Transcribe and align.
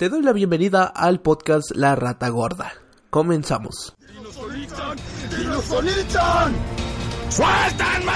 Te 0.00 0.08
doy 0.08 0.22
la 0.22 0.32
bienvenida 0.32 0.84
al 0.84 1.20
podcast 1.20 1.72
La 1.76 1.94
Rata 1.94 2.30
Gorda. 2.30 2.72
Comenzamos. 3.10 3.94
¡Suéltanme! 7.28 8.12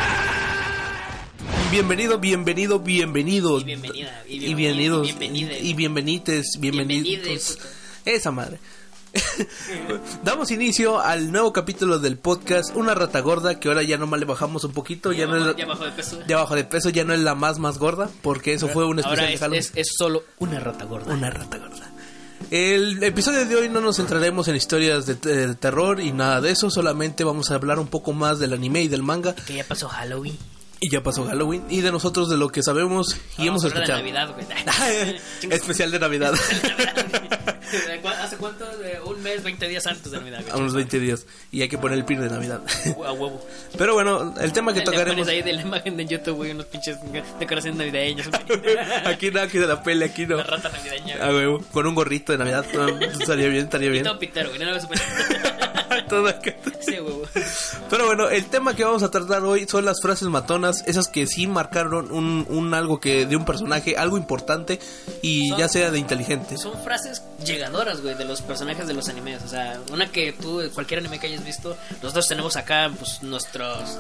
Bienvenido, 1.71 2.19
bienvenido, 2.19 2.79
bienvenido. 2.79 3.61
Y 3.61 3.65
bienvenida, 3.65 4.25
y 4.27 4.47
Y 4.47 4.55
bienvenidos. 4.55 5.11
Y 5.61 5.75
bienvenites, 5.75 6.57
bienvenidos. 6.59 7.59
Esa 8.07 8.31
madre. 8.31 8.61
Damos 10.25 10.51
inicio 10.51 11.01
al 11.01 11.31
nuevo 11.33 11.53
capítulo 11.53 11.99
del 11.99 12.19
podcast 12.19 12.75
Una 12.75 12.95
Rata 12.95 13.21
Gorda, 13.21 13.59
que 13.61 13.69
ahora 13.69 13.83
ya 13.83 13.97
nomás 13.97 14.21
le 14.21 14.27
bajamos 14.27 14.65
un 14.65 14.73
poquito, 14.73 15.13
ya, 15.13 15.21
Ya, 15.21 15.27
no 15.27 15.37
es 15.37 15.41
bajo, 15.45 15.53
la- 15.53 15.59
ya 15.59 15.67
bajó 15.67 15.85
de 15.85 15.93
peso. 15.93 16.19
ya 16.27 16.37
bajó 16.37 16.55
de 16.57 16.65
peso, 16.65 16.89
ya 16.91 17.05
no 17.05 17.13
es 17.15 17.21
la 17.21 17.35
más 17.35 17.59
más 17.59 17.79
gorda, 17.79 18.11
porque 18.23 18.55
eso 18.55 18.69
fue 18.69 18.85
un 18.87 18.99
especial 18.99 19.19
Ahora 19.21 19.29
de 19.29 19.35
es, 19.35 19.41
Halloween. 19.41 19.61
es, 19.61 19.73
es 19.75 19.89
solo 19.97 20.25
una 20.39 20.61
rata 20.61 20.85
gorda. 20.85 21.13
Una 21.13 21.31
rata 21.31 21.59
gorda. 21.59 21.91
El 22.51 23.03
episodio 23.03 23.47
de 23.47 23.57
hoy 23.57 23.69
no 23.69 23.81
nos 23.81 23.97
centraremos 23.97 24.49
en 24.49 24.57
historias 24.57 25.07
de, 25.07 25.15
de 25.15 25.55
terror 25.55 26.01
y 26.01 26.13
nada 26.13 26.41
de 26.41 26.51
eso, 26.51 26.71
solamente 26.71 27.25
vamos 27.25 27.51
a 27.51 27.55
hablar 27.55 27.79
un 27.79 27.87
poco 27.89 28.13
más 28.13 28.39
del 28.39 28.53
anime 28.53 28.83
y 28.83 28.89
del 28.89 29.03
manga. 29.03 29.35
Que 29.35 29.55
ya 29.55 29.65
pasó 29.65 29.89
Halloween. 29.89 30.37
Y 30.87 30.91
ya 30.91 31.03
pasó 31.03 31.25
Halloween 31.25 31.65
y 31.71 31.81
de 31.81 31.91
nosotros 31.91 32.29
de 32.29 32.37
lo 32.37 32.51
que 32.51 32.63
sabemos 32.63 33.17
y 33.39 33.47
hemos 33.49 33.65
a 33.65 33.69
hablar 33.69 33.85
escuchado. 33.85 34.05
de 34.05 34.13
Navidad, 34.13 34.35
güey. 34.35 35.17
Especial 35.51 35.91
de 35.91 35.99
Navidad. 35.99 36.35
¿De 36.35 38.01
cu- 38.03 38.09
¿Hace 38.09 38.37
cuánto? 38.37 38.67
Un 39.07 39.23
mes, 39.23 39.43
20 39.43 39.67
días 39.67 39.87
antes 39.87 40.11
de 40.13 40.19
Navidad. 40.19 40.41
güey. 40.43 40.53
a 40.53 40.57
unos 40.59 40.75
20 40.75 40.99
días. 41.01 41.25
Y 41.51 41.63
hay 41.63 41.69
que 41.71 41.79
poner 41.79 41.97
el 41.97 42.05
pin 42.05 42.21
de 42.21 42.29
Navidad. 42.29 42.61
A 43.07 43.13
huevo. 43.13 43.43
Pero 43.79 43.95
bueno, 43.95 44.35
el 44.39 44.53
tema 44.53 44.75
que 44.75 44.81
Le 44.81 44.85
tocaremos. 44.85 45.27
ahí 45.27 45.41
de 45.41 45.55
la 45.55 45.63
imagen 45.63 45.97
de 45.97 46.05
YouTube, 46.05 46.37
güey, 46.37 46.51
unos 46.51 46.67
pinches 46.67 46.99
decoraciones 47.41 47.79
navideñas. 47.79 48.29
aquí 49.07 49.31
nada 49.31 49.49
que 49.49 49.61
de 49.61 49.67
la 49.67 49.83
pele, 49.83 50.05
aquí 50.05 50.27
no. 50.27 50.35
Una 50.35 50.45
rata 50.45 50.69
navideña. 50.69 51.17
A 51.25 51.31
huevo, 51.31 51.65
con 51.73 51.87
un 51.87 51.95
gorrito 51.95 52.33
de 52.33 52.39
Navidad. 52.39 52.67
no, 52.75 52.89
estaría 53.01 53.49
bien, 53.49 53.65
estaría 53.65 53.89
Y 53.89 53.93
bien. 53.93 54.05
todo 54.05 54.19
pitero, 54.19 54.51
güey. 54.51 54.61
No 54.61 54.67
lo 54.71 54.81
super... 56.17 56.41
Todo 56.41 56.73
acá. 56.73 56.81
Sí, 56.81 56.93
huevo. 56.93 57.23
Pero 57.91 58.07
bueno, 58.07 58.29
el 58.29 58.47
tema 58.47 58.75
que 58.75 58.85
vamos 58.85 59.03
a 59.03 59.11
tratar 59.11 59.43
hoy 59.45 59.67
son 59.69 59.85
las 59.85 60.01
frases 60.01 60.29
matonas, 60.29 60.83
esas 60.87 61.09
que 61.09 61.27
sí 61.27 61.47
marcaron 61.47 62.11
un, 62.13 62.47
un 62.49 62.75
algo 62.75 63.01
que 63.01 63.27
de 63.27 63.37
un 63.37 63.45
personaje, 63.45 63.97
algo 63.97 64.17
importante 64.17 64.79
y 65.23 65.49
Son- 65.49 65.59
ya 65.59 65.69
sea 65.69 65.91
de 65.91 65.99
inteligente. 65.99 66.57
Son 66.59 66.73
frases 66.83 67.23
llegadoras, 67.45 68.01
güey, 68.01 68.15
de 68.15 68.25
los 68.25 68.43
personajes 68.43 68.87
de 68.87 68.95
los 68.95 69.09
animes. 69.09 69.43
O 69.45 69.49
sea, 69.49 69.81
una 69.93 70.11
que 70.11 70.33
tú, 70.33 70.63
cualquier 70.75 71.01
anime 71.01 71.19
que 71.19 71.27
hayas 71.27 71.45
visto, 71.45 71.77
nosotros 72.03 72.27
tenemos 72.29 72.57
acá, 72.57 72.91
pues, 72.99 73.23
nuestros 73.23 73.99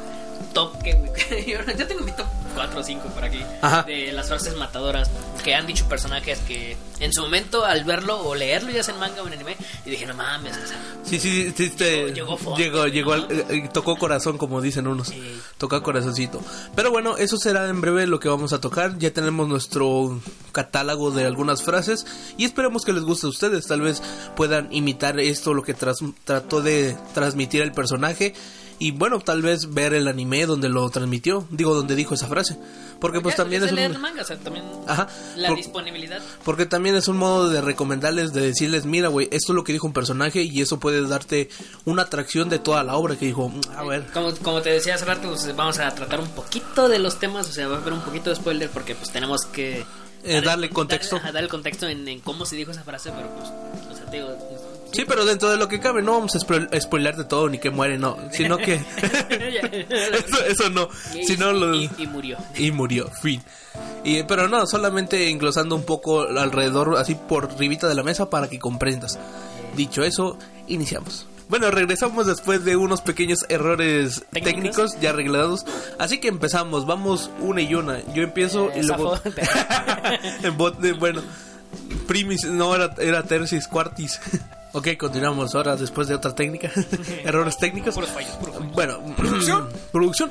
top, 0.52 0.82
que, 0.82 0.94
güey. 0.94 1.12
Yo, 1.46 1.58
yo 1.76 1.86
tengo 1.86 2.02
mi 2.02 2.12
top 2.12 2.26
4 2.54 2.80
o 2.80 2.82
5 2.82 3.08
por 3.08 3.24
aquí. 3.24 3.40
Ajá. 3.62 3.82
De 3.82 4.12
las 4.12 4.28
frases 4.28 4.56
matadoras 4.56 5.10
que 5.42 5.54
han 5.54 5.66
dicho 5.66 5.86
personajes 5.88 6.38
que 6.40 6.76
en 7.00 7.12
su 7.12 7.22
momento, 7.22 7.64
al 7.64 7.84
verlo 7.84 8.20
o 8.20 8.34
leerlo, 8.34 8.70
ya 8.70 8.82
sea 8.82 8.94
en 8.94 9.00
manga 9.00 9.22
o 9.22 9.26
en 9.26 9.32
anime, 9.34 9.56
y 9.84 9.90
dije, 9.90 10.06
no 10.06 10.14
mames, 10.14 10.56
o 10.56 10.66
sea, 10.66 10.76
Sí, 11.04 11.18
sí, 11.20 11.52
sí, 11.56 11.70
te- 11.70 12.03
Llegó- 12.08 12.36
llegó 12.36 12.56
llegó, 12.56 12.86
llegó 12.86 13.12
al- 13.14 13.26
eh, 13.30 13.46
eh, 13.48 13.68
tocó 13.72 13.96
corazón 13.96 14.38
como 14.38 14.60
dicen 14.60 14.86
unos, 14.86 15.08
Sí. 15.08 15.22
tocó 15.58 15.82
corazoncito. 15.82 16.40
Pero 16.74 16.90
bueno, 16.90 17.16
eso 17.16 17.36
será 17.36 17.68
en 17.68 17.80
breve 17.80 18.06
lo 18.06 18.20
que 18.20 18.28
vamos 18.28 18.52
a 18.52 18.60
tocar. 18.60 18.98
Ya 18.98 19.12
tenemos 19.12 19.48
nuestro 19.48 20.20
catálogo 20.52 21.10
de 21.10 21.24
algunas 21.24 21.62
frases 21.62 22.06
y 22.36 22.44
esperemos 22.44 22.84
que 22.84 22.92
les 22.92 23.02
guste 23.04 23.26
a 23.26 23.30
ustedes. 23.30 23.66
Tal 23.66 23.80
vez 23.80 24.02
puedan 24.36 24.72
imitar 24.72 25.18
esto, 25.20 25.54
lo 25.54 25.62
que 25.62 25.74
tras- 25.74 25.98
trató 26.24 26.60
de 26.62 26.96
transmitir 27.14 27.62
el 27.62 27.72
personaje. 27.72 28.34
Y 28.78 28.90
bueno, 28.90 29.20
tal 29.20 29.40
vez 29.40 29.72
ver 29.72 29.94
el 29.94 30.08
anime 30.08 30.46
donde 30.46 30.68
lo 30.68 30.88
transmitió, 30.90 31.46
digo, 31.50 31.74
donde 31.74 31.94
dijo 31.94 32.14
esa 32.14 32.26
frase. 32.26 32.56
Porque 33.00 33.20
pues 33.20 33.36
también 33.36 33.62
es 33.62 33.70
leer 33.72 33.92
un... 33.92 34.00
manga, 34.00 34.22
o 34.22 34.24
sea, 34.24 34.36
también 34.36 34.64
Ajá. 34.86 35.08
la 35.36 35.48
por- 35.48 35.56
disponibilidad. 35.58 36.20
porque 36.44 36.66
también 36.66 36.94
es 36.96 37.06
un 37.08 37.16
modo 37.18 37.48
de 37.50 37.60
recomendarles, 37.60 38.32
de 38.32 38.40
decirles, 38.40 38.84
mira, 38.86 39.08
güey, 39.08 39.28
esto 39.30 39.52
es 39.52 39.56
lo 39.56 39.62
que 39.64 39.72
dijo 39.72 39.86
un 39.86 39.92
personaje 39.92 40.42
y 40.42 40.60
eso 40.60 40.80
puede 40.80 41.06
darte 41.06 41.48
una 41.84 42.02
atracción 42.02 42.48
de 42.48 42.58
toda 42.58 42.82
la 42.82 42.96
obra 42.96 43.16
que 43.16 43.26
dijo, 43.26 43.48
"Mm, 43.48 43.60
a 43.76 43.84
ver, 43.84 44.06
Como, 44.12 44.34
como 44.36 44.60
te 44.62 44.70
decía 44.70 44.94
hace 44.94 45.04
rato, 45.04 45.28
pues, 45.28 45.54
vamos 45.54 45.78
a 45.78 45.94
tratar 45.94 46.20
un 46.20 46.28
poquito 46.28 46.88
de 46.88 46.98
los 46.98 47.18
temas, 47.18 47.48
o 47.48 47.52
sea, 47.52 47.68
va 47.68 47.76
a 47.76 47.80
haber 47.80 47.92
un 47.92 48.00
poquito 48.00 48.30
de 48.30 48.36
spoiler 48.36 48.70
porque 48.70 48.94
pues 48.94 49.10
tenemos 49.10 49.44
que... 49.46 49.84
Eh, 50.26 50.40
darle 50.40 50.70
contexto. 50.70 51.16
Darle, 51.16 51.32
darle 51.32 51.48
contexto 51.50 51.86
en, 51.86 52.08
en 52.08 52.20
cómo 52.20 52.46
se 52.46 52.56
dijo 52.56 52.70
esa 52.70 52.82
frase, 52.82 53.12
pero 53.14 53.28
pues, 53.36 53.48
o 53.92 53.94
sea, 53.96 54.06
te 54.10 54.16
digo... 54.16 54.30
Sí, 54.94 55.04
pero 55.06 55.24
dentro 55.24 55.50
de 55.50 55.56
lo 55.56 55.68
que 55.68 55.80
cabe, 55.80 56.02
no 56.02 56.12
vamos 56.12 56.34
a 56.36 56.38
spo- 56.38 56.80
spoiler 56.80 57.16
de 57.16 57.24
todo 57.24 57.48
ni 57.48 57.58
que 57.58 57.70
muere, 57.70 57.98
no, 57.98 58.16
sino 58.30 58.56
que 58.56 58.74
eso, 59.90 60.44
eso 60.46 60.70
no, 60.70 60.88
Y- 61.14 61.24
sino 61.26 61.52
lo 61.52 61.74
y, 61.74 61.90
y 61.98 62.06
murió. 62.06 62.38
y 62.56 62.70
murió, 62.70 63.10
fin. 63.22 63.42
Y 64.04 64.22
pero 64.24 64.48
no, 64.48 64.66
solamente 64.66 65.30
englosando 65.30 65.74
un 65.74 65.84
poco 65.84 66.22
alrededor 66.22 66.96
así 66.96 67.14
por 67.14 67.58
ribita 67.58 67.88
de 67.88 67.94
la 67.94 68.02
mesa 68.02 68.30
para 68.30 68.48
que 68.48 68.58
comprendas. 68.58 69.18
Dicho 69.76 70.04
eso, 70.04 70.38
iniciamos. 70.68 71.26
Bueno, 71.48 71.70
regresamos 71.70 72.26
después 72.26 72.64
de 72.64 72.76
unos 72.76 73.02
pequeños 73.02 73.44
errores 73.50 74.24
¿Técnicos? 74.32 74.44
técnicos 74.54 75.00
ya 75.00 75.10
arreglados. 75.10 75.64
Así 75.98 76.18
que 76.18 76.28
empezamos, 76.28 76.86
vamos 76.86 77.30
una 77.40 77.60
y 77.60 77.74
una. 77.74 78.00
Yo 78.14 78.22
empiezo 78.22 78.70
y 78.74 78.78
Eh, 78.78 78.82
luego 78.84 79.16
zafo. 79.16 79.30
en 80.42 80.56
bot 80.56 80.78
de, 80.78 80.92
bueno, 80.92 81.22
primis, 82.06 82.44
no 82.44 82.74
era, 82.74 82.94
era 82.98 83.22
tercis, 83.24 83.68
quartis. 83.68 84.20
Ok, 84.74 84.88
continuamos 84.98 85.54
ahora 85.54 85.76
después 85.76 86.08
de 86.08 86.14
otra 86.14 86.34
técnica. 86.34 86.70
Errores 87.24 87.56
técnicos. 87.56 87.94
Puros 87.94 88.10
fallos, 88.10 88.32
puros 88.32 88.56
fallos. 88.56 88.72
Bueno, 88.72 88.98
producción. 89.16 89.68
producción. 89.90 90.30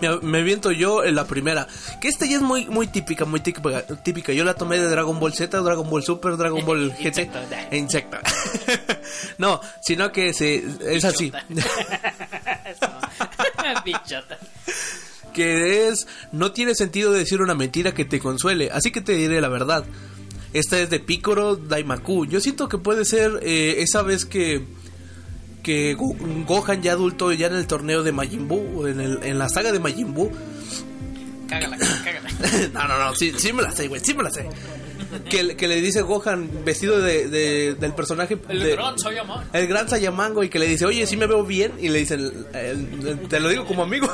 Me, 0.00 0.20
me 0.20 0.42
viento 0.42 0.72
yo 0.72 1.04
en 1.04 1.14
la 1.14 1.24
primera. 1.24 1.66
Que 2.00 2.08
esta 2.08 2.26
ya 2.26 2.36
es 2.36 2.42
muy 2.42 2.66
muy 2.66 2.86
típica, 2.86 3.24
muy 3.24 3.40
típica, 3.40 3.82
típica. 4.02 4.32
Yo 4.32 4.44
la 4.44 4.54
tomé 4.54 4.78
de 4.78 4.88
Dragon 4.88 5.18
Ball 5.18 5.32
Z, 5.32 5.58
Dragon 5.58 5.88
Ball 5.88 6.02
Super, 6.02 6.36
Dragon 6.36 6.64
Ball 6.64 6.92
GT. 7.02 7.30
Insecto. 7.72 8.18
no, 9.38 9.60
sino 9.80 10.12
que 10.12 10.34
se, 10.34 10.62
es 10.82 11.04
así. 11.04 11.32
Bichota. 13.84 14.38
que 15.32 15.88
es 15.88 16.06
no 16.32 16.52
tiene 16.52 16.74
sentido 16.74 17.12
decir 17.12 17.40
una 17.40 17.54
mentira 17.54 17.92
que 17.92 18.04
te 18.04 18.20
consuele, 18.20 18.70
así 18.70 18.90
que 18.90 19.00
te 19.00 19.12
diré 19.12 19.40
la 19.40 19.48
verdad. 19.48 19.84
Esta 20.58 20.78
es 20.78 20.90
de 20.90 21.00
Picoro 21.00 21.56
Daimaku. 21.56 22.26
Yo 22.26 22.40
siento 22.40 22.68
que 22.68 22.78
puede 22.78 23.04
ser 23.04 23.40
eh, 23.42 23.76
esa 23.82 24.02
vez 24.02 24.24
que 24.24 24.64
que 25.62 25.94
Go- 25.94 26.16
Gohan 26.46 26.80
ya 26.80 26.92
adulto 26.92 27.32
ya 27.32 27.48
en 27.48 27.54
el 27.56 27.66
torneo 27.66 28.02
de 28.04 28.12
Majin 28.12 28.46
Buu, 28.46 28.86
en, 28.86 29.00
el- 29.00 29.18
en 29.24 29.36
la 29.38 29.48
saga 29.48 29.72
de 29.72 29.80
Majin 29.80 30.14
Buu. 30.14 30.30
Cágala, 31.48 31.76
cágala. 32.04 32.28
no, 32.72 32.88
no, 32.88 32.98
no, 33.04 33.14
sí, 33.16 33.32
sí 33.36 33.52
me 33.52 33.62
la 33.62 33.72
sé, 33.72 33.88
güey, 33.88 34.00
sí 34.04 34.14
me 34.14 34.22
la 34.22 34.30
sé. 34.30 34.48
Que, 35.30 35.56
que 35.56 35.68
le 35.68 35.80
dice 35.80 36.02
Gohan 36.02 36.48
vestido 36.64 37.00
de, 37.00 37.28
de- 37.28 37.74
del 37.74 37.94
personaje 37.94 38.38
El 38.48 38.60
de- 38.62 38.72
gran 38.72 38.98
Sayama. 38.98 39.44
el 39.52 39.66
gran 39.66 39.88
Sayamango 39.88 40.42
y 40.44 40.48
que 40.48 40.58
le 40.58 40.66
dice, 40.66 40.84
oye, 40.86 41.06
sí 41.06 41.16
me 41.16 41.26
veo 41.26 41.44
bien. 41.44 41.72
Y 41.80 41.88
le 41.88 41.98
dice, 41.98 42.14
"El- 42.14 42.46
el- 42.54 43.28
te 43.28 43.40
lo 43.40 43.48
digo 43.48 43.64
como 43.66 43.82
amigo. 43.82 44.08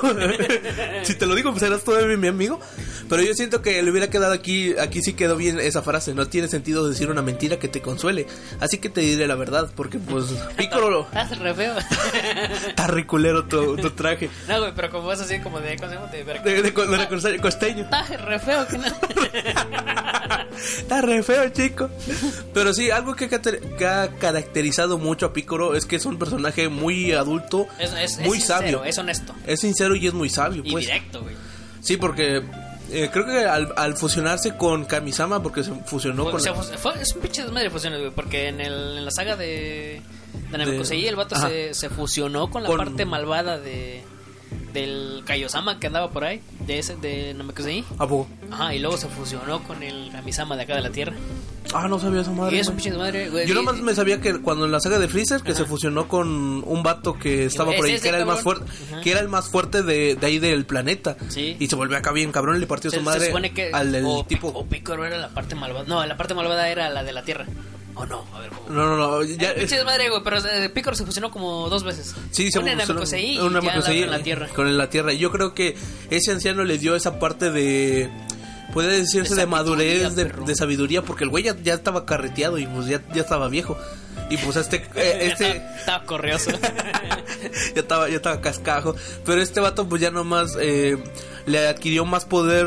si 1.02 1.14
te 1.14 1.26
lo 1.26 1.34
digo, 1.34 1.50
pues 1.50 1.62
serás 1.62 1.82
todavía 1.84 2.16
mi 2.16 2.28
amigo. 2.28 2.60
Pero 3.08 3.22
yo 3.22 3.34
siento 3.34 3.62
que 3.62 3.82
le 3.82 3.90
hubiera 3.90 4.08
quedado 4.10 4.32
aquí, 4.32 4.74
aquí 4.78 5.02
sí 5.02 5.12
quedó 5.14 5.36
bien 5.36 5.60
esa 5.60 5.82
frase. 5.82 6.14
No 6.14 6.26
tiene 6.28 6.48
sentido 6.48 6.88
decir 6.88 7.10
una 7.10 7.22
mentira 7.22 7.58
que 7.58 7.68
te 7.68 7.80
consuele. 7.82 8.26
Así 8.60 8.78
que 8.78 8.88
te 8.88 9.00
diré 9.02 9.26
la 9.26 9.34
verdad, 9.34 9.70
porque 9.74 9.98
pues 9.98 10.26
Piccolo 10.56 11.02
Estás 11.06 11.38
re 11.38 11.54
feo. 11.54 11.74
está 12.68 12.86
riculero 12.86 13.44
tu, 13.46 13.76
tu 13.76 13.90
traje. 13.90 14.30
No, 14.48 14.60
güey, 14.60 14.72
pero 14.74 14.90
como 14.90 15.12
es 15.12 15.20
así 15.20 15.40
como 15.40 15.60
de... 15.60 15.76
¿Cómo 15.76 15.88
se 15.88 15.94
llama? 15.96 16.06
De 16.08 16.24
De, 16.24 16.34
de, 16.40 16.62
de 16.62 16.74
costeño- 16.74 17.40
costeño. 17.40 17.84
Estás 17.84 18.08
re 18.24 18.38
feo 18.38 18.66
que 18.66 18.78
no... 18.78 18.84
Está 20.82 21.00
re 21.00 21.22
feo, 21.22 21.48
chico. 21.50 21.88
Pero 22.52 22.74
sí, 22.74 22.90
algo 22.90 23.14
que, 23.14 23.26
ha 23.26 23.28
cate- 23.30 23.60
que 23.78 23.86
ha 23.86 24.08
caracterizado 24.18 24.98
mucho 24.98 25.26
a 25.26 25.32
Piccolo 25.32 25.74
es 25.74 25.86
que 25.86 25.96
es 25.96 26.04
un 26.06 26.18
personaje 26.18 26.68
muy 26.68 27.12
adulto, 27.12 27.66
Es, 27.78 27.92
es, 27.94 28.18
muy 28.26 28.38
es 28.38 28.44
sabio. 28.46 28.68
sincero, 28.78 28.84
es 28.84 28.98
honesto. 28.98 29.34
Es 29.46 29.60
sincero 29.60 29.94
y 29.96 30.06
es 30.06 30.12
muy 30.14 30.28
sabio, 30.28 30.62
Y 30.64 30.72
pues. 30.72 30.86
directo, 30.86 31.22
güey. 31.22 31.34
Sí, 31.80 31.96
porque 31.96 32.42
eh, 32.90 33.08
creo 33.12 33.24
que 33.26 33.44
al, 33.44 33.72
al 33.76 33.96
fusionarse 33.96 34.56
con 34.56 34.84
Kamisama, 34.84 35.42
porque 35.42 35.64
se 35.64 35.72
fusionó 35.86 36.24
Fue- 36.30 36.42
con... 36.44 36.64
fue- 36.78 37.00
es 37.00 37.14
un 37.14 37.20
pinche 37.22 37.42
desmadre 37.42 37.64
de 37.64 37.70
fusiones, 37.70 38.00
güey. 38.00 38.12
Porque 38.12 38.48
en, 38.48 38.60
el, 38.60 38.98
en 38.98 39.04
la 39.04 39.10
saga 39.10 39.36
de, 39.36 40.02
de 40.50 40.58
Namekusei, 40.58 41.06
el 41.08 41.16
vato 41.16 41.36
se, 41.36 41.74
se 41.74 41.88
fusionó 41.90 42.50
con 42.50 42.62
la 42.62 42.68
Con- 42.68 42.78
parte 42.78 43.04
malvada 43.06 43.58
de 43.58 44.02
del 44.72 45.22
Kaiosama 45.26 45.78
que 45.78 45.86
andaba 45.86 46.10
por 46.10 46.24
ahí, 46.24 46.40
de 46.66 46.78
ese 46.78 46.96
de 46.96 47.34
Namekusei. 47.34 47.84
¿A 47.98 48.06
poco? 48.06 48.28
Ajá, 48.50 48.74
y 48.74 48.78
luego 48.78 48.96
se 48.96 49.08
fusionó 49.08 49.62
con 49.64 49.82
el 49.82 50.10
Kamisama 50.12 50.56
de 50.56 50.62
acá 50.62 50.76
de 50.76 50.82
la 50.82 50.90
Tierra. 50.90 51.14
Ah, 51.74 51.88
no 51.88 51.98
sabía 51.98 52.20
esa 52.20 52.32
madre. 52.32 52.56
y 52.56 52.60
es 52.60 52.68
un 52.68 52.74
güey. 52.74 52.84
pinche 52.92 53.28
güey. 53.30 53.46
Yo 53.46 53.54
nomás 53.54 53.76
me 53.80 53.94
sabía 53.94 54.20
que 54.20 54.40
cuando 54.40 54.64
en 54.66 54.72
la 54.72 54.80
saga 54.80 54.98
de 54.98 55.08
Freezer 55.08 55.42
que 55.42 55.52
Ajá. 55.52 55.60
se 55.60 55.64
fusionó 55.66 56.08
con 56.08 56.28
un 56.66 56.82
vato 56.82 57.18
que 57.18 57.46
estaba 57.46 57.72
por 57.74 57.84
ahí, 57.86 57.98
que 57.98 58.08
era 58.08 58.18
el 58.18 58.26
más 58.26 58.42
fuerte, 58.42 58.64
Ajá. 58.90 59.00
que 59.00 59.10
era 59.10 59.20
el 59.20 59.28
más 59.28 59.48
fuerte 59.48 59.82
de, 59.82 60.16
de 60.16 60.26
ahí 60.26 60.38
del 60.38 60.66
planeta. 60.66 61.16
Sí. 61.28 61.56
Y 61.58 61.68
se 61.68 61.76
volvió 61.76 61.96
acá 61.96 62.12
bien 62.12 62.32
cabrón, 62.32 62.60
le 62.60 62.66
partió 62.66 62.90
se, 62.90 62.96
su 62.96 63.00
se 63.02 63.04
madre 63.04 63.26
supone 63.26 63.52
que 63.52 63.70
al 63.72 63.92
del 63.92 64.04
o, 64.06 64.24
tipo. 64.24 64.48
O 64.48 64.66
Piccolo 64.66 65.04
era 65.06 65.18
la 65.18 65.28
parte 65.28 65.54
malvada. 65.54 65.84
No, 65.86 66.04
la 66.04 66.16
parte 66.16 66.34
malvada 66.34 66.68
era 66.68 66.90
la 66.90 67.04
de 67.04 67.12
la 67.12 67.22
Tierra. 67.22 67.46
¿O 67.94 68.06
no? 68.06 68.24
A 68.34 68.40
ver, 68.40 68.50
¿cómo? 68.50 68.70
No, 68.70 68.86
no, 68.86 68.96
no, 68.96 69.22
ya 69.24 69.54
Pinche 69.54 69.76
desmadre, 69.76 70.08
güey, 70.08 70.22
pero 70.24 70.38
eh, 70.38 70.68
Piccolo 70.70 70.96
se 70.96 71.04
fusionó 71.04 71.30
como 71.30 71.68
dos 71.68 71.84
veces. 71.84 72.14
Sí, 72.30 72.50
se 72.50 72.58
Una 72.58 72.72
en 72.72 72.78
fusionó- 72.78 72.94
Namekusei 73.50 73.98
y 73.98 74.02
en 74.02 74.10
la 74.10 74.22
Tierra. 74.22 74.48
Con 74.48 74.76
la 74.78 74.88
Tierra. 74.88 75.12
Y 75.12 75.18
yo 75.18 75.30
creo 75.30 75.54
que 75.54 75.76
ese 76.10 76.32
anciano 76.32 76.64
le 76.64 76.78
dio 76.78 76.96
esa 76.96 77.18
parte 77.18 77.50
de 77.50 78.10
puede 78.72 78.98
decirse 78.98 79.34
De 79.34 79.42
de, 79.42 79.46
madurez, 79.46 80.14
de, 80.14 80.54
sabiduría, 80.54 81.02
porque 81.02 81.24
el 81.24 81.30
güey 81.30 81.44
ya, 81.44 81.56
ya 81.62 81.74
estaba 81.74 82.06
carreteado 82.06 82.58
y 82.58 82.66
pues 82.66 82.86
ya, 82.86 83.02
ya 83.14 83.20
estaba 83.20 83.48
viejo. 83.48 83.76
Y 84.30 84.38
pues 84.38 84.56
este, 84.56 84.76
eh, 84.94 85.28
este 85.32 85.62
Estaba 85.78 86.04
corrioso. 86.04 86.50
ya 87.74 87.80
estaba, 87.80 88.08
ya 88.08 88.16
estaba 88.16 88.40
cascajo. 88.40 88.96
Pero 89.26 89.42
este 89.42 89.60
vato 89.60 89.86
pues 89.88 90.00
ya 90.00 90.10
nomás 90.10 90.56
eh, 90.58 90.96
le 91.46 91.68
adquirió 91.68 92.06
más 92.06 92.24
poder 92.24 92.66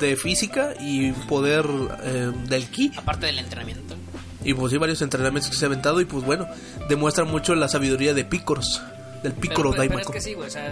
de 0.00 0.16
física 0.16 0.74
y 0.80 1.12
poder 1.12 1.66
eh, 2.02 2.32
del 2.48 2.68
ki. 2.68 2.92
Aparte 2.96 3.26
del 3.26 3.38
entrenamiento. 3.38 3.94
Y 4.44 4.54
pues 4.54 4.70
sí, 4.72 4.78
varios 4.78 5.00
entrenamientos 5.02 5.50
que 5.50 5.56
se 5.56 5.64
ha 5.64 5.68
aventado 5.68 6.00
y 6.00 6.04
pues 6.04 6.24
bueno, 6.24 6.46
demuestra 6.88 7.24
mucho 7.24 7.54
la 7.54 7.68
sabiduría 7.68 8.12
de 8.14 8.24
Pícoros, 8.24 8.82
del 9.22 9.32
Pícoro 9.32 9.70
pero, 9.70 9.88
pero, 9.88 10.00
es 10.00 10.06
que 10.08 10.20
sí, 10.20 10.34
güey. 10.34 10.48
O 10.48 10.50
sea, 10.50 10.70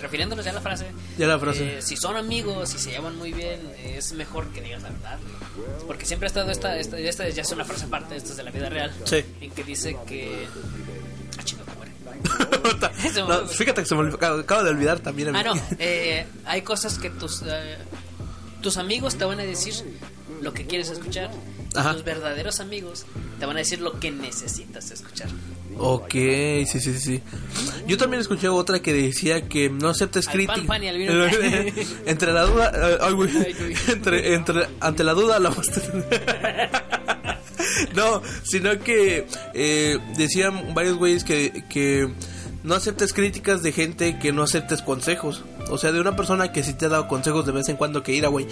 refiriéndonos 0.00 0.44
ya 0.44 0.52
a 0.52 0.54
la 0.54 0.60
frase. 0.60 0.86
Ya 1.18 1.26
la 1.26 1.38
frase. 1.38 1.78
eh, 1.78 1.82
si 1.82 1.96
son 1.96 2.16
amigos, 2.16 2.68
si 2.68 2.78
se 2.78 2.90
llevan 2.90 3.16
muy 3.16 3.32
bien, 3.32 3.60
es 3.84 4.12
mejor 4.12 4.46
que 4.48 4.60
digas 4.60 4.82
la 4.82 4.90
verdad. 4.90 5.18
Porque 5.86 6.04
siempre 6.06 6.26
ha 6.26 6.28
estado 6.28 6.50
esta, 6.50 6.76
esta, 6.78 6.96
esta 6.98 7.28
ya 7.28 7.42
es 7.42 7.50
una 7.50 7.64
frase 7.64 7.86
aparte, 7.86 8.14
esto 8.16 8.30
es 8.30 8.36
de 8.36 8.44
la 8.44 8.50
vida 8.52 8.68
real. 8.68 8.92
Sí. 9.04 9.24
En 9.40 9.50
que 9.50 9.64
dice 9.64 9.96
que. 10.06 10.46
Ah, 11.38 11.42
me 11.44 11.68
No, 13.28 13.46
fíjate 13.46 13.82
que 13.82 13.86
se 13.88 13.94
me 13.94 14.00
olvidó, 14.02 14.16
acabo, 14.16 14.40
acabo 14.40 14.62
de 14.64 14.70
olvidar 14.70 15.00
también. 15.00 15.34
a 15.34 15.40
Ah, 15.40 15.42
mí. 15.54 15.60
no. 15.60 15.76
eh, 15.78 16.26
hay 16.44 16.62
cosas 16.62 16.98
que 16.98 17.10
tus, 17.10 17.42
eh, 17.46 17.76
tus 18.62 18.76
amigos 18.76 19.16
te 19.16 19.24
van 19.24 19.40
a 19.40 19.44
decir 19.44 19.74
lo 20.40 20.52
que 20.54 20.66
quieres 20.66 20.90
escuchar. 20.90 21.30
Ajá. 21.74 21.92
Tus 21.92 22.04
verdaderos 22.04 22.60
amigos 22.60 23.04
te 23.38 23.46
van 23.46 23.56
a 23.56 23.58
decir 23.60 23.80
lo 23.80 24.00
que 24.00 24.10
necesitas 24.10 24.90
escuchar. 24.90 25.28
Ok, 25.76 26.10
sí, 26.10 26.80
sí, 26.80 26.98
sí. 26.98 27.22
Yo 27.86 27.96
también 27.96 28.20
escuché 28.20 28.48
otra 28.48 28.80
que 28.80 28.92
decía 28.92 29.48
que 29.48 29.70
no 29.70 29.90
aceptes 29.90 30.26
Al 30.26 30.32
crítica. 30.32 30.56
pan, 30.56 30.66
pan 30.66 30.84
y 30.84 30.88
al 30.88 30.98
vino. 30.98 31.12
entre 32.06 32.32
la 32.32 32.42
duda, 32.42 32.72
eh, 32.74 32.98
ay, 33.00 33.12
güey. 33.12 33.30
Ay, 33.36 33.54
güey. 33.54 33.74
entre, 33.88 34.34
entre, 34.34 34.66
ante 34.80 35.04
la 35.04 35.14
duda, 35.14 35.38
la 35.38 35.50
No, 37.94 38.22
sino 38.42 38.78
que 38.80 39.26
eh, 39.54 39.98
decían 40.16 40.74
varios 40.74 40.96
güeyes 40.96 41.22
que, 41.22 41.64
que 41.68 42.08
no 42.64 42.74
aceptes 42.74 43.12
críticas 43.12 43.62
de 43.62 43.72
gente 43.72 44.18
que 44.18 44.32
no 44.32 44.42
aceptes 44.42 44.82
consejos. 44.82 45.44
O 45.70 45.78
sea, 45.78 45.92
de 45.92 46.00
una 46.00 46.16
persona 46.16 46.52
que 46.52 46.62
sí 46.62 46.72
te 46.74 46.86
ha 46.86 46.88
dado 46.88 47.08
consejos 47.08 47.44
de 47.46 47.52
vez 47.52 47.68
en 47.68 47.76
cuando 47.76 48.02
que 48.02 48.12
ir 48.12 48.24
a 48.24 48.28
güey. 48.28 48.46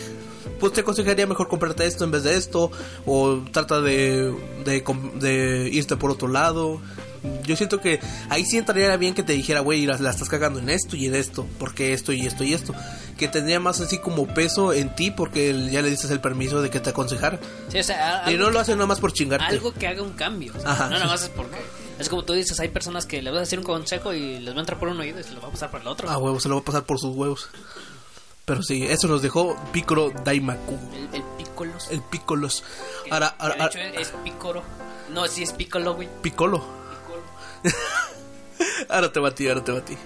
Pues 0.60 0.72
te 0.72 0.80
aconsejaría 0.80 1.26
mejor 1.26 1.48
comprarte 1.48 1.86
esto 1.86 2.04
en 2.04 2.10
vez 2.10 2.22
de 2.22 2.36
esto. 2.36 2.70
O 3.04 3.42
trata 3.52 3.80
de, 3.80 4.32
de, 4.64 4.84
de 5.20 5.68
irte 5.72 5.96
por 5.96 6.10
otro 6.10 6.28
lado. 6.28 6.80
Yo 7.42 7.56
siento 7.56 7.80
que 7.80 7.98
ahí 8.28 8.44
sí 8.44 8.56
entraría 8.56 8.96
bien 8.96 9.12
que 9.14 9.22
te 9.24 9.32
dijera, 9.32 9.60
güey, 9.60 9.84
la, 9.84 9.98
la 9.98 10.10
estás 10.10 10.28
cagando 10.28 10.60
en 10.60 10.68
esto 10.70 10.94
y 10.96 11.06
en 11.06 11.14
esto. 11.14 11.46
Porque 11.58 11.92
esto 11.92 12.12
y 12.12 12.24
esto 12.26 12.44
y 12.44 12.54
esto. 12.54 12.72
Que 13.18 13.28
tendría 13.28 13.58
más 13.60 13.80
así 13.80 13.98
como 13.98 14.26
peso 14.28 14.72
en 14.72 14.94
ti 14.94 15.10
porque 15.10 15.68
ya 15.70 15.82
le 15.82 15.90
dices 15.90 16.10
el 16.10 16.20
permiso 16.20 16.62
de 16.62 16.70
que 16.70 16.80
te 16.80 16.90
aconsejara. 16.90 17.40
Sí, 17.68 17.78
o 17.78 17.82
sea, 17.82 18.24
a- 18.26 18.30
Y 18.32 18.36
no 18.36 18.50
lo 18.50 18.60
hace 18.60 18.72
nada 18.74 18.86
más 18.86 19.00
por 19.00 19.12
chingarte. 19.12 19.46
algo 19.46 19.72
que 19.74 19.86
haga 19.88 20.02
un 20.02 20.12
cambio. 20.12 20.52
o 20.56 20.60
sea, 20.60 20.70
Ajá. 20.70 20.84
No 20.84 20.90
nada 20.98 21.06
más 21.06 21.22
es 21.22 21.30
porque. 21.30 21.56
Es 21.98 22.08
como 22.08 22.24
tú 22.24 22.32
dices, 22.34 22.60
hay 22.60 22.68
personas 22.68 23.06
que 23.06 23.22
les 23.22 23.32
vas 23.32 23.38
a 23.38 23.40
decir 23.40 23.58
un 23.58 23.64
consejo 23.64 24.12
y 24.12 24.38
les 24.40 24.52
va 24.54 24.58
a 24.58 24.60
entrar 24.60 24.78
por 24.78 24.88
un 24.88 25.00
oído 25.00 25.18
y 25.18 25.24
se 25.24 25.32
los 25.32 25.42
va 25.42 25.48
a 25.48 25.50
pasar 25.50 25.70
por 25.70 25.80
el 25.80 25.86
otro. 25.88 26.08
Ah, 26.10 26.18
huevo, 26.18 26.38
se 26.40 26.48
lo 26.48 26.56
va 26.56 26.60
a 26.60 26.64
pasar 26.64 26.84
por 26.84 26.98
sus 26.98 27.14
huevos. 27.16 27.48
Pero 28.44 28.62
sí, 28.62 28.84
eso 28.84 29.08
nos 29.08 29.22
dejó 29.22 29.56
Piccolo 29.72 30.12
Daimaku. 30.24 30.78
El, 30.94 31.08
el. 31.14 31.22
El 31.90 32.02
Piccolos. 32.02 32.62
que- 33.04 33.10
Ahora, 33.12 33.30
que 33.38 33.42
ahora, 33.42 33.54
de 33.56 33.64
hecho 33.66 33.78
es, 33.78 34.08
es 34.08 34.14
pícoro. 34.22 34.62
No, 35.10 35.26
sí 35.26 35.42
es 35.42 35.52
pícolo, 35.52 35.94
güey. 35.94 36.08
Piccolo. 36.22 36.58
Pícolo. 36.60 37.22
Ahora 38.88 39.10
te 39.12 39.20
batí, 39.20 39.48
ahora 39.48 39.64
te 39.64 39.72
batí. 39.72 39.96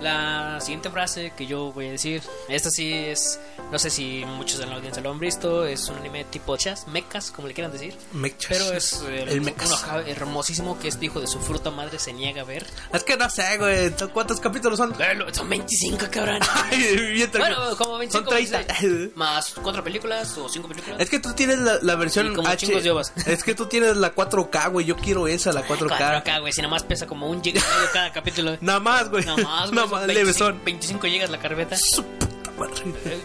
La 0.00 0.60
siguiente 0.60 0.90
frase 0.90 1.32
que 1.36 1.46
yo 1.46 1.72
voy 1.72 1.88
a 1.88 1.90
decir, 1.92 2.22
esta 2.48 2.70
sí 2.70 2.92
es, 2.92 3.40
no 3.72 3.78
sé 3.78 3.90
si 3.90 4.24
muchos 4.26 4.58
de 4.58 4.66
la 4.66 4.76
audiencia 4.76 5.02
lo 5.02 5.10
han 5.10 5.18
visto, 5.18 5.64
es 5.66 5.88
un 5.88 5.96
anime 5.98 6.24
tipo 6.24 6.56
chas, 6.56 6.86
mechas, 6.88 7.30
como 7.30 7.48
le 7.48 7.54
quieran 7.54 7.72
decir. 7.72 7.94
Mechas. 8.12 8.46
Pero 8.48 8.72
es 8.72 9.02
El 9.30 9.40
mechas. 9.40 9.72
ojá 9.72 10.00
hermosísimo 10.06 10.78
que 10.78 10.88
este 10.88 11.06
hijo 11.06 11.20
de 11.20 11.26
su 11.26 11.40
fruta 11.40 11.70
madre 11.70 11.98
se 11.98 12.12
niega 12.12 12.42
a 12.42 12.44
ver. 12.44 12.66
Es 12.92 13.02
que 13.04 13.16
no 13.16 13.28
sé, 13.30 13.56
güey. 13.58 13.90
¿Cuántos 14.12 14.40
capítulos 14.40 14.78
son? 14.78 14.94
Son 15.32 15.48
25, 15.48 16.06
cabrón. 16.10 16.40
Ay, 16.70 16.96
bien. 17.12 17.30
Bueno, 17.32 17.76
como 17.76 17.98
25 17.98 18.30
Son 18.30 18.38
30. 18.38 18.58
26, 18.80 19.16
más 19.16 19.54
cuatro 19.62 19.82
películas 19.82 20.36
o 20.38 20.48
cinco 20.48 20.68
películas. 20.68 21.00
Es 21.00 21.08
que 21.10 21.18
tú 21.18 21.32
tienes 21.32 21.58
la, 21.58 21.78
la 21.82 21.96
versión 21.96 22.34
como 22.34 22.48
H. 22.48 22.64
Es 23.26 23.42
que 23.44 23.54
tú 23.54 23.66
tienes 23.66 23.96
la 23.96 24.14
4K, 24.14 24.70
güey. 24.70 24.86
Yo 24.86 24.96
quiero 24.96 25.26
esa, 25.28 25.52
la 25.52 25.64
4K. 25.66 26.22
4K, 26.24 26.40
güey, 26.40 26.52
si 26.52 26.60
nada 26.60 26.70
más 26.70 26.82
pesa 26.82 27.06
como 27.06 27.28
un 27.28 27.42
giga 27.42 27.62
cada 27.92 28.12
capítulo. 28.12 28.56
Nada 28.60 28.80
más, 28.80 29.08
güey. 29.08 29.24
Nada 29.24 29.42
más, 29.42 29.70
güey, 29.70 29.83
Más, 29.90 30.06
25, 30.06 30.12
levesón. 30.12 30.60
25 30.64 31.06
gigas 31.06 31.30
la 31.30 31.38
carpeta. 31.38 31.76
Su 31.76 32.02
puta 32.04 32.50
madre. 32.58 33.18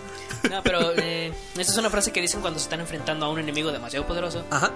No, 0.50 0.64
pero 0.64 0.92
eh, 0.98 1.34
esta 1.58 1.72
es 1.74 1.78
una 1.78 1.90
frase 1.90 2.12
que 2.12 2.22
dicen 2.22 2.42
cuando 2.42 2.60
se 2.60 2.64
están 2.66 2.80
enfrentando 2.80 3.26
a 3.26 3.30
un 3.30 3.40
enemigo 3.40 3.72
demasiado 3.72 4.06
poderoso. 4.06 4.44
Ajá. 4.50 4.72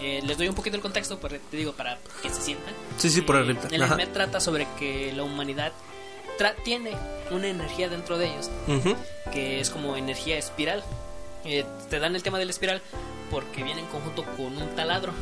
Eh, 0.00 0.20
les 0.24 0.38
doy 0.38 0.48
un 0.48 0.54
poquito 0.54 0.76
el 0.76 0.82
contexto, 0.82 1.18
pero 1.20 1.36
te 1.50 1.56
digo, 1.56 1.72
para 1.72 1.98
que 2.22 2.28
se 2.30 2.40
sientan. 2.40 2.72
Sí, 2.98 3.10
sí, 3.10 3.20
por 3.22 3.36
Eh, 3.36 3.40
arriba. 3.40 3.60
El 3.70 3.82
anime 3.82 4.06
trata 4.06 4.40
sobre 4.40 4.66
que 4.78 5.12
la 5.12 5.22
humanidad 5.24 5.72
tra- 6.38 6.54
tiene 6.64 6.92
una 7.30 7.48
energía 7.48 7.88
dentro 7.88 8.16
de 8.18 8.26
ellos, 8.26 8.50
Ujú. 8.68 8.94
que 9.32 9.60
es 9.60 9.70
como 9.70 9.96
energía 9.96 10.36
espiral. 10.38 10.84
Eh, 11.44 11.64
te 11.90 11.98
dan 12.00 12.14
el 12.16 12.22
tema 12.22 12.38
de 12.38 12.44
la 12.44 12.50
espiral 12.50 12.82
porque 13.30 13.62
viene 13.64 13.80
en 13.80 13.86
conjunto 13.86 14.24
con 14.36 14.56
un 14.60 14.68
taladro. 14.76 15.12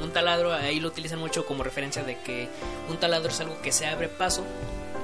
Un 0.00 0.12
taladro, 0.12 0.52
ahí 0.52 0.80
lo 0.80 0.88
utilizan 0.88 1.18
mucho 1.20 1.46
como 1.46 1.62
referencia 1.62 2.02
de 2.02 2.18
que 2.20 2.48
un 2.88 2.96
taladro 2.98 3.30
es 3.30 3.40
algo 3.40 3.60
que 3.62 3.70
se 3.72 3.86
abre 3.86 4.08
paso 4.08 4.44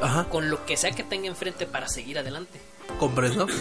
Ajá. 0.03 0.25
con 0.31 0.51
lo 0.51 0.65
que 0.67 0.77
sea 0.77 0.91
que 0.93 1.03
tenga 1.05 1.27
enfrente 1.29 1.67
para 1.67 1.89
seguir 1.89 2.19
adelante. 2.19 2.61
Comprendo. 2.99 3.47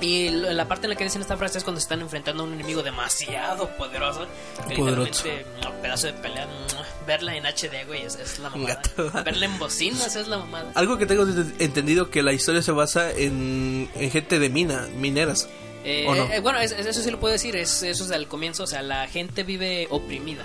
Y 0.00 0.28
la 0.30 0.68
parte 0.68 0.86
en 0.86 0.90
la 0.90 0.96
que 0.96 1.02
dicen 1.02 1.20
esta 1.20 1.36
frase 1.36 1.58
es 1.58 1.64
cuando 1.64 1.80
se 1.80 1.84
están 1.86 2.00
enfrentando 2.00 2.44
a 2.44 2.46
un 2.46 2.52
enemigo 2.54 2.80
demasiado 2.84 3.68
poderoso. 3.76 4.24
Que 4.68 4.76
Poderoso. 4.76 5.24
un 5.28 5.82
pedazo 5.82 6.06
de 6.06 6.12
pelea. 6.12 6.46
mua, 6.46 6.84
Verla 7.08 7.34
en 7.34 7.44
HD, 7.44 7.84
güey, 7.88 8.02
es, 8.02 8.14
es 8.14 8.38
la 8.38 8.50
mamada. 8.50 8.74
Gato. 8.96 9.10
Verla 9.24 9.46
en 9.46 9.58
bocinas 9.58 10.14
es 10.14 10.28
la 10.28 10.38
mamada. 10.38 10.70
Algo 10.76 10.96
que 10.96 11.06
tengo 11.06 11.24
entendido 11.58 12.08
que 12.08 12.22
la 12.22 12.32
historia 12.32 12.62
se 12.62 12.70
basa 12.70 13.10
en, 13.10 13.90
en 13.96 14.10
gente 14.12 14.38
de 14.38 14.48
mina, 14.48 14.86
mineras. 14.96 15.48
Eh, 15.82 16.06
¿O 16.08 16.14
no? 16.14 16.22
eh, 16.32 16.38
bueno, 16.38 16.60
es- 16.60 16.70
es- 16.70 16.86
eso 16.86 17.02
sí 17.02 17.10
lo 17.10 17.18
puedo 17.18 17.32
decir, 17.32 17.56
es, 17.56 17.82
eso 17.82 18.04
es 18.04 18.10
al 18.12 18.28
comienzo, 18.28 18.62
o 18.62 18.66
sea, 18.68 18.82
la 18.82 19.08
gente 19.08 19.42
vive 19.42 19.88
oprimida. 19.90 20.44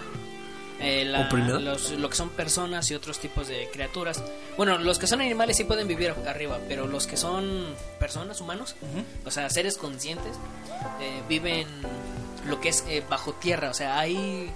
Eh, 0.87 1.03
la- 1.05 1.27
los- 1.59 1.91
lo 1.91 2.09
que 2.09 2.15
son 2.15 2.29
personas 2.29 2.89
y 2.91 2.95
otros 2.95 3.19
tipos 3.19 3.47
de 3.47 3.69
criaturas. 3.71 4.21
Bueno, 4.57 4.77
los 4.77 4.99
que 4.99 5.07
son 5.07 5.19
animales 5.21 5.57
sí 5.57 5.63
pueden 5.63 5.87
vivir 5.87 6.13
arriba, 6.27 6.59
pero 6.67 6.85
los 6.85 7.07
que 7.07 7.17
son 7.17 7.65
personas, 7.99 8.39
humanos, 8.41 8.75
o 9.25 9.31
sea, 9.31 9.49
seres 9.49 9.77
conscientes, 9.77 10.35
eh, 11.01 11.21
viven 11.27 11.67
lo 12.47 12.61
que 12.61 12.69
es 12.69 12.83
eh, 12.87 13.03
bajo 13.09 13.33
tierra. 13.33 13.69
O 13.71 13.73
sea, 13.73 13.97
hay 13.99 14.51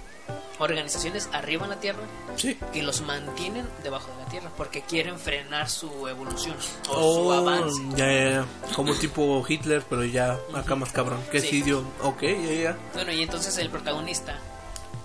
organizaciones 0.58 1.28
arriba 1.32 1.64
en 1.64 1.70
la 1.70 1.80
tierra 1.80 2.02
Sí. 2.36 2.56
que 2.72 2.82
los 2.82 3.00
mantienen 3.00 3.66
debajo 3.82 4.10
de 4.16 4.22
la 4.24 4.28
tierra 4.30 4.50
porque 4.56 4.82
quieren 4.82 5.18
frenar 5.18 5.68
su 5.70 6.06
evolución 6.06 6.54
o 6.90 6.92
su 6.92 7.00
Oh, 7.28 7.32
avance. 7.32 7.82
ya, 7.96 8.06
ya, 8.12 8.30
ya. 8.30 8.46
Como 8.76 8.94
tipo 8.94 9.42
Hitler, 9.48 9.82
pero 9.88 10.04
ya 10.04 10.38
acá 10.54 10.74
más 10.76 10.92
cabrón. 10.92 11.20
Que 11.32 11.40
Sí. 11.40 11.62
Ok, 12.02 12.22
ya, 12.22 12.52
ya. 12.62 12.78
Bueno, 12.94 13.10
y 13.12 13.22
entonces 13.22 13.56
el 13.58 13.70
protagonista, 13.70 14.38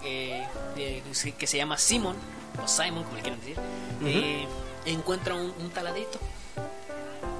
eh, 0.06 0.46
eh, 0.78 1.04
que 1.38 1.48
se 1.48 1.58
llama 1.58 1.78
Simon, 1.78 2.16
o 2.64 2.68
Simon, 2.68 3.04
como 3.04 3.16
le 3.18 3.22
quieran 3.22 3.40
decir, 3.40 3.58
eh, 4.06 4.46
encuentra 4.86 5.36
un, 5.36 5.54
un 5.60 5.70
taladrito. 5.72 6.20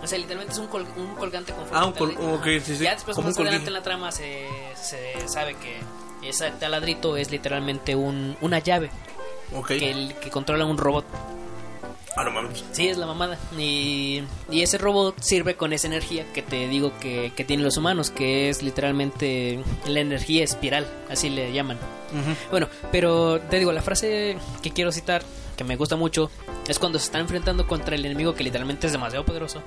O 0.04 0.08
sea, 0.08 0.18
literalmente 0.18 0.54
es 0.54 0.60
un, 0.60 0.68
col- 0.68 0.86
un 0.98 1.16
colgante 1.16 1.52
con 1.54 1.64
Ah, 1.72 1.86
un 1.86 1.94
col- 1.94 2.14
taladrito. 2.16 2.36
ok, 2.36 2.46
sí, 2.66 2.76
sí, 2.78 2.84
Ya 2.84 2.94
después, 2.94 3.16
como 3.16 3.28
más 3.30 3.38
adelante 3.40 3.68
en 3.68 3.74
la 3.74 3.82
trama, 3.82 4.12
se, 4.12 4.48
se 4.76 5.28
sabe 5.28 5.56
que 5.56 5.80
ese 6.28 6.52
taladrito 6.52 7.18
es 7.18 7.32
literalmente 7.32 7.96
un, 7.96 8.38
una 8.42 8.60
llave 8.60 8.90
Ok. 9.56 9.68
que, 9.68 9.92
el- 9.92 10.16
que 10.16 10.30
controla 10.30 10.66
un 10.66 10.78
robot. 10.78 11.06
Ah, 12.18 12.24
no 12.24 12.32
mames. 12.32 12.64
Sí, 12.72 12.88
es 12.88 12.98
la 12.98 13.06
mamada. 13.06 13.38
Y, 13.58 14.22
y 14.50 14.62
ese 14.62 14.78
robot 14.78 15.20
sirve 15.22 15.56
con 15.56 15.74
esa 15.74 15.88
energía 15.88 16.26
que 16.34 16.42
te 16.42 16.68
digo 16.70 16.94
que, 17.00 17.34
que 17.36 17.44
tienen 17.44 17.66
los 17.66 17.76
humanos, 17.78 18.10
que 18.10 18.50
es 18.50 18.64
literalmente 18.64 19.60
la 19.86 20.00
energía 20.00 20.44
espiral, 20.44 20.88
así 21.10 21.30
le 21.30 21.52
llaman. 21.52 21.78
Ujú. 21.78 22.36
Bueno, 22.52 22.68
pero 22.92 23.42
te 23.42 23.60
digo, 23.60 23.72
la 23.74 23.82
frase 23.82 24.38
que 24.62 24.72
quiero 24.72 24.92
citar, 24.94 25.24
que 25.58 25.64
me 25.66 25.76
gusta 25.76 25.98
mucho, 25.98 26.32
es 26.70 26.80
cuando 26.80 27.00
se 27.00 27.06
están 27.06 27.22
enfrentando 27.22 27.68
contra 27.68 27.96
el 27.96 28.06
enemigo 28.06 28.34
que 28.34 28.44
literalmente 28.46 28.88
es 28.88 28.94
demasiado 28.94 29.26
poderoso. 29.26 29.62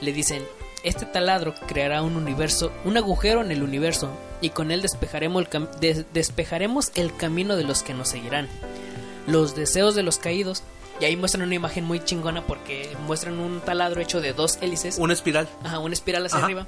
Le 0.00 0.12
dicen, 0.12 0.42
este 0.82 1.06
taladro 1.06 1.54
creará 1.68 2.02
un 2.02 2.16
universo, 2.16 2.72
un 2.84 2.96
agujero 2.96 3.40
en 3.40 3.52
el 3.52 3.62
universo, 3.62 4.10
y 4.40 4.50
con 4.50 4.72
él 4.72 4.82
despejaremos 4.82 5.46
el, 5.52 5.68
des- 5.80 6.06
despejaremos 6.12 6.90
el 6.96 7.14
camino 7.16 7.54
de 7.56 7.62
los 7.64 7.84
que 7.84 7.94
nos 7.94 8.08
seguirán. 8.08 8.48
Los 9.28 9.54
deseos 9.54 9.94
de 9.94 10.02
los 10.02 10.18
caídos, 10.18 10.62
y 11.00 11.04
ahí 11.04 11.16
muestran 11.16 11.42
una 11.44 11.54
imagen 11.54 11.84
muy 11.84 12.02
chingona 12.04 12.46
porque 12.46 12.96
muestran 13.06 13.38
un 13.38 13.60
taladro 13.60 14.00
hecho 14.00 14.20
de 14.20 14.32
dos 14.32 14.58
hélices, 14.60 14.96
Una 14.98 15.12
espiral. 15.12 15.48
Ajá, 15.62 15.78
una 15.78 15.94
espiral 15.94 16.26
hacia 16.26 16.38
Ajá. 16.38 16.46
arriba. 16.46 16.66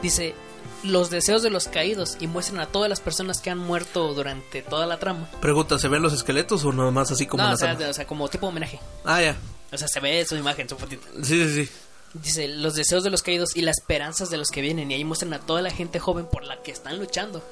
Dice, 0.00 0.34
los 0.82 1.10
deseos 1.10 1.42
de 1.42 1.50
los 1.50 1.68
caídos 1.68 2.16
y 2.20 2.26
muestran 2.26 2.60
a 2.60 2.66
todas 2.66 2.88
las 2.88 3.00
personas 3.00 3.40
que 3.40 3.50
han 3.50 3.58
muerto 3.58 4.14
durante 4.14 4.62
toda 4.62 4.86
la 4.86 4.98
trama. 4.98 5.28
Pregunta, 5.40 5.78
¿se 5.78 5.88
ven 5.88 6.02
los 6.02 6.12
esqueletos 6.12 6.64
o 6.64 6.72
nada 6.72 6.90
más 6.90 7.10
así 7.12 7.26
como 7.26 7.42
no, 7.42 7.48
en 7.48 7.50
la 7.50 7.72
o 7.72 7.78
sea, 7.78 7.90
o 7.90 7.94
sea, 7.94 8.06
como 8.06 8.28
tipo 8.28 8.48
homenaje. 8.48 8.80
Ah, 9.04 9.22
ya. 9.22 9.36
O 9.72 9.78
sea, 9.78 9.88
se 9.88 10.00
ve 10.00 10.24
su 10.26 10.36
imagen, 10.36 10.68
su 10.68 10.76
fotito. 10.76 11.06
Sí, 11.22 11.46
sí, 11.48 11.64
sí. 11.64 11.72
Dice, 12.14 12.48
los 12.48 12.74
deseos 12.74 13.04
de 13.04 13.10
los 13.10 13.22
caídos 13.22 13.56
y 13.56 13.62
las 13.62 13.78
esperanzas 13.78 14.28
de 14.28 14.36
los 14.36 14.50
que 14.50 14.60
vienen. 14.60 14.90
Y 14.90 14.94
ahí 14.94 15.04
muestran 15.04 15.32
a 15.32 15.40
toda 15.40 15.62
la 15.62 15.70
gente 15.70 15.98
joven 15.98 16.26
por 16.26 16.44
la 16.44 16.62
que 16.62 16.70
están 16.70 16.98
luchando. 16.98 17.42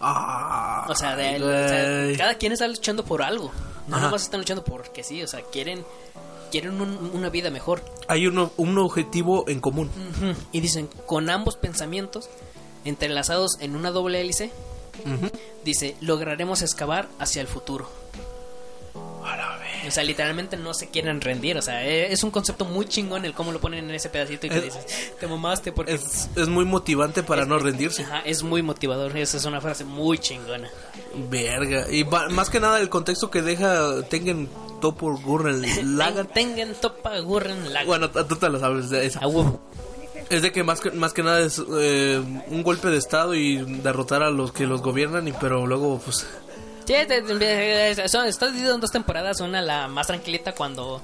Ah, 0.00 0.86
O 0.88 0.94
sea, 0.94 1.16
de- 1.16 1.26
ay, 1.28 1.42
o 1.42 1.46
sea, 1.68 2.02
güey. 2.04 2.16
cada 2.16 2.34
quien 2.34 2.52
está 2.52 2.66
luchando 2.68 3.04
por 3.04 3.22
algo. 3.22 3.50
No 3.88 3.96
Ajá. 3.96 4.06
nomás 4.06 4.22
están 4.22 4.40
luchando 4.40 4.62
porque 4.64 5.02
sí, 5.02 5.22
o 5.22 5.26
sea, 5.28 5.40
quieren 5.42 5.84
quieren 6.50 6.80
un- 6.80 7.10
una 7.12 7.28
vida 7.28 7.50
mejor. 7.50 7.82
Hay 8.06 8.26
uno- 8.26 8.52
un 8.56 8.78
objetivo 8.78 9.44
en 9.48 9.60
común. 9.60 9.90
Y 10.50 10.60
dicen, 10.60 10.88
con 11.04 11.28
ambos 11.28 11.56
pensamientos 11.56 12.30
entrelazados 12.86 13.58
en 13.60 13.76
una 13.76 13.90
doble 13.90 14.20
hélice, 14.22 14.50
dice, 15.64 15.94
lograremos 16.00 16.62
excavar 16.62 17.08
hacia 17.18 17.42
el 17.42 17.48
futuro. 17.48 17.90
A 19.24 19.36
la 19.36 19.56
vez. 19.58 19.67
O 19.88 19.92
sea, 19.92 20.04
literalmente 20.04 20.56
no 20.56 20.74
se 20.74 20.88
quieren 20.88 21.20
rendir. 21.20 21.56
O 21.58 21.62
sea, 21.62 21.84
eh, 21.86 22.12
es 22.12 22.22
un 22.22 22.30
concepto 22.30 22.64
muy 22.64 22.86
chingón 22.86 23.24
el 23.24 23.34
cómo 23.34 23.52
lo 23.52 23.60
ponen 23.60 23.88
en 23.88 23.94
ese 23.94 24.08
pedacito 24.08 24.46
y 24.46 24.50
que 24.50 24.58
Es- 24.58 24.64
dices, 24.64 25.12
te 25.18 25.26
mamaste 25.26 25.72
porque... 25.72 25.94
Es, 25.94 26.28
es 26.36 26.48
muy 26.48 26.64
motivante 26.64 27.22
para 27.22 27.44
no 27.44 27.58
rendirse. 27.58 28.02
Ajá, 28.02 28.20
es 28.20 28.42
muy 28.42 28.62
motivador. 28.62 29.16
Esa 29.16 29.36
es 29.36 29.44
una 29.44 29.60
frase 29.60 29.84
muy 29.84 30.18
chingona. 30.18 30.68
Verga. 31.30 31.86
Y 31.90 32.02
va- 32.04 32.28
más 32.28 32.50
que 32.50 32.60
nada 32.60 32.80
el 32.80 32.88
contexto 32.88 33.30
que 33.30 33.42
deja 33.42 34.02
Tengen 34.08 34.48
Topor 34.80 35.20
Gurren 35.24 35.96
Lagann. 35.98 36.28
Tengan 36.28 36.74
topa 36.74 37.18
gurren 37.20 37.72
la 37.72 37.84
Bueno, 37.84 38.10
tú 38.10 38.36
te 38.36 38.48
lo 38.48 38.58
sabes 38.60 38.90
de 38.90 39.06
esa. 39.06 39.20
Es 40.30 40.42
de 40.42 40.52
que 40.52 40.62
más 40.62 40.80
que, 40.80 40.90
más 40.90 41.14
que 41.14 41.22
nada 41.22 41.40
es 41.40 41.60
eh, 41.78 42.22
un 42.48 42.62
golpe 42.62 42.88
de 42.88 42.98
estado 42.98 43.34
y 43.34 43.56
derrotar 43.82 44.22
a 44.22 44.30
los 44.30 44.52
que 44.52 44.66
los 44.66 44.82
gobiernan, 44.82 45.26
y 45.26 45.32
pero 45.32 45.66
luego 45.66 45.98
pues 46.04 46.26
Sí, 46.88 48.08
son- 48.08 48.26
está 48.26 48.46
dividido 48.48 48.74
en 48.74 48.80
dos 48.80 48.90
temporadas. 48.90 49.40
Una, 49.40 49.60
la 49.62 49.88
más 49.88 50.06
tranquilita, 50.06 50.52
cuando 50.52 51.00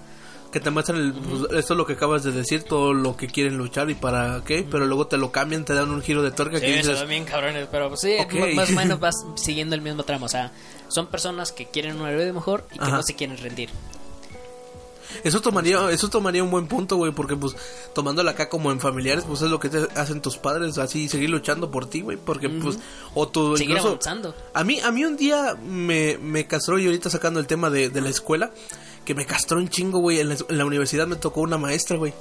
que 0.50 0.60
te 0.60 0.70
muestran 0.70 0.98
el, 1.00 1.12
pues, 1.12 1.42
esto 1.58 1.74
es 1.74 1.76
lo 1.78 1.84
que 1.84 1.94
acabas 1.94 2.22
de 2.22 2.30
decir, 2.30 2.62
todo 2.62 2.94
lo 2.94 3.16
que 3.16 3.26
quieren 3.26 3.58
luchar 3.58 3.90
y 3.90 3.94
para 3.94 4.40
qué, 4.46 4.64
pero 4.70 4.86
luego 4.86 5.08
te 5.08 5.16
lo 5.16 5.32
cambian, 5.32 5.64
te 5.64 5.74
dan 5.74 5.90
un 5.90 6.00
giro 6.00 6.22
de 6.22 6.30
tuerca 6.30 6.60
que 6.60 6.66
Sí, 6.76 6.82
se 6.84 6.92
dices, 6.92 7.08
bien 7.08 7.24
cabrones, 7.24 7.66
pero 7.72 7.88
pues 7.88 8.00
sí, 8.02 8.16
más 8.54 8.70
o 8.70 8.72
menos 8.74 9.00
vas 9.00 9.16
siguiendo 9.34 9.74
el 9.74 9.80
mismo 9.82 10.04
tramo. 10.04 10.26
O 10.26 10.28
sea, 10.28 10.52
son 10.88 11.08
personas 11.08 11.50
que 11.50 11.66
quieren 11.66 12.00
una 12.00 12.12
vida 12.12 12.32
mejor 12.32 12.68
y 12.72 12.78
que 12.78 12.84
Ajá. 12.84 12.96
no 12.98 13.02
se 13.02 13.14
quieren 13.16 13.36
rendir. 13.36 13.68
Eso 15.22 15.40
tomaría, 15.40 15.90
eso 15.90 16.08
tomaría 16.08 16.42
un 16.42 16.50
buen 16.50 16.66
punto, 16.66 16.96
güey, 16.96 17.12
porque 17.12 17.36
pues 17.36 17.54
tomándola 17.94 18.32
acá 18.32 18.48
como 18.48 18.72
en 18.72 18.80
familiares, 18.80 19.24
pues 19.26 19.42
es 19.42 19.50
lo 19.50 19.60
que 19.60 19.68
te 19.68 19.86
hacen 19.94 20.20
tus 20.20 20.36
padres, 20.38 20.78
así 20.78 21.08
seguir 21.08 21.30
luchando 21.30 21.70
por 21.70 21.86
ti, 21.86 22.00
güey, 22.00 22.16
porque 22.16 22.48
pues 22.48 22.78
o 23.14 23.28
tú 23.28 23.56
Seguir 23.56 23.72
incluso 23.72 23.88
avanzando. 23.90 24.34
a 24.52 24.64
mí 24.64 24.80
a 24.80 24.90
mí 24.90 25.04
un 25.04 25.16
día 25.16 25.56
me, 25.62 26.18
me 26.18 26.46
castró 26.46 26.78
y 26.78 26.86
ahorita 26.86 27.10
sacando 27.10 27.40
el 27.40 27.46
tema 27.46 27.70
de, 27.70 27.90
de 27.90 28.00
la 28.00 28.08
escuela, 28.08 28.50
que 29.04 29.14
me 29.14 29.26
castró 29.26 29.58
un 29.58 29.68
chingo, 29.68 30.00
güey, 30.00 30.20
en 30.20 30.30
la, 30.30 30.36
en 30.48 30.58
la 30.58 30.64
universidad 30.64 31.06
me 31.06 31.16
tocó 31.16 31.40
una 31.42 31.58
maestra, 31.58 31.96
güey. 31.96 32.12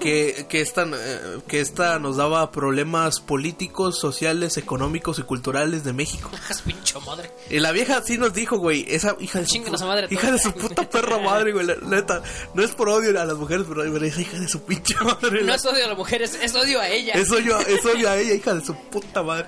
Que, 0.00 0.46
que, 0.48 0.60
esta, 0.60 0.84
eh, 0.84 1.38
que 1.46 1.60
esta 1.60 1.98
nos 1.98 2.16
daba 2.16 2.50
problemas 2.50 3.20
políticos, 3.20 3.98
sociales, 3.98 4.56
económicos 4.56 5.18
y 5.18 5.22
culturales 5.22 5.84
de 5.84 5.92
México. 5.92 6.30
Pincho 6.64 7.00
madre. 7.00 7.30
Y 7.50 7.60
la 7.60 7.72
vieja 7.72 8.02
sí 8.02 8.18
nos 8.18 8.32
dijo, 8.34 8.58
güey, 8.58 8.84
esa 8.88 9.16
hija 9.20 9.40
de 9.40 9.46
su, 9.46 9.60
madre 9.86 10.08
hija 10.10 10.32
de 10.32 10.38
su 10.38 10.52
puta 10.52 10.88
perra 10.88 11.18
madre, 11.18 11.52
güey, 11.52 11.66
la 11.66 11.76
neta. 11.76 12.22
No 12.54 12.62
es 12.62 12.72
por 12.72 12.88
odio 12.88 13.10
a 13.20 13.24
las 13.24 13.36
mujeres, 13.36 13.66
pero 13.68 13.84
esa 13.84 14.20
hija 14.20 14.38
de 14.38 14.48
su 14.48 14.62
pinche 14.62 14.94
madre. 15.02 15.42
No 15.42 15.54
es 15.54 15.64
odio 15.64 15.84
a 15.84 15.88
las 15.88 15.96
mujeres, 15.96 16.38
es 16.40 16.54
odio 16.54 16.80
a 16.80 16.88
ella. 16.88 17.14
es 17.14 17.30
odio, 17.30 17.58
es 17.60 17.84
odio 17.84 18.08
a 18.08 18.16
ella, 18.16 18.34
hija 18.34 18.54
de 18.54 18.64
su 18.64 18.74
puta 18.74 19.22
madre. 19.22 19.46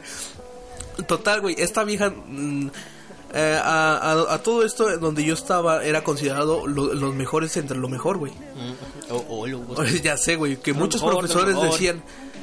Total, 1.06 1.40
güey, 1.40 1.56
esta 1.58 1.84
vieja... 1.84 2.10
mm, 2.10 2.70
eh, 3.34 3.58
a, 3.62 3.96
a- 3.96 4.34
a 4.34 4.38
todo 4.42 4.64
esto 4.64 4.96
donde 4.98 5.24
yo 5.24 5.34
estaba 5.34 5.84
era 5.84 6.02
considerado 6.04 6.66
lo- 6.66 6.94
los 6.94 7.14
mejores 7.14 7.56
entre 7.56 7.76
lo 7.78 7.88
mejor, 7.88 8.18
güey. 8.18 8.32
Mm, 8.32 9.12
o- 9.12 9.26
o 9.40 9.46
lo- 9.46 9.62
ya 10.02 10.16
sé, 10.16 10.36
güey, 10.36 10.56
que 10.56 10.72
Lo 10.72 10.78
muchos 10.78 11.02
mejor, 11.02 11.18
profesores 11.20 11.56
decían, 11.70 12.02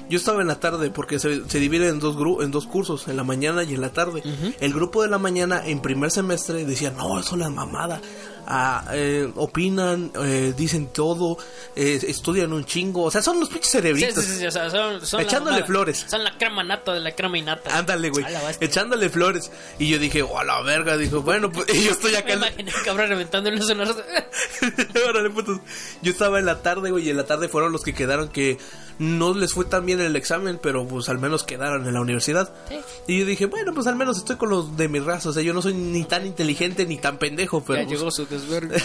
yo 0.10 0.18
estaba 0.18 0.42
en 0.42 0.48
la 0.48 0.60
tarde 0.60 0.92
porque 0.92 1.18
se, 1.18 1.50
se 1.50 1.60
divide 1.60 1.88
en 1.88 2.00
dos 2.00 2.16
gru 2.16 2.44
en 2.44 2.52
dos 2.52 2.68
cursos, 2.68 3.08
en 3.08 3.18
la 3.18 3.24
mañana 3.24 3.64
y 3.64 3.74
en 3.74 3.82
la 3.82 3.90
tarde. 3.90 4.22
El 4.60 4.74
grupo 4.74 5.02
de 5.02 5.10
la 5.10 5.18
mañana 5.18 5.66
en 5.66 5.82
primer 5.82 6.12
semestre 6.12 6.64
decía, 6.66 6.92
no, 6.92 7.20
eso 7.20 7.34
es 7.36 7.40
la 7.42 7.50
mamada. 7.50 8.00
Ah, 8.48 8.86
eh, 8.94 9.32
opinan, 9.36 10.12
eh, 10.24 10.54
dicen 10.56 10.88
todo, 10.94 11.38
eh, 11.76 12.00
estudian 12.08 12.54
un 12.54 12.64
chingo, 12.66 13.04
o 13.04 13.12
sea, 13.12 13.22
son 13.22 13.40
los 13.40 13.50
pinches 13.50 13.72
Sí, 13.72 13.78
cerebritos. 13.78 14.24
sí, 14.24 14.38
sí, 14.40 14.46
o 14.46 14.52
sea, 14.52 14.70
son, 14.70 15.06
son 15.06 15.22
Echándole 15.22 15.64
flores. 15.64 16.06
Son 16.08 16.24
la 16.24 16.38
crema 16.38 16.64
nata 16.64 16.94
de 16.94 17.00
la 17.00 17.16
crema 17.16 17.38
innata. 17.38 17.76
Ándale, 17.78 18.10
güey, 18.12 18.24
echándole 18.60 19.10
flores. 19.10 19.52
Y 19.80 19.90
yo 19.90 19.98
dije, 20.00 20.22
oh, 20.22 20.38
a 20.38 20.44
la 20.44 20.62
verga, 20.62 20.96
dijo, 20.98 21.22
bueno, 21.22 21.52
pues 21.52 21.74
y 21.74 21.84
yo 21.86 21.92
estoy 21.92 22.12
Me 22.16 22.18
acá. 22.20 22.34
en 22.34 22.40
la- 22.42 22.48
imaginé 22.50 22.72
cabrón 22.84 23.12
Órale, 25.10 25.30
putos. 25.30 25.60
Yo 26.02 26.12
estaba 26.12 26.40
en 26.40 26.46
la 26.46 26.62
tarde, 26.62 26.92
güey, 26.92 27.08
y 27.08 27.10
en 27.10 27.18
la 27.18 27.26
tarde 27.26 27.48
fueron 27.50 27.72
los 27.72 27.82
que 27.84 27.94
quedaron 27.94 28.30
que 28.30 28.58
no 28.98 29.34
les 29.34 29.54
fue 29.54 29.66
tan 29.66 29.86
bien 29.86 30.00
el 30.00 30.16
examen, 30.16 30.58
pero 30.62 30.88
pues 30.88 31.10
al 31.10 31.20
menos 31.20 31.44
quedaron 31.44 31.86
en 31.86 31.94
la 31.94 32.02
universidad. 32.02 32.54
Sí. 32.70 32.80
Y 33.08 33.20
yo 33.20 33.26
dije, 33.26 33.46
bueno, 33.48 33.74
pues 33.74 33.88
al 33.88 33.96
menos 33.96 34.18
estoy 34.18 34.38
con 34.38 34.50
los 34.50 34.78
de 34.78 34.88
mi 34.88 35.00
raza, 35.00 35.30
o 35.30 35.34
sea, 35.34 35.44
yo 35.44 35.54
no 35.54 35.62
soy 35.62 35.74
ni 35.74 36.06
tan 36.06 36.26
inteligente 36.26 36.86
ni 36.86 36.98
tan 36.98 37.18
pendejo, 37.18 37.62
pero... 37.64 37.82
Ya 37.82 37.88
pues, 37.88 38.00
llegó 38.00 38.12
su 38.12 38.26
desvergue. 38.40 38.78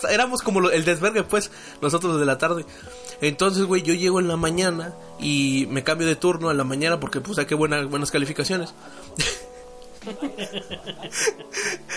éramos 0.10 0.42
como 0.42 0.68
el 0.70 0.84
desvergue, 0.84 1.22
pues, 1.24 1.50
nosotros 1.82 2.18
de 2.18 2.26
la 2.26 2.38
tarde. 2.38 2.64
Entonces, 3.20 3.64
güey, 3.64 3.82
yo 3.82 3.94
llego 3.94 4.20
en 4.20 4.28
la 4.28 4.36
mañana 4.36 4.94
y 5.18 5.66
me 5.70 5.82
cambio 5.84 6.06
de 6.06 6.16
turno 6.16 6.50
en 6.50 6.56
la 6.58 6.64
mañana 6.64 7.00
porque, 7.00 7.20
pues, 7.20 7.38
hay 7.38 7.46
que 7.46 7.54
buenas, 7.54 7.86
buenas 7.88 8.10
calificaciones. 8.10 8.74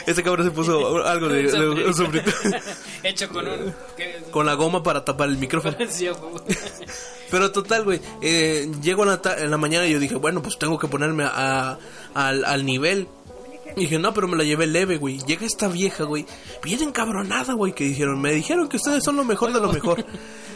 Este 0.08 0.24
cabrón 0.24 0.48
se 0.48 0.51
puso 0.51 1.03
algo 1.05 1.27
de, 1.27 1.43
de- 1.43 1.86
un 1.86 1.93
sombrito 1.93 2.31
Hecho 3.03 3.29
con 3.29 3.48
un. 3.48 3.74
con 4.31 4.46
la 4.46 4.55
goma 4.55 4.81
para 4.81 5.05
tapar 5.05 5.29
el 5.29 5.38
micrófono. 5.38 5.75
A. 5.79 5.86
Pero 7.29 7.51
total, 7.51 7.84
güey, 7.84 8.01
eh, 8.22 8.72
llego 8.81 9.03
en 9.03 9.10
la, 9.10 9.22
en 9.38 9.51
la 9.51 9.58
mañana 9.58 9.86
y 9.86 9.91
yo 9.91 10.00
dije, 10.00 10.15
bueno, 10.15 10.41
pues 10.41 10.58
tengo 10.58 10.79
que 10.79 10.88
ponerme 10.88 11.24
a, 11.25 11.77
al, 12.15 12.46
al 12.46 12.65
nivel. 12.65 13.08
Y 13.80 13.84
dije, 13.84 13.98
no, 14.00 14.14
pero 14.14 14.28
me 14.28 14.36
la 14.38 14.44
llevé 14.44 14.68
leve, 14.68 14.98
güey. 14.98 15.20
Llega 15.26 15.46
esta 15.46 15.68
vieja, 15.68 16.04
güey, 16.04 16.26
bien 16.64 16.82
encabronada, 16.84 17.54
güey, 17.54 17.74
que 17.74 17.86
dijeron, 17.86 18.22
me 18.22 18.34
dijeron 18.34 18.68
que 18.70 18.78
ustedes 18.78 19.04
son 19.04 19.16
lo 19.16 19.24
mejor 19.24 19.54
de 19.54 19.60
lo 19.60 19.72
mejor. 19.74 20.06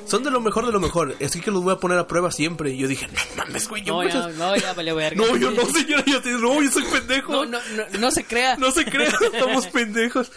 Son 0.06 0.22
de 0.22 0.30
lo 0.32 0.42
mejor 0.42 0.66
de 0.66 0.74
lo 0.74 0.82
mejor. 0.82 1.16
Así 1.24 1.40
que 1.40 1.50
los 1.50 1.64
voy 1.64 1.74
a 1.74 1.78
poner 1.78 1.98
a 1.98 2.08
prueba 2.08 2.30
siempre. 2.32 2.72
Y 2.74 2.78
yo 2.78 2.88
dije, 2.90 3.08
no 3.08 3.20
mames, 3.38 3.70
güey, 3.70 3.84
yo 3.84 3.94
No, 3.94 4.08
ya, 4.10 4.16
muchas- 4.16 4.36
no, 4.36 4.56
ya 4.58 4.74
valió 4.74 4.96
verga. 4.96 5.16
No, 5.26 5.38
yo 5.38 5.50
no, 5.52 5.66
señora, 5.66 6.04
yo, 6.06 6.20
no, 6.40 6.62
yo 6.62 6.70
soy 6.72 6.84
pendejo. 6.84 7.32
No, 7.32 7.46
no, 7.46 7.58
no, 7.76 8.00
no 8.00 8.12
se 8.12 8.26
crea. 8.26 8.58
No 8.58 8.72
se 8.72 8.84
crea, 8.84 9.14
estamos 9.34 9.68
pendejos. 9.68 10.30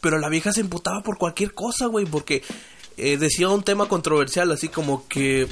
Pero 0.00 0.18
la 0.18 0.28
vieja 0.28 0.52
se 0.52 0.60
emputaba 0.60 1.02
por 1.02 1.18
cualquier 1.18 1.54
cosa, 1.54 1.86
güey, 1.86 2.04
porque 2.04 2.42
eh, 2.96 3.16
decía 3.16 3.48
un 3.48 3.62
tema 3.62 3.86
controversial, 3.88 4.50
así 4.50 4.68
como 4.68 5.06
que 5.06 5.46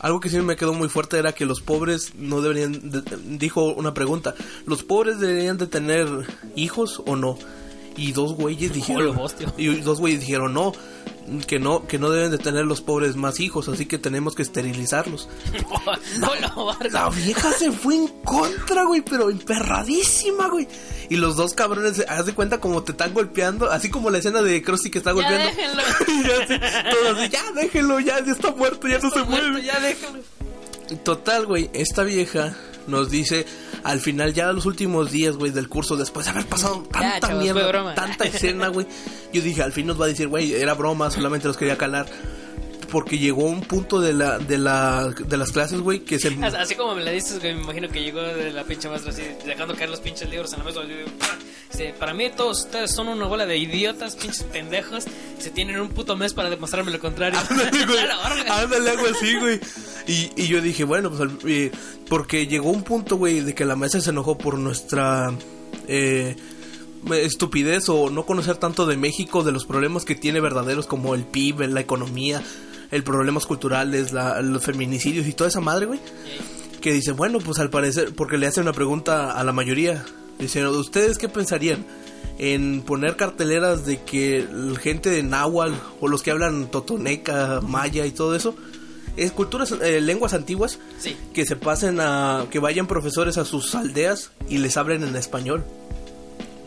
algo 0.00 0.20
que 0.20 0.28
sí 0.28 0.38
me 0.40 0.56
quedó 0.56 0.72
muy 0.74 0.88
fuerte 0.88 1.18
era 1.18 1.32
que 1.32 1.46
los 1.46 1.60
pobres 1.60 2.12
no 2.16 2.40
deberían, 2.40 2.90
de- 2.90 3.02
dijo 3.38 3.64
una 3.74 3.94
pregunta, 3.94 4.34
¿los 4.66 4.82
pobres 4.82 5.18
deberían 5.20 5.58
de 5.58 5.66
tener 5.66 6.06
hijos 6.54 7.02
o 7.06 7.16
no? 7.16 7.38
Y 7.96 8.12
dos 8.12 8.34
güeyes 8.34 8.72
dijeron, 8.74 9.18
y 9.56 9.68
dos 9.76 10.00
güeyes 10.00 10.20
dijeron 10.20 10.52
no, 10.52 10.72
que 11.46 11.58
no, 11.58 11.86
que 11.86 11.98
no 11.98 12.10
deben 12.10 12.30
de 12.30 12.38
tener 12.38 12.64
los 12.64 12.80
pobres 12.80 13.16
más 13.16 13.40
hijos, 13.40 13.68
así 13.68 13.86
que 13.86 13.98
tenemos 13.98 14.34
que 14.34 14.42
esterilizarlos. 14.42 15.28
No, 16.18 16.30
no, 16.40 16.76
verga. 16.78 17.04
La 17.04 17.10
vieja 17.10 17.52
se 17.52 17.70
fue 17.70 17.94
en 17.96 18.08
contra, 18.24 18.84
güey, 18.84 19.02
pero 19.02 19.30
emperradísima, 19.30 20.48
güey. 20.48 20.66
Y 21.10 21.16
los 21.16 21.36
dos 21.36 21.52
cabrones, 21.54 22.04
haz 22.08 22.26
de 22.26 22.34
cuenta 22.34 22.58
como 22.58 22.82
te 22.82 22.92
están 22.92 23.12
golpeando, 23.14 23.70
así 23.70 23.90
como 23.90 24.10
la 24.10 24.18
escena 24.18 24.42
de 24.42 24.62
Krusty 24.62 24.90
que 24.90 24.98
está 24.98 25.10
Ya 25.10 25.14
golpeando. 25.14 25.46
déjenlo. 25.46 25.82
Y 26.08 26.42
así, 26.42 26.54
todos 26.90 27.18
así, 27.18 27.28
ya 27.30 27.52
déjenlo, 27.52 28.00
ya, 28.00 28.24
ya 28.24 28.32
está 28.32 28.50
muerto, 28.52 28.88
ya 28.88 28.98
no 28.98 29.10
se 29.10 29.22
Muerto, 29.22 29.48
mueve. 29.50 29.62
Ya 29.64 29.78
déjalo. 29.80 30.18
Total, 31.04 31.46
güey, 31.46 31.68
esta 31.72 32.02
vieja 32.04 32.56
nos 32.86 33.10
dice 33.10 33.44
al 33.82 34.00
final, 34.00 34.32
ya 34.34 34.52
los 34.52 34.66
últimos 34.66 35.10
días, 35.10 35.36
güey, 35.36 35.50
del 35.52 35.68
curso, 35.68 35.96
después 35.96 36.26
de 36.26 36.30
haber 36.30 36.46
pasado 36.46 36.82
tanta 36.92 37.20
chavos, 37.28 37.42
mierda, 37.42 37.94
tanta 37.94 38.24
escena, 38.24 38.68
güey, 38.68 38.86
yo 39.36 39.42
dije, 39.42 39.62
al 39.62 39.72
fin 39.72 39.86
nos 39.86 40.00
va 40.00 40.06
a 40.06 40.08
decir, 40.08 40.28
güey, 40.28 40.54
era 40.54 40.74
broma, 40.74 41.10
solamente 41.10 41.46
los 41.46 41.56
quería 41.56 41.76
calar. 41.76 42.06
Porque 42.90 43.18
llegó 43.18 43.44
un 43.44 43.62
punto 43.62 44.00
de 44.00 44.12
la 44.12 44.38
de 44.38 44.58
la 44.58 45.08
de 45.08 45.36
las 45.36 45.50
clases, 45.50 45.80
güey, 45.80 46.00
que 46.00 46.20
se 46.20 46.28
Así 46.44 46.76
como 46.76 46.94
me 46.94 47.02
la 47.02 47.10
dices, 47.10 47.40
güey, 47.40 47.54
me 47.54 47.62
imagino 47.62 47.88
que 47.88 48.00
llegó 48.00 48.20
de 48.20 48.52
la 48.52 48.62
pinche 48.62 48.88
maestra 48.88 49.10
así, 49.10 49.22
dejando 49.44 49.74
caer 49.74 49.90
los 49.90 50.00
pinches 50.00 50.30
libros 50.30 50.52
en 50.52 50.60
la 50.60 50.64
mesa. 50.66 50.80
y, 50.84 51.10
¡pah! 51.18 51.36
Dice, 51.72 51.94
para 51.98 52.14
mí 52.14 52.30
todos 52.36 52.64
ustedes 52.64 52.92
son 52.92 53.08
una 53.08 53.26
bola 53.26 53.44
de 53.44 53.58
idiotas, 53.58 54.14
pinches 54.14 54.44
pendejos. 54.44 55.04
Se 55.38 55.50
tienen 55.50 55.80
un 55.80 55.88
puto 55.88 56.16
mes 56.16 56.32
para 56.32 56.48
demostrarme 56.48 56.92
lo 56.92 57.00
contrario. 57.00 57.40
Ándale, 57.50 57.86
güey. 57.86 57.98
Ándale, 58.48 58.90
algo 58.90 59.06
así, 59.08 59.36
güey. 59.36 59.60
Y, 60.06 60.30
y 60.36 60.46
yo 60.46 60.60
dije, 60.60 60.84
bueno, 60.84 61.10
pues 61.10 61.28
eh, 61.44 61.72
porque 62.08 62.46
llegó 62.46 62.70
un 62.70 62.84
punto, 62.84 63.16
güey, 63.16 63.40
de 63.40 63.52
que 63.54 63.64
la 63.64 63.74
maestra 63.74 64.00
se 64.00 64.10
enojó 64.10 64.38
por 64.38 64.58
nuestra 64.58 65.34
eh, 65.88 66.36
estupidez 67.14 67.88
o 67.88 68.10
no 68.10 68.24
conocer 68.26 68.56
tanto 68.56 68.86
de 68.86 68.96
México, 68.96 69.42
de 69.44 69.52
los 69.52 69.64
problemas 69.66 70.04
que 70.04 70.14
tiene 70.14 70.40
verdaderos 70.40 70.86
como 70.86 71.14
el 71.14 71.24
PIB, 71.24 71.68
la 71.68 71.80
economía, 71.80 72.42
el 72.90 73.02
problemas 73.04 73.46
culturales, 73.46 74.12
la- 74.12 74.40
los 74.42 74.62
feminicidios 74.64 75.26
y 75.26 75.32
toda 75.32 75.48
esa 75.48 75.60
madre, 75.60 75.86
güey. 75.86 76.00
Que 76.80 76.92
dice, 76.92 77.12
bueno, 77.12 77.38
pues 77.38 77.58
al 77.58 77.70
parecer, 77.70 78.14
porque 78.14 78.38
le 78.38 78.46
hace 78.46 78.60
una 78.60 78.72
pregunta 78.72 79.32
a 79.32 79.42
la 79.44 79.52
mayoría. 79.52 80.04
Dice, 80.38 80.66
¿ustedes 80.68 81.18
qué 81.18 81.28
pensarían? 81.28 81.84
En 82.38 82.82
poner 82.82 83.16
carteleras 83.16 83.86
de 83.86 84.02
que 84.02 84.46
la 84.52 84.78
gente 84.78 85.08
de 85.10 85.22
Nahual 85.22 85.74
o 86.00 86.08
los 86.08 86.22
que 86.22 86.30
hablan 86.30 86.70
totoneca, 86.70 87.60
maya 87.62 88.04
y 88.04 88.10
todo 88.10 88.36
eso, 88.36 88.54
es 89.16 89.32
culturas, 89.32 89.72
eh, 89.82 90.02
lenguas 90.02 90.34
antiguas 90.34 90.78
Sí. 90.98 91.16
que 91.32 91.46
se 91.46 91.56
pasen 91.56 91.98
a, 92.00 92.44
que 92.50 92.58
vayan 92.58 92.86
profesores 92.86 93.38
a 93.38 93.46
sus 93.46 93.74
aldeas 93.74 94.30
y 94.50 94.58
les 94.58 94.76
hablen 94.76 95.02
en 95.02 95.16
español. 95.16 95.64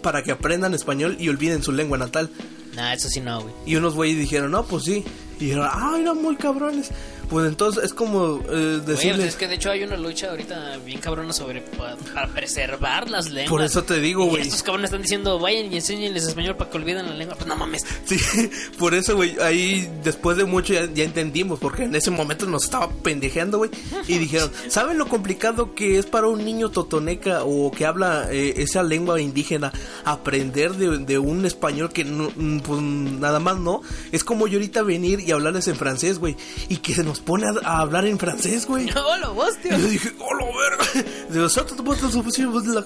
Para 0.01 0.23
que 0.23 0.31
aprendan 0.31 0.73
español 0.73 1.17
y 1.19 1.29
olviden 1.29 1.63
su 1.63 1.71
lengua 1.71 1.97
natal. 1.97 2.29
Nah, 2.75 2.93
eso 2.93 3.09
sí 3.09 3.19
no, 3.19 3.41
güey. 3.41 3.53
Y 3.65 3.75
unos 3.75 3.95
güeyes 3.95 4.17
dijeron, 4.17 4.51
no, 4.51 4.63
pues 4.65 4.83
sí. 4.83 5.03
Y 5.39 5.45
dijeron, 5.45 5.67
ah, 5.69 5.97
eran 5.99 6.21
muy 6.21 6.35
cabrones. 6.35 6.91
Pues 7.29 7.47
entonces 7.47 7.83
es 7.83 7.93
como 7.93 8.41
eh, 8.49 8.81
pues 8.83 9.03
es 9.05 9.35
que 9.35 9.47
de 9.47 9.55
hecho 9.55 9.69
hay 9.69 9.83
una 9.83 9.97
lucha 9.97 10.31
ahorita 10.31 10.77
bien 10.85 10.99
cabrona 10.99 11.31
sobre 11.31 11.61
pa- 11.61 11.95
para 12.13 12.27
preservar 12.27 13.09
las 13.09 13.29
lenguas. 13.29 13.49
Por 13.49 13.61
eso 13.61 13.83
te 13.83 13.99
digo, 13.99 14.25
güey. 14.25 14.41
Estos 14.41 14.63
cabrones 14.63 14.89
están 14.89 15.01
diciendo, 15.03 15.37
vayan 15.39 15.71
y 15.71 15.75
enséñenles 15.75 16.25
español 16.25 16.55
para 16.55 16.69
que 16.71 16.77
olviden 16.77 17.05
la 17.07 17.13
lengua. 17.13 17.35
Pues 17.35 17.47
no 17.47 17.55
mames. 17.55 17.85
Sí, 18.05 18.17
por 18.79 18.93
eso, 18.95 19.15
güey, 19.15 19.37
ahí 19.41 19.87
después 20.03 20.37
de 20.37 20.45
mucho 20.45 20.73
ya, 20.73 20.91
ya 20.91 21.03
entendimos, 21.03 21.59
porque 21.59 21.83
en 21.83 21.95
ese 21.95 22.09
momento 22.11 22.45
nos 22.47 22.63
estaba 22.63 22.89
pendejeando, 22.89 23.59
güey, 23.59 23.69
y 24.07 24.17
dijeron, 24.17 24.51
¿saben 24.67 24.97
lo 24.97 25.07
complicado 25.07 25.75
que 25.75 25.99
es 25.99 26.05
para 26.07 26.27
un 26.27 26.43
niño 26.43 26.69
totoneca 26.69 27.43
o 27.43 27.71
que 27.71 27.85
habla 27.85 28.27
eh, 28.31 28.55
esa 28.57 28.81
lengua 28.83 29.21
indígena 29.21 29.71
aprender 30.03 30.73
de, 30.73 30.97
de 30.99 31.19
un 31.19 31.45
español 31.45 31.91
que 31.93 32.03
no, 32.05 32.29
pues 32.63 32.81
nada 32.81 33.39
más 33.39 33.57
no? 33.59 33.81
Es 34.11 34.23
como 34.23 34.47
yo 34.47 34.57
ahorita 34.57 34.81
venir 34.81 35.19
y 35.19 35.31
hablarles 35.31 35.67
en 35.67 35.75
francés, 35.75 36.17
güey, 36.19 36.35
y 36.69 36.77
que 36.77 36.93
se 36.93 37.03
nos 37.03 37.18
pone 37.25 37.45
a, 37.47 37.51
a 37.67 37.79
hablar 37.81 38.05
en 38.05 38.17
francés, 38.19 38.65
güey. 38.65 38.85
No, 38.87 39.17
lo 39.17 39.33
vos, 39.33 39.57
tío. 39.61 39.77
Y 39.77 39.81
yo 39.81 39.87
dije, 39.87 40.11
¡hola, 40.19 40.45
verga! 40.45 41.07
Digo, 41.29 41.49
"Santa 41.49 41.75
tu 41.75 41.83
puta, 41.83 42.09
su 42.09 42.23
pues, 42.23 42.37
la- 42.39 42.81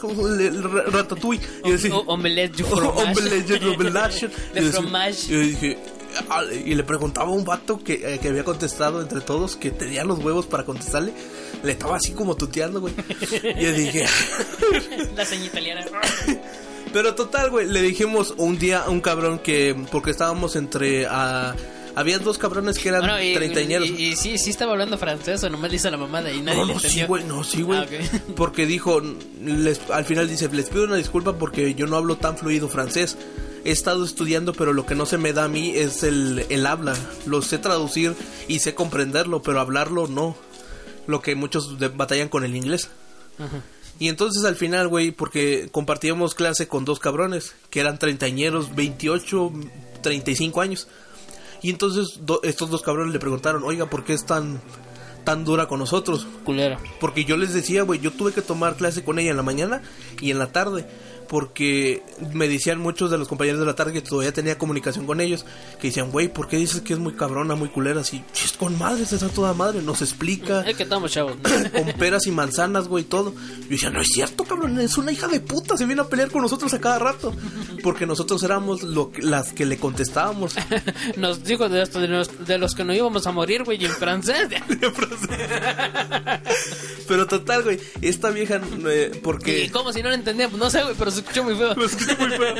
ratatouille. 0.87 1.41
Y 1.65 1.77
yo 1.77 1.97
O- 1.97 2.13
omelette 2.13 2.55
du 2.57 2.65
fromage. 2.65 3.11
Omelette 3.11 3.59
du 3.59 3.73
fromage. 3.75 4.27
De 4.53 4.59
Y 4.61 4.63
yo 4.63 4.65
decía- 4.65 4.71
fromage. 4.81 5.25
Y 5.27 5.31
yo 5.31 5.39
dije, 5.39 5.77
ah, 6.29 6.43
y 6.65 6.75
le 6.75 6.83
preguntaba 6.83 7.27
a 7.29 7.31
un 7.31 7.43
vato 7.45 7.79
que, 7.79 7.93
eh, 8.15 8.19
que 8.19 8.27
había 8.29 8.43
contestado 8.43 9.01
entre 9.01 9.21
todos, 9.21 9.55
que 9.55 9.71
tenía 9.71 10.03
los 10.03 10.19
huevos 10.19 10.45
para 10.45 10.63
contestarle. 10.65 11.13
Le 11.63 11.71
estaba 11.71 11.97
así 11.97 12.11
como 12.13 12.35
tuteando, 12.35 12.81
güey. 12.81 12.93
Y 13.57 13.63
yo 13.63 13.71
dije, 13.73 14.05
La 15.15 15.25
seña 15.25 15.45
italiana. 15.45 15.85
pero 16.93 17.15
total, 17.15 17.49
güey, 17.49 17.67
le 17.67 17.81
dijimos 17.81 18.33
un 18.37 18.57
día 18.59 18.81
a 18.83 18.89
un 18.89 19.01
cabrón 19.01 19.39
que, 19.39 19.75
porque 19.91 20.11
estábamos 20.11 20.55
entre, 20.55 21.07
ah, 21.07 21.55
había 21.95 22.19
dos 22.19 22.37
cabrones 22.37 22.79
que 22.79 22.89
eran 22.89 23.01
Bueno, 23.01 23.21
y, 23.21 23.33
treintañeros. 23.33 23.87
y, 23.89 24.09
y 24.09 24.15
sí, 24.15 24.37
sí 24.37 24.49
estaba 24.49 24.71
hablando 24.73 24.97
francés 24.97 25.43
o 25.43 25.49
nomás 25.49 25.69
le 25.71 25.77
hizo 25.77 25.89
la 25.91 25.97
mamada 25.97 26.31
y 26.31 26.41
nadie 26.41 26.59
No, 26.59 26.65
le 26.65 26.73
no, 26.73 26.79
sí, 26.79 26.85
entendió. 26.87 27.07
güey, 27.07 27.23
no, 27.25 27.43
sí, 27.43 27.61
güey. 27.61 27.79
Ah. 27.79 27.85
Porque 28.35 28.65
dijo, 28.65 29.01
les, 29.43 29.79
al 29.89 30.05
final 30.05 30.27
dice, 30.29 30.49
les 30.51 30.69
pido 30.69 30.83
una 30.85 30.95
disculpa 30.95 31.37
porque 31.37 31.73
yo 31.75 31.85
no 31.87 31.95
hablo 31.97 32.17
tan 32.17 32.37
fluido 32.37 32.67
francés. 32.69 33.17
He 33.65 33.71
estado 33.71 34.03
estudiando, 34.03 34.53
pero 34.53 34.73
lo 34.73 34.85
que 34.85 34.95
no 34.95 35.05
se 35.05 35.17
me 35.17 35.31
da 35.33 35.45
a 35.45 35.47
mí 35.47 35.71
es 35.75 36.03
el, 36.03 36.45
el 36.49 36.65
habla. 36.65 36.95
Lo 37.25 37.41
sé 37.41 37.57
traducir 37.59 38.13
y 38.47 38.59
sé 38.59 38.73
comprenderlo, 38.75 39.41
pero 39.41 39.59
hablarlo 39.61 40.07
no. 40.07 40.35
Lo 41.07 41.21
que 41.21 41.35
muchos 41.35 41.79
de- 41.79 41.87
batallan 41.89 42.27
con 42.29 42.43
el 42.43 42.55
inglés. 42.55 42.89
Ajá. 43.39 43.61
Y 43.99 44.09
entonces 44.09 44.43
al 44.43 44.55
final, 44.55 44.87
güey, 44.87 45.11
porque 45.11 45.69
compartíamos 45.71 46.33
clase 46.33 46.67
con 46.67 46.83
dos 46.83 46.99
cabrones, 46.99 47.53
que 47.69 47.79
eran 47.79 47.99
treintañeros, 47.99 48.75
28, 48.75 49.53
35 50.01 50.61
años. 50.61 50.87
Y 51.63 51.69
entonces 51.71 52.19
do- 52.25 52.41
estos 52.43 52.69
dos 52.69 52.81
cabrones 52.83 53.13
le 53.13 53.19
preguntaron, 53.19 53.63
oiga, 53.63 53.89
¿por 53.89 54.03
qué 54.03 54.13
es 54.13 54.25
tan, 54.25 54.61
tan 55.23 55.43
dura 55.45 55.67
con 55.67 55.79
nosotros? 55.79 56.27
Culero. 56.43 56.77
Porque 56.99 57.25
yo 57.25 57.37
les 57.37 57.53
decía, 57.53 57.81
güey, 57.83 57.99
yo 57.99 58.11
tuve 58.11 58.33
que 58.33 58.41
tomar 58.43 58.75
clase 58.75 59.03
con 59.03 59.17
ella 59.17 59.31
en 59.31 59.37
la 59.37 59.43
mañana 59.43 59.81
y 60.21 60.29
en 60.29 60.37
la 60.39 60.51
tarde. 60.51 60.85
Porque 61.33 62.03
me 62.31 62.47
decían 62.47 62.77
muchos 62.79 63.09
de 63.09 63.17
los 63.17 63.27
compañeros 63.27 63.59
de 63.59 63.65
la 63.65 63.73
tarde 63.73 63.91
que 63.91 64.03
todavía 64.03 64.31
tenía 64.31 64.59
comunicación 64.59 65.07
con 65.07 65.19
ellos. 65.19 65.47
Que 65.81 65.87
decían, 65.87 66.11
güey, 66.11 66.27
¿por 66.31 66.47
qué 66.47 66.57
dices 66.57 66.81
que 66.81 66.93
es 66.93 66.99
muy 66.99 67.13
cabrona, 67.13 67.55
muy 67.55 67.69
culera? 67.69 68.03
Si 68.03 68.23
es 68.45 68.51
con 68.51 68.77
madre, 68.77 69.01
está 69.01 69.17
toda 69.29 69.51
madre, 69.55 69.81
nos 69.81 70.03
explica. 70.03 70.61
Es 70.61 70.77
que 70.77 70.83
estamos 70.83 71.11
chavos. 71.11 71.33
con 71.73 71.85
peras 71.93 72.27
y 72.27 72.31
manzanas, 72.31 72.87
güey, 72.87 73.03
todo. 73.03 73.33
Yo 73.61 73.67
decía, 73.67 73.89
no 73.89 73.99
es 73.99 74.09
cierto, 74.09 74.43
cabrón, 74.43 74.79
es 74.79 74.95
una 74.99 75.11
hija 75.11 75.27
de 75.27 75.39
puta, 75.39 75.75
se 75.75 75.87
viene 75.87 76.01
a 76.03 76.07
pelear 76.07 76.29
con 76.29 76.43
nosotros 76.43 76.71
a 76.75 76.79
cada 76.79 76.99
rato. 76.99 77.33
Porque 77.81 78.05
nosotros 78.05 78.43
éramos 78.43 78.83
lo 78.83 79.11
que- 79.11 79.23
las 79.23 79.53
que 79.53 79.65
le 79.65 79.77
contestábamos. 79.79 80.53
Nos 81.17 81.43
dijo 81.43 81.67
de, 81.67 81.81
esto, 81.81 81.99
de, 81.99 82.09
los, 82.09 82.45
de 82.45 82.59
los 82.59 82.75
que 82.75 82.83
no 82.83 82.93
íbamos 82.93 83.25
a 83.25 83.31
morir, 83.31 83.63
güey, 83.63 83.81
y 83.81 83.85
en 83.87 83.91
francés. 83.93 84.49
Pero 87.07 87.25
total, 87.25 87.63
güey, 87.63 87.79
esta 88.01 88.29
vieja, 88.29 88.61
eh, 88.87 89.19
porque... 89.23 89.63
¿Y 89.63 89.69
cómo 89.69 89.91
si 89.91 90.03
no 90.03 90.09
lo 90.09 90.15
entendía? 90.15 90.47
Pues 90.47 90.59
no 90.61 90.69
sé, 90.69 90.83
güey, 90.83 90.95
pero 90.97 91.09
se 91.09 91.22
escuchó 91.23 91.43
muy 91.43 91.55
feo. 91.55 91.75
Me 91.75 91.85
escuché 91.85 92.15
muy 92.17 92.29
feo. 92.29 92.55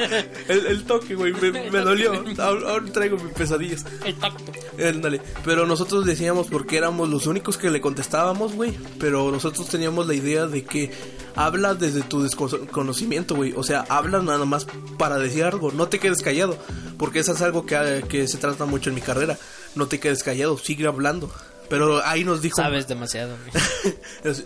El, 0.48 0.66
el 0.66 0.84
toque, 0.86 1.16
güey, 1.16 1.34
me, 1.34 1.70
me 1.70 1.80
dolió. 1.80 2.14
Ahora, 2.40 2.70
ahora 2.72 2.86
traigo 2.92 3.18
mis 3.18 3.34
pesadillas. 3.34 3.86
El 4.06 4.16
tacto. 4.16 4.52
Ándale. 4.84 5.22
Pero 5.46 5.66
nosotros 5.66 6.06
decíamos 6.06 6.48
porque 6.48 6.78
éramos 6.78 7.10
los 7.10 7.28
únicos 7.28 7.58
que 7.58 7.70
le 7.70 7.82
contestábamos, 7.82 8.54
güey. 8.54 8.74
Pero 9.00 9.32
nosotros 9.32 9.68
teníamos 9.68 10.08
la 10.08 10.14
idea 10.16 10.48
de 10.48 10.64
que 10.64 10.92
habla 11.36 11.76
desde 11.76 12.02
tu 12.02 12.22
desconocimiento, 12.24 13.36
güey. 13.36 13.54
O 13.56 13.64
sea, 13.64 13.86
habla 13.90 14.22
nada 14.22 14.46
más 14.46 14.66
para 14.98 15.18
decir 15.18 15.44
algo. 15.44 15.72
No 15.72 15.88
te 15.88 16.00
quedes 16.00 16.22
callado. 16.22 16.58
Porque 16.98 17.20
eso 17.20 17.34
es 17.34 17.42
algo 17.42 17.66
que, 17.66 18.04
que 18.08 18.28
se 18.28 18.38
trata 18.38 18.66
mucho 18.66 18.90
en 18.90 18.96
mi 18.96 19.02
carrera. 19.02 19.38
No 19.76 19.88
te 19.88 20.00
quedes 20.00 20.24
callado, 20.24 20.58
sigue 20.58 20.88
hablando. 20.88 21.32
Pero 21.74 22.06
ahí 22.06 22.24
nos 22.24 22.40
dijo. 22.40 22.58
Sabes 22.58 22.88
demasiado. 22.88 23.36
Es- 24.24 24.44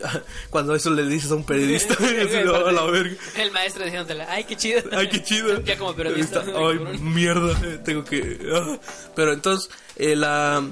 Cuando 0.50 0.74
eso 0.76 0.90
le 0.92 1.06
dices 1.06 1.30
a 1.30 1.36
un 1.36 1.44
periodista, 1.44 1.94
"A 2.00 2.72
la 2.72 2.84
verga. 2.86 3.18
El 3.36 3.52
maestro 3.52 3.84
diciéndole, 3.84 4.24
ay, 4.24 4.46
qué 4.46 4.56
chido. 4.56 4.82
Ay, 4.94 5.10
qué 5.10 5.22
chido. 5.22 5.62
Ya 5.66 5.78
como 5.78 5.94
periodista. 5.94 6.42
Ay, 6.56 6.80
mierda. 7.02 7.52
eh, 7.68 7.80
Tengo 7.84 8.06
que. 8.06 8.40
ah. 8.56 8.78
Pero 9.14 9.34
entonces, 9.34 9.70
eh, 9.98 10.16
la. 10.16 10.64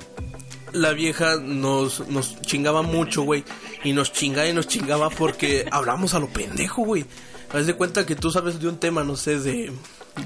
La 0.72 0.94
vieja 0.94 1.36
nos, 1.41 2.08
nos 2.08 2.39
chingaba 2.41 2.82
mucho, 2.84 3.24
güey. 3.24 3.44
Y 3.84 3.91
nos 3.91 4.13
chingaba 4.13 4.48
y 4.48 4.54
nos 4.54 4.68
chingaba 4.70 5.10
porque 5.10 5.65
hablamos 5.72 6.13
a 6.13 6.20
lo 6.20 6.28
pendejo, 6.30 6.84
güey. 6.84 7.06
Haz 7.54 7.65
de 7.68 7.74
cuenta 7.76 8.06
que 8.06 8.15
tú 8.15 8.32
sabes 8.32 8.60
de 8.62 8.68
un 8.70 8.78
tema, 8.80 9.04
no 9.04 9.15
sé, 9.18 9.39
de, 9.39 9.72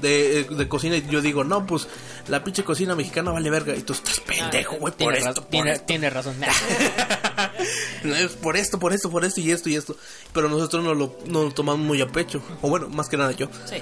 de, 0.00 0.44
de 0.44 0.68
cocina. 0.68 0.96
Y 0.96 1.06
yo 1.08 1.20
digo, 1.20 1.44
no, 1.44 1.66
pues 1.66 1.88
la 2.28 2.44
pinche 2.44 2.64
cocina 2.64 2.94
mexicana 2.94 3.30
vale 3.30 3.50
verga. 3.50 3.74
Y 3.76 3.82
tú 3.82 3.92
estás 3.92 4.20
pendejo, 4.20 4.76
güey, 4.76 4.92
por 4.94 5.14
esto. 5.14 5.42
por 5.42 5.50
tiene, 5.50 5.72
esto. 5.72 5.86
tiene 5.86 6.10
razón. 6.10 6.36
No, 8.02 8.14
es 8.14 8.32
por 8.32 8.56
esto, 8.56 8.78
por 8.78 8.94
esto, 8.94 9.10
por 9.10 9.24
esto 9.24 9.40
y 9.40 9.50
esto 9.50 9.68
y 9.68 9.76
esto. 9.76 9.94
Pero 10.32 10.48
nosotros 10.48 10.82
no 10.82 10.94
lo, 10.94 11.18
no 11.26 11.44
lo 11.44 11.50
tomamos 11.50 11.84
muy 11.86 12.00
a 12.00 12.08
pecho. 12.08 12.42
O 12.62 12.70
bueno, 12.70 12.88
más 12.88 13.08
que 13.08 13.18
nada 13.18 13.32
yo. 13.32 13.48
sí. 13.66 13.76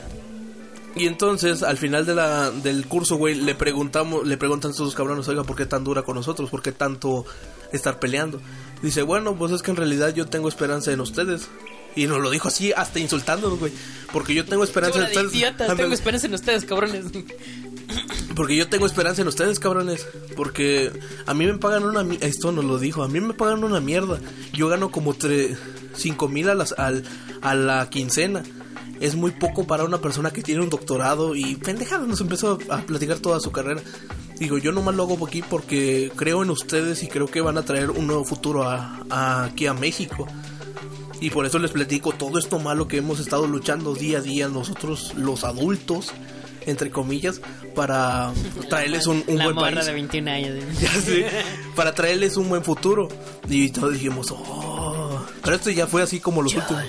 Y 0.98 1.06
entonces, 1.06 1.62
al 1.62 1.76
final 1.76 2.06
de 2.06 2.14
la, 2.16 2.50
del 2.50 2.86
curso, 2.88 3.16
güey, 3.16 3.36
le 3.36 3.54
preguntamos, 3.54 4.26
le 4.26 4.36
preguntan 4.36 4.70
a 4.70 4.72
estos 4.72 4.96
cabrones, 4.96 5.28
oiga, 5.28 5.44
¿por 5.44 5.54
qué 5.54 5.64
tan 5.64 5.84
dura 5.84 6.02
con 6.02 6.16
nosotros? 6.16 6.50
¿Por 6.50 6.60
qué 6.60 6.72
tanto 6.72 7.24
estar 7.72 8.00
peleando? 8.00 8.40
Dice, 8.82 9.02
bueno, 9.02 9.36
pues 9.36 9.52
es 9.52 9.62
que 9.62 9.70
en 9.70 9.76
realidad 9.76 10.12
yo 10.12 10.26
tengo 10.26 10.48
esperanza 10.48 10.90
en 10.90 11.00
ustedes. 11.00 11.48
Y 12.02 12.06
nos 12.06 12.20
lo 12.20 12.30
dijo 12.30 12.48
así, 12.48 12.72
hasta 12.72 12.98
insultándonos, 13.00 13.58
güey. 13.58 13.72
Porque 14.12 14.34
yo 14.34 14.44
tengo 14.44 14.64
esperanza 14.64 14.94
Chúbala 14.98 15.08
en 15.08 15.14
de 15.14 15.26
ustedes. 15.26 15.32
Ándale. 15.64 15.82
tengo 15.82 15.94
esperanza 15.94 16.26
en 16.26 16.34
ustedes, 16.34 16.64
cabrones. 16.64 17.04
Porque 18.36 18.56
yo 18.56 18.68
tengo 18.68 18.86
esperanza 18.86 19.22
en 19.22 19.28
ustedes, 19.28 19.58
cabrones. 19.58 20.06
Porque 20.36 20.92
a 21.26 21.34
mí 21.34 21.46
me 21.46 21.58
pagan 21.58 21.84
una... 21.84 22.06
Esto 22.20 22.52
nos 22.52 22.64
lo 22.64 22.78
dijo. 22.78 23.02
A 23.02 23.08
mí 23.08 23.20
me 23.20 23.34
pagan 23.34 23.64
una 23.64 23.80
mierda. 23.80 24.20
Yo 24.52 24.68
gano 24.68 24.90
como 24.90 25.14
tre... 25.14 25.56
cinco 25.94 26.28
mil 26.28 26.48
a, 26.48 26.54
las- 26.54 26.72
al- 26.78 27.02
a 27.42 27.54
la 27.54 27.88
quincena. 27.90 28.42
Es 29.00 29.14
muy 29.14 29.30
poco 29.32 29.66
para 29.66 29.84
una 29.84 30.00
persona 30.00 30.30
que 30.32 30.42
tiene 30.42 30.62
un 30.62 30.70
doctorado 30.70 31.34
y 31.36 31.54
pendejada 31.56 32.06
nos 32.06 32.20
empezó 32.20 32.58
a 32.68 32.78
platicar 32.82 33.18
toda 33.18 33.40
su 33.40 33.50
carrera. 33.52 33.80
Digo, 34.38 34.58
yo 34.58 34.70
nomás 34.72 34.94
lo 34.94 35.02
hago 35.04 35.26
aquí 35.26 35.42
porque 35.42 36.12
creo 36.16 36.42
en 36.42 36.50
ustedes 36.50 37.02
y 37.02 37.08
creo 37.08 37.26
que 37.26 37.40
van 37.40 37.58
a 37.58 37.62
traer 37.62 37.90
un 37.90 38.06
nuevo 38.06 38.24
futuro 38.24 38.64
a, 38.68 39.00
a- 39.10 39.44
aquí 39.44 39.66
a 39.66 39.74
México. 39.74 40.26
Y 41.20 41.30
por 41.30 41.46
eso 41.46 41.58
les 41.58 41.72
platico 41.72 42.12
todo 42.12 42.38
esto 42.38 42.58
malo 42.58 42.86
que 42.86 42.98
hemos 42.98 43.18
estado 43.18 43.46
luchando 43.46 43.94
día 43.94 44.18
a 44.18 44.20
día 44.20 44.48
nosotros 44.48 45.14
los 45.16 45.44
adultos, 45.44 46.12
entre 46.66 46.90
comillas, 46.90 47.40
para 47.74 48.32
traerles 48.68 49.06
un, 49.06 49.24
un 49.26 49.38
la 49.38 49.44
buen 49.44 49.56
país. 49.56 49.86
de 49.86 49.92
21 49.92 50.30
años. 50.30 50.64
Ya 50.80 50.92
sé, 50.92 51.26
para 51.74 51.94
traerles 51.94 52.36
un 52.36 52.48
buen 52.48 52.62
futuro. 52.62 53.08
Y 53.48 53.70
todos 53.70 53.94
dijimos, 53.94 54.30
oh. 54.30 55.24
Pero 55.42 55.56
esto 55.56 55.70
ya 55.70 55.86
fue 55.86 56.02
así 56.02 56.20
como 56.20 56.42
los 56.42 56.54
últimos. 56.54 56.84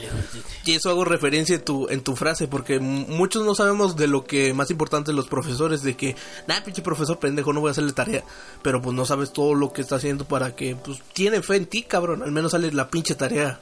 Y 0.66 0.74
eso 0.74 0.90
hago 0.90 1.04
referencia 1.06 1.56
en 1.56 1.64
tu, 1.64 1.88
en 1.90 2.02
tu 2.02 2.16
frase, 2.16 2.48
porque 2.48 2.80
muchos 2.80 3.44
no 3.44 3.56
sabemos 3.56 3.96
de 3.96 4.08
lo 4.08 4.26
que 4.26 4.54
más 4.54 4.70
importante 4.70 5.14
los 5.14 5.28
profesores, 5.28 5.82
de 5.82 5.96
que, 5.96 6.16
nah, 6.48 6.62
pinche 6.64 6.84
profesor 6.84 7.18
pendejo, 7.18 7.54
no 7.54 7.62
voy 7.62 7.70
a 7.70 7.72
hacerle 7.72 7.94
tarea. 7.94 8.24
Pero 8.62 8.82
pues 8.82 8.96
no 8.96 9.06
sabes 9.06 9.34
todo 9.34 9.56
lo 9.56 9.74
que 9.74 9.82
está 9.82 9.96
haciendo 9.96 10.26
para 10.26 10.56
que, 10.56 10.76
pues, 10.76 11.02
tiene 11.14 11.42
fe 11.42 11.56
en 11.56 11.66
ti, 11.66 11.84
cabrón. 11.84 12.22
Al 12.22 12.32
menos 12.32 12.52
sale 12.52 12.72
la 12.72 12.90
pinche 12.90 13.16
tarea. 13.16 13.60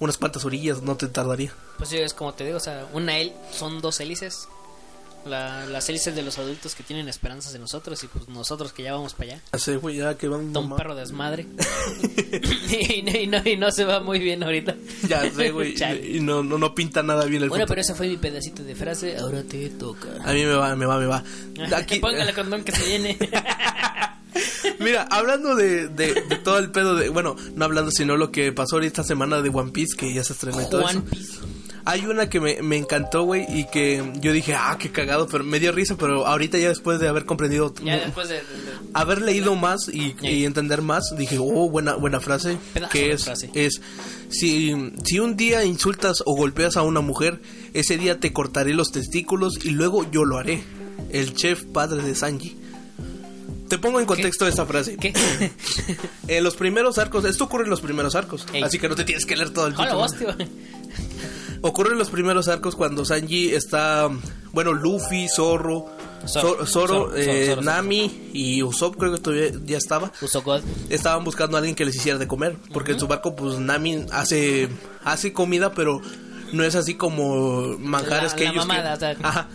Unas 0.00 0.16
cuantas 0.16 0.44
orillas, 0.44 0.82
no 0.82 0.96
te 0.96 1.08
tardaría. 1.08 1.52
Pues 1.76 1.90
sí, 1.90 1.96
es 1.98 2.14
como 2.14 2.32
te 2.32 2.44
digo, 2.44 2.56
o 2.58 2.60
sea, 2.60 2.86
una 2.92 3.18
hél 3.18 3.32
son 3.52 3.80
dos 3.80 3.98
hélices. 4.00 4.48
La, 5.26 5.66
las 5.66 5.86
hélices 5.88 6.14
de 6.14 6.22
los 6.22 6.38
adultos 6.38 6.76
que 6.76 6.84
tienen 6.84 7.08
esperanzas 7.08 7.52
en 7.54 7.60
nosotros 7.60 8.02
y 8.04 8.06
pues 8.06 8.28
nosotros 8.28 8.72
que 8.72 8.84
ya 8.84 8.92
vamos 8.94 9.14
para 9.14 9.32
allá. 9.32 9.42
Así, 9.50 9.74
güey, 9.74 9.96
ya 9.96 10.16
que 10.16 10.28
van. 10.28 10.46
Está 10.46 10.60
un 10.60 10.74
perro 10.76 10.94
desmadre. 10.94 11.44
y, 12.70 13.02
no, 13.02 13.10
y, 13.18 13.26
no, 13.26 13.42
y 13.44 13.56
no 13.56 13.70
se 13.72 13.84
va 13.84 14.00
muy 14.00 14.20
bien 14.20 14.42
ahorita. 14.44 14.76
Ya 15.08 15.28
sé, 15.30 15.50
güey. 15.50 15.74
Y 16.16 16.20
no, 16.20 16.44
no, 16.44 16.56
no 16.56 16.74
pinta 16.74 17.02
nada 17.02 17.24
bien 17.24 17.42
el 17.42 17.48
Bueno, 17.48 17.64
futuro. 17.64 17.74
pero 17.74 17.80
ese 17.82 17.94
fue 17.94 18.06
mi 18.08 18.16
pedacito 18.16 18.62
de 18.62 18.74
frase. 18.76 19.18
Ahora 19.18 19.42
te 19.42 19.68
toca. 19.70 20.08
A 20.24 20.32
mí 20.32 20.44
me 20.44 20.54
va, 20.54 20.74
me 20.76 20.86
va, 20.86 20.98
me 20.98 21.06
va. 21.06 21.24
Aquí, 21.76 21.98
Póngale 21.98 22.32
condón 22.32 22.62
que 22.62 22.72
se 22.72 22.84
viene. 22.86 23.18
Mira, 24.80 25.02
hablando 25.10 25.54
de, 25.56 25.88
de, 25.88 26.14
de 26.14 26.36
todo 26.36 26.58
el 26.58 26.70
pedo 26.70 26.94
de... 26.94 27.08
Bueno, 27.08 27.36
no 27.54 27.64
hablando, 27.64 27.90
sino 27.90 28.16
lo 28.16 28.30
que 28.30 28.52
pasó 28.52 28.76
ahorita 28.76 29.02
semana 29.02 29.42
de 29.42 29.48
One 29.48 29.72
Piece, 29.72 29.96
que 29.96 30.12
ya 30.12 30.22
se 30.24 30.32
estrenó 30.32 30.60
y 30.62 30.68
todo 30.68 30.82
One 30.82 30.90
eso. 30.90 31.04
Piece. 31.04 31.38
Hay 31.84 32.04
una 32.04 32.28
que 32.28 32.38
me, 32.38 32.60
me 32.60 32.76
encantó, 32.76 33.22
güey, 33.22 33.46
y 33.48 33.64
que 33.64 34.12
yo 34.20 34.32
dije, 34.34 34.54
ah, 34.54 34.76
qué 34.78 34.90
cagado, 34.90 35.26
pero 35.26 35.42
me 35.42 35.58
dio 35.58 35.72
risa, 35.72 35.96
pero 35.96 36.26
ahorita 36.26 36.58
ya 36.58 36.68
después 36.68 37.00
de 37.00 37.08
haber 37.08 37.24
comprendido, 37.24 37.72
Ya 37.82 37.96
después 37.98 38.28
de... 38.28 38.42
haber 38.92 39.22
leído 39.22 39.54
más 39.56 39.88
y, 39.90 40.14
y 40.20 40.44
entender 40.44 40.82
más, 40.82 41.14
dije, 41.16 41.38
oh, 41.40 41.70
buena, 41.70 41.94
buena 41.94 42.20
frase, 42.20 42.58
que 42.92 43.12
es, 43.12 43.24
frase. 43.24 43.50
es, 43.54 43.80
si, 44.28 44.74
si 45.02 45.18
un 45.18 45.34
día 45.36 45.64
insultas 45.64 46.22
o 46.26 46.36
golpeas 46.36 46.76
a 46.76 46.82
una 46.82 47.00
mujer, 47.00 47.40
ese 47.72 47.96
día 47.96 48.20
te 48.20 48.34
cortaré 48.34 48.74
los 48.74 48.92
testículos 48.92 49.64
y 49.64 49.70
luego 49.70 50.10
yo 50.10 50.26
lo 50.26 50.36
haré. 50.36 50.62
El 51.10 51.32
chef 51.32 51.64
padre 51.64 52.02
de 52.02 52.14
Sanji. 52.14 52.54
Te 53.68 53.78
pongo 53.78 54.00
en 54.00 54.06
contexto 54.06 54.46
esta 54.46 54.64
frase. 54.66 54.96
¿Qué? 54.96 55.12
En 56.28 56.44
los 56.44 56.56
primeros 56.56 56.98
arcos, 56.98 57.24
esto 57.24 57.44
ocurre 57.44 57.64
en 57.64 57.70
los 57.70 57.80
primeros 57.80 58.14
arcos, 58.14 58.46
Ey. 58.52 58.62
así 58.62 58.78
que 58.78 58.88
no 58.88 58.94
te 58.94 59.04
tienes 59.04 59.24
que 59.24 59.34
leer 59.36 59.50
todo 59.50 59.66
el 59.66 59.74
Hola, 59.74 59.84
título. 59.84 59.98
vos, 59.98 60.16
tío. 60.38 60.46
Ocurre 61.62 61.92
en 61.92 61.98
los 61.98 62.10
primeros 62.10 62.46
arcos 62.48 62.76
cuando 62.76 63.04
Sanji 63.04 63.52
está, 63.54 64.08
bueno, 64.52 64.72
Luffy, 64.72 65.26
Zorro, 65.34 65.86
Zoro, 66.26 66.64
Zoro, 66.64 66.66
Zoro, 66.66 66.66
Zoro, 67.06 67.16
eh, 67.16 67.46
Zoro, 67.48 67.62
Nami 67.62 68.30
y 68.32 68.62
Usopp 68.62 68.96
creo 68.96 69.12
que 69.14 69.18
todavía 69.20 69.50
ya 69.64 69.76
estaba. 69.78 70.12
Uso 70.20 70.42
God. 70.42 70.62
Estaban 70.90 71.24
buscando 71.24 71.56
a 71.56 71.60
alguien 71.60 71.74
que 71.74 71.84
les 71.84 71.96
hiciera 71.96 72.18
de 72.18 72.28
comer, 72.28 72.56
porque 72.72 72.92
en 72.92 73.00
su 73.00 73.08
barco 73.08 73.34
pues 73.34 73.58
Nami 73.58 74.04
hace 74.12 74.68
hace 75.04 75.32
comida, 75.32 75.72
pero 75.72 76.00
no 76.52 76.62
es 76.62 76.74
así 76.76 76.94
como 76.94 77.76
manjares 77.78 78.32
La- 78.32 78.36
que 78.36 78.44
la 78.44 78.50
ellos 78.50 78.66
mamada, 78.66 78.96
quieren. 78.98 79.16
o 79.16 79.20
sea. 79.20 79.28
Ajá. 79.28 79.48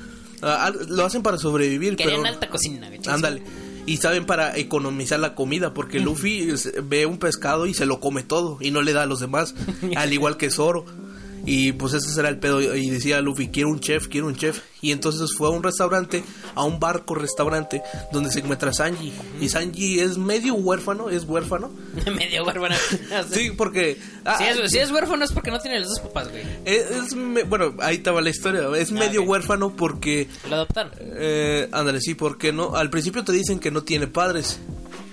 Ah, 0.45 0.73
lo 0.89 1.05
hacen 1.05 1.23
para 1.23 1.37
sobrevivir, 1.37 1.95
Querían 1.95 2.21
pero 2.21 2.33
alta 2.33 2.49
cocina. 2.49 2.91
Ándale. 3.07 3.43
Y 3.85 3.97
saben 3.97 4.25
para 4.25 4.55
economizar 4.57 5.19
la 5.19 5.35
comida, 5.35 5.73
porque 5.73 5.99
Luffy 5.99 6.53
ve 6.83 7.05
un 7.05 7.17
pescado 7.17 7.65
y 7.65 7.73
se 7.73 7.85
lo 7.85 7.99
come 7.99 8.23
todo 8.23 8.57
y 8.61 8.71
no 8.71 8.81
le 8.81 8.93
da 8.93 9.03
a 9.03 9.07
los 9.07 9.19
demás, 9.19 9.55
al 9.95 10.13
igual 10.13 10.37
que 10.37 10.49
Zoro. 10.49 10.85
Y 11.45 11.73
pues 11.73 11.93
ese 11.93 12.09
será 12.13 12.29
el 12.29 12.39
pedo. 12.39 12.61
Y 12.75 12.89
decía 12.89 13.19
Luffy, 13.21 13.49
quiero 13.49 13.69
un 13.69 13.79
chef, 13.81 14.07
quiero 14.07 14.27
un 14.27 14.35
chef. 14.35 14.61
Y 14.81 14.91
entonces 14.91 15.33
fue 15.37 15.47
a 15.47 15.51
un 15.51 15.63
restaurante, 15.63 16.23
a 16.55 16.63
un 16.63 16.79
barco 16.79 17.15
restaurante, 17.15 17.81
donde 18.11 18.31
se 18.31 18.39
encuentra 18.39 18.71
Sanji. 18.73 19.13
Y 19.41 19.49
Sanji 19.49 19.99
es 19.99 20.17
medio 20.17 20.55
huérfano, 20.55 21.09
es 21.09 21.23
huérfano. 21.25 21.71
Medio 22.15 22.43
huérfano. 22.45 22.75
Sí, 23.31 23.51
porque... 23.57 23.97
ah, 24.25 24.37
Si 24.37 24.43
es, 24.45 24.71
si 24.71 24.77
es 24.79 24.91
huérfano 24.91 25.23
es 25.23 25.31
porque 25.31 25.51
no 25.51 25.59
tiene 25.59 25.79
los 25.79 25.89
dos 25.89 25.99
papás, 26.01 26.29
güey. 26.29 26.43
es- 26.65 26.91
es 26.91 27.15
me- 27.15 27.43
bueno, 27.43 27.75
ahí 27.79 27.95
estaba 27.97 28.21
la 28.21 28.29
historia. 28.29 28.63
Es 28.77 28.91
medio 28.91 29.21
Ah, 29.21 29.23
ok. 29.23 29.29
huérfano 29.29 29.75
porque... 29.75 30.27
Lo 30.49 30.55
adoptaron. 30.55 30.91
Eh, 30.99 31.67
ándale, 31.71 31.99
sí, 32.01 32.15
porque 32.15 32.51
no. 32.51 32.75
Al 32.75 32.89
principio 32.89 33.23
te 33.23 33.31
dicen 33.31 33.59
que 33.59 33.71
no 33.71 33.83
tiene 33.83 34.07
padres. 34.07 34.59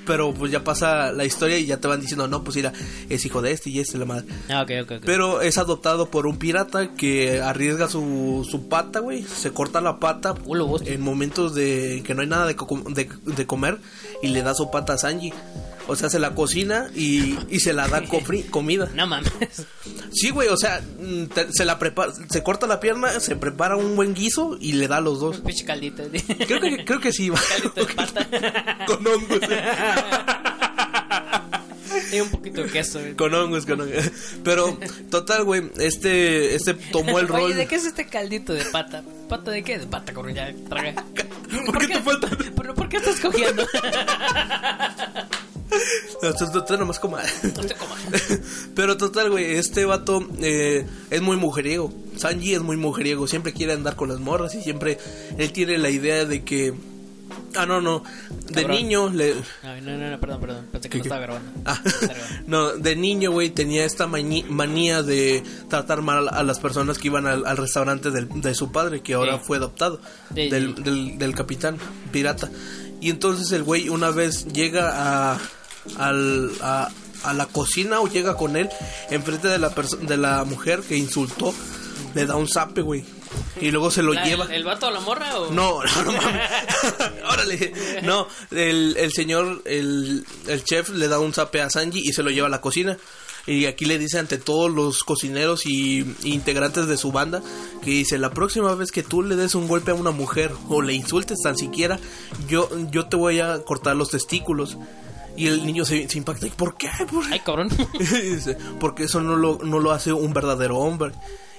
Pero 0.06 0.32
pues 0.34 0.50
ya 0.50 0.64
pasa 0.64 1.12
la 1.12 1.24
historia 1.24 1.58
y 1.58 1.66
ya 1.66 1.76
te 1.78 1.86
van 1.86 2.00
diciendo, 2.00 2.26
no, 2.26 2.42
pues 2.42 2.56
mira, 2.56 2.72
es 3.08 3.24
hijo 3.26 3.42
de 3.42 3.52
este 3.52 3.70
y 3.70 3.78
este 3.80 3.98
la 3.98 4.06
madre. 4.06 4.24
Ah. 5.00 5.06
Pero 5.06 5.40
es 5.42 5.58
adoptado 5.58 6.10
por 6.10 6.26
un 6.26 6.36
pirata 6.38 6.94
que 6.94 7.40
arriesga 7.40 7.86
su, 7.88 8.46
su 8.50 8.68
pata, 8.68 9.00
güey. 9.00 9.22
Se 9.22 9.52
corta 9.52 9.80
la 9.80 9.98
pata 10.00 10.34
Uh, 10.44 10.78
en 10.94 11.00
momentos 11.02 11.54
de 11.54 12.02
que 12.04 12.14
no 12.14 12.22
hay 12.22 12.28
nada 12.28 12.46
de, 12.46 12.56
co- 12.56 12.82
de, 12.88 13.08
de 13.24 13.46
comer 13.46 13.78
y 14.22 14.28
le 14.28 14.42
da 14.42 14.54
su 14.54 14.70
pata 14.70 14.94
a 14.94 14.98
Sanji. 14.98 15.32
O 15.90 15.96
sea, 15.96 16.08
se 16.08 16.18
la 16.18 16.34
cocina 16.34 16.88
y, 16.94 17.36
y 17.50 17.60
se 17.60 17.72
la 17.72 17.88
da 17.88 18.02
cofri- 18.04 18.48
comida. 18.50 18.88
No 18.94 19.06
mames. 19.06 19.30
Sí, 20.12 20.30
güey, 20.30 20.48
o 20.48 20.56
sea, 20.56 20.80
mm, 21.00 21.24
te- 21.26 21.52
se 21.52 21.64
la 21.64 21.78
prepara, 21.78 22.12
se 22.28 22.42
corta 22.42 22.66
la 22.66 22.80
pierna, 22.80 23.20
se 23.20 23.36
prepara 23.36 23.76
un 23.76 23.96
buen 23.96 24.14
guiso 24.14 24.56
y 24.60 24.72
le 24.72 24.88
da 24.88 24.98
a 24.98 25.00
los 25.00 25.20
dos. 25.20 25.40
Pinche 25.40 25.64
caldito. 25.64 26.04
Creo 26.46 26.60
que, 26.60 26.84
creo 26.84 27.00
que 27.00 27.12
sí, 27.12 27.28
va. 27.28 27.40
Caldito 27.48 27.84
de 27.86 27.94
pata. 27.94 28.86
Con 28.86 29.06
hongos. 29.06 29.40
Y 32.12 32.20
un 32.20 32.28
poquito 32.30 32.62
de 32.62 32.70
queso, 32.70 32.98
güey. 33.00 33.14
Con 33.14 33.32
hongos, 33.34 33.66
con 33.66 33.80
hongos. 33.80 34.10
Pero, 34.42 34.76
total, 35.10 35.44
güey, 35.44 35.70
este, 35.78 36.54
este 36.56 36.74
tomó 36.74 37.18
el 37.20 37.28
rol. 37.28 37.42
Oye, 37.42 37.54
¿de 37.54 37.66
qué 37.66 37.76
es 37.76 37.84
este 37.84 38.06
caldito 38.06 38.52
de 38.52 38.64
pata? 38.64 39.02
¿Pata 39.28 39.50
de 39.52 39.62
qué? 39.62 39.78
De 39.78 39.86
pata, 39.86 40.12
corro, 40.12 40.30
ya, 40.30 40.52
traga. 40.68 41.04
¿Por 41.66 41.78
qué 41.78 41.86
te 41.88 42.00
falta? 42.00 42.28
¿Pero 42.56 42.74
por 42.74 42.88
qué 42.88 42.96
estás 42.96 43.20
cogiendo? 43.20 43.64
No, 46.22 46.64
tú 46.64 46.76
nomás 46.76 46.98
coma. 47.00 47.22
No 47.42 47.64
te 47.64 47.74
comas. 47.74 47.98
Pero 48.74 48.96
total, 48.96 49.30
güey, 49.30 49.54
este 49.56 49.84
vato 49.84 50.26
eh, 50.40 50.86
es 51.10 51.22
muy 51.22 51.36
mujeriego. 51.36 51.92
Sanji 52.16 52.54
es 52.54 52.60
muy 52.60 52.76
mujeriego. 52.76 53.26
Siempre 53.26 53.52
quiere 53.52 53.72
andar 53.72 53.96
con 53.96 54.08
las 54.10 54.20
morras 54.20 54.54
y 54.54 54.62
siempre 54.62 54.98
él 55.38 55.52
tiene 55.52 55.78
la 55.78 55.88
idea 55.90 56.24
de 56.26 56.44
que. 56.44 56.74
Ah, 57.56 57.64
no, 57.64 57.80
no. 57.80 58.02
De 58.48 58.62
Cabrón. 58.62 58.76
niño 58.76 59.08
le. 59.10 59.34
Ay, 59.62 59.80
no, 59.80 59.96
no, 59.96 60.10
no, 60.10 60.20
perdón, 60.20 60.40
perdón. 60.40 60.66
Pensé 60.72 60.88
que 60.88 60.98
¿Qué, 61.00 61.08
no 61.08 61.14
estaba 61.14 61.20
grabando. 61.22 61.50
Ah, 61.64 61.80
no, 62.46 62.72
de 62.72 62.96
niño, 62.96 63.30
güey, 63.30 63.50
tenía 63.50 63.84
esta 63.84 64.06
manía 64.06 65.02
de 65.02 65.42
tratar 65.68 66.02
mal 66.02 66.28
a 66.28 66.42
las 66.42 66.58
personas 66.60 66.98
que 66.98 67.08
iban 67.08 67.26
al, 67.26 67.46
al 67.46 67.56
restaurante 67.56 68.10
del- 68.10 68.28
de 68.40 68.54
su 68.54 68.72
padre, 68.72 69.00
que 69.02 69.14
ahora 69.14 69.38
Sí. 69.38 69.44
fue 69.46 69.56
adoptado, 69.56 70.00
Sí, 70.34 70.48
del, 70.50 70.74
sí. 70.76 70.82
del, 70.82 71.18
del 71.18 71.34
capitán 71.34 71.78
pirata. 72.12 72.50
Y 73.00 73.08
entonces 73.10 73.50
el 73.52 73.62
güey 73.62 73.88
una 73.88 74.10
vez 74.10 74.46
llega 74.52 75.32
a, 75.32 75.38
al- 75.98 76.52
a, 76.60 76.88
a 77.24 77.32
la 77.34 77.46
cocina 77.46 78.00
o 78.00 78.06
llega 78.08 78.36
con 78.36 78.56
él 78.56 78.68
enfrente 79.10 79.48
de 79.48 79.58
la, 79.58 79.68
de 79.70 80.16
la 80.16 80.44
mujer 80.44 80.80
que 80.80 80.96
insultó, 80.96 81.54
le 82.14 82.26
da 82.26 82.36
un 82.36 82.48
zape, 82.48 82.80
güey. 82.82 83.04
Y 83.60 83.70
luego 83.70 83.90
se 83.90 84.02
lo 84.02 84.12
La- 84.12 84.24
lleva. 84.24 84.46
¿El, 84.46 84.52
el 84.52 84.64
vato 84.64 84.86
a 84.86 84.90
la 84.90 85.00
morra 85.00 85.38
o...? 85.38 85.50
No, 85.52 85.80
no, 85.84 86.02
no 86.04 86.12
mames. 86.12 86.42
Órale. 87.30 87.72
No, 88.02 88.26
el, 88.50 88.96
el 88.98 89.12
señor, 89.12 89.62
el, 89.66 90.24
el 90.48 90.64
chef 90.64 90.88
le 90.90 91.08
da 91.08 91.18
un 91.20 91.32
zape 91.32 91.60
a 91.60 91.70
Sanji 91.70 92.00
y 92.00 92.12
se 92.12 92.22
lo 92.22 92.30
lleva 92.30 92.46
a 92.48 92.50
la 92.50 92.60
cocina. 92.60 92.96
Y 93.46 93.66
aquí 93.66 93.84
le 93.86 93.98
dice 93.98 94.18
ante 94.18 94.36
todos 94.38 94.70
los 94.70 95.02
cocineros 95.02 95.64
y, 95.64 96.00
y 96.22 96.34
integrantes 96.34 96.86
de 96.86 96.96
su 96.96 97.10
banda 97.10 97.42
que 97.82 97.90
dice, 97.90 98.18
la 98.18 98.30
próxima 98.30 98.74
vez 98.74 98.92
que 98.92 99.02
tú 99.02 99.22
le 99.22 99.34
des 99.34 99.54
un 99.54 99.66
golpe 99.66 99.92
a 99.92 99.94
una 99.94 100.10
mujer 100.10 100.52
o 100.68 100.82
le 100.82 100.92
insultes 100.92 101.38
tan 101.42 101.56
siquiera, 101.56 101.98
yo, 102.48 102.68
yo 102.90 103.06
te 103.06 103.16
voy 103.16 103.40
a 103.40 103.62
cortar 103.62 103.96
los 103.96 104.10
testículos. 104.10 104.76
Y 105.40 105.46
el 105.48 105.64
niño 105.64 105.84
se, 105.84 106.08
se 106.08 106.18
impacta. 106.18 106.46
¿Y 106.46 106.50
por 106.50 106.76
qué? 106.76 106.88
¿Por 107.10 107.26
qué?" 107.26 107.34
Ay, 107.34 107.40
cabrón. 107.40 107.68
Y 108.00 108.04
dice, 108.34 108.56
porque 108.78 109.04
eso 109.04 109.20
no 109.20 109.36
lo, 109.36 109.58
no 109.62 109.78
lo 109.78 109.90
hace 109.92 110.12
un 110.12 110.32
verdadero 110.32 110.76
hombre. 110.78 111.12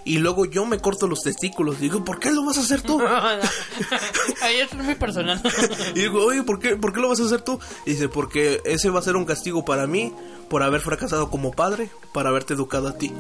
Y 0.04 0.18
luego 0.18 0.46
yo 0.46 0.66
me 0.66 0.80
corto 0.80 1.06
los 1.08 1.22
testículos. 1.22 1.80
Digo, 1.80 2.04
¿por 2.04 2.20
qué 2.20 2.32
lo 2.32 2.44
vas 2.44 2.58
a 2.58 2.62
hacer 2.62 2.82
tú? 2.82 3.00
Eso 4.60 4.76
es 4.78 4.84
muy 4.84 4.96
personal. 4.96 5.42
Y 5.96 6.00
digo, 6.00 6.26
oye, 6.26 6.44
¿por 6.44 6.60
qué, 6.60 6.76
¿por 6.76 6.92
qué 6.94 7.00
lo 7.00 7.10
vas 7.10 7.20
a 7.20 7.26
hacer 7.26 7.42
tú? 7.42 7.60
Y 7.86 7.92
dice, 7.92 8.10
porque 8.10 8.62
ese 8.66 8.90
va 8.90 9.00
a 9.00 9.04
ser 9.04 9.16
un 9.16 9.26
castigo 9.26 9.64
para 9.64 9.86
mí 9.88 10.12
por 10.50 10.64
haber 10.64 10.82
fracasado 10.82 11.30
como 11.30 11.52
padre, 11.52 11.90
para 12.14 12.30
haberte 12.30 12.54
educado 12.56 12.88
a 12.88 12.98
ti. 12.98 13.12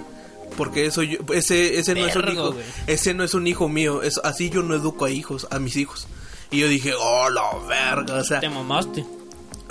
Porque 0.58 0.86
eso 0.86 1.04
yo- 1.04 1.19
ese, 1.34 1.80
ese 1.80 1.93
no 1.95 2.06
es 2.08 2.15
un 2.15 2.30
hijo, 2.30 2.56
ese 2.88 3.13
no 3.13 3.24
es 3.24 3.34
un 3.36 3.47
hijo 3.47 3.69
mío, 3.69 4.02
es 4.04 4.19
así 4.24 4.50
yo 4.50 4.63
no 4.63 4.76
educo 4.76 5.06
a 5.06 5.10
hijos, 5.12 5.47
a 5.52 5.60
mis 5.60 5.78
hijos. 5.78 6.08
Y 6.50 6.60
yo 6.60 6.67
dije, 6.67 6.93
oh, 7.00 7.30
la 7.30 7.43
verga, 7.67 8.15
o 8.15 8.24
sea, 8.24 8.39
Te 8.41 8.50
mamaste. 8.50 9.06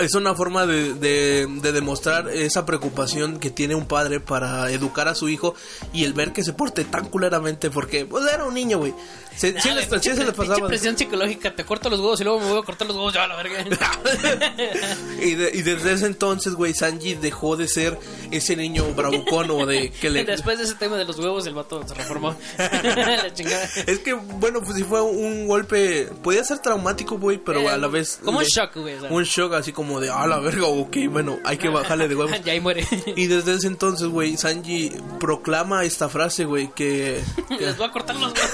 Es 0.01 0.15
una 0.15 0.35
forma 0.35 0.65
de, 0.65 0.93
de, 0.93 1.47
de 1.47 1.71
demostrar 1.71 2.29
esa 2.29 2.65
preocupación 2.65 3.39
que 3.39 3.49
tiene 3.49 3.75
un 3.75 3.85
padre 3.85 4.19
para 4.19 4.69
educar 4.71 5.07
a 5.07 5.15
su 5.15 5.29
hijo 5.29 5.55
y 5.93 6.03
el 6.03 6.13
ver 6.13 6.33
que 6.33 6.43
se 6.43 6.53
porte 6.53 6.83
tan 6.85 7.05
culeramente 7.05 7.69
porque 7.69 8.05
pues 8.05 8.25
era 8.31 8.45
un 8.45 8.53
niño, 8.53 8.79
güey. 8.79 8.93
Sí, 9.37 9.51
Dale, 9.53 9.75
les- 9.75 9.85
sí 9.85 9.89
pinche- 9.91 10.01
se 10.15 10.23
le 10.25 10.31
pinche 10.33 10.47
pasaba. 10.47 10.67
presión 10.67 10.97
psicológica. 10.97 11.55
Te 11.55 11.65
corto 11.65 11.89
los 11.89 11.99
huevos 11.99 12.19
y 12.21 12.23
luego 12.23 12.39
me 12.39 12.49
voy 12.49 12.59
a 12.59 12.63
cortar 12.63 12.87
los 12.87 12.95
huevos 12.95 13.13
ya 13.13 13.23
a 13.23 13.27
la 13.27 13.35
verga. 13.37 13.63
y, 15.21 15.35
de- 15.35 15.51
y 15.53 15.61
desde 15.61 15.93
ese 15.93 16.05
entonces, 16.05 16.53
güey, 16.53 16.73
Sanji 16.73 17.15
dejó 17.15 17.55
de 17.57 17.67
ser 17.67 17.97
ese 18.31 18.55
niño 18.55 18.85
bravucón 18.95 19.49
o 19.51 19.65
de 19.65 19.89
que 19.91 20.09
le... 20.09 20.23
Después 20.31 20.57
de 20.57 20.65
ese 20.65 20.75
tema 20.75 20.97
de 20.97 21.05
los 21.05 21.17
huevos, 21.19 21.45
el 21.47 21.53
vato 21.53 21.85
se 21.87 21.93
reformó. 21.93 22.35
la 22.57 23.33
chingada. 23.33 23.67
Es 23.87 23.99
que, 23.99 24.13
bueno, 24.13 24.61
pues 24.61 24.75
si 24.77 24.83
fue 24.83 25.01
un 25.01 25.47
golpe, 25.47 26.05
podía 26.23 26.43
ser 26.43 26.59
traumático, 26.59 27.17
güey, 27.17 27.37
pero 27.37 27.67
a 27.69 27.77
la 27.77 27.87
vez... 27.87 28.19
Como 28.23 28.39
un 28.39 28.45
shock, 28.45 28.75
güey. 28.75 28.95
Un 29.09 29.23
shock 29.23 29.53
así 29.53 29.71
como 29.71 29.99
de, 29.99 30.09
ah, 30.09 30.27
la 30.27 30.39
verga, 30.39 30.67
ok, 30.67 30.97
bueno, 31.09 31.39
hay 31.45 31.57
que 31.57 31.69
bajarle 31.69 32.07
de 32.07 32.15
huevos. 32.15 32.31
ya 32.43 32.53
ahí 32.53 32.59
muere. 32.59 32.85
Y 33.15 33.27
desde 33.27 33.53
ese 33.53 33.67
entonces, 33.67 34.07
güey, 34.07 34.37
Sanji 34.37 34.91
proclama 35.19 35.83
esta 35.83 36.09
frase, 36.09 36.45
güey, 36.45 36.71
que... 36.73 37.21
que 37.47 37.65
Les 37.65 37.77
voy 37.77 37.87
a 37.87 37.91
cortar 37.91 38.15
los 38.15 38.33
huevos. 38.33 38.51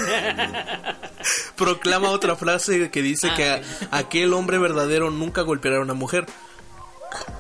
Proclama 1.56 2.10
otra 2.10 2.36
frase 2.36 2.90
que 2.92 3.02
dice 3.02 3.30
Ah, 3.32 3.36
que 3.36 3.50
a- 3.50 3.62
aquel 3.92 4.34
hombre 4.34 4.58
verdadero 4.58 5.10
nunca 5.12 5.42
golpeará 5.42 5.78
a 5.78 5.82
una 5.82 5.94
mujer. 5.94 6.26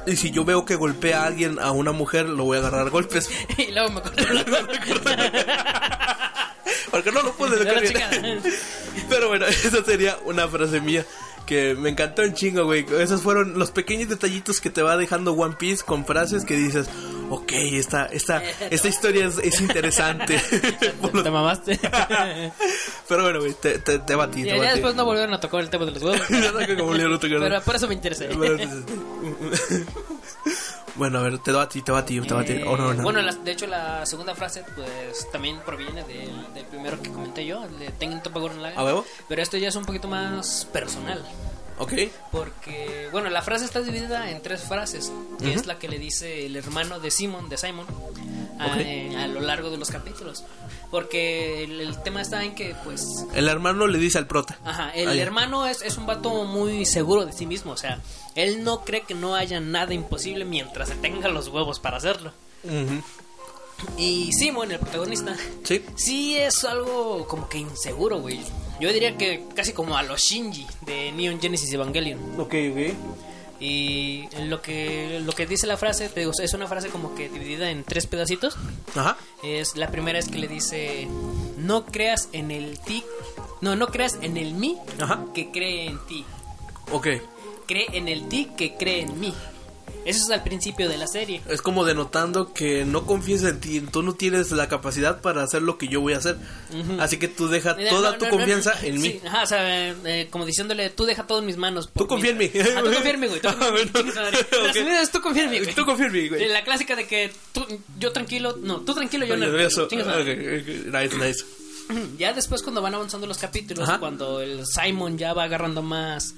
Y 0.05 0.15
si 0.15 0.31
yo 0.31 0.45
veo 0.45 0.65
que 0.65 0.75
golpea 0.75 1.23
a 1.23 1.25
alguien, 1.27 1.59
a 1.59 1.71
una 1.71 1.91
mujer, 1.91 2.27
lo 2.27 2.45
voy 2.45 2.57
a 2.57 2.61
agarrar 2.61 2.87
a 2.87 2.89
golpes. 2.89 3.29
y 3.57 3.71
luego 3.71 3.89
me 3.91 4.01
corto. 4.01 5.09
Porque 6.91 7.11
no 7.11 7.21
lo 7.21 7.33
puedo. 7.33 7.55
Pero 9.09 9.27
bueno, 9.27 9.45
esa 9.47 9.83
sería 9.83 10.17
una 10.25 10.47
frase 10.47 10.79
mía 10.81 11.05
que 11.47 11.73
me 11.73 11.89
encantó 11.89 12.21
un 12.21 12.33
chingo, 12.35 12.65
güey. 12.65 12.85
Esos 12.99 13.21
fueron 13.23 13.57
los 13.57 13.71
pequeños 13.71 14.09
detallitos 14.09 14.61
que 14.61 14.69
te 14.69 14.83
va 14.83 14.95
dejando 14.97 15.33
One 15.33 15.55
Piece 15.57 15.83
con 15.83 16.05
frases 16.05 16.45
que 16.45 16.55
dices, 16.55 16.87
ok, 17.31 17.51
esta, 17.53 18.05
esta, 18.05 18.43
esta 18.69 18.87
historia 18.87 19.25
es, 19.25 19.39
es 19.39 19.59
interesante. 19.61 20.39
Lo- 21.13 21.23
Te 21.23 21.31
mamaste. 21.31 21.79
Pero 23.07 23.23
bueno, 23.23 23.39
güey, 23.39 23.53
te, 23.59 23.79
te, 23.79 23.97
te 23.99 24.15
batí, 24.15 24.41
Y 24.41 24.43
te 24.43 24.49
ya 24.49 24.57
batí. 24.57 24.69
después 24.73 24.93
no 24.95 25.05
volvieron 25.05 25.33
a 25.33 25.39
tocar 25.39 25.61
el 25.61 25.69
tema 25.69 25.85
de 25.85 25.91
los 25.93 26.03
huevos. 26.03 26.29
No. 26.29 27.29
Pero 27.39 27.61
por 27.61 27.75
eso 27.75 27.87
me 27.87 27.93
interesé. 27.95 28.29
Bueno, 30.97 31.19
a 31.19 31.21
ver, 31.23 31.37
te 31.39 31.51
batí, 31.51 31.81
te 31.81 31.91
batí, 31.91 32.19
te 32.21 32.33
batí. 32.33 32.53
Eh, 32.53 32.63
Oh, 32.67 32.75
no, 32.75 32.93
no. 32.93 33.03
Bueno, 33.03 33.21
la- 33.21 33.33
de 33.33 33.51
hecho 33.51 33.67
la 33.67 34.05
segunda 34.05 34.33
frase 34.35 34.63
pues 34.75 35.29
también 35.31 35.59
proviene 35.65 36.03
del, 36.03 36.53
del 36.53 36.65
primero 36.65 37.01
que 37.01 37.11
comenté 37.11 37.45
yo, 37.45 37.63
el 37.63 37.77
de 37.79 37.91
Tengen 37.91 38.21
Topagurren 38.23 38.61
Lagann. 38.61 38.79
¿A 38.79 38.83
huevo? 38.83 39.05
Pero 39.29 39.41
esto 39.41 39.57
ya 39.57 39.67
es 39.69 39.75
un 39.75 39.85
poquito 39.85 40.07
más 40.07 40.67
personal. 40.73 41.23
Ok. 41.79 41.93
Porque, 42.31 43.07
bueno, 43.11 43.29
la 43.29 43.43
frase 43.43 43.65
está 43.65 43.81
dividida 43.81 44.31
en 44.31 44.41
tres 44.41 44.61
frases, 44.63 45.11
que 45.39 45.53
es 45.53 45.67
la 45.67 45.77
que 45.77 45.87
le 45.87 45.99
dice 45.99 46.47
el 46.47 46.55
hermano 46.55 46.99
de 46.99 47.11
Simon, 47.11 47.49
de 47.49 47.57
Simon, 47.57 47.85
a, 48.59 48.79
eh, 48.79 49.15
a 49.15 49.27
lo 49.27 49.41
largo 49.41 49.69
de 49.69 49.77
los 49.77 49.91
capítulos. 49.91 50.43
Porque 50.89 51.63
el, 51.63 51.79
el 51.81 52.01
tema 52.01 52.21
está 52.21 52.43
en 52.43 52.55
que, 52.55 52.75
pues, 52.83 53.25
El 53.35 53.47
hermano 53.47 53.85
le 53.85 53.99
dice 53.99 54.17
al 54.17 54.25
prota. 54.25 54.57
Ajá, 54.65 54.89
el 54.95 55.07
Ah, 55.09 55.15
hermano 55.15 55.67
es, 55.67 55.83
es 55.83 55.97
un 55.97 56.07
vato 56.07 56.45
muy 56.45 56.83
seguro 56.85 57.25
de 57.27 57.33
sí 57.33 57.45
mismo, 57.45 57.73
o 57.73 57.77
sea, 57.77 57.99
él 58.37 58.63
no 58.63 58.85
cree 58.85 59.01
que 59.01 59.13
no 59.15 59.35
haya 59.35 59.59
nada 59.59 59.93
imposible 59.93 60.45
mientras 60.45 60.87
se 60.87 60.95
tenga 60.95 61.27
los 61.27 61.49
huevos 61.49 61.79
para 61.81 61.97
hacerlo. 61.97 62.31
Y 63.97 64.31
Simon, 64.33 64.71
el 64.71 64.79
protagonista, 64.79 65.35
Sí. 65.63 65.83
sí 65.95 66.35
es 66.37 66.63
algo 66.63 67.27
como 67.27 67.47
que 67.47 67.59
inseguro, 67.59 68.19
güey. 68.21 68.39
Yo 68.79 68.91
diría 68.91 69.17
que 69.17 69.43
casi 69.55 69.73
como 69.73 69.97
a 69.97 70.03
los 70.03 70.21
Shinji 70.21 70.65
de 70.85 71.11
Neon 71.11 71.39
Genesis 71.39 71.71
Evangelion. 71.73 72.19
Ok, 72.39 72.53
ok. 72.71 72.93
Y 73.59 74.27
lo 74.45 74.61
que 74.61 75.19
lo 75.25 75.31
que 75.33 75.47
dice 75.47 75.65
la 75.65 75.77
frase, 75.77 76.09
te 76.09 76.19
digo, 76.21 76.31
es 76.39 76.53
una 76.53 76.67
frase 76.67 76.89
como 76.89 77.15
que 77.15 77.27
dividida 77.29 77.71
en 77.71 77.83
tres 77.83 78.05
pedacitos. 78.05 78.55
Ajá. 78.95 79.17
Es 79.43 79.75
la 79.75 79.89
primera 79.89 80.19
es 80.19 80.27
que 80.29 80.37
le 80.37 80.47
dice, 80.47 81.07
"No 81.57 81.85
creas 81.85 82.29
en 82.33 82.51
el 82.51 82.79
ti, 82.79 83.03
no, 83.61 83.75
no 83.75 83.87
creas 83.87 84.19
en 84.21 84.37
el 84.37 84.53
mí 84.53 84.77
Ajá. 84.99 85.25
que 85.33 85.49
cree 85.51 85.87
en 85.87 85.97
ti." 86.07 86.23
Ok. 86.91 87.07
Cree 87.67 87.85
en 87.93 88.07
el 88.07 88.27
ti 88.27 88.47
que 88.57 88.75
cree 88.75 89.01
en 89.01 89.19
mí. 89.19 89.33
Eso 90.05 90.23
es 90.23 90.29
al 90.31 90.41
principio 90.41 90.87
de 90.87 90.95
la 90.97 91.05
serie. 91.05 91.41
Es 91.49 91.61
como 91.61 91.83
denotando 91.83 92.53
que 92.53 92.85
no 92.85 93.05
confíes 93.05 93.43
en 93.43 93.59
ti, 93.59 93.81
tú 93.81 94.03
no 94.03 94.13
tienes 94.13 94.51
la 94.51 94.69
capacidad 94.69 95.19
para 95.19 95.43
hacer 95.43 95.61
lo 95.61 95.77
que 95.77 95.89
yo 95.89 95.99
voy 95.99 96.13
a 96.13 96.17
hacer. 96.19 96.37
Así 96.97 97.17
que 97.17 97.27
tú 97.27 97.49
deja 97.49 97.75
Eh, 97.77 97.87
toda 97.89 98.11
no, 98.13 98.17
tu 98.17 98.23
no, 98.25 98.31
confianza 98.31 98.73
en 98.83 99.01
sí, 99.01 99.09
mí. 99.21 99.27
ajá, 99.27 99.43
o 99.43 99.45
sea, 99.47 99.89
eh, 99.89 100.27
como 100.29 100.45
diciéndole, 100.45 100.89
tú 100.91 101.03
deja 101.03 101.27
todo 101.27 101.39
en 101.39 101.45
mis 101.45 101.57
manos. 101.57 101.89
Tú 101.93 102.07
confía 102.07 102.29
en 102.31 102.37
mí. 102.37 102.49
Ah, 102.77 102.81
tú 102.85 102.91
confía 102.93 103.11
en 103.11 103.19
mí, 103.19 103.27
güey. 103.27 103.41
Tú 103.41 103.47
Ah, 103.51 103.55
confía 103.59 104.81
en 104.81 104.87
mí, 104.87 105.07
tú 105.11 105.21
confía 105.21 105.43
en 105.43 105.51
mí, 105.51 105.59
güey. 105.59 105.75
Tú 105.75 105.85
confía 105.85 106.05
en 106.05 106.11
mí, 106.13 106.29
güey. 106.29 106.47
La 106.47 106.63
clásica 106.63 106.95
de 106.95 107.05
que 107.05 107.29
tú, 107.51 107.65
yo 107.99 108.13
tranquilo, 108.13 108.55
no, 108.61 108.79
tú 108.81 108.93
tranquilo, 108.93 109.25
yo 109.25 109.35
Nice, 109.35 111.17
nice. 111.17 111.45
Ya 112.17 112.33
después 112.33 112.61
cuando 112.63 112.81
van 112.81 112.95
avanzando 112.95 113.27
los 113.27 113.37
capítulos, 113.37 113.87
Ajá. 113.87 113.99
cuando 113.99 114.41
el 114.41 114.65
Simon 114.65 115.17
ya 115.17 115.33
va 115.33 115.43
agarrando 115.43 115.81
más, 115.81 116.33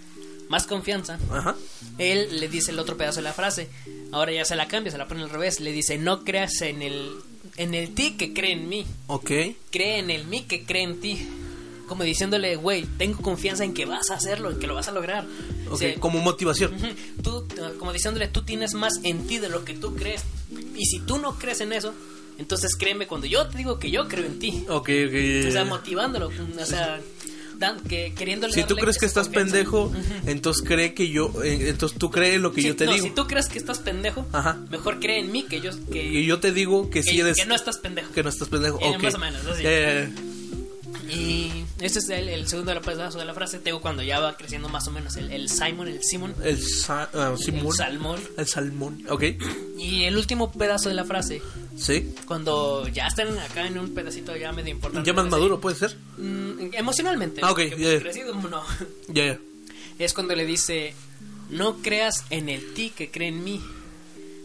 más 0.49 0.67
confianza, 0.67 1.17
Ajá. 1.31 1.55
él 1.97 2.39
le 2.39 2.47
dice 2.49 2.71
el 2.71 2.79
otro 2.79 2.97
pedazo 2.97 3.17
de 3.17 3.23
la 3.23 3.33
frase. 3.33 3.69
Ahora 4.11 4.31
ya 4.33 4.43
se 4.45 4.55
la 4.55 4.67
cambia, 4.67 4.91
se 4.91 4.97
la 4.97 5.07
pone 5.07 5.21
al 5.23 5.29
revés. 5.29 5.59
Le 5.59 5.71
dice, 5.71 5.97
no 5.97 6.23
creas 6.25 6.61
en 6.61 6.81
el, 6.81 7.11
en 7.57 7.73
el 7.75 7.93
ti 7.93 8.17
que 8.17 8.33
cree 8.33 8.53
en 8.53 8.67
mí. 8.67 8.85
Ok. 9.07 9.31
Cree 9.71 9.99
en 9.99 10.09
el 10.09 10.25
mí 10.25 10.43
que 10.43 10.63
cree 10.65 10.83
en 10.83 10.99
ti. 10.99 11.27
Como 11.87 12.03
diciéndole, 12.03 12.55
güey, 12.55 12.83
tengo 12.97 13.19
confianza 13.21 13.63
en 13.63 13.73
que 13.73 13.85
vas 13.85 14.11
a 14.11 14.15
hacerlo, 14.15 14.51
en 14.51 14.59
que 14.59 14.67
lo 14.67 14.75
vas 14.75 14.87
a 14.87 14.91
lograr. 14.91 15.25
O 15.69 15.73
Ok, 15.73 15.79
sea, 15.79 15.95
como 15.99 16.19
motivación. 16.19 16.75
tú, 17.23 17.47
como 17.79 17.93
diciéndole, 17.93 18.27
tú 18.27 18.43
tienes 18.43 18.73
más 18.73 18.93
en 19.03 19.25
ti 19.27 19.37
de 19.39 19.49
lo 19.49 19.63
que 19.65 19.73
tú 19.73 19.95
crees. 19.95 20.23
Y 20.75 20.85
si 20.85 20.99
tú 20.99 21.17
no 21.19 21.37
crees 21.39 21.61
en 21.61 21.73
eso, 21.73 21.93
entonces 22.37 22.75
créeme 22.75 23.05
cuando 23.07 23.27
yo 23.27 23.47
te 23.47 23.57
digo 23.57 23.79
que 23.79 23.89
yo 23.91 24.07
creo 24.07 24.25
en 24.25 24.37
ti. 24.39 24.65
Ok, 24.69 24.89
ok. 25.07 25.47
O 25.47 25.51
sea, 25.51 25.65
motivándolo, 25.65 26.27
o 26.29 26.65
sea, 26.65 26.99
dan, 27.59 27.79
que, 27.81 28.13
queriéndole 28.17 28.53
Si 28.53 28.63
tú 28.63 28.75
crees 28.75 28.97
que 28.97 29.05
estás 29.05 29.29
pendejo, 29.29 29.91
entonces 30.25 30.65
cree 30.65 30.93
que 30.93 31.09
yo, 31.09 31.31
eh, 31.43 31.69
entonces 31.69 31.97
tú 31.99 32.09
crees 32.09 32.39
lo 32.41 32.51
que 32.53 32.61
Sí, 32.61 32.67
yo 32.69 32.75
te 32.75 32.85
no, 32.85 32.93
digo. 32.93 33.05
si 33.05 33.11
tú 33.11 33.27
crees 33.27 33.47
que 33.47 33.59
estás 33.59 33.79
pendejo, 33.79 34.25
Ajá. 34.31 34.57
mejor 34.71 34.99
cree 34.99 35.19
en 35.19 35.31
mí 35.31 35.43
que 35.43 35.61
yo 35.61 35.71
que, 35.91 36.03
Y 36.03 36.25
yo 36.25 36.39
te 36.39 36.51
digo 36.51 36.89
que, 36.89 37.01
que, 37.01 37.03
si 37.03 37.19
eres 37.19 37.37
que 37.37 37.45
no 37.45 37.55
estás 37.55 37.77
pendejo. 37.77 38.11
que 38.13 38.23
no 38.23 38.29
estás 38.29 38.47
pendejo. 38.49 38.79
Eh, 38.81 38.95
ok. 38.95 39.03
más 39.03 39.13
o 39.15 39.19
menos, 39.19 39.45
así. 39.45 39.63
Ya. 39.63 40.09
Y 41.11 41.65
este 41.81 41.99
es 41.99 42.09
el, 42.09 42.29
el 42.29 42.47
segundo 42.47 42.79
pedazo 42.81 43.17
de 43.19 43.25
la 43.25 43.33
frase. 43.33 43.59
Tengo 43.59 43.81
cuando 43.81 44.03
ya 44.03 44.19
va 44.19 44.35
creciendo 44.37 44.69
más 44.69 44.87
o 44.87 44.91
menos 44.91 45.15
el, 45.17 45.31
el 45.31 45.49
Simon, 45.49 45.87
el 45.87 46.03
Simon, 46.03 46.35
El, 46.43 46.61
sa- 46.61 47.09
ah, 47.13 47.35
Simón. 47.37 47.65
el 47.67 47.73
salmón. 47.73 48.19
El 48.37 48.47
salmón. 48.47 49.03
Ok. 49.09 49.23
Y 49.77 50.03
el 50.03 50.17
último 50.17 50.51
pedazo 50.51 50.89
de 50.89 50.95
la 50.95 51.05
frase, 51.05 51.41
Sí. 51.77 52.13
cuando 52.25 52.87
ya 52.89 53.07
están 53.07 53.37
acá 53.39 53.65
en 53.65 53.77
un 53.77 53.93
pedacito 53.93 54.35
ya 54.35 54.51
medio 54.51 54.71
importante. 54.71 55.07
Ya 55.07 55.13
más 55.13 55.27
maduro 55.29 55.59
puede 55.61 55.75
ser. 55.77 55.95
mm, 56.17 56.73
emocionalmente. 56.73 57.41
Ah, 57.43 57.51
ok, 57.51 57.59
ya, 57.77 57.77
ya. 57.93 57.99
crecido, 57.99 58.35
no. 58.35 58.61
Ya, 59.07 59.25
ya. 59.25 59.39
Es 59.97 60.13
cuando 60.13 60.35
le 60.35 60.45
dice, 60.45 60.93
no 61.49 61.77
creas 61.77 62.23
en 62.29 62.49
el 62.49 62.73
ti 62.73 62.91
que 62.95 63.09
cree 63.11 63.29
en 63.29 63.43
mí, 63.43 63.61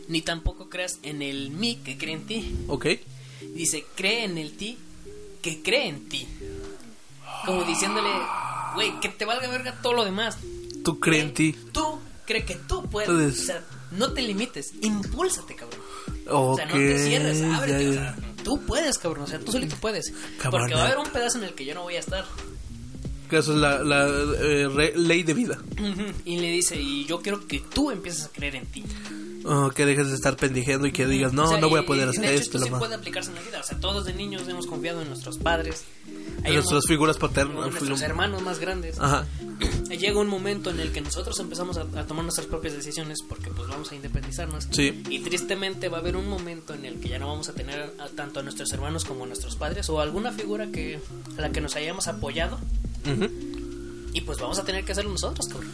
ni 0.09 0.21
tampoco 0.23 0.69
creas 0.69 0.99
en 1.03 1.23
el 1.23 1.51
mí 1.51 1.77
que 1.85 1.97
cree 1.99 2.15
en 2.15 2.27
ti. 2.27 2.55
Ok. 2.69 2.87
Dice, 3.55 3.85
cree 3.95 4.25
en 4.25 4.39
el 4.39 4.53
ti 4.57 4.79
que 5.45 5.63
cree 5.63 5.89
en 5.89 6.09
ti. 6.09 6.27
Como 7.45 7.65
diciéndole, 7.65 8.09
güey, 8.75 8.99
que 9.01 9.11
te 9.11 9.27
valga 9.27 9.47
verga 9.49 9.79
todo 9.83 9.93
lo 9.93 10.05
demás. 10.05 10.39
Tú 10.83 10.99
crees 10.99 11.25
en 11.25 11.35
ti. 11.35 11.55
Tú 11.73 12.01
cree 12.27 12.45
que 12.47 12.55
tú 12.57 12.89
puedes. 12.91 13.09
O 13.41 13.45
sea, 13.45 13.63
no 13.93 14.13
te 14.13 14.23
limites, 14.23 14.73
impúlsate, 14.81 15.55
cabrón. 15.55 15.81
Ok. 16.29 16.33
O 16.53 16.57
sea, 16.57 16.65
no 16.67 16.73
te 16.73 16.99
cierres, 16.99 17.43
ábrete. 17.43 17.89
o 17.91 17.93
sea, 17.93 18.17
tú 18.43 18.61
puedes, 18.67 18.97
cabrón. 18.99 19.25
O 19.25 19.27
sea, 19.27 19.39
tú 19.39 19.53
solito 19.53 19.77
puedes. 19.77 20.13
Cabrón, 20.41 20.63
Porque 20.63 20.75
va 20.75 20.83
a 20.83 20.87
haber 20.87 20.99
un 20.99 21.11
pedazo 21.11 21.37
en 21.39 21.45
el 21.45 21.55
que 21.55 21.67
yo 21.67 21.75
no 21.75 21.83
voy 21.83 21.97
a 21.97 22.01
estar. 22.01 22.25
Que 23.29 23.39
eso 23.39 23.53
es 23.53 23.59
la, 23.59 23.83
la 23.85 24.07
eh, 24.07 24.69
re- 24.75 24.95
ley 24.97 25.23
de 25.23 25.35
vida. 25.35 25.59
Y 26.25 26.39
le 26.39 26.49
dice, 26.49 26.77
y 26.81 27.05
yo 27.05 27.21
quiero 27.21 27.47
que 27.47 27.61
tú 27.61 27.91
empieces 27.91 28.25
a 28.25 28.29
creer 28.31 28.57
en 28.57 28.67
ti. 28.67 28.85
Oh, 29.47 29.71
que 29.71 29.85
dejes 29.87 30.09
de 30.09 30.15
estar 30.15 30.37
pendejeando 30.37 30.87
y 30.87 30.93
que 30.93 31.07
digas, 31.07 31.33
no, 31.33 31.45
O 31.45 31.49
sea, 31.49 31.59
no 31.61 31.69
voy 31.69 31.81
y- 31.81 31.83
a 31.85 31.87
poder 31.87 32.07
y 32.07 32.11
hacer 32.11 32.23
de 32.23 32.33
hecho, 32.35 32.43
esto. 32.45 32.57
esto 32.59 32.67
sí 32.67 32.71
ma- 32.73 32.79
puede 32.79 32.95
aplicarse 32.95 33.29
en 33.31 33.37
la 33.37 33.43
vida. 33.43 33.61
O 33.61 33.63
sea, 33.63 33.79
todos 33.79 34.05
de 34.07 34.15
niños 34.15 34.49
hemos 34.49 34.67
confiado 34.67 35.03
en 35.03 35.09
nuestros 35.09 35.39
padres. 35.39 35.85
En 36.07 36.47
Hay 36.47 36.55
nuestras 36.55 36.85
un- 36.85 36.89
figuras 36.89 37.17
en 37.17 37.21
paternas. 37.21 37.71
nuestros 37.71 38.01
hermanos 38.03 38.43
más 38.43 38.59
grandes. 38.59 38.99
Ajá. 38.99 39.27
Llega 39.91 40.19
un 40.19 40.29
momento 40.29 40.71
en 40.71 40.81
el 40.81 40.93
que 40.93 41.01
nosotros 41.01 41.39
empezamos 41.41 41.77
a, 41.77 41.83
a 41.83 42.07
tomar 42.07 42.25
nuestras 42.25 42.47
propias 42.47 42.75
decisiones 42.75 43.19
porque 43.29 43.51
pues 43.51 43.69
vamos 43.69 43.93
a 43.93 43.95
independizarnos. 43.95 44.67
Sí. 44.71 45.03
Y 45.09 45.21
tristemente 45.21 45.89
va 45.89 45.99
a 45.99 46.01
haber 46.01 46.17
un 46.17 46.29
momento 46.29 46.75
en 46.75 46.85
el 46.85 46.99
que 47.01 47.09
ya 47.11 47.19
no 47.19 47.29
vamos 47.29 47.49
a 47.49 47.53
tener 47.53 47.93
a- 47.99 48.09
tanto 48.09 48.41
a 48.41 48.43
nuestros 48.43 48.73
hermanos 48.73 49.05
como 49.05 49.25
a 49.25 49.27
nuestros 49.27 49.57
padres 49.57 49.89
o 49.91 50.01
alguna 50.01 50.33
figura 50.33 50.69
que 50.73 51.01
a 51.37 51.41
la 51.41 51.51
que 51.53 51.61
nos 51.61 51.77
hayamos 51.77 52.09
apoyado 52.09 52.59
Ujú. 53.07 53.29
Y 54.15 54.23
pues 54.23 54.39
vamos 54.39 54.59
a 54.59 54.65
tener 54.65 54.85
que 54.85 54.93
hacerlo 54.93 55.11
nosotros, 55.11 55.47
cabrón. 55.49 55.71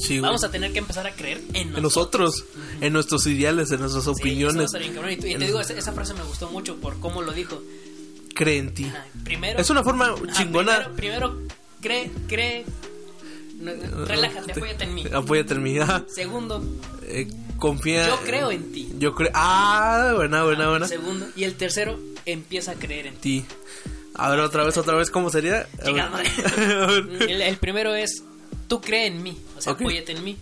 Sí. 0.00 0.18
Vamos 0.18 0.42
a 0.42 0.50
tener 0.50 0.72
que 0.72 0.80
empezar 0.80 1.06
a 1.06 1.12
creer 1.12 1.40
en 1.52 1.76
En 1.76 1.82
nosotros. 1.82 2.42
nosotros, 2.42 2.44
en 2.80 2.92
nuestros 2.92 3.26
ideales, 3.28 3.70
en 3.70 3.78
nuestras 3.80 4.02
Sí, 4.04 4.10
opiniones. 4.10 4.72
bien. 4.72 5.10
Y, 5.10 5.16
te 5.36 5.44
digo, 5.46 5.60
esa, 5.60 5.74
esa 5.74 5.92
frase 5.92 6.14
me 6.14 6.22
gustó 6.24 6.50
mucho 6.50 6.76
por 6.76 6.98
cómo 6.98 7.22
lo 7.22 7.30
dijo. 7.32 7.62
Cree 8.34 8.58
en 8.58 8.74
ti. 8.74 8.86
Ajá, 8.86 9.06
Primero, 9.22 9.60
Es 9.60 9.70
una 9.70 9.84
forma 9.84 10.06
Ajá, 10.06 10.16
chingona. 10.32 10.88
Primero, 10.96 11.30
primero, 11.36 11.48
cree, 11.80 12.10
cree. 12.26 12.64
no, 13.60 13.72
relájate, 14.06 14.52
apóyate 14.52 14.84
en 14.84 14.94
mí. 14.94 15.04
Apóyate 15.12 15.54
en 15.54 15.62
mí. 15.62 15.78
Ajá. 15.78 16.04
Segundo, 16.08 16.64
Eh, 17.02 17.28
confía. 17.58 18.08
yo 18.08 18.18
creo 18.24 18.50
en 18.50 18.72
ti. 18.72 18.88
Yo 18.98 19.14
creo. 19.14 19.30
Ah, 19.34 20.12
buena, 20.16 20.42
buena, 20.44 20.68
buena. 20.70 20.88
Segundo, 20.88 21.26
y 21.36 21.44
el 21.44 21.54
tercero, 21.56 22.00
empieza 22.24 22.72
a 22.72 22.74
creer 22.74 23.06
en 23.08 23.14
ti. 23.16 23.40
Ti. 23.40 23.46
A 24.14 24.30
ver, 24.30 24.40
otra 24.40 24.64
vez, 24.64 24.76
otra 24.76 24.94
vez, 24.94 25.10
¿cómo 25.10 25.30
sería? 25.30 25.66
Madre. 26.10 26.30
El, 27.32 27.42
el 27.42 27.56
primero 27.56 27.94
es, 27.94 28.22
tú 28.68 28.80
cree 28.80 29.06
en 29.06 29.22
mí, 29.22 29.36
o 29.56 29.60
sea, 29.60 29.72
Ok. 29.72 29.80
apóyate 29.82 30.12
en 30.12 30.24
mí. 30.24 30.36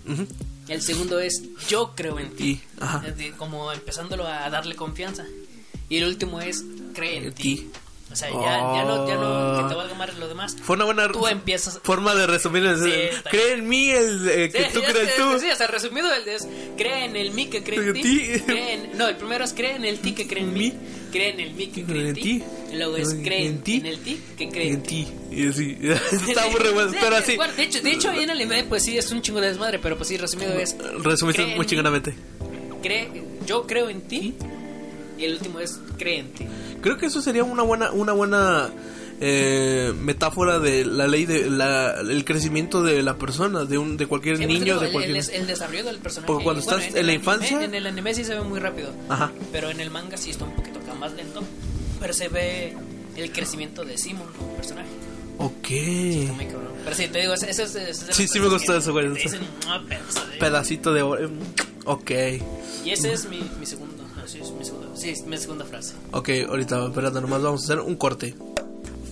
El 0.69 0.83
segundo 0.83 1.19
es, 1.21 1.43
yo 1.69 1.93
creo 1.97 2.19
en 2.19 2.31
ti. 2.31 2.61
Ajá. 2.81 3.05
Como 3.37 3.73
empezándolo 3.73 4.27
a 4.27 4.49
darle 4.51 4.77
confianza. 4.77 5.25
Y 5.89 5.97
el 5.97 6.05
último 6.05 6.41
es, 6.41 6.65
cree 6.95 7.17
En 7.19 7.33
ti. 7.35 7.71
Ti. 8.11 8.13
O 8.13 8.17
sea, 8.17 8.29
ya, 8.31 8.75
ya 8.75 8.85
no, 8.85 9.07
ya 9.09 9.15
no, 9.15 9.63
que 9.63 9.69
te 9.69 9.75
valga 9.75 9.95
más 9.95 10.19
lo 10.19 10.29
demás. 10.29 10.57
Fue 10.63 10.77
una 10.77 10.85
buena 10.85 11.09
Tú 11.13 11.27
empiezas- 11.27 11.81
forma 11.83 12.15
de 12.15 12.27
resumir. 12.27 12.65
Sí, 12.83 12.93
cree 13.31 13.53
en 13.55 13.69
mí 13.69 13.91
el 13.91 14.29
eh, 14.29 14.51
que 14.51 14.65
Sí, 14.65 14.71
tú 14.75 14.81
crees 14.81 15.17
tú. 15.17 15.39
Sí, 15.39 15.47
o 15.51 15.57
sea, 15.57 15.67
resumido, 15.69 16.13
el 16.13 16.25
de 16.25 16.35
es, 16.35 16.49
cree 16.77 17.05
en 17.05 17.17
el 17.17 17.31
mí 17.33 17.47
que 17.47 17.63
cree 17.63 17.79
en 17.89 17.93
ti. 17.95 18.03
ti. 18.03 18.43
En- 18.49 18.99
no, 18.99 19.09
el 19.09 19.17
primero 19.17 19.45
es 19.45 19.53
cree 19.55 19.77
en 19.77 19.85
el 19.85 19.99
ti 20.01 20.13
que 20.13 20.27
cree 20.27 20.43
en 20.43 20.53
mí. 20.53 20.73
Cree 21.13 21.31
en 21.31 21.41
el 21.41 21.55
mí 21.55 21.67
que 21.69 21.85
cree 21.85 22.09
en 22.09 22.15
ti. 22.15 22.43
Luego 22.73 22.97
es 22.97 23.15
cree 23.15 23.47
en, 23.47 23.63
en 23.67 23.87
el 23.87 23.99
ti 24.01 24.21
que 24.37 24.49
cree 24.49 24.69
en, 24.73 24.83
ti. 24.83 25.09
Y 25.31 25.49
así. 25.49 25.77
Está 26.29 26.49
muy 26.49 26.61
re 26.61 26.71
bueno, 26.71 26.93
pero 27.01 27.17
así. 27.17 27.37
de 27.57 27.63
hecho, 27.63 27.81
de 27.81 27.93
hecho, 27.93 28.11
ahí 28.11 28.25
en 28.25 28.31
el 28.31 28.37
anime, 28.37 28.65
pues 28.65 28.85
sí, 28.85 28.97
es 28.99 29.11
un 29.11 29.23
chingo 29.23 29.41
de 29.41 29.49
desmadre, 29.49 29.79
pero 29.79 29.97
pues 29.97 30.09
sí, 30.09 30.17
resumido 30.17 30.53
es. 30.55 30.77
Resumiste 31.03 31.47
muy 31.57 31.67
chingonamente. 31.67 32.15
Cree, 32.83 33.09
yo 33.47 33.67
creo 33.67 33.89
en 33.89 34.03
ti. 34.03 34.35
Y 35.21 35.25
el 35.25 35.35
último 35.35 35.61
es 35.61 35.79
cree 35.99 36.19
en 36.21 36.33
ti. 36.33 36.47
Creo 36.81 36.97
que 36.97 37.07
eso 37.07 37.21
sería 37.21 37.45
una 37.45 37.63
buena, 37.63 37.91
una 37.93 38.13
buena 38.13 38.71
eh, 39.21 39.93
metáfora 40.01 40.59
de 40.59 40.85
la 40.87 41.07
ley 41.07 41.27
de 41.27 41.51
la, 41.51 42.01
el 42.01 42.25
crecimiento 42.25 42.83
de 42.83 43.03
la 43.03 43.17
persona, 43.19 43.65
de 43.67 43.77
un 43.77 43.97
de 43.99 44.07
cualquier 44.07 44.39
Sí, 44.39 44.45
pues, 44.47 44.55
niño, 44.61 44.65
digo, 44.65 44.81
de 44.81 44.87
el, 44.87 44.93
cualquier... 44.93 45.17
el- 45.19 45.31
el 45.31 45.47
desarrollo 45.47 45.85
del 45.85 45.99
personaje. 45.99 46.27
Porque 46.27 46.45
cuando 46.45 46.63
Bueno, 46.65 46.79
estás 46.79 46.95
el 46.95 47.01
en 47.01 47.07
la 47.07 47.13
anime- 47.13 47.15
infancia- 47.21 47.63
En 47.65 47.75
el 47.75 47.87
anime 47.87 48.15
sí 48.15 48.25
se 48.25 48.35
ve 48.35 48.41
muy 48.41 48.59
rápido. 48.61 48.91
Ajá. 49.11 49.31
Pero 49.53 49.69
en 49.71 49.81
el 49.81 49.91
manga 49.91 50.17
sí 50.17 50.31
está 50.31 50.45
un 50.47 50.55
poquito 50.57 50.81
más 50.99 51.13
lento. 51.13 51.43
Pero 52.01 52.13
se 52.15 52.29
ve 52.29 52.75
el 53.17 53.33
crecimiento 53.33 53.85
de 53.85 53.97
Simon 53.99 54.27
como 54.39 54.55
personaje. 54.55 54.89
Ok. 55.39 55.71
Está 55.71 56.33
muy 56.35 56.45
cabrón. 56.47 56.73
Pero 56.85 56.97
sí, 56.97 57.09
te 57.09 57.21
digo, 57.21 57.33
ese 57.35 57.51
ese 57.51 57.63
es. 57.65 57.75
ese 57.75 57.91
es 57.91 58.07
de 58.07 58.13
Sí, 58.15 58.27
sí 58.29 58.41
me 58.41 58.49
gustó 58.49 58.77
eso, 58.77 58.93
güey. 58.93 59.09
dicen, 59.15 59.41
"Ah, 59.67 59.83
pedazo 59.89 60.27
de-". 60.29 60.37
Pedacito 60.39 60.93
de... 60.93 61.03
oro. 61.03 61.31
Ok. 61.87 62.11
Y 62.85 62.91
ese 62.91 63.13
es 63.13 63.27
mi, 63.29 63.41
mi 63.59 63.67
segundo. 63.67 64.05
Así 64.23 64.39
es 64.41 64.51
mi 64.51 64.65
segunda. 64.65 64.80
Sí, 65.01 65.09
es 65.09 65.25
mi 65.25 65.39
segunda 65.39 65.65
frase. 65.65 65.95
Ok, 66.13 66.29
ahorita, 66.47 66.89
espérate, 66.89 67.23
nomás 67.23 67.41
vamos 67.41 67.63
a 67.63 67.65
hacer 67.65 67.81
un 67.81 67.97
corte. 67.97 68.35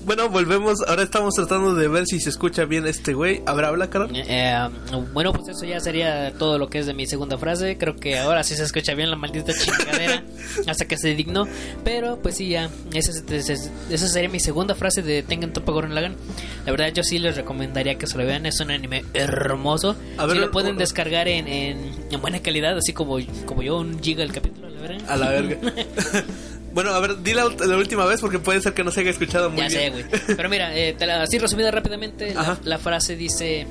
Bueno, 0.08 0.30
volvemos. 0.30 0.78
Ahora 0.88 1.02
estamos 1.02 1.34
tratando 1.34 1.74
de 1.74 1.86
ver 1.86 2.06
si 2.06 2.18
se 2.18 2.30
escucha 2.30 2.64
bien 2.64 2.86
este 2.86 3.12
güey. 3.12 3.42
Ver, 3.54 3.64
habla, 3.66 3.90
Carol. 3.90 4.10
Eh, 4.16 4.24
eh, 4.26 4.68
bueno, 5.12 5.34
pues 5.34 5.48
eso 5.48 5.66
ya 5.66 5.78
sería 5.80 6.32
todo 6.38 6.58
lo 6.58 6.70
que 6.70 6.78
es 6.78 6.86
de 6.86 6.94
mi 6.94 7.06
segunda 7.06 7.36
frase. 7.36 7.76
Creo 7.76 7.94
que 7.94 8.18
ahora 8.18 8.42
sí 8.42 8.56
se 8.56 8.62
escucha 8.64 8.94
bien 8.94 9.10
la 9.10 9.16
maldita 9.16 9.52
chingadera 9.52 10.24
hasta 10.66 10.86
que 10.86 10.96
se 10.96 11.14
dignó. 11.14 11.46
Pero 11.84 12.18
pues 12.22 12.36
sí, 12.36 12.48
ya. 12.48 12.70
Esa, 12.94 13.10
es- 13.10 13.24
esa 13.30 13.52
es- 13.52 13.70
esa 13.90 14.08
sería 14.08 14.30
mi 14.30 14.40
segunda 14.40 14.74
frase 14.74 15.02
de 15.02 15.22
Tengan 15.22 15.52
Topa 15.52 15.72
Gurren 15.72 15.94
Lagann. 15.94 16.16
La 16.64 16.72
verdad, 16.72 16.88
yo 16.92 17.02
sí 17.02 17.18
les 17.18 17.36
recomendaría 17.36 17.98
que 17.98 18.06
se 18.06 18.16
lo 18.16 18.24
vean. 18.24 18.46
Es 18.46 18.58
un 18.60 18.70
anime 18.70 19.04
hermoso. 19.12 19.94
A 20.16 20.24
ver, 20.24 20.36
Sí 20.36 20.40
lo 20.40 20.50
pueden 20.50 20.76
o- 20.76 20.78
descargar 20.78 21.28
en, 21.28 21.46
en, 21.48 21.94
en 22.10 22.20
buena 22.22 22.40
calidad, 22.40 22.78
así 22.78 22.94
como, 22.94 23.18
como 23.44 23.62
yo, 23.62 23.76
un 23.78 24.00
giga 24.02 24.22
el 24.24 24.32
capítulo, 24.32 24.70
la 24.70 24.80
verdad. 24.80 25.10
A 25.10 25.16
la 25.18 25.28
verga. 25.28 25.58
bueno, 26.78 26.94
a 26.94 27.00
ver, 27.00 27.20
di 27.24 27.34
la, 27.34 27.44
última 27.46 28.04
vez 28.06 28.20
porque 28.20 28.38
puede 28.38 28.60
ser 28.60 28.72
que 28.72 28.84
no 28.84 28.92
se 28.92 29.00
haya 29.00 29.10
escuchado 29.10 29.50
muy 29.50 29.60
Ya 29.62 29.68
sé, 29.70 29.90
bien. 29.90 29.92
güey. 30.08 30.22
Pero 30.36 30.48
mira, 30.48 30.76
eh, 30.76 30.94
te 30.96 31.06
la- 31.06 31.22
así 31.22 31.36
resumida 31.38 31.72
rápidamente, 31.72 32.32
la, 32.62 32.78
frase 32.78 33.16
dice: 33.16 33.66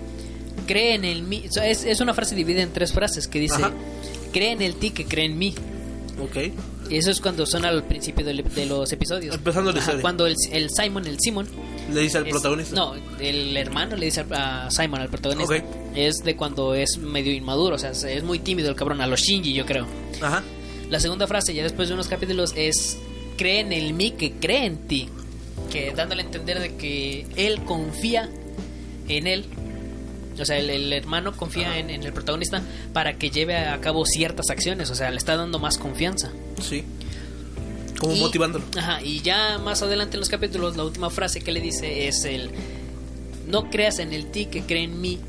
Cree 0.65 0.96
en 0.96 1.06
el 1.06 1.24
mí. 1.24 1.46
o 1.48 1.52
sea, 1.52 1.67
es, 1.70 1.86
es 1.86 2.02
una 2.02 2.13
frase 2.13 2.36
dividida 2.36 2.63
en 2.63 2.74
tres 2.74 2.91
frases 2.91 3.30
que 3.30 3.39
dice: 3.39 3.56
Ajá. 3.56 3.72
Cree 4.34 4.52
en 4.52 4.62
el 4.62 4.76
ti 4.76 4.89
que 4.91 5.06
cree 5.06 5.24
en 5.26 5.38
mí. 5.38 5.56
ok. 6.22 6.38
Y 6.89 6.96
eso 6.98 7.12
es 7.12 7.20
cuando 7.20 7.46
son 7.46 7.65
al 7.65 7.84
principio 7.84 8.26
de, 8.26 8.34
los 8.65 8.91
episodios. 8.93 9.36
Empezando 9.36 9.72
la 9.74 9.80
historia. 9.80 10.02
Cuando 10.02 10.26
el, 10.26 10.36
el 10.52 10.70
Simon, 10.70 11.06
el 11.06 11.17
Simon. 11.20 11.46
Le 11.93 12.02
dice 12.02 12.17
al 12.17 12.26
es- 12.28 12.32
protagonista. 12.32 12.76
No, 12.76 12.93
el 13.20 13.56
hermano 13.58 13.96
le 13.96 14.06
dice 14.06 14.26
a 14.32 14.70
Simon, 14.72 15.02
al 15.02 15.10
protagonista. 15.10 15.54
Ok. 15.56 15.63
Es 15.96 16.17
de 16.24 16.36
cuando 16.36 16.76
es 16.76 16.98
medio 16.98 17.32
inmaduro, 17.34 17.76
o 17.76 17.78
sea, 17.80 17.91
es 17.91 18.24
muy 18.24 18.39
tímido 18.39 18.70
el 18.70 18.76
cabrón, 18.76 19.02
a 19.02 19.08
los 19.08 19.20
Shinji, 19.22 19.54
yo 19.54 19.65
creo. 19.65 19.86
Ajá. 20.22 20.43
La 20.89 21.00
segunda 21.00 21.28
frase, 21.28 21.54
ya 21.54 21.63
después 21.63 21.88
de 21.89 21.93
unos 21.93 22.08
capítulos, 22.08 22.54
es 22.56 22.97
cree 23.38 23.60
en 23.60 23.73
el 23.73 23.93
mí 23.93 24.12
que 24.12 24.34
cree 24.34 24.65
en 24.65 24.78
ti. 24.88 25.10
Que 25.71 25.91
dándole 25.91 26.21
a 26.21 26.26
entender 26.26 26.60
de 26.60 26.76
que 26.76 27.26
él 27.36 27.63
confía 27.65 28.30
en 29.10 29.28
él. 29.28 29.45
O 30.39 30.45
sea, 30.45 30.58
el, 30.60 30.69
el 30.69 30.93
hermano 30.93 31.36
confía 31.36 31.78
en, 31.80 31.89
en 31.89 32.04
el 32.04 32.13
protagonista 32.13 32.62
para 32.93 33.17
que 33.17 33.30
lleve 33.32 33.58
a 33.58 33.80
cabo 33.82 34.06
ciertas 34.06 34.50
acciones. 34.50 34.89
O 34.91 34.95
sea, 34.95 35.10
le 35.12 35.17
está 35.17 35.36
dando 35.36 35.60
más 35.60 35.78
confianza. 35.78 36.32
Sí. 36.62 36.84
Como 38.00 38.15
Y- 38.15 38.19
motivándolo. 38.19 38.63
Ajá, 38.78 39.02
y 39.02 39.21
ya 39.21 39.58
más 39.58 39.82
adelante 39.82 40.15
en 40.15 40.19
los 40.21 40.30
capítulos, 40.30 40.78
la 40.78 40.84
última 40.86 41.10
frase 41.10 41.41
que 41.41 41.52
le 41.52 41.60
dice 41.60 42.08
es 42.08 42.23
el... 42.26 42.52
No 43.47 43.69
creas 43.69 44.00
en 44.00 44.13
el 44.13 44.28
ti 44.28 44.45
que 44.45 44.62
cree 44.63 44.84
en 44.84 45.02
mí, 45.02 45.19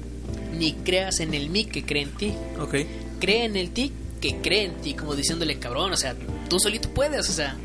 ni 0.59 0.73
creas 0.73 1.21
en 1.21 1.35
el 1.35 1.51
mí 1.51 1.65
que 1.65 1.85
cree 1.85 2.03
en 2.03 2.11
ti. 2.11 2.35
Ok. 2.61 2.75
Cree 3.21 3.45
en 3.45 3.57
el 3.57 3.71
ti 3.71 3.93
que 4.19 4.41
cree 4.41 4.65
en 4.65 4.77
ti, 4.81 4.95
como 4.95 5.15
diciéndole, 5.15 5.59
cabrón, 5.59 5.93
o 5.93 5.97
sea, 5.97 6.15
tú 6.49 6.59
solito 6.61 6.91
puedes, 6.91 7.29
o 7.29 7.33
sea, 7.33 7.57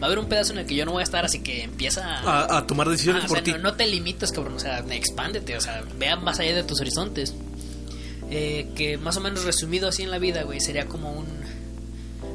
va 0.00 0.02
a 0.02 0.06
haber 0.06 0.18
un 0.18 0.26
pedazo 0.26 0.52
en 0.52 0.58
el 0.60 0.66
que 0.66 0.74
yo 0.74 0.84
no 0.84 0.92
voy 0.92 1.00
a 1.00 1.04
estar, 1.04 1.24
así 1.24 1.40
que 1.40 1.62
empieza 1.64 2.18
a... 2.18 2.44
A, 2.44 2.58
a 2.58 2.66
tomar 2.66 2.88
decisiones 2.88 3.22
Ah, 3.22 3.26
o 3.26 3.28
por 3.28 3.36
sea, 3.38 3.44
ti. 3.44 3.52
no, 3.52 3.58
no 3.58 3.74
te 3.74 3.86
limites, 3.86 4.32
cabrón, 4.32 4.54
o 4.54 4.58
sea, 4.60 4.84
expándete, 4.90 5.56
o 5.56 5.60
sea, 5.60 5.82
vea 5.98 6.16
más 6.16 6.38
allá 6.40 6.54
de 6.54 6.62
tus 6.64 6.80
horizontes. 6.80 7.34
Eh, 8.30 8.68
que 8.74 8.96
más 8.96 9.16
o 9.16 9.20
menos 9.20 9.44
resumido 9.44 9.88
así 9.88 10.02
en 10.02 10.10
la 10.10 10.18
vida, 10.18 10.42
güey, 10.44 10.60
sería 10.60 10.86
como 10.86 11.12
un... 11.12 11.26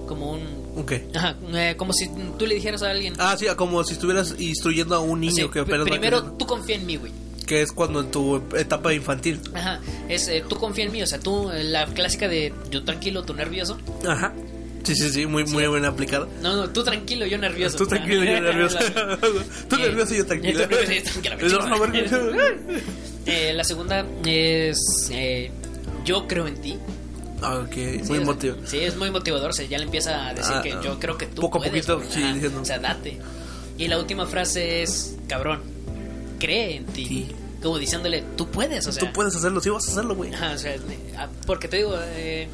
Como 0.08 0.32
un... 0.32 0.42
Ok. 0.78 0.94
Ajá, 1.16 1.36
eh, 1.54 1.74
como 1.78 1.92
si 1.94 2.08
tú 2.38 2.46
le 2.46 2.56
dijeras 2.56 2.84
a 2.84 2.92
alguien... 2.92 3.16
Ah, 3.18 3.36
sí, 3.38 3.48
como 3.58 3.84
si 3.84 3.94
estuvieras 3.94 4.36
instruyendo 4.40 4.96
a 4.96 5.00
un 5.00 5.20
niño 5.22 5.46
así, 5.46 5.50
que 5.50 5.60
apenas 5.60 5.82
va 5.82 5.86
primero 5.86 6.18
creciendo. 6.18 6.38
tú 6.38 6.46
confía 6.46 6.76
en 6.76 6.86
mí, 6.86 6.96
güey. 6.98 7.12
Que 7.48 7.62
es 7.64 7.72
cuando 7.72 8.02
en 8.02 8.12
tu 8.12 8.36
etapa 8.56 8.94
infantil. 8.94 9.40
Ajá, 9.54 9.80
es 10.10 10.28
eh, 10.28 10.44
tú 10.48 10.58
confía 10.58 10.86
en 10.86 10.92
mí, 10.92 11.02
o 11.02 11.08
sea, 11.08 11.20
tú, 11.20 11.50
eh, 11.50 11.64
la 11.64 11.86
clásica 11.88 12.28
de 12.28 12.54
yo 12.70 12.84
tranquilo, 12.84 13.24
tú 13.24 13.34
nervioso. 13.34 13.80
Ajá. 14.08 14.34
Sí, 14.84 14.96
sí, 14.96 15.10
sí, 15.10 15.26
muy, 15.26 15.44
muy 15.46 15.68
bien 15.68 15.84
aplicado. 15.86 16.30
No, 16.42 16.56
no, 16.56 16.70
tú 16.70 16.84
tranquilo, 16.84 17.26
yo 17.26 17.38
nervioso. 17.38 17.78
Tú 17.78 17.88
tranquilo, 17.88 18.24
yo 18.24 18.40
nervioso. 18.42 18.78
Tú 19.70 19.76
Eh, 19.76 19.80
nervioso 19.80 20.14
y 20.14 20.18
yo 20.18 20.26
tranquilo. 20.26 20.66
Eh, 23.26 23.52
la 23.54 23.64
segunda 23.66 24.06
es 24.26 25.10
eh, 25.12 25.52
yo 26.06 26.28
creo 26.28 26.48
en 26.48 26.62
ti. 26.62 26.78
Ah, 27.42 27.58
ok, 27.60 27.74
Sí, 27.74 27.80
muy 27.80 28.00
o 28.00 28.06
sea, 28.06 28.20
motivado. 28.22 28.62
Sí, 28.68 28.80
es 28.80 28.96
muy 28.96 29.12
motivador. 29.12 29.50
O 29.50 29.54
sea, 29.54 29.66
ya 29.66 29.78
le 29.78 29.84
empieza 29.84 30.28
a 30.28 30.34
decir 30.34 30.54
Ah, 30.56 30.62
que 30.62 30.70
yo 30.82 30.98
creo 30.98 31.18
que 31.18 31.28
tú 31.28 31.42
Poco 31.42 31.60
a 31.60 31.64
poquito, 31.66 32.02
sí, 32.10 32.22
diciendo. 32.34 32.62
O 32.62 32.66
sea, 32.66 32.80
date. 32.80 33.18
Y 33.78 33.88
la 33.90 34.00
última 34.00 34.26
frase 34.26 34.82
es 34.84 35.18
cabrón. 35.28 35.62
Cree 36.40 36.78
en 36.78 36.86
ti. 36.86 37.06
Sí. 37.06 37.36
Como 37.62 37.78
diciéndole, 37.80 38.22
tú 38.36 38.50
puedes, 38.50 38.86
o 38.88 38.92
sea. 38.92 39.00
Tú 39.06 39.12
puedes 39.14 39.36
hacerlo, 39.36 39.60
sí 39.62 39.70
vas 39.70 39.88
a 39.88 39.92
hacerlo, 39.92 40.16
güey. 40.16 40.34
O 40.34 40.58
sea, 40.58 40.76
ah, 41.18 41.28
porque 41.46 41.68
te 41.68 41.78
digo, 41.78 41.96
eh, 42.00 42.48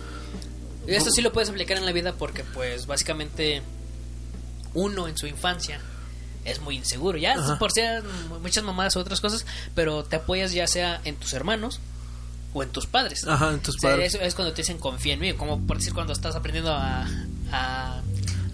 esto 0.87 1.09
sí 1.11 1.21
lo 1.21 1.31
puedes 1.33 1.49
aplicar 1.49 1.77
en 1.77 1.85
la 1.85 1.91
vida 1.91 2.13
porque 2.13 2.43
pues 2.43 2.87
básicamente 2.87 3.61
uno 4.73 5.07
en 5.07 5.17
su 5.17 5.27
infancia 5.27 5.79
es 6.45 6.59
muy 6.61 6.75
inseguro, 6.75 7.17
ya 7.17 7.33
Ajá. 7.33 7.57
por 7.59 7.71
ser 7.71 8.03
muchas 8.41 8.63
mamadas 8.63 8.95
u 8.95 8.99
otras 8.99 9.21
cosas, 9.21 9.45
pero 9.75 10.03
te 10.03 10.17
apoyas 10.17 10.51
ya 10.51 10.67
sea 10.67 10.99
en 11.05 11.15
tus 11.15 11.33
hermanos 11.33 11.79
o 12.53 12.63
en 12.63 12.69
tus 12.69 12.85
padres. 12.85 13.25
Ajá, 13.27 13.51
en 13.51 13.59
tus 13.61 13.75
O 13.75 13.79
sea, 13.79 13.91
padres. 13.91 14.13
eso 14.15 14.23
es 14.23 14.35
cuando 14.35 14.53
te 14.53 14.61
dicen 14.61 14.77
confía 14.77 15.13
en 15.13 15.19
mí, 15.21 15.33
como 15.33 15.59
por 15.65 15.77
decir 15.77 15.93
cuando 15.93 16.11
estás 16.13 16.35
aprendiendo 16.35 16.71
a, 16.73 17.07
a 17.51 18.01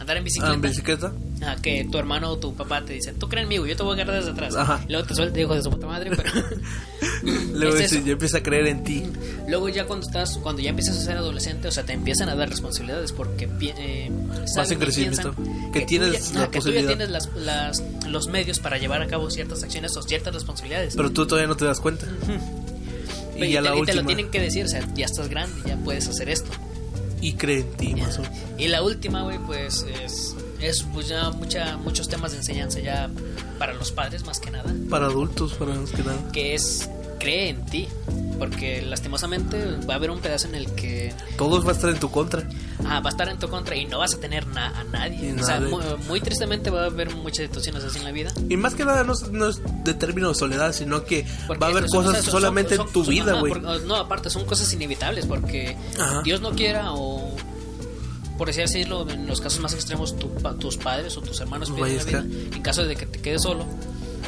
andar 0.09 0.17
en 0.17 0.23
bicicleta. 0.23 0.51
Ah, 0.51 0.55
en 0.55 0.61
bicicleta. 0.61 1.13
Ajá, 1.41 1.55
que 1.61 1.87
tu 1.89 1.97
hermano 1.97 2.31
o 2.31 2.37
tu 2.37 2.53
papá 2.55 2.83
te 2.83 2.93
dicen, 2.93 3.17
tú 3.19 3.29
crees 3.29 3.43
en 3.43 3.49
mí, 3.49 3.57
güey, 3.57 3.69
yo 3.71 3.77
te 3.77 3.83
voy 3.83 3.91
a 3.91 4.01
agarrar 4.01 4.17
desde 4.17 4.31
atrás. 4.31 4.55
Ajá. 4.55 4.83
Luego 4.89 5.05
te 5.07 5.15
suelta 5.15 5.39
hijo 5.39 5.53
de 5.55 5.61
su 5.61 5.69
puta 5.69 5.87
madre, 5.87 6.09
pero... 6.15 6.23
Luego 7.53 7.75
Es 7.77 7.91
eso. 7.93 8.03
ya 8.05 8.13
empieza 8.13 8.39
a 8.39 8.43
creer 8.43 8.67
en 8.67 8.83
ti. 8.83 9.03
Luego 9.47 9.69
ya 9.69 9.85
cuando 9.85 10.05
estás, 10.05 10.37
cuando 10.37 10.61
ya 10.61 10.69
empiezas 10.71 10.97
a 10.97 11.01
ser 11.03 11.17
adolescente, 11.17 11.67
o 11.67 11.71
sea, 11.71 11.83
te 11.85 11.93
empiezan 11.93 12.29
a 12.29 12.35
dar 12.35 12.49
responsabilidades 12.49 13.11
porque 13.11 13.47
eh, 13.61 14.11
saben 14.45 14.73
en 14.73 14.79
crecimiento. 14.79 15.33
Que 15.71 15.81
tú 15.81 15.85
tienes 15.85 16.29
ya- 16.29 16.33
la 16.39 16.41
ajá, 16.43 16.51
que 16.51 16.59
tú 16.59 16.71
ya 16.71 16.87
tienes 16.87 17.09
las, 17.09 17.29
las- 17.35 17.83
los 18.07 18.27
medios 18.27 18.59
para 18.59 18.77
llevar 18.77 19.01
a 19.01 19.07
cabo 19.07 19.29
ciertas 19.29 19.63
acciones 19.63 19.95
o 19.95 20.01
ciertas 20.01 20.33
responsabilidades. 20.33 20.95
Pero 20.95 21.11
tú 21.11 21.25
todavía 21.27 21.47
no 21.47 21.55
te 21.57 21.65
das 21.65 21.79
cuenta. 21.79 22.07
Pero 22.25 23.45
Y 23.45 23.49
y 23.49 23.51
ya 23.53 23.61
te, 23.61 23.69
la 23.69 23.77
y 23.77 23.83
te 23.83 23.93
lo 23.93 24.03
tienen 24.05 24.29
que 24.31 24.41
decir, 24.41 24.65
o 24.65 24.67
sea, 24.67 24.85
ya 24.95 25.05
estás 25.05 25.29
grande, 25.29 25.61
ya 25.65 25.77
puedes 25.77 26.07
hacer 26.07 26.29
esto. 26.29 26.49
Y 27.21 27.33
cree 27.33 27.59
en 27.61 27.71
ti, 27.73 27.95
más 27.95 28.17
o 28.17 28.21
menos. 28.21 28.37
Y 28.57 28.67
la 28.67 28.81
última, 28.83 29.23
güey, 29.23 29.37
pues 29.39 29.85
es, 30.03 30.35
es 30.61 30.83
pues 30.93 31.07
ya 31.07 31.29
mucha, 31.31 31.77
muchos 31.77 32.07
temas 32.07 32.31
de 32.31 32.37
enseñanza 32.37 32.79
ya 32.79 33.09
para 33.57 33.73
los 33.73 33.91
padres 33.91 34.25
más 34.25 34.39
que 34.39 34.51
nada, 34.51 34.73
Para 34.89 35.07
adultos, 35.07 35.53
para 35.53 35.73
más 35.75 35.91
que 35.91 36.03
nada. 36.03 36.31
que 36.31 36.55
es 36.55 36.89
cree 37.19 37.49
en 37.49 37.65
ti. 37.65 37.87
Porque 38.39 38.81
lastimosamente 38.81 39.77
va 39.87 39.93
a 39.93 39.97
haber 39.97 40.09
un 40.11 40.19
pedazo 40.19 40.47
en 40.47 40.55
el 40.55 40.71
que 40.73 41.13
Todos 41.37 41.65
va 41.65 41.69
a 41.71 41.73
estar 41.73 41.89
en 41.89 41.99
tu 41.99 42.09
contra. 42.09 42.43
ah, 42.85 43.01
va 43.01 43.09
a 43.09 43.11
estar 43.11 43.27
en 43.29 43.37
tu 43.37 43.49
contra 43.49 43.75
y 43.75 43.85
no 43.85 43.99
vas 43.99 44.13
a 44.15 44.19
tener 44.19 44.47
na- 44.47 44.79
a 44.79 44.83
nadie. 44.85 45.33
Y 45.35 45.39
O 45.39 45.43
sea, 45.45 45.59
muy, 45.59 45.83
muy 46.07 46.21
tristemente 46.21 46.69
va 46.69 46.83
a 46.83 46.85
haber 46.85 47.13
muchas 47.15 47.47
situaciones 47.47 47.83
así 47.83 47.97
en 47.99 48.05
la 48.05 48.11
vida. 48.11 48.31
Y 48.49 48.55
más 48.57 48.75
que 48.75 48.85
nada 48.85 49.03
no, 49.03 49.13
es- 49.13 49.29
no 49.29 49.49
es 49.49 49.61
de 49.83 49.93
término 49.93 50.29
de 50.29 50.35
soledad, 50.35 50.71
sino 50.73 51.03
que 51.03 51.25
Porque 51.47 51.59
va 51.61 51.67
a 51.67 51.69
haber 51.71 51.89
son- 51.89 51.99
cosas 52.05 52.13
sea, 52.13 52.23
son- 52.23 52.31
solamente 52.31 52.77
son- 52.77 52.87
en 52.87 52.93
tu 52.93 53.03
son- 53.03 53.13
vida, 53.13 53.33
güey. 53.39 53.53
no, 53.85 53.95
aparte 53.95 54.29
son 54.29 54.45
cosas 54.45 54.71
inevitables 54.73 55.25
porque 55.25 55.75
Ajá. 55.99 56.21
Dios 56.23 56.39
no 56.41 56.51
quiera 56.51 56.93
o 56.93 57.35
por 58.37 58.49
así 58.49 58.61
decirlo, 58.61 59.05
en 59.09 59.27
los 59.27 59.41
casos 59.41 59.59
más 59.59 59.73
extremos 59.73 60.17
tu 60.17 60.29
tus 60.59 60.77
padres 60.77 61.17
o 61.17 61.21
tus 61.21 61.41
hermanos 61.41 61.71
pierden 61.71 61.97
la 61.97 62.03
vida. 62.05 62.19
En 62.55 62.61
caso 62.61 62.85
de 62.85 62.95
que 62.95 63.05
te 63.05 63.19
quedes 63.19 63.41
solo, 63.43 63.65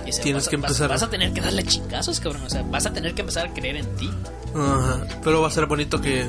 Tienes 0.03 0.33
vas, 0.33 0.47
a- 0.47 0.49
que 0.49 0.55
empezar. 0.55 0.89
Vas, 0.89 1.03
a 1.03 1.09
tener 1.09 1.33
que 1.33 1.41
darle 1.41 1.63
chingazos, 1.63 2.19
cabrón. 2.19 2.43
O 2.45 2.49
sea, 2.49 2.61
vas 2.63 2.85
a 2.85 2.93
tener 2.93 3.13
que 3.13 3.21
empezar 3.21 3.47
a 3.47 3.53
creer 3.53 3.77
en 3.77 3.95
ti. 3.95 4.09
Ajá. 4.55 5.05
Pero 5.23 5.41
va 5.41 5.47
a 5.47 5.51
ser 5.51 5.65
bonito 5.65 6.01
que, 6.01 6.25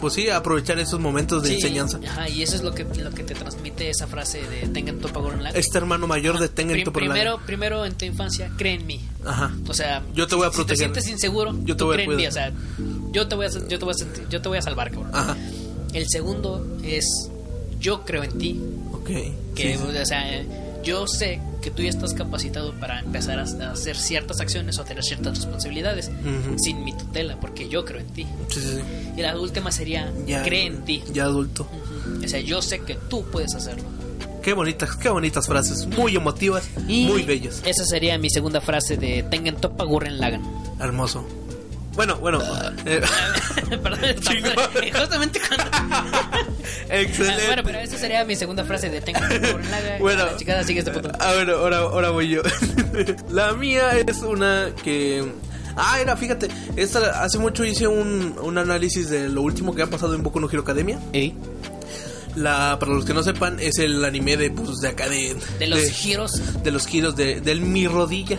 pues 0.00 0.14
sí, 0.14 0.28
aprovechar 0.30 0.78
esos 0.80 0.98
momentos 0.98 1.42
de 1.42 1.50
Sí, 1.50 1.54
enseñanza. 1.56 2.00
Ajá, 2.04 2.28
y 2.28 2.42
eso 2.42 2.56
es 2.56 2.62
lo 2.62 2.72
que, 2.74 2.84
lo 2.84 3.10
que 3.12 3.22
te 3.22 3.34
transmite 3.34 3.88
esa 3.90 4.06
frase 4.08 4.42
de 4.42 4.66
tengan 4.68 4.98
tu 4.98 5.08
en 5.08 5.42
la 5.44 5.50
Este 5.50 5.78
hermano 5.78 6.06
mayor 6.06 6.38
de 6.40 6.48
tenga 6.48 6.72
en 6.72 6.76
Prim- 6.78 6.84
tu 6.86 6.92
primero, 6.92 7.38
primero 7.46 7.84
en 7.84 7.94
tu 7.94 8.04
infancia, 8.04 8.50
cree 8.56 8.74
en 8.74 8.86
mí. 8.86 9.00
Ajá. 9.24 9.54
O 9.68 9.74
sea, 9.74 10.02
Yo 10.14 10.26
te 10.26 10.34
voy 10.34 10.46
a 10.46 10.50
proteger. 10.50 10.76
Si 10.88 10.92
te 10.92 11.00
sientes 11.00 11.08
inseguro, 11.08 11.54
Yo 11.64 11.76
te 11.76 11.84
voy 11.84 11.94
a 11.94 11.96
cree 11.96 12.04
en 12.04 12.10
mí. 12.10 12.16
cuidar. 12.16 12.30
O 12.30 12.34
sea, 12.34 12.52
yo 13.12 13.28
te 13.28 13.34
voy 13.36 13.46
a, 13.46 13.48
yo 13.50 13.78
te 13.78 13.84
voy 13.84 13.90
a, 13.90 13.94
sentir- 13.94 14.28
yo 14.28 14.42
te 14.42 14.48
voy 14.48 14.58
a 14.58 14.62
salvar, 14.62 14.90
cabrón. 14.90 15.10
Ajá. 15.14 15.36
El 15.92 16.06
segundo 16.08 16.66
es 16.82 17.04
yo 17.78 18.04
creo 18.04 18.24
en 18.24 18.38
ti. 18.38 18.60
Ok. 18.92 19.06
Que, 19.54 19.74
Sí, 19.76 19.78
sí. 19.78 19.96
o 20.02 20.06
sea, 20.06 20.42
yo 20.82 21.06
sé 21.06 21.40
que 21.60 21.70
tú 21.70 21.82
ya 21.82 21.90
estás 21.90 22.12
capacitado 22.14 22.72
para 22.74 23.00
empezar 23.00 23.38
a, 23.38 23.42
hacer 23.42 23.96
ciertas 23.96 24.40
acciones 24.40 24.78
o 24.78 24.84
tener 24.84 25.04
ciertas 25.04 25.36
responsabilidades 25.36 26.10
sin 26.56 26.84
mi 26.84 26.92
tutela, 26.92 27.38
porque 27.40 27.68
yo 27.68 27.84
creo 27.84 28.00
en 28.00 28.08
ti. 28.08 28.26
Sí, 28.48 28.60
sí, 28.60 28.68
sí. 28.76 28.82
Y 29.16 29.22
la 29.22 29.38
última 29.38 29.70
sería 29.70 30.12
Ya, 30.26 30.42
cree 30.42 30.66
en 30.66 30.84
ti. 30.84 31.02
Ya 31.12 31.24
adulto. 31.24 31.68
O 32.22 32.28
sea, 32.28 32.40
yo 32.40 32.60
sé 32.62 32.80
que 32.80 32.94
tú 32.94 33.24
puedes 33.24 33.54
hacerlo. 33.54 33.84
Qué 34.42 34.54
bonitas, 34.54 34.96
qué 34.96 35.08
bonitas 35.08 35.46
frases, 35.46 35.86
muy 35.86 36.16
emotivas, 36.16 36.68
Y 36.88 37.06
muy 37.06 37.22
bellas. 37.22 37.62
Esa 37.64 37.84
sería 37.84 38.18
mi 38.18 38.28
segunda 38.28 38.60
frase 38.60 38.96
de 38.96 39.22
Tengan 39.22 39.56
topa 39.56 39.84
Gurren 39.84 40.18
Lagan. 40.18 40.42
Hermoso. 40.80 41.24
Bueno, 41.94 42.16
bueno. 42.16 42.40
eh, 42.86 43.02
Perdón, 43.82 44.14
Chingón. 44.20 44.52
justamente 44.98 45.40
cuando. 45.46 45.64
excelente. 46.88 47.46
Bueno, 47.46 47.62
pero 47.64 47.78
esa 47.80 47.98
sería 47.98 48.24
mi 48.24 48.34
segunda 48.36 48.64
frase 48.64 48.88
de 48.88 49.00
Lagan. 49.00 49.62
Bueno. 50.00 50.24
La 50.26 50.36
chicada 50.36 50.64
sigue 50.64 50.78
este 50.80 50.90
punto. 50.90 51.10
A 51.18 51.32
ver, 51.32 51.50
ahora, 51.50 51.78
ahora 51.78 52.10
voy 52.10 52.28
yo. 52.28 52.42
La 53.30 53.52
mía 53.52 53.90
es 54.06 54.18
una 54.18 54.70
que... 54.82 55.24
Ah, 55.76 55.98
era, 56.00 56.16
fíjate, 56.16 56.48
esta, 56.76 57.22
hace 57.22 57.38
mucho 57.38 57.64
hice 57.64 57.86
un, 57.86 58.36
un 58.42 58.58
análisis 58.58 59.08
de 59.08 59.28
lo 59.30 59.40
último 59.40 59.74
que 59.74 59.80
ha 59.82 59.86
pasado 59.86 60.14
en 60.14 60.22
Boku 60.22 60.38
no 60.38 60.48
Hero 60.50 60.60
Academia. 60.62 60.98
¿Y? 61.14 61.32
La, 62.34 62.78
para 62.78 62.92
los 62.92 63.04
que 63.04 63.12
no 63.12 63.22
sepan, 63.22 63.60
es 63.60 63.78
el 63.78 64.04
anime 64.04 64.36
de, 64.36 64.50
pues, 64.50 64.80
de 64.80 64.88
acá 64.88 65.08
de... 65.08 65.36
De 65.58 65.66
los 65.66 65.80
giros 65.90 66.62
de 66.62 66.70
los 66.70 66.86
giros 66.86 67.14
de, 67.14 67.40
del 67.40 67.60
mi 67.60 67.86
rodilla. 67.86 68.38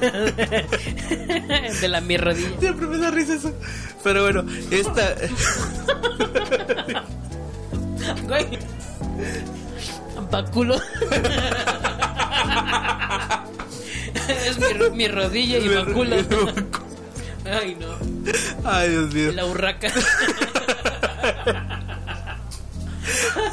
de 1.80 1.88
la 1.88 2.00
mi 2.00 2.16
rodilla. 2.16 2.60
Siempre 2.60 2.86
me 2.86 2.98
da 2.98 3.10
risa 3.10 3.34
eso. 3.34 3.52
Pero 4.04 4.22
bueno, 4.22 4.44
esta... 4.70 5.14
Güey. 8.26 8.58
Baculo. 10.30 10.76
es 14.46 14.58
mi, 14.58 14.90
mi 14.96 15.08
rodilla 15.08 15.58
y 15.58 15.68
baculo. 15.68 16.16
Ay, 17.44 17.76
no. 17.80 17.98
Ay, 18.64 18.90
Dios 18.90 19.12
mío. 19.14 19.32
La 19.32 19.44
urraca. 19.46 19.88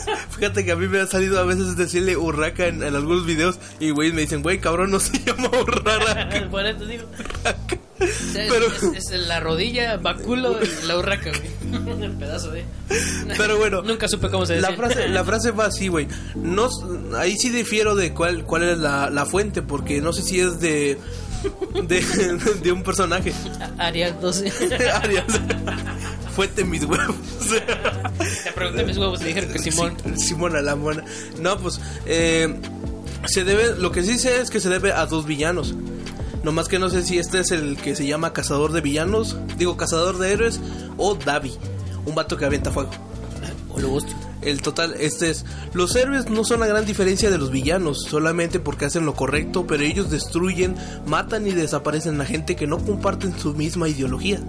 Fíjate 0.29 0.63
que 0.65 0.71
a 0.71 0.75
mí 0.75 0.87
me 0.87 0.99
ha 0.99 1.07
salido 1.07 1.39
a 1.39 1.43
veces 1.43 1.75
decirle 1.75 2.15
urraca 2.17 2.67
en, 2.67 2.83
en 2.83 2.95
algunos 2.95 3.25
videos 3.25 3.59
y 3.79 3.89
güey 3.91 4.11
me 4.11 4.21
dicen, 4.21 4.41
güey, 4.41 4.59
cabrón, 4.59 4.91
no 4.91 4.99
se 4.99 5.19
llama 5.25 5.49
urrara. 5.59 6.29
Por 6.51 6.65
eso 6.65 6.85
digo. 6.85 7.03
Es- 7.99 8.47
Pero- 8.49 8.67
es, 8.67 9.11
es 9.11 9.27
la 9.27 9.39
rodilla, 9.41 9.97
baculo 9.97 10.57
la 10.87 10.97
urraca, 10.97 11.31
güey. 11.31 12.03
El 12.03 12.11
pedazo 12.13 12.51
de. 12.51 12.63
Pero 13.37 13.57
bueno, 13.57 13.81
Nunca 13.81 14.07
supe 14.07 14.29
cómo 14.29 14.45
se 14.45 14.53
decía. 14.55 14.69
la 14.71 14.75
frase, 14.77 15.09
la 15.09 15.23
frase 15.25 15.51
va 15.51 15.65
así, 15.65 15.89
güey. 15.89 16.07
No, 16.35 16.69
ahí 17.17 17.35
sí 17.37 17.49
difiero 17.49 17.95
de 17.95 18.13
cuál, 18.13 18.45
cuál 18.45 18.63
es 18.63 18.77
la, 18.77 19.09
la 19.09 19.25
fuente, 19.25 19.61
porque 19.61 19.99
no 20.01 20.13
sé 20.13 20.21
si 20.23 20.39
es 20.39 20.59
de, 20.61 20.97
de, 21.83 22.01
de 22.63 22.71
un 22.71 22.83
personaje. 22.83 23.33
Arial 23.77 24.17
12. 24.21 24.51
Arias. 25.03 25.25
Fuente 26.39 26.63
mis 26.63 26.85
huevos. 26.85 27.17
Te 28.45 28.51
pregunté 28.53 28.85
mis 28.85 28.97
huevos 28.97 29.19
y 29.19 29.25
dijeron 29.25 29.51
que 29.51 29.59
Simón. 29.59 29.97
Simón 30.15 30.55
a 30.55 30.61
la 30.61 30.77
mona. 30.77 31.03
No, 31.41 31.57
pues 31.57 31.81
eh, 32.05 32.61
se 33.25 33.43
debe, 33.43 33.75
lo 33.75 33.91
que 33.91 34.03
sí 34.03 34.17
sé 34.17 34.39
es 34.39 34.49
que 34.49 34.61
se 34.61 34.69
debe 34.69 34.93
a 34.93 35.05
dos 35.05 35.25
villanos. 35.25 35.75
Nomás 36.45 36.69
que 36.69 36.79
no 36.79 36.89
sé 36.89 37.03
si 37.03 37.19
este 37.19 37.41
es 37.41 37.51
el 37.51 37.75
que 37.75 37.93
se 37.93 38.07
llama 38.07 38.31
cazador 38.31 38.71
de 38.71 38.79
villanos, 38.79 39.35
digo 39.57 39.75
cazador 39.75 40.17
de 40.17 40.31
héroes 40.31 40.61
o 40.95 41.13
Davi, 41.15 41.51
un 42.05 42.15
vato 42.15 42.37
que 42.37 42.45
avienta 42.45 42.71
fuego. 42.71 42.91
O 43.73 43.79
lo. 43.81 43.97
El 44.41 44.61
total, 44.61 44.95
este 44.97 45.31
es, 45.31 45.43
los 45.73 45.93
héroes 45.97 46.29
no 46.29 46.45
son 46.45 46.61
la 46.61 46.67
gran 46.67 46.85
diferencia 46.85 47.29
de 47.29 47.37
los 47.37 47.51
villanos, 47.51 48.05
solamente 48.09 48.61
porque 48.61 48.85
hacen 48.85 49.05
lo 49.05 49.13
correcto, 49.13 49.67
pero 49.67 49.83
ellos 49.83 50.09
destruyen, 50.09 50.77
matan 51.05 51.45
y 51.47 51.51
desaparecen 51.51 52.21
a 52.21 52.25
gente 52.25 52.55
que 52.55 52.65
no 52.65 52.77
comparten 52.77 53.37
su 53.37 53.53
misma 53.55 53.89
ideología. 53.89 54.39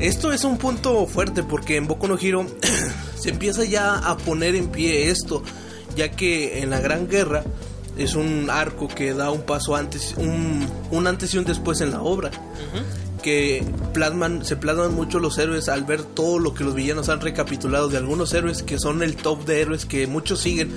Esto 0.00 0.32
es 0.32 0.44
un 0.44 0.58
punto 0.58 1.06
fuerte 1.06 1.42
porque 1.42 1.76
en 1.76 1.86
Boku 1.88 2.06
no 2.08 2.16
Hero 2.18 2.46
se 3.18 3.30
empieza 3.30 3.64
ya 3.64 3.96
a 3.96 4.16
poner 4.16 4.54
en 4.54 4.68
pie 4.68 5.10
esto, 5.10 5.42
ya 5.96 6.10
que 6.10 6.60
en 6.60 6.70
la 6.70 6.80
Gran 6.80 7.08
Guerra 7.08 7.42
es 7.96 8.14
un 8.14 8.48
arco 8.48 8.86
que 8.86 9.12
da 9.12 9.30
un 9.32 9.42
paso 9.42 9.74
antes, 9.74 10.14
un, 10.16 10.66
un 10.92 11.06
antes 11.08 11.34
y 11.34 11.38
un 11.38 11.44
después 11.44 11.80
en 11.80 11.90
la 11.90 12.00
obra. 12.02 12.30
Que 13.22 13.64
plasman, 13.92 14.44
se 14.44 14.54
plasman 14.54 14.94
mucho 14.94 15.18
los 15.18 15.36
héroes 15.38 15.68
al 15.68 15.82
ver 15.82 16.04
todo 16.04 16.38
lo 16.38 16.54
que 16.54 16.62
los 16.62 16.76
villanos 16.76 17.08
han 17.08 17.20
recapitulado 17.20 17.88
de 17.88 17.96
algunos 17.96 18.32
héroes 18.32 18.62
que 18.62 18.78
son 18.78 19.02
el 19.02 19.16
top 19.16 19.44
de 19.44 19.60
héroes 19.60 19.84
que 19.86 20.06
muchos 20.06 20.38
siguen. 20.40 20.70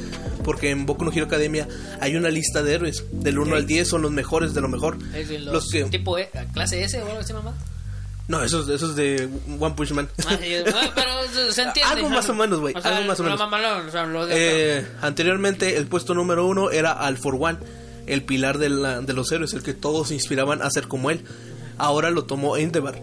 Porque 0.44 0.72
en 0.72 0.88
Boku 0.88 1.06
no 1.06 1.12
Hero 1.12 1.26
Academia 1.26 1.68
hay 2.00 2.16
una 2.16 2.30
lista 2.32 2.64
de 2.64 2.74
héroes, 2.74 3.04
del 3.12 3.38
1 3.38 3.56
al 3.56 3.68
10 3.68 3.88
son 3.88 4.02
los 4.02 4.10
mejores 4.12 4.56
de 4.56 4.62
lo 4.62 4.70
mejor. 4.70 4.98
Los, 5.46 5.54
Los 5.54 5.70
que- 5.70 5.84
tipo 5.84 6.18
E, 6.18 6.32
clase 6.52 6.84
S 6.84 7.00
o 7.00 7.06
algo 7.06 7.20
así, 7.20 7.32
mamá. 7.34 7.54
No, 8.32 8.42
esos, 8.44 8.70
esos 8.70 8.96
de 8.96 9.28
One 9.60 9.76
Punch 9.76 9.92
Man. 9.92 10.10
Ah, 10.26 10.38
sí, 10.42 10.56
ah, 10.56 10.92
pero 10.96 11.12
se 11.52 11.62
entiende. 11.64 11.92
Algo 11.92 12.10
más 12.10 12.30
o 12.30 12.34
menos, 12.34 12.60
güey, 12.62 12.74
sea, 12.82 12.96
algo 12.98 13.08
más 13.10 13.20
o 13.20 13.24
menos. 13.24 13.38
mamalón, 13.40 13.88
o 13.88 13.92
sea, 13.92 14.06
lo 14.06 14.26
de- 14.26 14.80
Eh, 14.80 14.88
anteriormente 15.02 15.76
el 15.78 15.88
puesto 15.88 16.14
número 16.14 16.48
uno 16.48 16.72
era 16.72 16.94
Al 16.94 17.18
for 17.18 17.36
One, 17.38 17.58
el 18.08 18.24
pilar 18.24 18.58
de, 18.58 18.70
la- 18.70 19.02
de 19.02 19.14
los 19.14 19.32
héroes, 19.34 19.54
el 19.54 19.64
que 19.64 19.74
todos 19.74 20.08
se 20.08 20.14
inspiraban 20.14 20.62
a 20.62 20.70
ser 20.72 20.88
como 20.88 21.12
él. 21.12 21.24
Ahora 21.78 22.10
lo 22.10 22.24
tomó 22.24 22.56
Endeavor. 22.58 22.96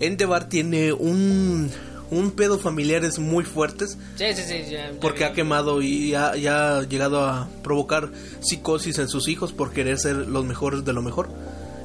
Endeavor 0.00 0.44
tiene 0.44 0.92
un, 0.92 1.70
un 2.10 2.30
pedo 2.32 2.58
familiares 2.58 3.18
muy 3.18 3.44
fuertes 3.44 3.96
Sí, 4.16 4.24
sí, 4.34 4.42
sí. 4.46 4.62
ya- 4.70 4.90
ya 4.92 5.00
porque 5.00 5.20
vi. 5.20 5.24
ha 5.24 5.32
quemado 5.32 5.80
y 5.80 6.14
ha, 6.14 6.34
ya 6.36 6.78
ha 6.78 6.82
llegado 6.82 7.24
a 7.24 7.48
provocar 7.62 8.10
psicosis 8.40 8.98
en 8.98 9.08
sus 9.08 9.28
hijos 9.28 9.52
por 9.52 9.72
querer 9.72 9.98
ser 9.98 10.16
los 10.16 10.44
mejores 10.44 10.84
de 10.84 10.92
lo 10.92 11.02
mejor. 11.02 11.28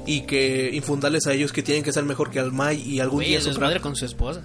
Y 0.06 0.22
que 0.22 0.72
infundarles 0.74 1.28
a 1.28 1.34
ellos 1.34 1.52
que 1.54 1.62
tienen 1.62 1.84
que 1.84 1.92
ser 1.94 2.04
mejor 2.04 2.32
que 2.32 2.40
al 2.40 2.52
Mai 2.52 2.82
y 2.82 3.00
algún 3.00 3.18
Güey, 3.20 3.30
día 3.30 3.38
es 3.38 3.44
sufrir. 3.44 3.62
madre 3.62 3.80
con 3.82 3.96
su 3.96 4.06
esposa. 4.06 4.42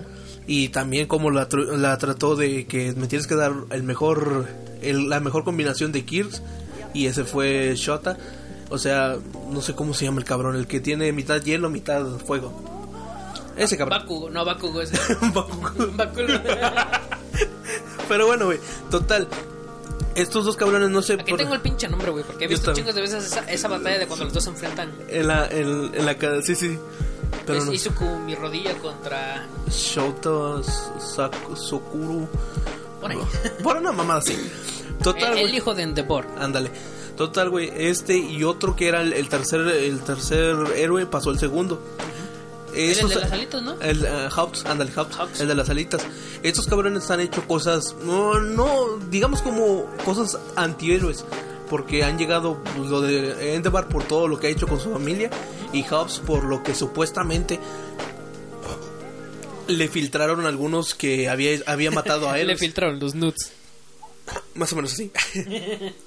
Y 0.47 0.69
también 0.69 1.07
como 1.07 1.31
la, 1.31 1.49
la 1.77 1.97
trató 1.99 2.37
de 2.37 2.67
que 2.67 2.93
me 2.93 3.07
tienes 3.07 3.27
que 3.27 3.35
dar 3.35 3.53
el 3.71 3.83
mejor, 3.83 4.47
el- 4.83 5.09
la 5.09 5.19
mejor 5.21 5.45
combinación 5.45 5.93
de 5.93 6.05
Kirks. 6.05 6.43
Y 6.95 7.07
ese 7.07 7.25
fue 7.25 7.75
Shota. 7.77 8.17
O 8.69 8.79
sea, 8.79 9.17
no 9.51 9.61
sé 9.63 9.75
cómo 9.75 9.95
se 9.95 10.05
llama 10.05 10.19
el 10.21 10.25
cabrón, 10.25 10.57
el 10.57 10.67
que 10.67 10.81
tiene 10.81 11.13
mitad 11.13 11.41
hielo, 11.43 11.71
mitad 11.71 12.05
fuego. 12.19 12.53
Ese 13.57 13.77
cabrón. 13.79 14.01
Bakugo, 14.01 14.29
no, 14.31 14.45
Bakugo 14.45 14.83
es. 14.83 14.93
Bakugo. 15.35 15.71
Bakugo. 15.95 16.27
Pero 18.09 18.27
bueno, 18.27 18.47
güey, 18.47 18.59
total. 18.91 19.27
Estos 20.17 20.45
dos 20.45 20.57
cabrones 20.57 20.91
no 20.91 21.03
sé 21.03 21.15
Aquí 21.15 21.31
por- 21.31 21.39
tengo 21.39 21.55
el 21.55 21.61
pinche 21.61 21.89
nombre, 21.89 22.11
güey, 22.11 22.25
porque 22.25 22.45
he 22.47 22.49
visto 22.49 22.73
chingos 22.73 22.95
de 22.95 23.01
veces 23.03 23.25
esa, 23.27 23.41
esa 23.51 23.69
batalla 23.69 23.99
de 23.99 24.07
cuando 24.07 24.25
los 24.25 24.35
dos 24.35 24.45
se 24.45 24.51
enfrentan. 24.51 24.93
en 25.09 25.27
la 25.27 25.47
en, 25.49 25.93
en 25.95 26.07
la 26.07 26.17
ca- 26.17 26.43
sí 26.43 26.55
sí. 26.55 26.79
Pero 27.45 27.59
es 27.61 27.67
no. 27.67 27.73
Izuku, 27.73 28.05
mi 28.21 28.35
rodilla 28.35 28.75
contra. 28.79 29.47
Shota 29.69 30.63
Sak- 30.99 31.57
Sokuru. 31.57 32.29
Por 33.01 33.11
ahí. 33.11 33.19
Por 33.63 33.77
una 33.77 33.93
mamada 33.93 34.21
así. 34.21 34.37
Total, 35.03 35.37
el, 35.39 35.55
hijo 35.55 35.75
de 35.75 35.83
Endeavor. 35.83 36.27
Ándale. 36.39 36.71
Total, 37.17 37.49
güey, 37.51 37.71
este 37.75 38.17
y 38.17 38.43
otro 38.45 38.75
que 38.77 38.89
era 38.89 39.01
el, 39.01 39.13
el 39.13 39.29
tercer 39.29 39.61
el 39.61 40.01
tercer 40.01 40.55
héroe 40.77 41.07
pasó 41.07 41.31
el 41.31 41.39
segundo. 41.39 41.81
El 42.77 43.09
de 43.09 43.15
las 43.15 43.33
alitas, 43.33 43.63
¿no? 43.63 43.81
El 43.81 44.05
eh, 44.05 44.29
Haups, 44.35 44.65
ándale, 44.67 44.93
Haups. 44.95 45.41
el 45.41 45.49
de 45.49 45.55
las 45.55 45.71
alitas. 45.71 46.07
Estos 46.43 46.67
cabrones 46.67 47.11
han 47.11 47.21
hecho 47.21 47.47
cosas, 47.47 47.97
no, 48.03 48.39
no, 48.41 48.99
digamos 49.11 49.43
como 49.43 49.87
cosas 50.05 50.39
antihéroes. 50.57 51.25
Porque 51.71 52.05
han 52.05 52.17
llegado 52.17 52.63
pues, 52.77 52.89
lo 52.89 53.01
de 53.01 53.57
Endeavor 53.57 53.89
por 53.89 54.05
todo 54.05 54.29
lo 54.29 54.39
que 54.39 54.47
ha 54.47 54.51
hecho 54.51 54.69
con 54.69 54.79
su 54.79 54.91
familia. 54.93 55.31
Y 55.73 55.85
Haups 55.85 56.21
por 56.21 56.45
lo 56.45 56.63
que 56.63 56.75
supuestamente 56.75 57.59
le 59.69 59.89
filtraron 59.89 60.47
algunos 60.47 60.95
que 60.95 61.29
había, 61.29 61.59
había 61.67 61.91
matado 61.91 62.31
a 62.31 62.39
él. 62.41 62.49
Le 62.49 62.57
filtraron 62.57 63.01
los 63.01 63.15
nuts. 63.15 63.51
Más 64.55 64.73
o 64.73 64.77
menos 64.77 64.93
así. 64.93 65.11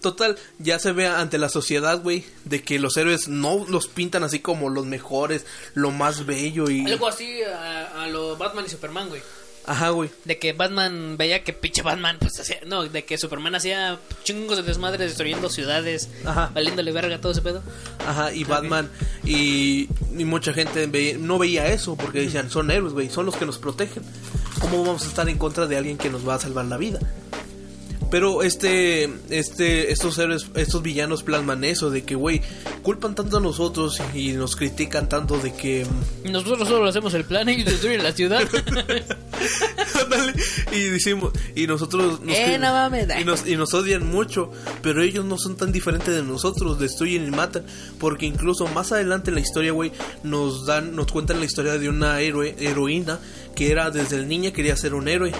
Total, 0.00 0.36
ya 0.58 0.78
se 0.78 0.92
ve 0.92 1.06
ante 1.06 1.36
la 1.38 1.48
sociedad, 1.48 2.00
güey, 2.02 2.24
de 2.44 2.62
que 2.62 2.78
los 2.78 2.96
héroes 2.96 3.28
no 3.28 3.66
los 3.68 3.86
pintan 3.88 4.24
así 4.24 4.40
como 4.40 4.70
los 4.70 4.86
mejores, 4.86 5.44
lo 5.74 5.90
más 5.90 6.24
bello 6.26 6.70
y... 6.70 6.86
Algo 6.86 7.06
así 7.08 7.42
a, 7.42 8.02
a 8.04 8.06
lo 8.08 8.36
Batman 8.36 8.64
y 8.66 8.70
Superman, 8.70 9.08
güey. 9.10 9.20
Ajá, 9.66 9.90
güey. 9.90 10.10
De 10.24 10.38
que 10.38 10.54
Batman 10.54 11.16
veía 11.18 11.44
que 11.44 11.52
pinche 11.52 11.82
Batman, 11.82 12.16
pues 12.18 12.40
hacía. 12.40 12.56
No, 12.66 12.82
de 12.88 13.04
que 13.04 13.18
Superman 13.18 13.54
hacía 13.54 13.98
chingos 14.24 14.56
de 14.56 14.62
desmadres 14.62 15.08
destruyendo 15.10 15.50
ciudades, 15.50 16.08
Ajá. 16.24 16.50
valiéndole 16.54 16.90
verga 16.92 17.20
todo 17.20 17.32
ese 17.32 17.42
pedo. 17.42 17.62
Ajá, 18.06 18.32
y 18.32 18.44
Batman 18.44 18.90
y, 19.22 19.86
y 20.16 20.24
mucha 20.24 20.54
gente 20.54 20.86
ve- 20.86 21.18
no 21.20 21.38
veía 21.38 21.66
eso 21.68 21.94
porque 21.94 22.20
decían, 22.22 22.50
son 22.50 22.70
héroes, 22.70 22.94
güey, 22.94 23.10
son 23.10 23.26
los 23.26 23.36
que 23.36 23.44
nos 23.44 23.58
protegen. 23.58 24.02
¿Cómo 24.60 24.82
vamos 24.82 25.04
a 25.04 25.08
estar 25.08 25.28
en 25.28 25.36
contra 25.36 25.66
de 25.66 25.76
alguien 25.76 25.98
que 25.98 26.08
nos 26.08 26.26
va 26.26 26.34
a 26.36 26.38
salvar 26.40 26.64
la 26.64 26.78
vida? 26.78 26.98
Pero 28.10 28.42
este, 28.42 29.08
este, 29.30 29.92
estos 29.92 30.18
héroes, 30.18 30.46
estos 30.54 30.82
villanos 30.82 31.22
plasman 31.22 31.62
eso 31.64 31.90
de 31.90 32.02
que, 32.02 32.14
güey, 32.16 32.40
culpan 32.82 33.14
tanto 33.14 33.36
a 33.36 33.40
nosotros 33.40 34.00
y 34.14 34.32
nos 34.32 34.56
critican 34.56 35.08
tanto 35.08 35.38
de 35.38 35.54
que 35.54 35.86
Y 36.24 36.30
nosotros 36.30 36.68
solo 36.68 36.88
hacemos 36.88 37.14
el 37.14 37.24
plan 37.24 37.48
y 37.48 37.62
destruyen 37.62 38.02
la 38.02 38.12
ciudad. 38.12 38.42
Y 40.72 40.84
decimos 40.84 41.32
y 41.54 41.66
nosotros 41.66 42.20
nos, 42.20 42.36
Eh, 42.36 42.58
no 42.58 42.72
mames. 42.72 43.08
y 43.20 43.24
nos 43.24 43.46
y 43.46 43.56
nos 43.56 43.72
odian 43.74 44.06
mucho 44.06 44.50
pero 44.82 45.02
ellos 45.02 45.24
no 45.24 45.38
son 45.38 45.56
tan 45.56 45.72
diferentes 45.72 46.14
de 46.14 46.22
nosotros 46.22 46.78
destruyen 46.78 47.26
y 47.26 47.30
matan 47.30 47.64
porque 47.98 48.26
incluso 48.26 48.66
más 48.68 48.92
adelante 48.92 49.30
en 49.30 49.36
la 49.36 49.40
historia 49.40 49.72
güey 49.72 49.92
nos 50.22 50.66
dan 50.66 50.94
nos 50.94 51.10
cuentan 51.10 51.40
la 51.40 51.46
historia 51.46 51.78
de 51.78 51.88
una 51.88 52.20
héroe 52.20 52.54
heroína 52.58 53.18
que 53.54 53.70
era 53.72 53.90
desde 53.90 54.16
el 54.16 54.28
niña 54.28 54.52
quería 54.52 54.76
ser 54.76 54.94
un 54.94 55.08
héroe 55.08 55.32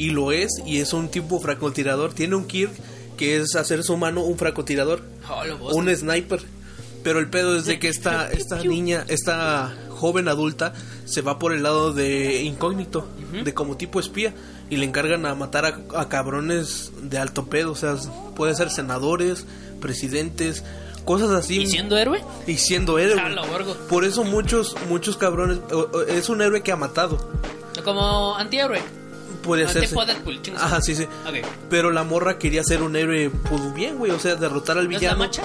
y 0.00 0.10
lo 0.10 0.32
es, 0.32 0.62
y 0.64 0.80
es 0.80 0.94
un 0.94 1.10
tipo 1.10 1.38
francotirador. 1.40 2.14
Tiene 2.14 2.34
un 2.34 2.46
Kirk 2.46 2.72
que 3.18 3.36
es 3.36 3.54
hacer 3.54 3.84
su 3.84 3.98
mano 3.98 4.22
un 4.24 4.38
francotirador, 4.38 5.02
Oh, 5.28 5.76
un 5.76 5.94
sniper. 5.94 6.40
Pero 7.04 7.18
el 7.18 7.28
pedo 7.28 7.54
es 7.54 7.66
de 7.66 7.78
que 7.78 7.88
esta, 7.88 8.30
esta 8.32 8.64
niña, 8.64 9.04
esta 9.08 9.76
joven 9.90 10.28
adulta, 10.28 10.72
se 11.04 11.20
va 11.20 11.38
por 11.38 11.52
el 11.52 11.62
lado 11.62 11.92
de 11.92 12.42
incógnito, 12.42 13.06
de 13.44 13.52
como 13.52 13.76
tipo 13.76 14.00
espía, 14.00 14.32
y 14.70 14.78
le 14.78 14.86
encargan 14.86 15.26
a 15.26 15.34
matar 15.34 15.66
a, 15.66 16.00
a 16.00 16.08
cabrones 16.08 16.92
de 17.02 17.18
alto 17.18 17.44
pedo, 17.46 17.72
o 17.72 17.76
sea, 17.76 17.96
puede 18.34 18.54
ser 18.54 18.70
senadores, 18.70 19.44
presidentes, 19.82 20.64
cosas 21.04 21.30
así. 21.30 21.60
¿Y 21.60 21.66
siendo 21.66 21.98
héroe? 21.98 22.24
Y 22.46 22.56
siendo 22.56 22.98
héroe. 22.98 23.20
Por 23.90 24.06
eso 24.06 24.24
muchos, 24.24 24.74
muchos 24.88 25.18
cabrones, 25.18 25.58
es 26.08 26.30
un 26.30 26.40
héroe 26.40 26.62
que 26.62 26.72
ha 26.72 26.76
matado. 26.76 27.18
Como 27.84 28.34
antihéroe. 28.36 28.80
Puede 29.42 29.66
ser. 29.68 29.88
tipo 29.88 30.04
Deadpool, 30.04 30.42
chingas. 30.42 30.62
Ajá, 30.62 30.80
sí, 30.82 30.94
sí. 30.94 31.04
Ok. 31.04 31.46
Pero 31.68 31.90
la 31.90 32.04
morra 32.04 32.38
quería 32.38 32.62
ser 32.64 32.82
un 32.82 32.94
héroe, 32.96 33.30
pues 33.48 33.72
bien, 33.74 33.96
güey, 33.98 34.10
o 34.12 34.18
sea, 34.18 34.34
derrotar 34.36 34.76
al 34.78 34.88
¿No 34.88 34.94
es 34.94 35.00
villano. 35.00 35.18
la 35.18 35.26
macha? 35.26 35.42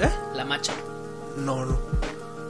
¿Eh? 0.00 0.10
La 0.34 0.44
macha. 0.44 0.72
No, 1.36 1.64
no. 1.64 1.78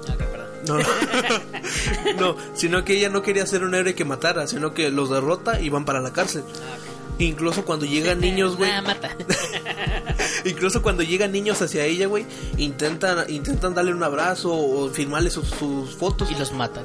Perdón. 0.07 0.47
No, 0.67 0.79
no, 2.19 2.37
sino 2.55 2.85
que 2.85 2.95
ella 2.97 3.09
no 3.09 3.23
quería 3.23 3.47
ser 3.47 3.65
un 3.65 3.75
héroe 3.75 3.95
que 3.95 4.05
matara, 4.05 4.47
sino 4.47 4.75
que 4.75 4.91
los 4.91 5.11
derrota 5.11 5.61
y 5.61 5.69
van 5.69 5.85
para 5.85 6.01
la 6.01 6.13
cárcel. 6.13 6.45
Ah, 6.49 6.77
ok. 6.77 7.21
Incluso 7.21 7.65
cuando 7.65 7.85
llegan 7.87 8.21
niños, 8.21 8.57
güey, 8.57 8.71
mata. 8.83 9.11
incluso 10.45 10.83
cuando 10.83 11.03
llegan 11.03 11.33
niños 11.33 11.61
hacia 11.63 11.85
ella, 11.85 12.07
güey, 12.07 12.27
intentan 12.57 13.31
intentan 13.31 13.75
darle 13.75 13.93
un 13.95 14.03
abrazo 14.03 14.53
o 14.53 14.89
firmarle 14.91 15.31
sus, 15.31 15.49
sus 15.49 15.95
fotos. 15.95 16.31
y 16.31 16.35
los 16.35 16.53
mata. 16.53 16.83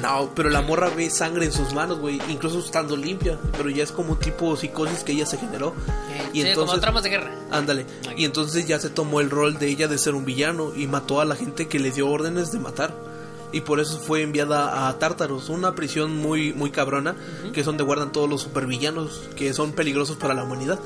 No, 0.00 0.30
pero 0.34 0.50
la 0.50 0.62
morra 0.62 0.90
ve 0.90 1.10
sangre 1.10 1.46
en 1.46 1.52
sus 1.52 1.72
manos, 1.74 1.98
güey, 1.98 2.20
incluso 2.28 2.58
estando 2.60 2.96
limpia, 2.96 3.38
pero 3.56 3.70
ya 3.70 3.82
es 3.82 3.92
como 3.92 4.12
un 4.12 4.18
tipo 4.18 4.56
psicosis 4.56 5.04
que 5.04 5.12
ella 5.12 5.26
se 5.26 5.38
generó. 5.38 5.74
Y 6.32 6.42
Sí, 6.42 6.48
entonces 6.48 6.70
como 6.70 6.80
tramas 6.80 7.02
de 7.02 7.10
guerra. 7.10 7.34
Ándale. 7.50 7.86
Y 8.16 8.24
entonces 8.24 8.66
ya 8.66 8.78
se 8.78 8.90
tomó 8.90 9.20
el 9.20 9.30
rol 9.30 9.58
de 9.58 9.68
ella 9.68 9.88
de 9.88 9.98
ser 9.98 10.14
un 10.14 10.24
villano 10.24 10.72
y 10.76 10.86
mató 10.86 11.20
a 11.20 11.24
la 11.24 11.34
gente 11.36 11.68
que 11.68 11.78
le 11.78 11.90
dio 11.90 12.08
órdenes 12.08 12.52
de 12.52 12.58
matar. 12.58 12.94
Y 13.52 13.62
por 13.62 13.80
eso 13.80 13.98
fue 13.98 14.22
enviada 14.22 14.88
a 14.88 14.98
Tártaros, 15.00 15.48
una 15.48 15.74
prisión 15.74 16.16
muy 16.16 16.52
muy 16.52 16.70
cabrona, 16.70 17.16
que 17.52 17.60
es 17.60 17.66
donde 17.66 17.82
guardan 17.82 18.12
todos 18.12 18.30
los 18.30 18.42
supervillanos 18.42 19.22
que 19.34 19.52
son 19.54 19.72
peligrosos 19.72 20.16
para 20.16 20.34
la 20.34 20.44
humanidad. 20.44 20.78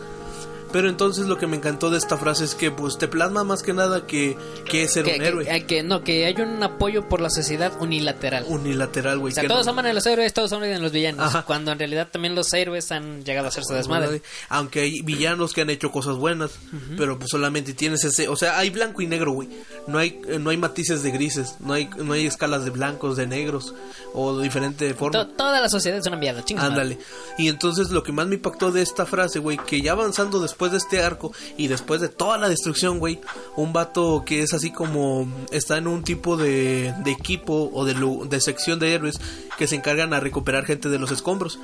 Pero 0.74 0.88
entonces 0.88 1.26
lo 1.26 1.38
que 1.38 1.46
me 1.46 1.56
encantó 1.56 1.88
de 1.88 1.98
esta 1.98 2.16
frase 2.18 2.42
es 2.44 2.56
que 2.56 2.72
pues 2.72 2.98
te 2.98 3.06
plasma 3.06 3.44
más 3.44 3.62
que 3.62 3.72
nada 3.72 4.08
que, 4.08 4.36
que 4.68 4.82
es 4.82 4.92
ser 4.92 5.04
Que, 5.04 5.12
un 5.12 5.18
que- 5.20 5.26
héroe. 5.28 5.44
que- 5.46 5.66
que 5.66 5.82
no, 5.84 6.02
que 6.02 6.26
hay 6.26 6.34
un 6.42 6.60
apoyo 6.64 7.08
por 7.08 7.20
la 7.20 7.30
sociedad 7.30 7.72
unilateral. 7.80 8.44
Unilateral, 8.48 9.20
güey. 9.20 9.30
o 9.32 9.34
sea, 9.36 9.46
todos 9.46 9.66
no- 9.66 9.70
aman 9.72 9.86
a 9.86 9.92
los 9.92 10.04
héroes, 10.04 10.34
todos 10.34 10.52
aman 10.52 10.72
a 10.72 10.78
los 10.80 10.90
villanos. 10.90 11.24
Ajá. 11.26 11.42
Cuando 11.44 11.70
en 11.70 11.78
realidad 11.78 12.08
también 12.10 12.34
los 12.34 12.52
héroes 12.52 12.90
han 12.90 13.22
llegado 13.24 13.46
a 13.46 13.50
hacerse 13.50 13.72
desmadre. 13.72 14.20
Aunque 14.48 14.80
hay 14.80 15.00
villanos 15.02 15.52
que 15.52 15.60
han 15.60 15.70
hecho 15.70 15.92
cosas 15.92 16.16
buenas, 16.16 16.50
pero 16.96 17.18
pues 17.20 17.30
solamente 17.30 17.72
tienes 17.74 18.02
ese, 18.02 18.26
o 18.28 18.34
sea, 18.34 18.58
hay 18.58 18.70
blanco 18.70 19.00
y 19.00 19.06
negro, 19.06 19.30
güey. 19.30 19.48
No 19.86 19.98
hay 19.98 20.20
eh, 20.26 20.40
no 20.40 20.50
hay 20.50 20.56
matices 20.56 21.04
de 21.04 21.12
grises, 21.12 21.54
no 21.60 21.72
hay 21.74 21.88
no 21.98 22.14
hay 22.14 22.26
escalas 22.26 22.64
de 22.64 22.70
blancos, 22.70 23.16
de 23.16 23.28
negros 23.28 23.74
o 24.12 24.36
de 24.36 24.42
diferente 24.42 24.92
forma. 24.94 25.12
To- 25.24 25.28
toda 25.28 25.60
la 25.60 25.68
sociedad 25.68 25.98
es 25.98 26.06
una 26.08 26.16
mierda, 26.16 26.44
chingas. 26.44 26.64
Ándale. 26.64 26.98
Y 27.38 27.46
entonces 27.46 27.90
lo 27.90 28.02
que 28.02 28.10
más 28.10 28.26
me 28.26 28.34
impactó 28.34 28.72
de 28.72 28.82
esta 28.82 29.06
frase, 29.06 29.38
güey, 29.38 29.56
que 29.58 29.80
ya 29.80 29.92
avanzando 29.92 30.40
después 30.40 30.63
de 30.72 30.78
este 30.78 31.02
arco 31.02 31.32
y 31.56 31.68
después 31.68 32.00
de 32.00 32.08
toda 32.08 32.38
la 32.38 32.48
destrucción, 32.48 32.98
güey, 32.98 33.20
un 33.56 33.72
vato 33.72 34.22
que 34.26 34.42
es 34.42 34.52
así 34.54 34.70
como 34.70 35.26
está 35.50 35.78
en 35.78 35.86
un 35.86 36.02
tipo 36.04 36.36
de, 36.36 36.94
de 37.04 37.10
equipo 37.10 37.70
o 37.72 37.84
de, 37.84 38.40
sección 38.40 38.78
de 38.78 38.94
héroes 38.94 39.20
que 39.58 39.66
se 39.66 39.76
encargan 39.76 40.12
a 40.14 40.20
recuperar 40.20 40.64
gente 40.64 40.88
de 40.88 40.98
los 40.98 41.10
escombros. 41.10 41.58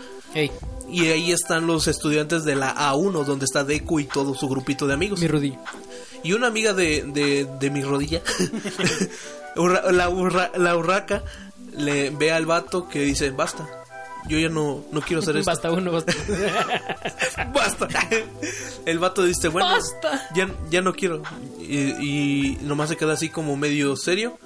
Y 0.93 1.07
ahí 1.09 1.33
están 1.33 1.67
los 1.67 1.87
estudiantes 1.89 2.45
de 2.45 2.57
la 2.57 2.75
A1, 2.75 3.25
donde 3.25 3.45
está 3.45 3.65
Deku 3.65 4.01
y 4.01 4.05
todo 4.05 4.35
su 4.35 4.49
grupito 4.49 4.87
de 4.87 4.95
amigos. 4.95 5.21
mi 5.21 5.29
Rudy. 5.29 5.57
Y 6.23 6.33
una 6.35 6.49
amiga 6.49 6.73
de, 6.75 7.03
de, 7.07 7.47
de 7.59 7.71
mi 7.71 7.83
rodilla, 7.83 8.21
la, 9.93 10.09
urra- 10.11 10.53
la 10.57 10.77
urraca, 10.77 11.23
le 11.77 12.11
ve 12.11 12.33
al 12.33 12.47
vato 12.47 12.89
que 12.89 13.01
dice, 13.01 13.31
basta, 13.31 13.69
yo 14.29 14.39
ya 14.39 14.49
no, 14.49 14.85
no 14.93 15.01
quiero 15.01 15.23
hacer 15.23 15.37
esto. 15.37 15.51
Basta 15.51 15.71
uno, 15.73 15.93
basta. 15.93 16.13
Basta. 17.55 17.89
El 18.87 18.99
vato 18.99 19.25
dice, 19.25 19.49
bueno, 19.49 19.69
Basta. 19.69 20.29
Ya, 20.35 20.51
ya 20.71 20.83
no 20.83 20.93
quiero. 20.93 21.23
Y, 21.61 21.77
y 21.77 22.59
nomás 22.63 22.89
se 22.91 22.97
queda 22.97 23.15
así 23.15 23.29
como 23.29 23.57
medio 23.57 23.97
serio. 23.97 24.39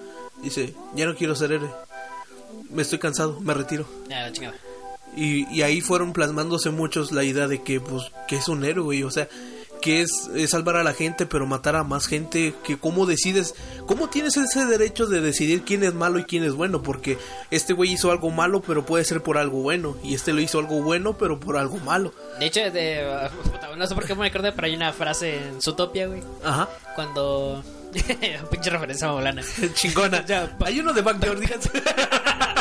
Dice, 0.42 0.74
ya 0.94 1.06
no 1.06 1.14
quiero 1.14 1.34
ser 1.34 1.52
héroe. 1.52 1.70
Me 2.70 2.82
estoy 2.82 2.98
cansado, 2.98 3.40
me 3.40 3.54
retiro. 3.54 3.86
Ya, 4.08 4.22
la 4.22 4.32
chingada. 4.32 4.56
Y, 5.16 5.46
y 5.54 5.62
ahí 5.62 5.80
fueron 5.80 6.12
plasmándose 6.12 6.70
muchos 6.70 7.12
la 7.12 7.24
idea 7.24 7.46
de 7.46 7.62
que, 7.62 7.80
pues, 7.80 8.04
que 8.26 8.36
es 8.36 8.48
un 8.48 8.64
héroe, 8.64 8.84
güey. 8.84 9.02
O 9.04 9.10
sea, 9.10 9.28
que 9.84 10.00
es, 10.00 10.30
es 10.34 10.48
salvar 10.48 10.76
a 10.76 10.82
la 10.82 10.94
gente, 10.94 11.26
pero 11.26 11.44
matar 11.44 11.76
a 11.76 11.84
más 11.84 12.06
gente. 12.06 12.54
Que 12.64 12.78
cómo 12.78 13.04
decides, 13.04 13.54
cómo 13.84 14.08
tienes 14.08 14.34
ese 14.38 14.64
derecho 14.64 15.04
de 15.04 15.20
decidir 15.20 15.62
quién 15.62 15.84
es 15.84 15.92
malo 15.92 16.18
y 16.18 16.24
quién 16.24 16.42
es 16.42 16.54
bueno. 16.54 16.80
Porque 16.80 17.18
este 17.50 17.74
güey 17.74 17.92
hizo 17.92 18.10
algo 18.10 18.30
malo, 18.30 18.62
pero 18.62 18.86
puede 18.86 19.04
ser 19.04 19.22
por 19.22 19.36
algo 19.36 19.60
bueno. 19.60 19.94
Y 20.02 20.14
este 20.14 20.32
lo 20.32 20.40
hizo 20.40 20.58
algo 20.58 20.80
bueno, 20.80 21.18
pero 21.18 21.38
por 21.38 21.58
algo 21.58 21.76
malo. 21.80 22.14
De 22.38 22.46
hecho, 22.46 22.60
de, 22.60 23.28
no 23.76 23.86
sé 23.86 23.94
por 23.94 24.06
qué 24.06 24.14
me 24.14 24.26
acordé, 24.26 24.52
pero 24.52 24.68
hay 24.68 24.74
una 24.74 24.90
frase 24.94 25.36
en 25.36 25.60
Zootopia, 25.60 26.06
güey. 26.06 26.22
Ajá. 26.42 26.66
Cuando. 26.94 27.62
Pinche 28.50 28.70
referencia 28.70 29.08
maulana. 29.08 29.42
Chingona. 29.74 30.24
Ya, 30.24 30.56
Hay 30.64 30.80
uno 30.80 30.94
de 30.94 31.02
Backyard, 31.02 31.40
díganse. 31.40 31.70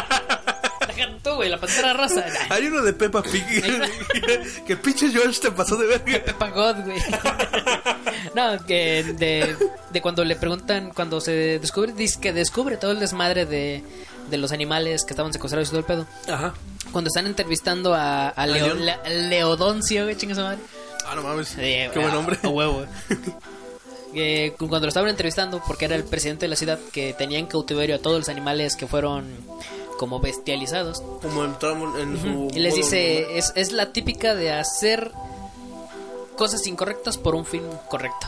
Güey, 1.23 1.49
la 1.49 1.57
pantera 1.59 1.93
rosa. 1.93 2.25
Hay 2.49 2.67
uno 2.67 2.81
de 2.81 2.93
Peppa 2.93 3.21
Pig. 3.23 3.43
que 4.67 4.75
pinche 4.77 5.09
George 5.09 5.39
te 5.41 5.51
pasó 5.51 5.75
de 5.77 5.87
verga. 5.87 6.05
Peppa 6.25 6.49
God, 6.49 6.75
güey. 6.85 6.97
no, 8.35 8.65
que 8.65 9.03
de, 9.17 9.55
de 9.89 10.01
cuando 10.01 10.23
le 10.25 10.35
preguntan, 10.35 10.91
cuando 10.93 11.21
se 11.21 11.59
descubre, 11.59 11.93
dice 11.93 12.19
que 12.19 12.33
descubre 12.33 12.77
todo 12.77 12.91
el 12.91 12.99
desmadre 12.99 13.45
de, 13.45 13.83
de 14.29 14.37
los 14.37 14.51
animales 14.51 15.05
que 15.05 15.13
estaban 15.13 15.31
secuestrados 15.33 15.69
y 15.69 15.71
todo 15.71 15.79
el 15.79 15.85
pedo. 15.85 16.07
Ajá. 16.27 16.53
Cuando 16.91 17.07
están 17.07 17.25
entrevistando 17.25 17.93
a, 17.93 18.29
a 18.29 18.45
Leo-. 18.47 18.73
Le- 18.75 18.97
Leodoncio, 19.29 20.03
güey, 20.03 20.15
chinga 20.17 20.35
su 20.35 20.41
madre. 20.41 20.59
Ah, 21.07 21.15
no 21.15 21.23
mames. 21.23 21.55
Eh, 21.57 21.89
Qué 21.93 21.99
buen 21.99 22.11
a- 22.13 22.19
hombre. 22.19 22.37
A 22.43 22.47
huevo. 22.49 22.85
Eh, 24.15 24.53
cuando 24.59 24.81
lo 24.81 24.87
estaban 24.89 25.09
entrevistando, 25.09 25.61
porque 25.65 25.85
era 25.85 25.95
el 25.95 26.03
presidente 26.03 26.45
de 26.45 26.49
la 26.49 26.55
ciudad, 26.55 26.79
que 26.91 27.13
tenía 27.13 27.39
en 27.39 27.47
cautiverio 27.47 27.95
a 27.95 27.99
todos 27.99 28.19
los 28.19 28.29
animales 28.29 28.75
que 28.75 28.85
fueron 28.85 29.25
como 30.03 30.19
bestializados. 30.19 31.01
Como 31.21 31.45
entramos 31.45 31.97
en 31.97 32.19
su. 32.21 32.49
Y 32.53 32.59
les 32.59 32.75
dice, 32.75 33.37
es, 33.37 33.53
es 33.55 33.71
la 33.71 33.93
típica 33.93 34.35
de 34.35 34.51
hacer 34.51 35.11
cosas 36.35 36.67
incorrectas 36.67 37.17
por 37.17 37.35
un 37.35 37.45
fin 37.45 37.63
correcto. 37.89 38.27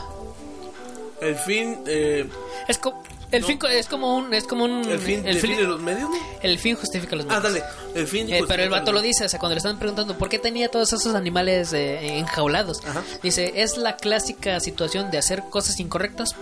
El 1.20 1.36
fin. 1.36 1.80
Eh, 1.86 2.26
Es 2.66 2.78
como 2.78 3.02
el 3.30 3.42
No. 3.42 3.46
fin 3.46 3.58
es 3.70 3.88
como 3.88 4.16
un 4.16 4.32
es 4.32 4.44
como 4.46 4.64
un 4.64 4.88
el 4.88 4.98
fin 5.00 5.26
el 5.26 5.38
fin, 5.38 5.50
define 5.50 5.62
los 5.68 5.80
medios, 5.80 6.08
¿no? 6.08 6.16
el 6.42 6.58
fin 6.58 6.76
justifica 6.76 7.14
los 7.14 7.26
medios. 7.26 7.44
Ah, 7.44 7.46
dale. 7.46 7.62
El 7.94 8.06
fin. 8.06 8.32
Eh, 8.32 8.42
pero 8.48 8.62
el 8.62 8.70
vato 8.70 8.90
lo 8.92 9.02
dice, 9.02 9.26
o 9.26 9.28
sea, 9.28 9.38
cuando 9.38 9.54
le 9.54 9.58
están 9.58 9.78
preguntando 9.78 10.16
por 10.16 10.30
qué 10.30 10.38
tenía 10.38 10.70
todos 10.70 10.92
esos 10.94 11.14
animales 11.14 11.74
eh, 11.74 12.16
enjaulados, 12.18 12.82
Ajá. 12.86 13.02
dice, 13.22 13.52
es 13.62 13.76
la 13.76 13.96
clásica 13.96 14.58
situación 14.60 15.10
de 15.10 15.18
hacer 15.18 15.42
cosas 15.50 15.78
incorrectas 15.78 16.34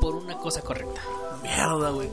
por 0.00 0.14
una 0.14 0.38
cosa 0.38 0.62
correcta. 0.62 1.02
Mierda, 1.42 1.90
güey. 1.90 2.08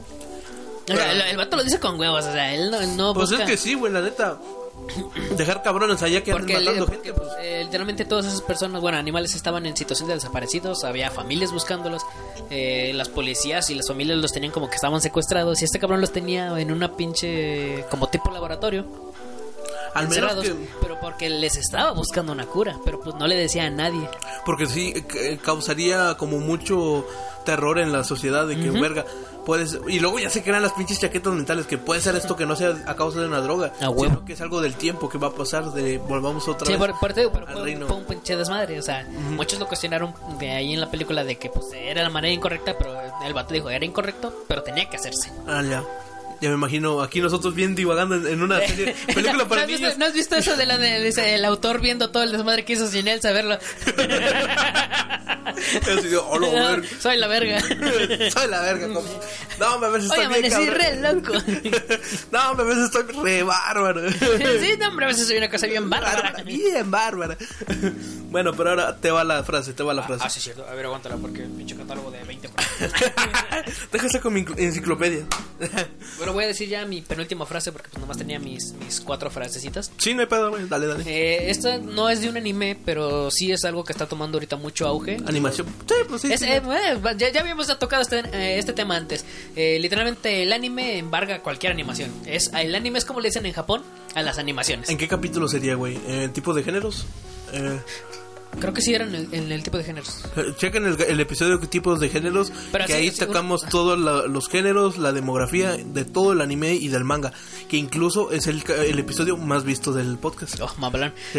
O 0.88 0.94
sea, 0.96 1.12
el, 1.12 1.20
el 1.22 1.36
vato 1.36 1.56
lo 1.56 1.64
dice 1.64 1.80
con 1.80 1.98
huevos, 1.98 2.24
o 2.24 2.32
sea, 2.32 2.54
él 2.54 2.70
no, 2.70 2.80
no 2.94 3.14
Pues 3.14 3.30
busca... 3.30 3.44
es 3.44 3.50
que 3.50 3.56
sí, 3.56 3.74
güey, 3.74 3.92
la 3.92 4.00
neta. 4.02 4.38
Dejar 5.36 5.62
cabrones 5.62 6.02
allá 6.02 6.22
que 6.22 6.32
Porque, 6.32 6.52
matando 6.58 6.86
gente. 6.86 7.12
Pues. 7.12 7.28
eh, 7.40 7.62
literalmente 7.64 8.04
todas 8.04 8.26
esas 8.26 8.42
personas, 8.42 8.80
bueno, 8.80 8.98
animales 8.98 9.34
estaban 9.34 9.66
en 9.66 9.76
situación 9.76 10.08
de 10.08 10.14
desaparecidos, 10.14 10.84
había 10.84 11.10
familias 11.10 11.50
buscándolos, 11.50 12.02
eh, 12.50 12.92
las 12.94 13.08
policías 13.08 13.68
y 13.70 13.74
las 13.74 13.88
familias 13.88 14.18
los 14.18 14.32
tenían 14.32 14.52
como 14.52 14.68
que 14.68 14.76
estaban 14.76 15.00
secuestrados 15.00 15.60
y 15.62 15.64
este 15.64 15.78
cabrón 15.80 16.00
los 16.02 16.12
tenía 16.12 16.56
en 16.60 16.70
una 16.70 16.94
pinche 16.94 17.84
como 17.90 18.08
tipo 18.08 18.30
laboratorio, 18.30 18.84
Al 19.94 20.08
menos 20.08 20.34
que. 20.42 20.54
pero 20.80 21.00
porque 21.00 21.30
les 21.30 21.56
estaba 21.56 21.92
buscando 21.92 22.30
una 22.32 22.46
cura, 22.46 22.76
pero 22.84 23.00
pues 23.00 23.16
no 23.16 23.26
le 23.26 23.34
decía 23.34 23.64
a 23.64 23.70
nadie. 23.70 24.08
Porque 24.44 24.66
sí, 24.66 24.92
eh, 25.14 25.38
causaría 25.42 26.16
como 26.18 26.38
mucho 26.38 27.06
terror 27.44 27.78
en 27.78 27.92
la 27.92 28.04
sociedad 28.04 28.46
de 28.46 28.56
que, 28.60 28.70
verga, 28.70 29.04
puedes... 29.46 29.78
Y 29.88 30.00
luego 30.00 30.18
ya 30.18 30.28
se 30.28 30.42
crean 30.42 30.60
las 30.62 30.72
pinches 30.72 30.98
chaquetas 31.00 31.32
mentales, 31.32 31.66
que 31.66 31.78
puede 31.78 32.02
ser 32.02 32.14
esto 32.16 32.36
que 32.36 32.44
no 32.44 32.54
sea 32.56 32.74
a 32.86 32.94
causa 32.96 33.20
de 33.20 33.26
una 33.28 33.40
droga, 33.40 33.72
A 33.80 33.88
huevo. 33.88 34.12
sino 34.16 34.24
que 34.26 34.32
es 34.34 34.40
algo 34.42 34.60
del 34.60 34.74
tiempo 34.74 35.08
que 35.08 35.16
va 35.16 35.28
a 35.28 35.32
pasar, 35.32 35.72
de 35.72 35.96
volvamos 35.98 36.46
otra 36.48 36.66
Sí, 36.66 36.72
vez 36.72 36.80
por, 36.80 36.98
por 37.00 37.14
digo, 37.14 37.30
pero 37.32 37.46
al 37.46 37.52
fue, 37.54 37.62
reino. 37.62 37.86
fue 37.86 37.96
un 37.96 38.04
pinche 38.04 38.36
desmadre, 38.36 38.78
o 38.78 38.82
sea, 38.82 39.06
muchos 39.30 39.58
lo 39.58 39.66
cuestionaron 39.68 40.12
de 40.38 40.50
ahí 40.50 40.74
en 40.74 40.80
la 40.80 40.90
película 40.90 41.24
de 41.24 41.36
que 41.38 41.48
pues 41.48 41.66
era 41.72 42.02
la 42.02 42.10
manera 42.10 42.34
incorrecta, 42.34 42.76
pero 42.76 42.94
el 43.24 43.32
vato 43.32 43.54
dijo, 43.54 43.70
era 43.70 43.84
incorrecto, 43.84 44.44
pero 44.48 44.62
tenía 44.62 44.90
que 44.90 44.96
hacerse. 44.96 45.32
Ah, 45.46 45.62
ya. 45.62 45.82
Ya 46.40 46.48
me 46.50 46.54
imagino 46.56 47.00
aquí 47.02 47.20
nosotros 47.20 47.54
bien 47.54 47.74
divagando 47.74 48.14
en, 48.16 48.26
en 48.26 48.42
una 48.42 48.58
serie, 48.60 48.94
película 49.06 49.32
¿No 49.44 49.48
para 49.48 49.62
has, 49.62 49.66
visto, 49.68 49.82
niños. 49.84 49.98
¿No 49.98 50.04
has 50.06 50.12
visto 50.12 50.36
eso 50.36 50.56
de 50.56 50.66
la 50.66 50.76
de, 50.78 51.00
dice, 51.02 51.34
el 51.34 51.44
autor 51.44 51.80
viendo 51.80 52.10
todo 52.10 52.22
el 52.22 52.32
desmadre 52.32 52.64
que 52.64 52.74
hizo 52.74 52.86
sin 52.88 53.08
él 53.08 53.20
saberlo? 53.22 53.58
De, 56.02 56.16
"Oh, 56.18 56.38
la 56.38 56.48
verga". 56.50 56.88
Soy 57.00 57.16
la 57.16 57.28
verga. 57.28 57.60
Soy 58.30 58.48
la 58.48 58.60
verga. 58.62 58.88
como- 58.88 59.08
No, 59.58 59.80
veces 59.90 60.10
Oye, 60.10 60.22
estoy 60.22 60.40
bien 60.42 60.52
amanecí 60.52 60.70
re 60.70 60.96
loco. 61.00 61.32
No, 62.32 62.38
a 62.40 62.54
veces 62.54 62.84
estoy 62.84 63.02
re 63.22 63.42
bárbaro. 63.42 64.10
sí, 64.10 64.74
no, 64.78 64.88
hombre, 64.88 65.06
a 65.06 65.08
veces 65.08 65.26
soy 65.26 65.38
una 65.38 65.48
cosa 65.50 65.66
bien 65.66 65.88
bárbara. 65.88 66.22
Bárbara, 66.22 66.42
bien 66.44 66.90
bárbara. 66.90 67.36
Bueno, 68.30 68.52
pero 68.54 68.70
ahora 68.70 68.96
te 68.96 69.10
va 69.10 69.24
la 69.24 69.42
frase, 69.44 69.72
te 69.72 69.82
va 69.82 69.94
la 69.94 70.02
frase. 70.02 70.22
Ah, 70.26 70.30
sí, 70.30 70.40
cierto. 70.40 70.66
A 70.68 70.74
ver, 70.74 70.84
aguántala 70.86 71.16
porque 71.16 71.42
pinche 71.42 71.74
catálogo 71.76 72.10
de 72.10 72.22
20. 72.24 72.50
Déjase 73.92 74.20
con 74.20 74.34
mi 74.34 74.42
encicl- 74.44 74.58
enciclopedia. 74.58 75.24
Bueno, 76.26 76.32
voy 76.34 76.44
a 76.44 76.48
decir 76.48 76.68
ya 76.68 76.84
mi 76.84 77.00
penúltima 77.02 77.46
frase 77.46 77.72
porque 77.72 77.88
pues 77.90 78.00
nomás 78.00 78.16
tenía 78.18 78.38
mis, 78.38 78.72
mis 78.84 79.00
cuatro 79.00 79.30
frasecitas. 79.30 79.90
Sí, 79.98 80.14
no 80.14 80.20
hay 80.22 80.26
pedo, 80.26 80.50
güey. 80.50 80.68
Dale, 80.68 80.86
dale. 80.86 81.04
Eh, 81.06 81.50
esta 81.50 81.78
no 81.78 82.08
es 82.08 82.20
de 82.20 82.28
un 82.28 82.36
anime, 82.36 82.76
pero 82.84 83.30
sí 83.30 83.52
es 83.52 83.64
algo 83.64 83.84
que 83.84 83.92
está 83.92 84.06
tomando 84.06 84.36
ahorita 84.36 84.56
mucho 84.56 84.86
auge. 84.86 85.16
Animación. 85.26 85.66
Sí, 85.88 85.94
pues 86.08 86.22
sí. 86.22 86.32
Es- 86.32 86.40
sí. 86.40 86.46
eh, 86.48 86.60
ya, 87.16 87.30
ya 87.30 87.40
habíamos 87.40 87.66
tocado 87.78 88.02
este, 88.02 88.18
eh, 88.20 88.58
este 88.58 88.72
tema 88.72 88.96
antes. 88.96 89.24
Eh, 89.54 89.78
literalmente 89.80 90.42
el 90.42 90.52
anime 90.52 90.98
embarga 90.98 91.42
cualquier 91.42 91.72
animación. 91.72 92.10
Es, 92.26 92.50
el 92.52 92.74
anime 92.74 92.98
es 92.98 93.04
como 93.04 93.20
le 93.20 93.28
dicen 93.28 93.46
en 93.46 93.52
Japón 93.52 93.82
a 94.14 94.22
las 94.22 94.38
animaciones. 94.38 94.88
¿En 94.88 94.98
qué 94.98 95.08
capítulo 95.08 95.48
sería, 95.48 95.74
güey? 95.74 95.98
¿En 96.06 96.32
tipo 96.32 96.52
de 96.54 96.62
géneros? 96.62 97.06
Eh, 97.52 97.78
Creo 98.60 98.72
que 98.72 98.80
sí 98.80 98.94
era 98.94 99.04
en 99.04 99.14
el, 99.14 99.28
en 99.32 99.52
el 99.52 99.62
tipo 99.62 99.76
de 99.78 99.84
géneros. 99.84 100.24
eh, 100.36 100.54
chequen 100.56 100.86
el, 100.86 101.00
el 101.00 101.20
episodio 101.20 101.58
de 101.58 101.66
tipos 101.66 102.00
de 102.00 102.08
géneros, 102.08 102.50
Pero 102.72 102.86
que 102.86 102.94
ahí 102.94 103.10
sí, 103.10 103.16
sacamos 103.16 103.62
un- 103.64 103.68
todos 103.68 103.98
la- 103.98 104.26
los 104.26 104.48
géneros, 104.48 104.96
la 104.98 105.12
demografía 105.12 105.76
de 105.76 106.04
todo 106.04 106.32
el 106.32 106.40
anime 106.40 106.74
y 106.74 106.88
del 106.88 107.04
manga, 107.04 107.32
que 107.68 107.76
incluso 107.76 108.30
es 108.32 108.46
el, 108.46 108.62
el 108.68 108.98
episodio 108.98 109.36
más 109.36 109.64
visto 109.64 109.92
del 109.92 110.16
podcast. 110.18 110.58
Oh, 110.60 110.74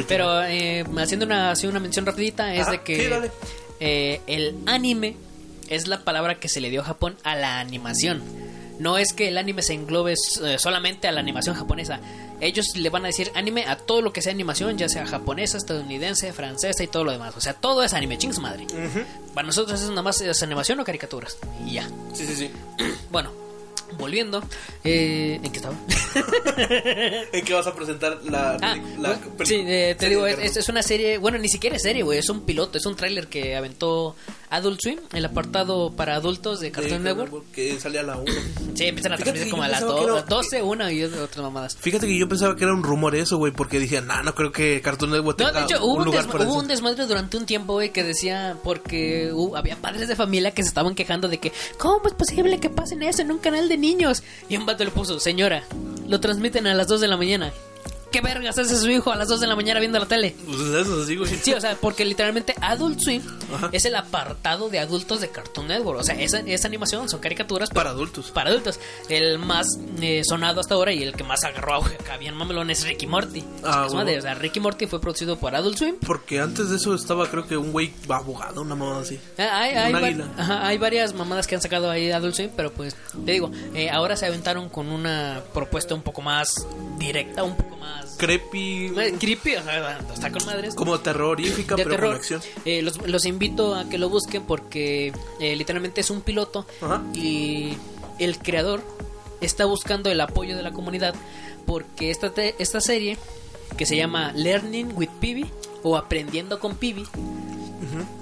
Pero 0.07 0.43
eh, 0.43 0.85
haciendo 0.97 1.25
una, 1.25 1.51
así 1.51 1.65
una 1.67 1.79
mención 1.79 2.05
rapidita 2.05 2.53
es 2.53 2.67
Ah, 2.67 2.71
de 2.71 2.81
que 2.83 3.03
sí, 3.03 3.07
dale. 3.09 3.31
eh, 3.79 4.21
el 4.27 4.55
anime 4.67 5.15
es 5.69 5.87
la 5.87 6.03
palabra 6.03 6.39
que 6.39 6.47
se 6.49 6.61
le 6.61 6.69
dio 6.69 6.81
a 6.81 6.85
Japón 6.85 7.15
a 7.23 7.35
la 7.35 7.59
animación. 7.59 8.21
No 8.79 8.97
es 8.97 9.13
que 9.13 9.29
el 9.29 9.37
anime 9.37 9.61
se 9.61 9.73
englobe 9.73 10.13
eh, 10.13 10.59
solamente 10.59 11.07
a 11.07 11.11
la 11.11 11.19
animación 11.19 11.55
japonesa. 11.55 11.99
Ellos 12.39 12.75
le 12.75 12.89
van 12.89 13.03
a 13.03 13.07
decir 13.07 13.31
anime 13.33 13.65
a 13.65 13.75
todo 13.77 14.01
lo 14.01 14.13
que 14.13 14.21
sea 14.21 14.31
animación, 14.31 14.77
ya 14.77 14.87
sea 14.87 15.05
japonesa, 15.05 15.57
estadounidense, 15.57 16.31
francesa 16.33 16.83
y 16.83 16.87
todo 16.87 17.03
lo 17.03 17.11
demás. 17.11 17.35
O 17.35 17.41
sea, 17.41 17.53
todo 17.53 17.83
es 17.83 17.93
anime, 17.93 18.17
chings 18.17 18.39
madre. 18.39 18.67
Para 19.33 19.47
nosotros 19.47 19.81
es 19.81 19.89
nada 19.89 20.03
más 20.03 20.21
es 20.21 20.43
animación 20.43 20.79
o 20.79 20.83
caricaturas. 20.83 21.37
Y 21.65 21.73
ya. 21.73 21.87
Sí, 22.13 22.25
sí, 22.27 22.35
sí. 22.35 22.51
Bueno, 23.11 23.31
volviendo. 23.97 24.43
eh, 24.83 25.39
¿En 25.43 25.51
qué 25.51 25.57
estaba? 25.57 25.75
¿En 27.31 27.45
qué 27.45 27.53
vas 27.53 27.67
a 27.67 27.75
presentar 27.75 28.19
la, 28.29 28.57
Ah, 28.61 28.75
la 28.99 29.15
peli- 29.37 29.45
sí, 29.49 29.55
eh, 29.65 29.95
te 29.97 30.09
digo, 30.09 30.25
es, 30.27 30.57
es 30.57 30.69
una 30.69 30.81
serie, 30.81 31.17
bueno, 31.17 31.37
ni 31.37 31.49
siquiera 31.49 31.75
es 31.75 31.81
serie, 31.83 32.03
güey, 32.03 32.19
es 32.19 32.29
un 32.29 32.41
piloto, 32.41 32.77
es 32.77 32.85
un 32.85 32.95
tráiler 32.95 33.27
que 33.27 33.55
aventó 33.55 34.15
Adult 34.49 34.79
Swim, 34.81 34.99
el 35.13 35.25
apartado 35.25 35.91
para 35.95 36.15
adultos 36.15 36.59
de 36.59 36.71
Cartoon 36.71 37.03
De 37.03 37.13
Network. 37.13 37.51
Que 37.51 37.79
salía 37.79 38.01
a 38.01 38.03
la 38.03 38.17
1. 38.17 38.31
Sí, 38.75 38.85
empiezan 38.85 39.13
a 39.13 39.17
transmitir 39.17 39.49
como 39.51 39.63
a 39.63 39.67
las 39.67 39.79
pensaba 39.81 39.99
que 39.99 40.05
do- 40.07 40.17
era- 40.17 40.25
12, 40.25 40.61
una 40.63 40.91
y 40.91 41.03
otras 41.03 41.37
mamadas. 41.43 41.75
Fíjate 41.77 42.07
que 42.07 42.17
yo 42.17 42.27
pensaba 42.29 42.55
que 42.55 42.63
era 42.63 42.73
un 42.73 42.83
rumor 42.83 43.15
eso, 43.15 43.37
güey, 43.37 43.51
porque 43.51 43.79
dije, 43.79 44.01
nah, 44.01 44.23
no 44.23 44.33
creo 44.35 44.51
que 44.51 44.81
Cartoon 44.81 45.11
Network 45.11 45.39
No, 45.39 45.47
tenga 45.47 45.59
de 45.59 45.65
hecho, 45.73 45.83
hubo 45.85 45.95
un 45.95 46.05
lugar 46.05 46.27
para 46.27 46.43
hubo 46.45 46.51
eso. 46.53 46.59
un 46.61 46.67
desmadre 46.67 47.05
durante 47.05 47.37
un 47.37 47.45
tiempo, 47.45 47.73
güey, 47.73 47.91
que 47.91 48.03
decía, 48.03 48.57
porque 48.63 49.31
había 49.55 49.75
padres 49.77 50.07
de 50.07 50.15
familia 50.15 50.51
que 50.51 50.63
se 50.63 50.69
estaban 50.69 50.95
quejando 50.95 51.27
de 51.27 51.39
que, 51.39 51.51
¿cómo 51.77 52.01
es 52.07 52.13
posible 52.13 52.59
que 52.59 52.69
pasen 52.69 53.03
eso 53.03 53.21
en 53.21 53.31
un 53.31 53.39
canal 53.39 53.67
de 53.69 53.76
niños? 53.77 54.23
Y 54.49 54.57
un 54.57 54.65
vato 54.65 54.83
le 54.83 54.91
puso, 54.91 55.19
señora, 55.19 55.63
lo 56.07 56.19
transmiten 56.19 56.67
a 56.67 56.73
las 56.73 56.87
2 56.87 57.01
de 57.01 57.07
la 57.07 57.17
mañana. 57.17 57.53
¿Qué 58.11 58.21
vergas 58.21 58.57
hace 58.57 58.75
su 58.77 58.89
hijo 58.89 59.11
a 59.11 59.15
las 59.17 59.27
2 59.27 59.41
de 59.41 59.47
la 59.47 59.55
mañana 59.55 59.79
viendo 59.79 59.99
la 59.99 60.05
tele? 60.05 60.35
Pues 60.45 60.59
eso 60.61 61.05
sí, 61.05 61.15
güey. 61.17 61.29
Sí, 61.35 61.53
o 61.53 61.59
sea, 61.61 61.75
porque 61.79 62.05
literalmente 62.05 62.55
Adult 62.61 62.99
Swim 62.99 63.21
Ajá. 63.53 63.69
es 63.73 63.83
el 63.85 63.95
apartado 63.95 64.69
de 64.69 64.79
adultos 64.79 65.19
de 65.21 65.29
Cartoon 65.29 65.67
Network. 65.67 65.99
O 65.99 66.03
sea, 66.03 66.15
esa, 66.19 66.39
esa 66.39 66.67
animación 66.67 67.09
son 67.09 67.19
caricaturas 67.19 67.69
Para 67.69 67.89
adultos. 67.89 68.31
para 68.31 68.49
adultos. 68.49 68.79
El 69.09 69.39
más 69.39 69.67
eh, 70.01 70.21
sonado 70.23 70.61
hasta 70.61 70.73
ahora 70.75 70.93
y 70.93 71.03
el 71.03 71.13
que 71.13 71.23
más 71.23 71.43
agarró 71.43 71.73
auge 71.75 71.95
acá 71.99 72.17
bien 72.17 72.33
mamelón 72.35 72.69
es 72.69 72.85
Ricky 72.87 73.07
Morty. 73.07 73.43
Ah, 73.63 73.83
Es 73.87 73.93
madre, 73.93 74.13
bueno. 74.13 74.19
O 74.19 74.21
sea, 74.21 74.33
Ricky 74.35 74.59
Morty 74.61 74.87
fue 74.87 75.01
producido 75.01 75.37
por 75.37 75.53
Adult 75.55 75.77
Swim. 75.77 75.95
Porque 76.05 76.39
antes 76.39 76.69
de 76.69 76.77
eso 76.77 76.95
estaba, 76.95 77.27
creo 77.29 77.45
que 77.45 77.57
un 77.57 77.71
güey 77.73 77.93
abogado, 78.09 78.61
una 78.61 78.75
mamá 78.75 78.99
así. 79.01 79.19
Eh, 79.37 79.43
Hay, 79.43 79.75
hay, 79.75 79.93
Un 79.93 80.01
va- 80.01 80.07
águila. 80.07 80.27
ajá, 80.37 80.65
hay 80.67 80.77
varias 80.77 81.13
mamadas 81.13 81.45
que 81.45 81.55
han 81.55 81.61
sacado 81.61 81.91
ahí 81.91 82.07
de 82.07 82.13
Adult 82.13 82.35
Swim, 82.35 82.49
pero 82.55 82.71
pues 82.71 82.95
te 83.25 83.31
digo, 83.33 83.51
eh, 83.73 83.89
ahora 83.89 84.15
se 84.15 84.25
aventaron 84.25 84.69
con 84.69 84.87
una 84.89 85.41
propuesta 85.53 85.93
un 85.93 86.01
poco 86.01 86.21
más 86.21 86.65
directa, 86.97 87.43
un 87.43 87.55
poco 87.57 87.75
más 87.77 87.96
Creepy, 88.17 88.91
creepy, 89.19 89.55
o 89.55 89.63
sea, 89.63 89.99
está 90.13 90.31
con 90.31 90.45
madres. 90.45 90.73
como 90.75 90.99
terrorífica, 90.99 91.75
de 91.75 91.83
pero 91.83 91.95
terror. 91.95 92.09
con 92.09 92.15
acción. 92.17 92.41
Eh, 92.65 92.81
los, 92.81 92.97
los 93.07 93.25
invito 93.25 93.75
a 93.75 93.87
que 93.89 93.97
lo 93.97 94.09
busquen 94.09 94.43
porque 94.43 95.13
eh, 95.39 95.55
literalmente 95.55 96.01
es 96.01 96.09
un 96.09 96.21
piloto 96.21 96.65
Ajá. 96.81 97.03
y 97.13 97.77
el 98.19 98.39
creador 98.39 98.81
está 99.41 99.65
buscando 99.65 100.09
el 100.09 100.19
apoyo 100.19 100.55
de 100.57 100.63
la 100.63 100.71
comunidad 100.71 101.13
porque 101.67 102.09
esta, 102.09 102.33
te- 102.33 102.55
esta 102.59 102.81
serie 102.81 103.17
que 103.77 103.85
se 103.85 103.95
llama 103.95 104.31
Learning 104.33 104.93
with 104.95 105.09
Pibi 105.19 105.45
o 105.83 105.95
Aprendiendo 105.97 106.59
con 106.59 106.75
Pibi, 106.75 107.05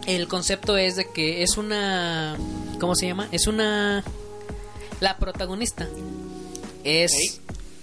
el 0.08 0.28
concepto 0.28 0.78
es 0.78 0.96
de 0.96 1.10
que 1.12 1.42
es 1.44 1.58
una... 1.58 2.36
¿Cómo 2.80 2.96
se 2.96 3.08
llama? 3.08 3.28
Es 3.32 3.48
una... 3.48 4.04
La 5.00 5.18
protagonista 5.18 5.88
es 6.84 7.40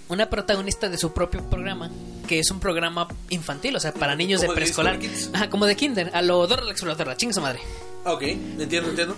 una 0.09 0.29
protagonista 0.29 0.89
de 0.89 0.97
su 0.97 1.13
propio 1.13 1.43
programa, 1.49 1.89
que 2.27 2.39
es 2.39 2.51
un 2.51 2.59
programa 2.59 3.07
infantil, 3.29 3.75
o 3.75 3.79
sea, 3.79 3.93
para 3.93 4.15
niños 4.15 4.41
de 4.41 4.49
preescolar. 4.49 4.99
Ajá, 5.33 5.49
como 5.49 5.65
de 5.65 5.75
kinder, 5.75 6.11
a 6.13 6.21
lo 6.21 6.45
Dora 6.47 6.63
la 6.63 6.71
exploradora, 6.71 7.17
chinga 7.17 7.33
su 7.33 7.41
madre. 7.41 7.59
Ok, 8.05 8.21
entiendo, 8.23 8.89
entiendo. 8.89 9.15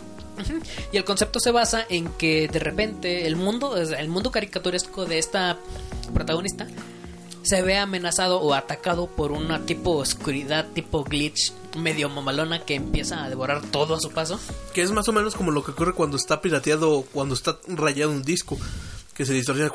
Y 0.92 0.98
el 0.98 1.06
concepto 1.06 1.40
se 1.40 1.52
basa 1.52 1.86
en 1.90 2.10
que 2.10 2.48
de 2.48 2.60
repente 2.60 3.26
el 3.26 3.36
mundo, 3.36 3.70
o 3.70 3.78
el 3.78 4.10
mundo 4.10 4.32
caricaturesco 4.32 5.06
de 5.06 5.18
esta 5.18 5.58
protagonista 6.14 6.68
se 7.42 7.62
ve 7.62 7.78
amenazado 7.78 8.42
o 8.42 8.54
atacado 8.54 9.08
por 9.08 9.32
una 9.32 9.66
tipo 9.66 9.92
oscuridad, 9.92 10.66
tipo 10.74 11.04
glitch 11.04 11.54
medio 11.78 12.10
mamalona 12.10 12.60
que 12.60 12.74
empieza 12.74 13.24
a 13.24 13.30
devorar 13.30 13.62
todo 13.62 13.96
a 13.96 14.00
su 14.00 14.12
paso. 14.12 14.40
Que 14.74 14.82
es 14.82 14.92
más 14.92 15.08
o 15.08 15.14
menos 15.14 15.36
como 15.36 15.52
lo 15.52 15.64
que 15.64 15.72
ocurre 15.72 15.94
cuando 15.94 16.18
está 16.18 16.42
pirateado, 16.42 17.06
cuando 17.14 17.36
está 17.36 17.60
rayado 17.68 18.12
un 18.12 18.24
disco, 18.24 18.58
que 19.16 19.26
se 19.26 19.34
distorsiona. 19.34 19.72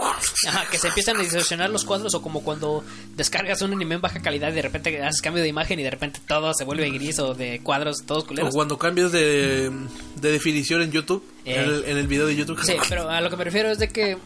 Ajá, 0.48 0.66
que 0.70 0.76
se 0.78 0.88
empiezan 0.88 1.16
a 1.16 1.22
distorsionar 1.22 1.70
los 1.70 1.84
cuadros 1.84 2.14
o 2.14 2.20
como 2.22 2.42
cuando 2.44 2.84
descargas 3.16 3.62
un 3.62 3.72
anime 3.72 3.94
en 3.94 4.00
baja 4.02 4.20
calidad 4.20 4.50
y 4.50 4.54
de 4.54 4.62
repente 4.62 5.02
haces 5.02 5.22
cambio 5.22 5.42
de 5.42 5.48
imagen 5.48 5.80
y 5.80 5.82
de 5.82 5.90
repente 5.90 6.20
todo 6.28 6.52
se 6.52 6.64
vuelve 6.64 6.90
gris 6.90 7.18
o 7.20 7.32
de 7.34 7.60
cuadros 7.62 8.04
todos 8.06 8.24
O 8.24 8.26
culeros. 8.26 8.54
cuando 8.54 8.76
cambias 8.78 9.12
de, 9.12 9.70
de 10.16 10.30
definición 10.32 10.82
en 10.82 10.92
YouTube, 10.92 11.24
Eh. 11.46 11.54
en, 11.56 11.64
el, 11.70 11.84
en 11.86 11.96
el 11.96 12.06
video 12.06 12.26
de 12.26 12.36
YouTube. 12.36 12.60
Sí, 12.62 12.74
pero 12.88 13.08
a 13.08 13.20
lo 13.22 13.30
que 13.30 13.36
me 13.36 13.44
refiero 13.44 13.70
es 13.70 13.78
de 13.78 13.88
que, 13.88 14.18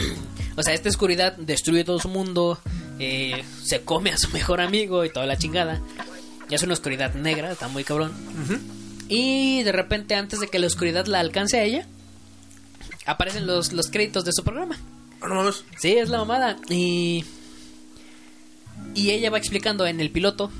o 0.56 0.62
sea, 0.62 0.72
esta 0.72 0.88
oscuridad 0.88 1.36
destruye 1.36 1.82
todo 1.82 1.98
su 1.98 2.08
mundo, 2.08 2.60
eh, 3.00 3.44
se 3.64 3.82
come 3.82 4.10
a 4.12 4.18
su 4.18 4.28
mejor 4.30 4.60
amigo 4.60 5.04
y 5.04 5.10
toda 5.10 5.26
la 5.26 5.36
chingada. 5.36 5.80
Ya 6.48 6.56
es 6.56 6.62
una 6.62 6.74
oscuridad 6.74 7.14
negra, 7.14 7.50
está 7.52 7.66
muy 7.68 7.82
cabrón. 7.84 8.12
Y 9.08 9.62
de 9.64 9.72
repente, 9.72 10.14
antes 10.14 10.38
de 10.40 10.48
que 10.48 10.58
la 10.58 10.66
oscuridad 10.68 11.06
la 11.06 11.20
alcance 11.20 11.58
a 11.58 11.64
ella, 11.64 11.86
aparecen 13.10 13.46
los, 13.46 13.72
los 13.72 13.88
créditos 13.88 14.24
de 14.24 14.32
su 14.32 14.42
programa. 14.44 14.78
Ah, 15.20 15.28
no. 15.28 15.52
Sí, 15.78 15.92
es 15.96 16.08
la 16.08 16.18
mamada. 16.18 16.56
Y. 16.68 17.24
Y 18.94 19.10
ella 19.10 19.30
va 19.30 19.38
explicando 19.38 19.86
en 19.86 20.00
el 20.00 20.10
piloto 20.10 20.50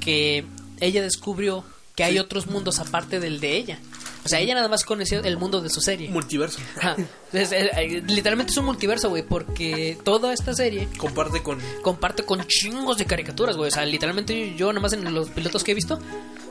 que 0.00 0.44
ella 0.80 1.02
descubrió 1.02 1.64
que 1.94 2.04
hay 2.04 2.14
Sí. 2.14 2.18
otros 2.18 2.46
mundos 2.46 2.78
aparte 2.78 3.20
del 3.20 3.40
de 3.40 3.56
ella. 3.56 3.78
O 4.24 4.28
sea, 4.28 4.38
ella 4.40 4.54
nada 4.54 4.68
más 4.68 4.84
conoció 4.84 5.22
el 5.22 5.38
mundo 5.38 5.60
de 5.62 5.70
su 5.70 5.80
serie. 5.80 6.08
Multiverso. 6.10 6.58
Ajá. 6.76 6.96
Es- 7.32 7.52
eh, 7.52 8.02
literalmente 8.06 8.52
es 8.52 8.58
un 8.58 8.64
multiverso, 8.66 9.08
güey, 9.08 9.22
porque 9.22 9.98
toda 10.04 10.32
esta 10.32 10.54
serie 10.54 10.88
Comparte 10.98 11.42
con. 11.42 11.58
comparte 11.82 12.24
con 12.24 12.44
chingos 12.46 12.98
de 12.98 13.06
caricaturas, 13.06 13.56
güey. 13.56 13.68
O 13.68 13.70
sea, 13.70 13.84
literalmente 13.86 14.54
yo 14.56 14.72
nomás 14.72 14.92
en 14.92 15.12
los 15.14 15.30
pilotos 15.30 15.64
que 15.64 15.72
he 15.72 15.74
visto 15.74 15.98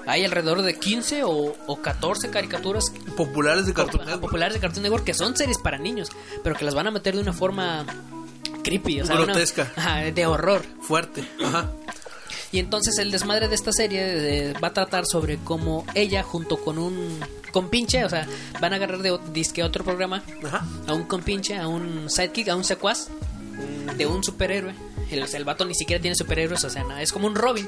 hay 0.08 0.26
alrededor 0.26 0.62
de 0.62 0.78
15 0.80 1.24
o, 1.24 1.56
o 1.68 1.82
14 1.82 2.30
caricaturas 2.30 2.91
Populares 3.16 3.66
de 3.66 3.74
Cartoon 3.74 3.97
pop- 4.00 4.06
Network. 4.06 4.22
populares 4.22 4.54
de 4.56 4.60
Cartoon 4.60 4.84
Network 4.84 5.04
que 5.04 5.14
son 5.14 5.36
series 5.36 5.58
para 5.58 5.78
niños, 5.78 6.10
pero 6.43 6.56
que 6.56 6.66
las 6.66 6.76
van 6.76 6.88
a 6.88 6.91
meter 6.91 7.16
de 7.16 7.22
una 7.22 7.34
forma 7.34 7.86
creepy, 8.64 9.02
o 9.02 9.06
sea, 9.06 9.16
Grotesca. 9.16 9.72
de 10.14 10.26
horror. 10.26 10.64
Fuerte. 10.82 11.24
Ajá. 11.43 11.72
Y 12.52 12.58
entonces 12.60 12.97
el 12.97 13.12
desmadre 13.12 13.47
de 13.47 13.54
esta 13.56 13.72
serie 13.72 14.50
eh, 14.50 14.54
va 14.64 14.70
a 14.70 14.74
tratar 14.74 15.06
sobre 15.06 15.38
cómo 15.38 15.86
ella 15.93 16.24
junto 16.24 16.58
con 16.58 16.80
un 16.80 17.20
compinche, 17.52 18.04
o 18.06 18.10
sea, 18.10 18.28
van 18.60 18.74
a 18.74 18.78
agarrar 18.78 19.00
de 19.04 19.20
disque 19.34 19.64
otro 19.64 19.84
programa 19.84 20.24
Ajá. 20.43 20.66
a 20.88 20.93
un 20.93 21.04
compinche, 21.04 21.56
a 21.58 21.68
un 21.68 22.10
sidekick, 22.10 22.50
a 22.50 22.56
un 22.56 22.64
secuaz 22.64 23.08
de 23.97 24.06
un 24.08 24.24
superhéroe. 24.24 24.74
El, 25.12 25.24
el 25.32 25.43
vato 25.45 25.66
ni 25.66 25.76
siquiera 25.76 26.02
tiene 26.02 26.16
superhéroes, 26.16 26.64
o 26.64 26.70
sea, 26.70 26.84
nada, 26.84 27.02
es 27.04 27.12
como 27.12 27.28
un 27.28 27.36
Robin. 27.36 27.68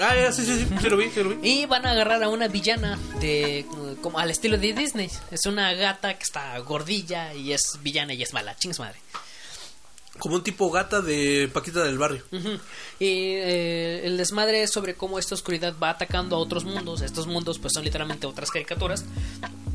Ah, 0.00 0.14
ya, 0.16 0.32
sí, 0.32 0.44
sí, 0.44 0.58
sí. 0.58 0.66
Sí 0.80 0.88
lo 0.88 0.96
vi, 0.96 1.08
sí 1.10 1.22
lo 1.22 1.30
vi. 1.30 1.48
Y 1.48 1.66
van 1.66 1.86
a 1.86 1.92
agarrar 1.92 2.22
a 2.22 2.28
una 2.28 2.48
villana 2.48 2.98
de 3.20 3.64
como 4.02 4.18
al 4.18 4.30
estilo 4.30 4.58
de 4.58 4.72
Disney. 4.72 5.08
Es 5.30 5.46
una 5.46 5.72
gata 5.74 6.14
que 6.14 6.22
está 6.24 6.58
gordilla 6.58 7.32
y 7.34 7.52
es 7.52 7.78
villana 7.82 8.12
y 8.14 8.22
es 8.22 8.32
mala. 8.32 8.56
Chingas 8.56 8.80
madre. 8.80 8.98
Como 10.18 10.36
un 10.36 10.44
tipo 10.44 10.70
gata 10.70 11.00
de 11.00 11.48
Paquita 11.52 11.82
del 11.82 11.98
Barrio. 11.98 12.22
Ujú. 12.32 12.50
Y 13.00 13.34
eh, 13.34 14.02
el 14.06 14.16
desmadre 14.16 14.62
es 14.62 14.70
sobre 14.72 14.94
cómo 14.94 15.18
esta 15.18 15.34
oscuridad 15.34 15.74
va 15.82 15.90
atacando 15.90 16.36
a 16.36 16.38
otros 16.38 16.64
mundos. 16.64 17.00
Estos 17.00 17.26
mundos 17.26 17.58
pues 17.58 17.72
son 17.74 17.84
literalmente 17.84 18.26
otras 18.26 18.50
caricaturas. 18.50 19.04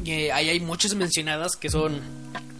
Eh, 0.05 0.31
ahí 0.31 0.49
hay 0.49 0.59
muchas 0.59 0.95
mencionadas 0.95 1.55
que 1.57 1.69
son 1.69 1.99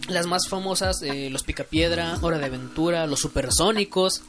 las 0.08 0.26
más 0.26 0.46
famosas. 0.48 1.02
eh, 1.02 1.30
los 1.30 1.42
Picapiedra, 1.42 2.18
Hora 2.22 2.38
de 2.38 2.46
Aventura, 2.46 3.06
Los 3.06 3.20
Supersónicos. 3.20 4.22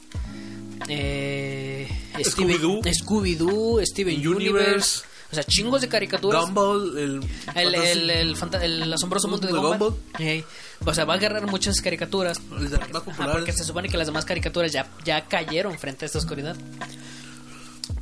Eh, 0.88 1.88
Scooby-Doo. 2.24 2.82
Scooby-Doo, 2.82 3.84
Steven 3.86 4.14
Universe. 4.16 4.50
Universe. 4.50 5.02
O 5.30 5.34
sea, 5.34 5.44
chingos 5.44 5.80
de 5.80 5.88
caricaturas. 5.88 6.44
Gumball, 6.44 6.98
el... 6.98 7.20
El, 7.54 7.74
el, 7.74 8.10
el, 8.10 8.36
fanta- 8.36 8.62
el 8.62 8.92
asombroso 8.92 9.28
mundo 9.28 9.46
de 9.46 9.52
Gumball. 9.54 9.94
O 10.84 10.92
sea, 10.92 11.04
va 11.06 11.14
a 11.14 11.16
agarrar 11.16 11.46
muchas 11.46 11.80
caricaturas. 11.80 12.38
Más 12.50 12.70
Ajá, 12.74 13.32
porque 13.32 13.52
se 13.52 13.64
supone 13.64 13.88
que 13.88 13.96
las 13.96 14.06
demás 14.06 14.24
caricaturas 14.26 14.72
ya, 14.72 14.90
ya 15.06 15.26
cayeron 15.26 15.78
frente 15.78 16.04
a 16.04 16.06
esta 16.06 16.18
oscuridad. 16.18 16.54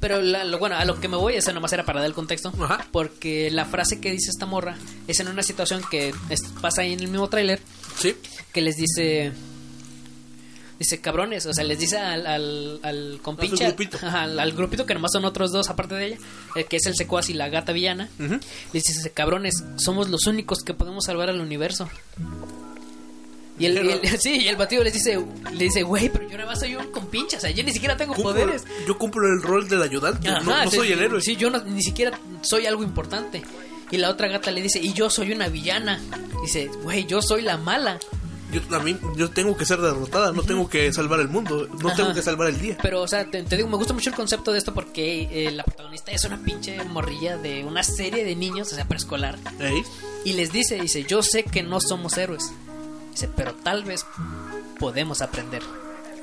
Pero 0.01 0.21
la- 0.23 0.45
lo, 0.45 0.59
bueno, 0.59 0.77
a 0.77 0.85
lo 0.85 0.99
que 1.01 1.07
me 1.09 1.17
voy, 1.17 1.35
esa 1.35 1.53
nomás 1.53 1.73
era 1.73 1.85
para 1.85 2.01
dar 2.01 2.09
el 2.09 2.15
contexto. 2.15 2.53
Ajá. 2.61 2.87
Porque 2.91 3.51
la 3.51 3.65
frase 3.65 4.01
que 4.01 4.11
dice 4.11 4.31
esta 4.31 4.47
morra 4.47 4.77
es 5.07 5.21
en 5.21 5.29
una 5.29 5.43
situación 5.43 5.83
que 5.91 6.13
es- 6.31 6.43
pasa 6.61 6.83
ahí 6.83 6.93
en 6.95 7.01
el 7.01 7.09
mismo 7.09 7.29
tráiler. 7.29 7.61
Sí. 7.97 8.17
Que 8.53 8.61
les 8.61 8.77
dice. 8.77 9.33
Dice, 10.81 10.99
cabrones, 11.01 11.45
o 11.45 11.53
sea, 11.53 11.63
les 11.63 11.79
dice 11.79 11.99
al, 11.99 12.27
al, 12.27 12.81
al 12.83 13.21
compinche, 13.23 13.67
A 13.67 13.69
su 13.71 13.77
grupito. 13.77 13.99
al, 14.03 14.41
al 14.41 14.53
grupito 14.53 14.87
que 14.87 14.95
nomás 14.95 15.13
son 15.13 15.25
otros 15.27 15.53
dos 15.53 15.69
aparte 15.69 15.95
de 15.95 16.07
ella, 16.07 16.17
eh, 16.57 16.65
que 16.65 16.77
es 16.79 16.87
el 16.87 16.97
secuaz 16.97 17.29
y 17.29 17.35
la 17.35 17.49
gata 17.51 17.73
villana. 17.73 18.09
Les 18.73 18.83
dice, 18.85 19.11
cabrones, 19.11 19.63
somos 19.77 20.09
los 20.09 20.27
únicos 20.27 20.61
que 20.65 20.73
podemos 20.75 21.05
salvar 21.05 21.29
al 21.29 21.41
universo. 21.41 21.89
Y 23.59 23.67
el, 23.67 23.75
y 23.87 23.91
el- 23.91 24.19
sí, 24.21 24.39
y 24.41 24.49
el 24.49 24.57
batido 24.57 24.83
les 24.83 24.95
dice, 24.95 25.23
le 25.53 25.65
dice, 25.65 25.83
güey, 25.83 26.09
pero 26.09 26.27
yo 26.29 26.39
nada 26.39 26.49
más 26.49 26.61
soy 26.61 26.75
un 26.77 26.91
compinche, 26.91 27.37
o 27.37 27.41
sea, 27.41 27.51
yo 27.51 27.63
ni 27.63 27.73
siquiera 27.73 27.97
tengo 27.97 28.15
Cumplo- 28.15 28.23
poderes. 28.33 28.65
yo 28.87 28.97
cumplo 28.97 29.27
el 29.27 29.43
rol 29.43 29.69
del 29.69 29.83
ayudante. 29.83 30.29
no, 30.31 30.37
Ajá, 30.39 30.65
no 30.65 30.71
sí, 30.71 30.77
soy 30.79 30.93
el 30.93 31.03
héroe. 31.03 31.21
Sí, 31.21 31.37
yo 31.37 31.51
no- 31.51 31.63
ni 31.63 31.83
siquiera 31.83 32.19
soy 32.41 32.65
algo 32.67 32.83
importante. 32.83 33.43
Y 33.91 33.99
la 33.99 34.09
otra 34.09 34.29
gata 34.29 34.51
le 34.51 34.63
dice, 34.63 34.79
y 34.81 34.93
yo 34.95 35.11
soy 35.11 35.33
una 35.33 35.49
villana. 35.49 36.01
Dice, 36.43 36.69
güey, 36.85 37.05
yo 37.07 37.21
soy 37.21 37.43
la 37.43 37.59
mala. 37.59 37.99
Yo, 38.53 38.81
mí, 38.81 38.97
yo 39.17 39.31
tengo 39.31 39.57
que 39.57 39.65
ser 39.65 39.81
derrotada, 39.81 40.33
no 40.33 40.43
tengo 40.43 40.69
que 40.69 40.93
salvar 40.93 41.21
el 41.21 41.29
mundo, 41.29 41.69
no 41.81 41.89
Ajá. 41.89 41.97
tengo 41.97 42.15
que 42.15 42.23
salvar 42.23 42.49
el 42.49 42.61
día. 42.61 42.77
Pero, 42.83 43.03
o 43.03 43.09
sea, 43.09 43.31
te, 43.31 43.43
te 43.43 43.57
digo, 43.57 43.69
me 43.69 43.77
gusta 43.77 43.93
mucho 43.93 44.11
el 44.11 44.17
concepto 44.17 44.53
de 44.53 44.59
esto 44.59 44.75
porque 44.75 45.29
eh, 45.47 45.51
la 45.51 45.63
protagonista 45.65 46.13
es 46.13 46.25
una 46.25 46.43
pinche 46.43 46.83
morrilla 46.85 47.37
de 47.37 47.65
una 47.65 47.83
serie 47.83 48.25
de 48.25 48.35
niños, 48.35 48.73
o 48.73 48.75
sea, 48.75 48.87
preescolar. 48.87 49.39
Y 50.25 50.33
les 50.35 50.53
dice, 50.53 50.77
dice, 50.81 51.05
yo 51.05 51.23
sé 51.23 51.45
que 51.45 51.63
no 51.63 51.81
somos 51.81 52.17
héroes. 52.19 52.53
Dice, 53.13 53.29
pero 53.35 53.55
tal 53.55 53.85
vez 53.85 54.05
podemos 54.79 55.23
aprender. 55.23 55.63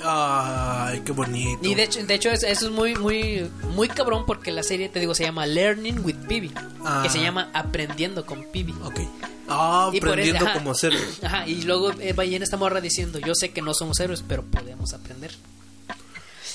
Ay, 0.04 1.02
qué 1.02 1.12
bonito. 1.12 1.60
Y 1.68 1.76
de 1.76 1.84
hecho, 1.84 2.06
de 2.06 2.14
hecho 2.14 2.30
es- 2.30 2.44
eso 2.44 2.68
es 2.68 2.72
muy, 2.72 2.96
muy, 2.96 3.50
muy 3.74 3.88
cabrón 3.88 4.26
porque 4.26 4.52
la 4.52 4.64
serie, 4.64 4.90
te 4.90 5.00
digo, 5.00 5.16
se 5.16 5.24
llama 5.24 5.46
Learning 5.46 6.04
with 6.06 6.16
Pibi. 6.28 6.52
Ah. 6.86 7.02
Que 7.04 7.10
se 7.10 7.20
llama 7.20 7.50
Aprendiendo 7.54 8.26
con 8.26 8.44
Pibi. 8.52 8.74
Ok. 8.84 9.00
Ah, 9.50 9.90
Y 9.94 10.00
por 10.00 10.10
aprendiendo 10.10 10.46
ajá. 10.46 10.54
cómo 10.56 10.72
hacer. 10.72 10.94
Ajá, 11.24 11.48
y 11.48 11.62
luego 11.64 11.92
eh, 12.00 12.14
va 12.14 12.26
en 12.26 12.44
esta 12.44 12.58
morra 12.58 12.82
diciendo, 12.82 13.18
yo 13.20 13.34
sé 13.34 13.52
que 13.52 13.62
no 13.62 13.74
somos 13.74 14.00
héroes, 14.00 14.24
pero 14.28 14.44
podemos 14.44 14.94
aprender. 14.94 15.32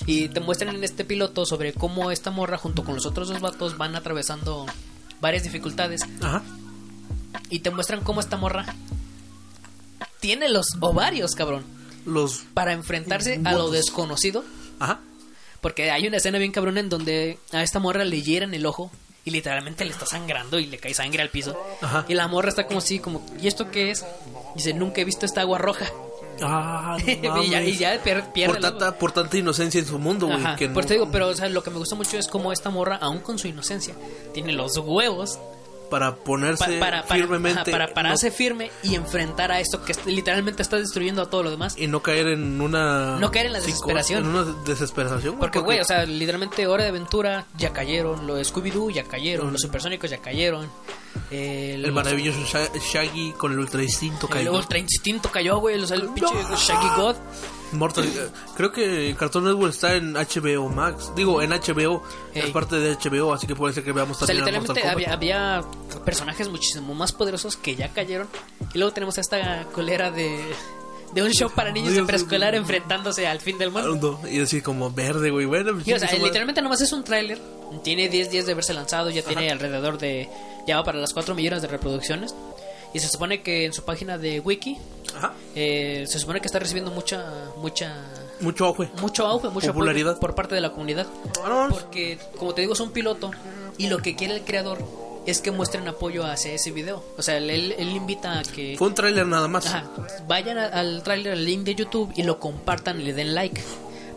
Y 0.06 0.28
te 0.28 0.40
muestran 0.40 0.74
en 0.74 0.84
este 0.84 1.04
piloto 1.04 1.46
sobre 1.46 1.72
cómo 1.72 2.10
esta 2.10 2.30
morra 2.30 2.58
junto 2.58 2.84
con 2.84 2.94
los 2.94 3.06
otros 3.06 3.28
dos 3.28 3.40
vatos 3.40 3.76
van 3.78 3.94
atravesando 3.96 4.66
varias 5.20 5.42
dificultades. 5.44 6.02
Ajá. 6.20 6.42
Y 7.50 7.60
te 7.60 7.70
muestran 7.70 8.02
cómo 8.02 8.20
esta 8.20 8.36
morra 8.36 8.66
tiene 10.20 10.48
los 10.48 10.66
ovarios, 10.80 11.32
cabrón. 11.34 11.64
Los. 12.04 12.44
Para 12.54 12.72
enfrentarse 12.72 13.40
a 13.44 13.52
lo 13.52 13.70
desconocido. 13.70 14.44
Ajá. 14.78 15.00
Porque 15.60 15.90
hay 15.90 16.06
una 16.06 16.16
escena 16.16 16.38
bien 16.38 16.50
cabrón 16.52 16.76
en 16.78 16.88
donde 16.88 17.38
a 17.52 17.62
esta 17.62 17.78
morra 17.78 18.04
le 18.04 18.22
hieran 18.22 18.52
el 18.54 18.66
ojo 18.66 18.90
y 19.24 19.30
literalmente 19.30 19.84
le 19.84 19.92
está 19.92 20.06
sangrando 20.06 20.58
y 20.58 20.66
le 20.66 20.78
cae 20.78 20.92
sangre 20.94 21.22
al 21.22 21.30
piso. 21.30 21.56
Ajá. 21.80 22.04
Y 22.08 22.14
la 22.14 22.26
morra 22.26 22.48
está 22.48 22.66
como 22.66 22.78
así, 22.78 22.98
como, 22.98 23.24
¿y 23.40 23.46
esto 23.46 23.70
qué 23.70 23.90
es? 23.92 24.04
Dice, 24.56 24.74
nunca 24.74 25.00
he 25.00 25.04
visto 25.04 25.24
esta 25.24 25.40
agua 25.42 25.58
roja. 25.58 25.86
Ah, 26.40 26.96
no 27.22 27.42
y, 27.42 27.50
ya, 27.50 27.62
y 27.62 27.76
ya 27.76 28.02
pierde 28.02 28.24
por, 28.46 28.58
tanta, 28.58 28.98
por 28.98 29.12
tanta 29.12 29.36
inocencia 29.36 29.78
en 29.78 29.86
su 29.86 29.98
mundo, 29.98 30.26
güey. 30.26 30.56
Que 30.56 30.66
por 30.68 30.82
no- 30.82 30.86
eso 30.86 30.94
digo, 30.94 31.08
pero 31.12 31.28
o 31.28 31.34
sea, 31.34 31.48
lo 31.48 31.62
que 31.62 31.70
me 31.70 31.78
gusta 31.78 31.94
mucho 31.94 32.18
es 32.18 32.26
como 32.26 32.52
esta 32.52 32.70
morra, 32.70 32.96
aún 32.96 33.20
con 33.20 33.38
su 33.38 33.46
inocencia, 33.46 33.94
tiene 34.34 34.52
los 34.52 34.76
huevos 34.78 35.38
Para 35.92 36.16
pa- 36.16 36.24
ponerse 36.24 36.64
para, 36.78 37.02
para, 37.06 37.14
firmemente. 37.20 37.70
para 37.70 37.92
pararse 37.94 38.30
no- 38.30 38.34
firme 38.34 38.70
y 38.82 38.94
enfrentar 38.94 39.52
a 39.52 39.60
esto 39.60 39.84
que 39.84 39.94
literalmente 40.06 40.62
está 40.62 40.78
destruyendo 40.78 41.20
a 41.22 41.30
todo 41.30 41.42
lo 41.44 41.50
demás. 41.50 41.76
y 41.78 41.86
no 41.86 42.02
caer 42.02 42.28
en 42.28 42.60
una. 42.60 43.18
No 43.18 43.30
caer 43.30 43.46
en 43.46 43.52
la 43.52 43.60
desesperación. 43.60 44.24
En 44.24 44.30
una 44.34 44.44
desesperación, 44.64 45.38
Porque, 45.38 45.58
güey, 45.58 45.80
o 45.80 45.84
sea, 45.84 46.04
literalmente 46.06 46.66
Hora 46.66 46.84
de 46.84 46.88
Aventura 46.88 47.44
ya 47.58 47.72
cayeron, 47.72 48.26
los 48.26 48.52
Scooby-Doo 48.52 48.90
ya 48.90 49.04
cayeron, 49.04 49.52
los 49.52 49.60
Supersónicos 49.60 50.10
ya 50.10 50.18
cayeron. 50.18 50.68
El 51.30 51.82
los- 51.82 51.92
maravilloso 51.92 52.40
Sha- 52.44 52.70
Shaggy 52.92 53.32
con 53.32 53.52
el 53.52 53.58
ultra 53.58 53.82
instinto 53.82 54.26
El 54.28 54.32
cayó. 54.32 54.52
Ultra 54.54 54.78
Instinto 54.78 55.30
cayó, 55.30 55.58
güey, 55.58 55.78
o 55.80 55.86
sea, 55.86 55.96
el 55.98 56.08
pinche 56.08 56.34
Shaggy 56.56 56.88
God. 56.96 57.16
Mortal, 57.72 58.04
eh, 58.04 58.28
creo 58.56 58.72
que 58.72 59.14
Cartoon 59.18 59.44
Network 59.44 59.72
está 59.72 59.94
en 59.94 60.14
HBO 60.14 60.68
Max. 60.68 61.12
Digo, 61.16 61.42
en 61.42 61.50
HBO. 61.50 62.02
Es 62.34 62.44
Ey. 62.44 62.52
parte 62.52 62.76
de 62.76 62.96
HBO, 62.96 63.32
así 63.32 63.46
que 63.46 63.54
puede 63.54 63.74
ser 63.74 63.84
que 63.84 63.92
veamos 63.92 64.20
O 64.22 64.26
sea, 64.26 64.34
también 64.34 64.56
a 64.56 64.58
Mortal 64.58 64.76
literalmente 64.76 65.06
había, 65.12 65.60
había 65.60 65.64
personajes 66.04 66.48
muchísimo 66.48 66.94
más 66.94 67.12
poderosos 67.12 67.56
que 67.56 67.74
ya 67.74 67.88
cayeron. 67.88 68.28
Y 68.74 68.78
luego 68.78 68.92
tenemos 68.92 69.18
esta 69.18 69.64
colera 69.72 70.10
de, 70.10 70.40
de 71.12 71.22
un 71.22 71.30
show 71.30 71.50
para 71.50 71.70
niños 71.72 71.94
de 71.94 72.04
preescolar 72.04 72.54
enfrentándose 72.54 73.26
al 73.26 73.40
fin 73.40 73.58
del 73.58 73.70
mundo. 73.70 74.20
Y 74.28 74.38
decir 74.38 74.62
como 74.62 74.90
verde, 74.90 75.30
güey. 75.30 75.46
Bueno, 75.46 75.72
Y, 75.84 75.92
o 75.92 75.98
sea, 75.98 76.12
literalmente 76.12 76.62
nomás 76.62 76.80
es 76.80 76.92
un 76.92 77.04
tráiler. 77.04 77.40
Tiene 77.82 78.08
10 78.08 78.30
días 78.30 78.46
de 78.46 78.52
haberse 78.52 78.74
lanzado, 78.74 79.10
ya 79.10 79.22
tiene 79.22 79.50
alrededor 79.50 79.98
de... 79.98 80.28
Ya 80.66 80.76
va 80.76 80.84
para 80.84 80.98
las 80.98 81.12
4 81.12 81.34
millones 81.34 81.62
de 81.62 81.68
reproducciones. 81.68 82.34
Y 82.94 83.00
se 83.00 83.08
supone 83.08 83.42
que 83.42 83.64
en 83.64 83.72
su 83.72 83.82
página 83.84 84.18
de 84.18 84.40
Wiki 84.40 84.76
Ajá. 85.16 85.32
eh, 85.54 86.04
se 86.06 86.18
supone 86.18 86.40
que 86.40 86.46
está 86.46 86.58
recibiendo 86.58 86.90
mucha 86.90 87.24
mucha 87.58 87.94
Mucho 88.40 88.66
auge. 88.66 88.88
mucho 89.00 89.26
auge, 89.26 89.48
mucha 89.48 89.68
Popularidad. 89.68 90.18
por 90.18 90.34
parte 90.34 90.54
de 90.54 90.60
la 90.60 90.70
comunidad. 90.72 91.06
Ah, 91.44 91.48
no, 91.48 91.68
no. 91.68 91.74
Porque, 91.74 92.18
como 92.38 92.54
te 92.54 92.60
digo, 92.62 92.72
es 92.74 92.80
un 92.80 92.90
piloto 92.90 93.30
y 93.78 93.88
lo 93.88 93.98
que 93.98 94.14
quiere 94.16 94.34
el 94.34 94.42
creador 94.42 94.78
es 95.24 95.40
que 95.40 95.52
muestren 95.52 95.86
apoyo 95.86 96.24
hacia 96.26 96.52
ese 96.52 96.72
video. 96.72 97.04
O 97.16 97.22
sea, 97.22 97.36
él, 97.36 97.48
él 97.50 97.88
invita 97.90 98.40
a 98.40 98.42
que 98.42 98.74
Fue 98.76 98.88
un 98.88 98.94
tráiler 98.94 99.26
nada 99.26 99.46
más. 99.48 99.66
ajá, 99.66 99.88
vayan 100.26 100.58
a- 100.58 100.66
al 100.66 101.02
tráiler, 101.04 101.34
al 101.34 101.44
link 101.44 101.62
de 101.62 101.76
YouTube 101.76 102.12
y 102.16 102.24
lo 102.24 102.40
compartan 102.40 103.00
y 103.00 103.04
le 103.04 103.12
den 103.14 103.34
like. 103.34 103.62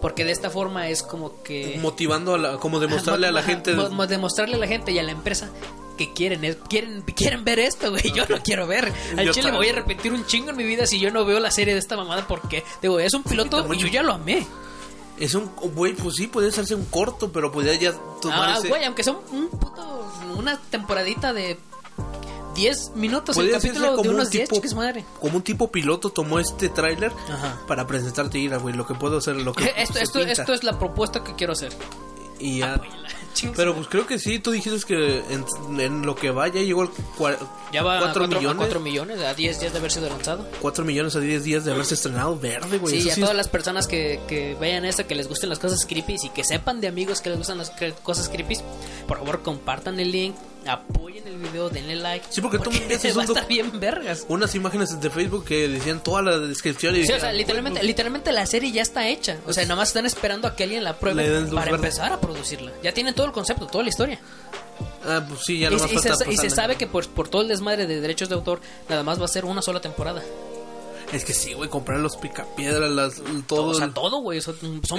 Porque 0.02 0.26
de 0.26 0.32
esta 0.32 0.50
forma 0.50 0.90
es 0.90 1.02
como 1.04 1.42
que... 1.44 1.78
Motivando 1.82 2.34
a 2.36 2.38
la, 2.38 2.58
como 2.58 2.80
demostrarle 2.80 3.28
a 3.28 3.32
la 3.32 3.40
Ajá, 3.40 3.50
gente. 3.50 3.74
mo- 3.74 3.90
mo- 3.90 4.08
demostrarle 4.08 4.56
a 4.56 4.60
la 4.60 4.68
gente 4.68 4.92
y 4.92 5.00
a 5.00 5.04
la 5.04 5.12
empresa 5.12 5.50
que 5.98 6.14
quieren 6.14 6.44
es- 6.46 6.58
quieren 6.70 7.02
quieren 7.02 7.44
ver 7.44 7.60
esto, 7.60 7.90
güey. 7.92 8.12
Yo 8.14 8.26
no 8.28 8.42
quiero 8.44 8.68
ver. 8.68 8.92
Al 9.18 9.26
Yo 9.26 9.32
chile 9.34 9.52
me 9.52 9.58
voy 9.58 9.68
a 9.70 9.72
arrepentir 9.74 10.14
un 10.14 10.26
chingo 10.26 10.50
en 10.52 10.58
mi 10.58 10.64
vida 10.64 10.86
si 10.86 11.00
yo 11.00 11.12
no 11.12 11.26
veo 11.26 11.40
la 11.40 11.52
serie 11.52 11.74
de 11.74 11.80
esta 11.80 11.96
mamada 11.98 12.28
porque 12.28 12.64
digo, 12.82 13.00
es 13.00 13.14
un 13.14 13.24
piloto 13.24 13.66
y 13.74 13.78
yo 13.78 13.88
ya 13.88 14.04
lo 14.04 14.14
amé. 14.14 14.46
Es 15.20 15.34
un. 15.34 15.46
Güey, 15.56 15.94
pues 15.94 16.16
sí, 16.18 16.28
podría 16.28 16.50
hacerse 16.52 16.76
un 16.76 16.86
corto, 16.86 17.32
pero 17.32 17.52
podría 17.52 17.74
ya 17.76 17.94
tomar 18.22 18.50
Ah, 18.50 18.56
ese- 18.58 18.68
güey, 18.68 18.84
aunque 18.84 19.04
sea 19.04 19.14
un, 19.14 19.38
un 19.40 19.50
puto 19.50 20.12
una 20.38 20.60
temporadita 20.70 21.32
de 21.32 21.58
10 22.56 22.92
minutos 22.96 23.38
el 23.38 23.52
capítulo 23.52 23.92
de 23.92 23.96
como 23.98 24.10
un 24.10 24.16
unos 24.16 24.30
10, 24.30 24.50
tipo- 24.50 24.56
chicas 24.58 24.74
madre. 24.74 25.06
Como 25.22 25.38
un 25.38 25.42
tipo 25.44 25.72
piloto 25.72 26.10
tomó 26.10 26.40
este 26.40 26.70
tráiler 26.70 27.12
para 27.68 27.86
presentarte 27.88 28.38
y 28.40 28.44
ir, 28.46 28.58
güey, 28.60 28.76
lo 28.76 28.86
que 28.86 28.94
puedo 28.96 29.18
hacer, 29.18 29.36
lo 29.38 29.54
que 29.54 29.64
Esto, 29.78 30.00
esto, 30.00 30.20
pinta. 30.20 30.34
esto 30.34 30.54
es 30.54 30.64
la 30.64 30.78
propuesta 30.80 31.24
que 31.24 31.34
quiero 31.36 31.54
hacer. 31.54 31.72
Y 32.40 32.60
ya. 32.60 32.82
Pero 33.56 33.76
pues 33.76 33.88
creo 33.90 34.08
que 34.08 34.18
sí, 34.18 34.40
tú 34.40 34.52
dijiste 34.52 34.80
que 34.88 35.18
en, 35.30 35.46
en 35.80 36.06
lo 36.06 36.16
que 36.16 36.32
va 36.32 36.48
ya 36.48 36.62
llegó 36.62 36.84
el 36.84 36.90
cua- 37.18 37.38
Ya 37.74 37.84
va 37.84 38.00
4 38.00 38.24
a 38.26 38.28
4 38.30 38.40
millones. 38.40 38.56
millones. 38.68 38.82
millones, 38.82 39.20
a 39.26 39.34
10 39.34 39.60
días 39.60 39.74
de 39.74 39.80
haber 39.80 39.92
sido 39.92 40.08
lanzado. 40.08 40.48
4 40.62 40.86
millones 40.86 41.16
a 41.18 41.20
10 41.20 41.44
días 41.44 41.66
de 41.66 41.74
haberse 41.74 41.96
estrenado 41.96 42.40
verde, 42.40 42.78
güey. 42.78 42.94
Sí, 42.94 43.00
Eso 43.02 43.12
a 43.12 43.16
sí 43.16 43.22
todas 43.22 43.34
es- 43.34 43.38
las 43.38 43.48
personas 43.50 43.88
que, 43.88 44.22
que 44.30 44.56
vean 44.56 44.86
esto, 44.86 45.06
que 45.06 45.16
les 45.16 45.28
gusten 45.28 45.50
las 45.50 45.60
cosas 45.60 45.86
creepy 45.86 46.16
y 46.24 46.30
que 46.30 46.46
sepan 46.46 46.80
de 46.80 46.88
amigos 46.88 47.20
que 47.20 47.30
les 47.30 47.38
gustan 47.38 47.58
las 47.58 47.72
cosas 48.04 48.30
creepy, 48.30 48.56
por 49.06 49.18
favor 49.18 49.42
compartan 49.44 50.00
el 50.00 50.12
link, 50.14 50.36
apoyen 50.68 51.28
el 51.28 51.38
video, 51.38 51.70
denle 51.70 51.96
like. 51.96 52.26
Sí, 52.30 52.42
porque 52.42 52.60
tú 52.60 52.72
me 52.72 52.80
va 53.14 53.22
a 53.22 53.26
estar 53.26 53.48
bien 53.48 53.80
vergas. 53.80 54.26
unas 54.30 54.54
imágenes 54.56 55.00
de 55.00 55.10
Facebook 55.10 55.46
que 55.46 55.68
decían 55.68 56.04
toda 56.04 56.22
la 56.22 56.38
descripción 56.40 56.96
y 56.96 57.06
Sí, 57.06 57.14
o 57.14 57.20
sea, 57.20 57.32
literalmente, 57.32 57.84
literalmente 57.84 58.32
la 58.32 58.46
serie 58.46 58.72
ya 58.72 58.82
está 58.82 59.08
hecha. 59.08 59.38
O 59.48 59.54
sea, 59.54 59.64
nada 59.64 59.76
más 59.76 59.90
están 59.90 60.06
esperando 60.06 60.48
a 60.48 60.56
que 60.56 60.64
alguien 60.64 60.84
la 60.84 60.98
pruebe 61.00 61.46
para 61.54 61.72
empezar 61.72 62.12
a 62.14 62.20
producirla. 62.20 62.72
Ya 62.84 62.94
tienen 62.94 63.14
todo 63.14 63.26
el 63.26 63.32
concepto, 63.32 63.68
toda 63.68 63.84
la 63.84 63.90
historia. 63.90 64.20
Ah, 65.06 65.24
pues 65.28 65.42
sí, 65.46 65.60
ya 65.60 65.68
Y, 65.70 65.72
no 65.76 65.78
más 65.80 65.92
y 65.92 65.98
se, 66.00 66.32
y 66.32 66.38
se 66.38 66.50
sabe 66.50 66.76
que 66.76 66.88
por, 66.88 67.08
por 67.10 67.28
todo 67.30 67.42
el 67.44 67.48
desmadre 67.48 67.86
de 67.88 68.02
derechos 68.02 68.28
de 68.30 68.36
autor, 68.36 68.60
nada 68.90 69.04
más 69.04 69.20
va 69.22 69.26
a 69.26 69.30
ser 69.30 69.46
una 69.46 69.62
sola 69.62 69.80
temporada. 69.80 70.22
Es 71.14 71.24
que 71.24 71.34
sí, 71.34 71.54
güey, 71.54 71.70
comprar 71.70 72.00
los 72.00 72.18
picapiedras, 72.18 72.90
las, 72.92 73.22
todo. 73.48 73.68
o 73.68 73.74
sea, 73.76 73.90
todo, 73.94 74.22
güey. 74.22 74.42
Son, 74.42 74.56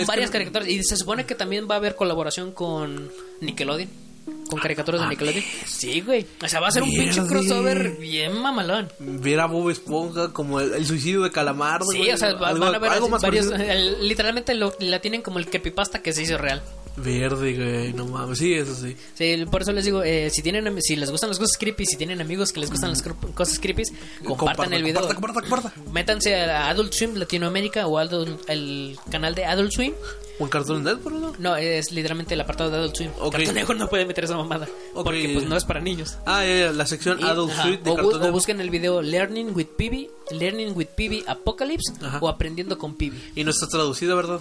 varias 0.07 0.31
que- 0.31 0.35
caricaturas. 0.39 0.69
Y 0.69 0.83
se 0.85 0.97
supone 0.97 1.27
que 1.27 1.35
también 1.35 1.67
va 1.69 1.75
a 1.75 1.79
haber 1.79 1.97
colaboración 1.97 2.53
con 2.53 3.11
Nickelodeon. 3.41 4.06
Con 4.49 4.61
caricaturas 4.61 5.01
de 5.03 5.09
Nickelodeon. 5.09 5.45
Sí, 5.67 6.01
güey. 6.01 6.27
O 6.43 6.49
sea, 6.49 6.61
va 6.61 6.69
a 6.69 6.71
ser 6.71 6.83
un 6.83 6.91
pinche 6.91 7.23
crossover 7.27 7.97
bien 7.99 8.41
mamalón. 8.41 8.89
Ver 8.99 9.41
a 9.41 9.47
Bob 9.47 9.71
Esponja 9.71 10.33
como 10.33 10.61
el, 10.61 10.73
el 10.75 10.87
suicidio 10.87 11.23
de 11.23 11.31
Calamardo. 11.31 11.87
Sí, 11.91 11.99
güey, 11.99 12.13
o 12.13 12.17
sea, 12.17 12.35
va- 12.35 12.49
algo- 12.49 12.65
van 12.65 12.75
a 12.75 12.79
ver 12.79 12.91
algo 12.93 13.07
así 13.07 13.13
más 13.13 13.23
varios. 13.23 13.47
el- 13.51 14.07
literalmente 14.09 14.55
lo, 14.55 14.75
la 14.81 15.01
tienen 15.01 15.23
como 15.23 15.39
el 15.39 15.47
creepypasta 15.49 16.03
que 16.03 16.13
se 16.13 16.23
hizo 16.23 16.39
real. 16.39 16.63
Verde, 16.97 17.55
güey, 17.55 17.93
no 17.93 18.07
mames. 18.07 18.39
Sí, 18.39 18.55
eso 18.55 18.75
sí. 18.75 18.97
Sí, 19.15 19.45
por 19.51 19.63
eso 19.63 19.73
les 19.73 19.85
digo, 19.85 20.03
eh, 20.03 20.31
si 20.31 20.43
tienen 20.43 20.81
si 20.81 20.97
les 20.97 21.11
gustan 21.11 21.29
las 21.31 21.39
cosas 21.39 21.57
creepy, 21.59 21.85
si 21.85 21.97
tienen 21.97 22.21
amigos 22.21 22.53
que 22.53 22.61
les 22.61 22.71
gustan 22.71 22.91
las 22.91 23.03
cosas 23.03 23.59
creepy, 23.59 23.83
compartan 24.25 24.73
el 24.73 24.83
video. 24.83 25.03
Comparta, 25.07 25.41
comparta, 25.41 25.71
comparta. 25.71 25.91
Métanse 25.93 26.35
a 26.37 26.69
Adult 26.71 26.93
Swim 26.95 27.15
Latinoamérica 27.17 27.87
o 27.87 27.99
Adult- 27.99 28.41
el 28.49 28.97
canal 29.11 29.35
de 29.35 29.45
Adult 29.45 29.73
Swim. 29.73 29.93
¿O 30.39 30.45
en 30.45 30.51
Cartoon 30.51 30.85
Network, 30.85 31.17
no? 31.17 31.33
No, 31.39 31.57
es 31.57 31.93
literalmente 31.93 32.35
el 32.35 32.41
apartado 32.43 32.71
de 32.71 32.77
Adult 32.77 32.97
Swim. 32.97 33.11
Ok. 33.21 33.33
Cartoon 33.37 33.55
Network 33.55 33.79
no 33.79 33.89
puede 33.89 34.05
meter 34.07 34.25
esa 34.25 34.37
mamada. 34.37 34.67
Ok. 34.95 35.05
Porque 35.05 35.31
pues 35.33 35.47
no 35.47 35.57
es 35.57 35.65
para 35.65 35.81
niños. 35.81 36.19
Ah, 36.27 36.45
ya, 36.45 36.59
ya, 36.67 36.73
la 36.73 36.87
sección 36.87 37.21
Y- 37.21 37.25
Adult 37.25 37.53
ajá, 37.53 37.63
Suite 37.63 37.83
de 37.85 37.91
o, 37.91 37.97
Cartoon 37.97 38.23
o 38.23 38.33
busquen 38.33 38.61
el 38.61 38.69
video 38.71 39.01
Learning 39.03 39.55
with 39.55 39.67
Pibi, 39.77 40.11
Learning 40.31 40.73
with 40.77 40.89
Pibi 40.97 41.25
Apocalypse 41.27 41.93
Ajá. 42.03 42.19
o 42.21 42.29
Aprendiendo 42.29 42.77
con 42.77 42.95
Pibi. 42.97 43.19
Y 43.35 43.45
no 43.45 43.51
está 43.51 43.67
traducido, 43.67 44.15
¿verdad? 44.17 44.41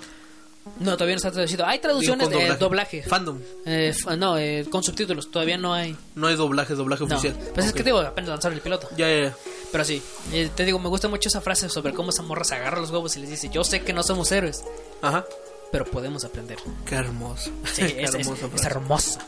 No, 0.79 0.93
todavía 0.93 1.13
no 1.15 1.17
está 1.17 1.31
traducido. 1.31 1.65
Hay 1.65 1.77
Digo, 1.77 1.83
traducciones 1.89 2.27
con 2.27 2.37
de 2.39 2.55
doblaje. 2.57 3.03
Fandom. 3.03 3.39
Eh, 3.65 3.89
f- 3.95 4.17
no, 4.17 4.37
eh, 4.37 4.65
con 4.69 4.83
subtítulos. 4.83 5.29
Todavía 5.29 5.57
no 5.57 5.73
hay. 5.73 5.95
No 6.15 6.27
hay 6.27 6.35
doblaje, 6.35 6.73
doblaje 6.73 7.05
No. 7.05 7.15
oficial. 7.15 7.37
Pues 7.53 7.67
es 7.67 7.71
Ok. 7.71 7.77
que 7.77 7.83
digo, 7.83 7.99
apenas 7.99 8.29
lanzaron 8.29 8.55
el 8.57 8.61
piloto. 8.61 8.89
Ya, 8.97 9.07
ya, 9.07 9.23
ya. 9.29 9.35
Pero 9.71 9.85
sí, 9.85 10.01
eh, 10.33 10.49
te 10.55 10.65
digo, 10.65 10.79
me 10.79 10.89
gusta 10.89 11.07
mucho 11.07 11.29
esa 11.29 11.39
frase 11.41 11.69
sobre 11.69 11.93
cómo 11.93 12.09
esa 12.09 12.23
morra 12.23 12.43
se 12.43 12.55
agarra 12.55 12.79
los 12.81 12.89
huevos 12.89 13.15
y 13.15 13.19
les 13.21 13.29
dice: 13.29 13.49
Yo 13.49 13.63
sé 13.63 13.81
que 13.83 13.93
no 13.93 14.01
somos 14.03 14.31
héroes, 14.31 14.63
Ajá. 15.01 15.23
pero 15.71 15.85
podemos 15.85 16.25
aprender. 16.25 16.57
Qué 16.85 16.95
hermoso. 16.95 17.51
Sí, 17.71 17.81
Qué 17.93 18.03
es, 18.03 18.15
es- 18.15 18.15
hermosa 18.27 18.49
es 18.55 18.63
hermosa. 18.65 19.19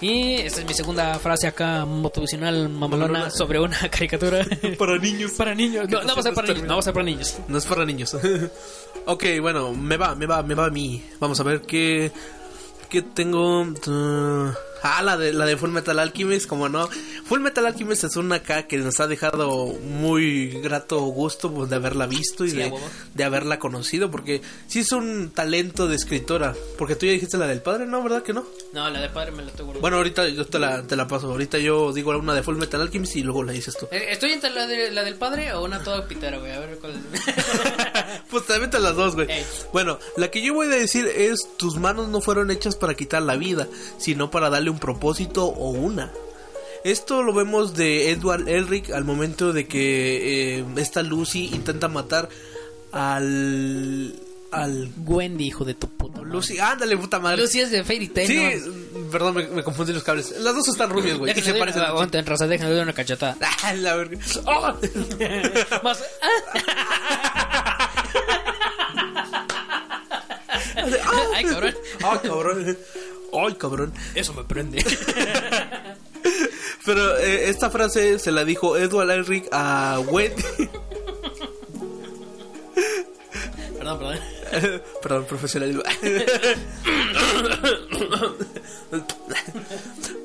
Y 0.00 0.34
esta 0.34 0.60
es 0.60 0.66
mi 0.66 0.74
segunda 0.74 1.18
frase 1.18 1.46
acá 1.46 1.84
motivacional 1.86 2.68
mamalona 2.68 3.30
sobre 3.30 3.58
una 3.60 3.78
caricatura 3.90 4.44
Para 4.78 4.98
niños. 4.98 5.32
para 5.32 5.54
niños. 5.54 5.88
No, 5.88 6.02
no 6.02 6.14
va 6.14 6.20
a 6.20 6.22
ser 6.22 6.34
para 6.34 6.48
niños, 6.48 6.62
no 6.66 6.74
va 6.74 6.80
a 6.80 6.82
ser 6.82 6.92
para 6.92 7.04
niños. 7.04 7.38
No 7.48 7.58
es 7.58 7.66
para 7.66 7.84
niños. 7.84 8.16
ok, 9.06 9.24
bueno, 9.40 9.72
me 9.72 9.96
va, 9.96 10.14
me 10.14 10.26
va, 10.26 10.42
me 10.42 10.54
va 10.54 10.66
a 10.66 10.70
mí. 10.70 11.02
Vamos 11.20 11.40
a 11.40 11.42
ver 11.42 11.62
qué. 11.62 12.12
¿Qué 12.88 13.02
tengo? 13.02 13.62
Uh, 13.62 14.52
ah, 14.84 15.02
la 15.02 15.16
de, 15.16 15.32
la 15.32 15.44
de 15.46 15.56
Full 15.56 15.70
Metal 15.70 15.98
Alchemist, 15.98 16.46
como 16.46 16.68
no. 16.68 16.88
Full 17.26 17.40
Metal 17.40 17.66
Alchemist 17.66 18.04
es 18.04 18.14
una 18.16 18.36
acá 18.36 18.66
que 18.68 18.76
nos 18.78 19.00
ha 19.00 19.06
dejado 19.08 19.66
muy 19.66 20.48
grato 20.60 21.00
gusto 21.00 21.50
pues, 21.52 21.68
de 21.70 21.76
haberla 21.76 22.06
visto 22.06 22.44
y 22.44 22.50
Sí, 22.50 22.56
de, 22.56 22.72
de 23.14 23.24
haberla 23.24 23.58
conocido, 23.58 24.10
porque 24.10 24.40
sí 24.68 24.80
es 24.80 24.92
un 24.92 25.30
talento 25.30 25.88
de 25.88 25.96
escritora. 25.96 26.54
Porque 26.78 26.94
tú 26.96 27.06
ya 27.06 27.12
dijiste 27.12 27.36
la 27.38 27.46
del 27.46 27.62
padre, 27.62 27.86
¿no? 27.86 28.02
¿Verdad 28.02 28.22
que 28.22 28.32
no? 28.32 28.44
No, 28.72 28.88
la 28.90 29.00
de 29.00 29.08
padre 29.08 29.30
me 29.32 29.38
la 29.42 29.50
guardando. 29.50 29.80
Bueno, 29.80 29.96
ahorita 29.96 30.28
yo 30.28 30.46
te 30.46 30.58
la, 30.58 30.82
te 30.86 30.94
la 30.96 31.08
paso. 31.08 31.30
Ahorita 31.30 31.58
yo 31.58 31.92
digo 31.92 32.16
una 32.16 32.34
de 32.34 32.42
Full 32.42 32.56
Metal 32.56 32.80
Alchemist 32.80 33.16
y 33.16 33.22
luego 33.22 33.42
la 33.42 33.52
dices 33.52 33.76
tú. 33.76 33.88
Eh, 33.90 34.06
¿Estoy 34.10 34.32
entre 34.32 34.50
la, 34.50 34.66
de- 34.66 34.90
la 34.92 35.02
del 35.02 35.16
padre 35.16 35.52
o 35.54 35.64
una 35.64 35.82
toda 35.82 36.06
pitera, 36.06 36.38
güey? 36.38 36.52
A 36.52 36.60
ver 36.60 36.78
cuál 36.78 36.92
es. 36.92 37.22
Pues 38.30 38.46
también 38.46 38.70
te 38.70 38.78
las 38.78 38.94
dos, 38.96 39.14
güey. 39.14 39.30
Ey. 39.30 39.44
Bueno, 39.72 39.98
la 40.16 40.30
que 40.30 40.42
yo 40.42 40.54
voy 40.54 40.66
a 40.66 40.70
decir 40.70 41.06
es: 41.06 41.48
tus 41.56 41.76
manos 41.76 42.08
no 42.08 42.20
fueron 42.20 42.50
hechas 42.50 42.76
para 42.76 42.94
quitar 42.94 43.22
la 43.22 43.36
vida, 43.36 43.66
sino 43.98 44.30
para 44.30 44.50
darle 44.50 44.70
un 44.70 44.73
propósito 44.78 45.46
o 45.46 45.70
una. 45.70 46.12
Esto 46.84 47.22
lo 47.22 47.32
vemos 47.32 47.74
de 47.74 48.10
Edward 48.10 48.48
Elric 48.48 48.90
al 48.90 49.04
momento 49.04 49.52
de 49.52 49.66
que 49.66 50.58
eh, 50.58 50.64
esta 50.76 51.02
Lucy 51.02 51.46
intenta 51.52 51.88
matar 51.88 52.28
al. 52.92 54.14
al. 54.50 54.90
Wendy, 55.06 55.46
hijo 55.46 55.64
de 55.64 55.74
tu 55.74 55.88
puta. 55.88 56.18
madre. 56.18 56.30
Lucy, 56.32 56.58
ándale, 56.58 56.96
puta 56.98 57.18
madre. 57.18 57.40
Lucy 57.40 57.60
es 57.60 57.70
de 57.70 57.84
Fairy 57.84 58.08
Tail. 58.08 58.28
Sí, 58.28 58.70
¿no? 58.70 59.10
perdón, 59.10 59.34
me, 59.34 59.46
me 59.48 59.62
confundí 59.62 59.92
los 59.94 60.02
cables. 60.02 60.34
Las 60.40 60.54
dos 60.54 60.68
están 60.68 60.90
rubias, 60.90 61.16
güey. 61.16 61.32
Déjale 61.32 61.54
se 61.54 61.58
parecen. 61.58 61.82
aguanta, 61.82 62.18
en 62.18 62.26
raza, 62.26 62.46
dar 62.46 62.82
una 62.82 62.92
cachetada. 62.92 63.36
Ah, 63.62 63.72
la 63.72 63.94
verga. 63.96 64.18
¡Oh! 64.44 64.74
Más. 65.82 66.02
Ay, 71.34 71.44
cabrón. 71.44 71.74
Ay, 72.02 72.18
cabrón. 72.22 72.78
Ay, 73.34 73.54
cabrón. 73.54 73.92
Eso 74.14 74.34
me 74.34 74.44
prende. 74.44 74.84
Pero 76.84 77.16
eh, 77.18 77.48
esta 77.48 77.70
frase 77.70 78.18
se 78.18 78.30
la 78.30 78.44
dijo 78.44 78.76
Edward 78.76 79.10
Elric 79.10 79.48
a 79.52 80.00
Wendy. 80.10 80.42
perdón, 83.78 83.98
perdón. 83.98 84.18
Perdón, 85.02 85.24
profesionalismo. 85.26 85.82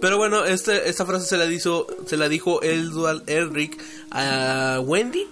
Pero 0.01 0.17
bueno, 0.17 0.45
este, 0.45 0.89
esta 0.89 1.05
frase 1.05 1.25
se 1.25 1.37
la 1.37 1.45
dijo, 1.45 1.87
se 2.05 2.17
la 2.17 2.29
dijo 2.29 2.61
Edward 2.63 3.23
Elric 3.27 3.81
a 4.11 4.79
Wendy. 4.83 5.27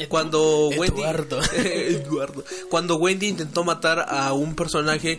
Cuando. 0.08 0.68
Wendy 0.68 1.02
Eduardo. 1.56 2.44
cuando 2.70 2.96
Wendy 2.96 3.28
intentó 3.28 3.64
matar 3.64 4.06
a 4.08 4.32
un 4.32 4.54
personaje 4.54 5.18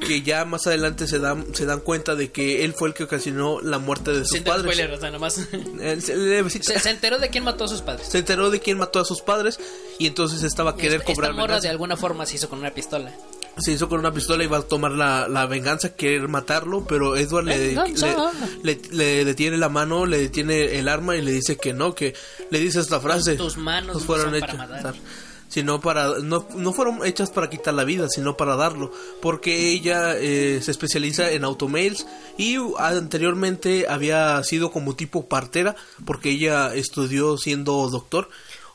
que 0.00 0.22
ya 0.22 0.44
más 0.44 0.66
adelante 0.66 1.06
se 1.06 1.18
dan 1.18 1.54
se 1.54 1.64
dan 1.66 1.80
cuenta 1.80 2.14
de 2.14 2.30
que 2.30 2.64
él 2.64 2.74
fue 2.74 2.88
el 2.88 2.94
que 2.94 3.04
ocasionó 3.04 3.60
la 3.60 3.78
muerte 3.78 4.12
de 4.12 4.20
sus 4.20 4.30
Sin 4.30 4.44
padres. 4.44 4.62
spoiler, 4.62 4.90
o 4.92 5.00
sea, 5.00 5.10
nomás. 5.10 5.38
Eh, 5.80 6.00
se- 6.00 6.90
enteró 6.90 7.18
de 7.18 7.28
quién 7.30 7.44
mató 7.44 7.64
a 7.64 7.68
sus 7.68 7.82
padres. 7.82 8.06
se 8.08 8.18
enteró 8.18 8.50
de 8.50 8.60
quién 8.60 8.78
mató 8.78 8.98
a 9.00 9.04
sus 9.04 9.20
padres 9.22 9.58
y 9.98 10.06
entonces 10.06 10.42
estaba 10.42 10.70
a 10.72 10.76
querer 10.76 11.00
esta, 11.00 11.12
cobrar 11.12 11.30
esta 11.30 11.40
morra 11.40 11.60
de 11.60 11.68
alguna 11.68 11.96
forma 11.96 12.26
se 12.26 12.36
hizo 12.36 12.48
con 12.48 12.58
una 12.60 12.70
pistola. 12.70 13.12
Se 13.58 13.72
hizo 13.72 13.88
con 13.88 13.98
una 14.00 14.12
pistola 14.12 14.44
y 14.44 14.46
va 14.46 14.58
a 14.58 14.62
tomar 14.62 14.92
la, 14.92 15.28
la 15.28 15.46
venganza, 15.46 15.94
querer 15.94 16.28
matarlo, 16.28 16.84
pero 16.86 17.16
Edward 17.16 17.44
le, 17.46 17.58
Venganza. 17.68 18.32
le, 18.62 18.80
le- 18.90 18.96
le 18.96 19.24
detiene 19.24 19.56
la 19.56 19.68
mano, 19.68 20.06
le 20.06 20.18
detiene 20.18 20.78
el 20.78 20.88
arma 20.88 21.16
y 21.16 21.22
le 21.22 21.32
dice 21.32 21.56
que 21.56 21.72
no, 21.72 21.94
que 21.94 22.14
le 22.50 22.58
dice 22.60 22.80
esta 22.80 23.00
frase. 23.00 23.34
Tus 23.36 23.56
manos 23.56 23.92
"Pues 23.94 24.02
no 24.02 24.06
fueron 24.06 24.30
son 24.30 24.40
para 24.40 24.52
hechas 24.52 24.68
matar". 24.68 24.94
sino 25.48 25.80
para 25.80 26.18
no, 26.18 26.46
no 26.56 26.72
fueron 26.74 27.04
hechas 27.06 27.30
para 27.30 27.48
quitar 27.48 27.72
la 27.74 27.84
vida, 27.84 28.08
sino 28.10 28.36
para 28.36 28.54
darlo, 28.54 28.92
porque 29.22 29.70
ella 29.72 30.14
eh, 30.18 30.60
se 30.62 30.70
especializa 30.70 31.30
en 31.32 31.42
automails 31.44 32.06
y 32.36 32.56
anteriormente 32.78 33.86
había 33.88 34.42
sido 34.44 34.70
como 34.70 34.94
tipo 34.94 35.26
partera, 35.26 35.74
porque 36.04 36.30
ella 36.30 36.74
estudió 36.74 37.38
siendo 37.38 37.88
doctor. 37.88 38.28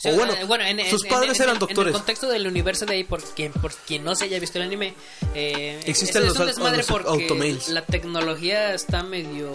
O 0.05 0.15
bueno, 0.15 0.33
eh, 0.33 0.43
bueno, 0.45 0.63
en- 0.65 0.79
en- 0.79 0.89
sus 0.89 1.03
en- 1.03 1.09
padres 1.09 1.37
en- 1.37 1.43
eran 1.43 1.55
En 1.55 1.59
doctores. 1.59 1.87
el 1.87 1.93
contexto 1.93 2.27
del 2.27 2.45
universo 2.47 2.85
de 2.85 2.93
ahí, 2.95 3.03
por 3.03 3.21
quien, 3.23 3.51
por 3.53 3.71
quien 3.73 4.03
no 4.03 4.15
se 4.15 4.25
haya 4.25 4.39
visto 4.39 4.57
el 4.59 4.65
anime, 4.65 4.93
eh, 5.33 5.79
Existen 5.85 6.23
es, 6.23 6.29
los 6.37 6.49
es 6.49 6.57
los 6.57 6.85
porque 6.87 7.07
automails. 7.09 7.69
la 7.69 7.85
tecnología 7.85 8.73
está 8.73 9.03
medio... 9.03 9.51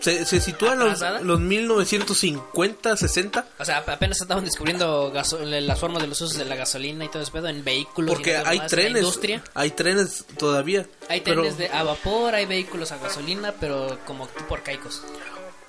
Se, 0.00 0.24
se 0.24 0.40
sitúa 0.40 0.72
en 0.72 0.80
los, 0.80 1.00
los 1.22 1.38
1950, 1.38 2.96
60. 2.96 3.46
O 3.58 3.64
sea, 3.64 3.78
apenas 3.86 4.20
estaban 4.20 4.44
descubriendo 4.44 5.12
gaso- 5.12 5.38
las 5.44 5.78
formas 5.78 6.02
de 6.02 6.08
los 6.08 6.20
usos 6.20 6.36
de 6.36 6.44
la 6.44 6.56
gasolina 6.56 7.04
y 7.04 7.08
todo 7.08 7.22
eso, 7.22 7.30
pedo 7.30 7.46
en 7.48 7.62
vehículos. 7.62 8.10
y 8.10 8.14
Porque 8.14 8.32
lo 8.38 8.46
hay 8.48 8.56
en 8.56 8.62
la 8.64 8.68
trenes, 8.68 9.02
industria. 9.02 9.44
hay 9.54 9.70
trenes 9.70 10.24
todavía. 10.38 10.86
Hay 11.08 11.20
pero 11.20 11.42
trenes 11.42 11.56
de, 11.58 11.68
a 11.68 11.84
vapor, 11.84 12.34
hay 12.34 12.46
vehículos 12.46 12.90
a 12.90 12.98
gasolina, 12.98 13.54
pero 13.60 13.96
como 14.04 14.26
tipo 14.26 14.54
arcaicos. 14.56 15.02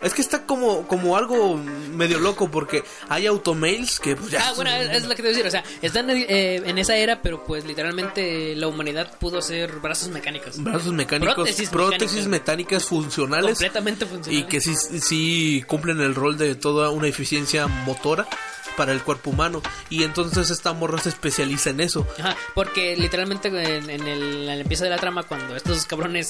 Es 0.04 0.14
que 0.14 0.22
está 0.22 0.46
como, 0.46 0.88
como 0.88 1.16
algo 1.18 1.56
medio 1.56 2.20
loco 2.20 2.50
porque 2.52 2.84
hay 3.10 3.26
automails 3.26 4.00
que 4.00 4.16
pues, 4.16 4.32
ya 4.32 4.50
Ah, 4.50 4.54
bueno, 4.56 4.72
es, 4.72 4.90
es 4.98 5.04
lo 5.04 5.10
que 5.10 5.16
te 5.18 5.22
voy 5.24 5.30
a 5.30 5.44
decir. 5.44 5.48
O 5.48 5.52
sea, 5.52 5.64
están 5.82 6.10
eh, 6.10 6.62
en 6.66 6.78
esa 6.78 6.96
era, 6.96 7.22
pero 7.22 7.44
pues 7.44 7.66
literalmente 7.66 8.56
la 8.56 8.68
humanidad 8.68 9.18
pudo 9.20 9.40
hacer 9.40 9.72
brazos 9.80 10.10
mecánicos. 10.10 10.62
brazos 10.62 10.92
mecánicos, 10.94 11.36
Prótesis 11.36 11.70
prótesis, 11.70 12.28
mecánicas. 12.28 12.86
funcionales 12.86 13.58
Completamente 13.58 14.06
funcional. 14.06 14.40
y 14.42 14.44
que 14.46 14.60
sí, 14.62 14.76
sí 14.76 15.64
cumplen 15.68 16.00
el 16.02 16.16
rol 16.16 16.38
de 16.38 16.56
toda 16.56 16.90
una 16.90 17.08
eficiencia 17.08 17.68
motora 17.68 18.28
para 18.76 18.92
el 18.92 19.02
cuerpo 19.04 19.30
humano. 19.32 19.62
Y 19.90 20.04
entonces 20.04 20.50
esta 20.50 20.74
morra 20.74 21.00
se 21.00 21.10
especializa 21.10 21.70
en 21.72 21.80
eso. 21.82 22.08
Ajá, 22.20 22.36
porque 22.56 22.96
literalmente 22.96 23.48
en, 23.50 23.90
en 23.90 24.08
el, 24.08 24.44
en 24.44 24.50
el 24.50 24.62
empieza 24.62 24.84
de 24.84 24.90
la 24.90 24.98
trama, 24.98 25.24
cuando 25.24 25.56
estos 25.56 25.86
cabrones. 25.86 26.30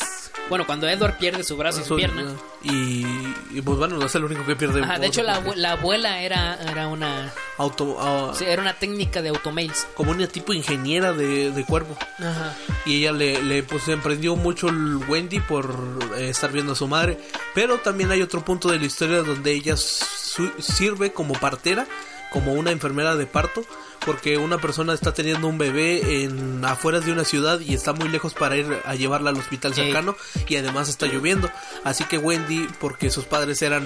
Bueno, 0.49 0.65
cuando 0.65 0.87
Edward 0.87 1.17
pierde 1.17 1.43
su 1.43 1.55
brazo 1.57 1.81
y 1.81 1.83
su 1.85 1.95
pierna. 1.95 2.33
Y, 2.63 3.05
y, 3.51 3.61
pues 3.63 3.77
bueno, 3.77 3.97
no 3.97 4.05
es 4.05 4.15
el 4.15 4.23
único 4.23 4.45
que 4.45 4.55
pierde. 4.55 4.81
Ajá, 4.83 4.99
de 4.99 5.07
hecho, 5.07 5.23
la, 5.23 5.41
la 5.55 5.71
abuela 5.73 6.21
era, 6.21 6.55
era 6.61 6.87
una. 6.87 7.31
auto, 7.57 7.97
ah, 7.99 8.31
sí, 8.37 8.45
era 8.45 8.61
una 8.61 8.73
técnica 8.73 9.21
de 9.21 9.29
automails. 9.29 9.87
como 9.95 10.11
una 10.11 10.27
tipo 10.27 10.53
ingeniera 10.53 11.13
de, 11.13 11.51
de 11.51 11.65
cuerpo. 11.65 11.97
Ajá. 12.19 12.55
y 12.85 12.97
ella 12.97 13.11
le, 13.11 13.41
le 13.43 13.63
pues 13.63 13.87
emprendió 13.87 14.35
mucho 14.35 14.69
el 14.69 14.97
Wendy 15.07 15.39
por 15.39 15.99
eh, 16.17 16.29
estar 16.29 16.51
viendo 16.51 16.73
a 16.73 16.75
su 16.75 16.87
madre 16.87 17.17
pero 17.53 17.77
también 17.79 18.11
hay 18.11 18.21
otro 18.21 18.43
punto 18.43 18.69
de 18.69 18.79
la 18.79 18.85
historia 18.85 19.21
donde 19.23 19.51
ella 19.51 19.75
su- 19.77 20.51
sirve 20.59 21.11
como 21.11 21.33
partera 21.33 21.85
como 22.33 22.53
una 22.53 22.71
enfermera 22.71 23.15
de 23.15 23.25
parto 23.27 23.63
porque 24.05 24.37
una 24.37 24.57
persona 24.57 24.93
está 24.93 25.13
teniendo 25.13 25.47
un 25.47 25.57
bebé 25.57 26.23
en 26.25 26.65
afueras 26.65 27.05
de 27.05 27.13
una 27.13 27.23
ciudad 27.23 27.61
y 27.61 27.73
está 27.73 27.93
muy 27.93 28.09
lejos 28.09 28.33
para 28.33 28.57
ir 28.57 28.67
a 28.83 28.95
llevarla 28.95 29.29
al 29.29 29.37
hospital 29.37 29.71
Ey. 29.71 29.85
cercano 29.85 30.17
y 30.49 30.57
además 30.57 30.89
está 30.89 31.05
lloviendo. 31.05 31.49
Así 31.85 32.03
que 32.03 32.17
Wendy, 32.17 32.67
porque 32.81 33.09
sus 33.09 33.23
padres 33.23 33.61
eran 33.61 33.85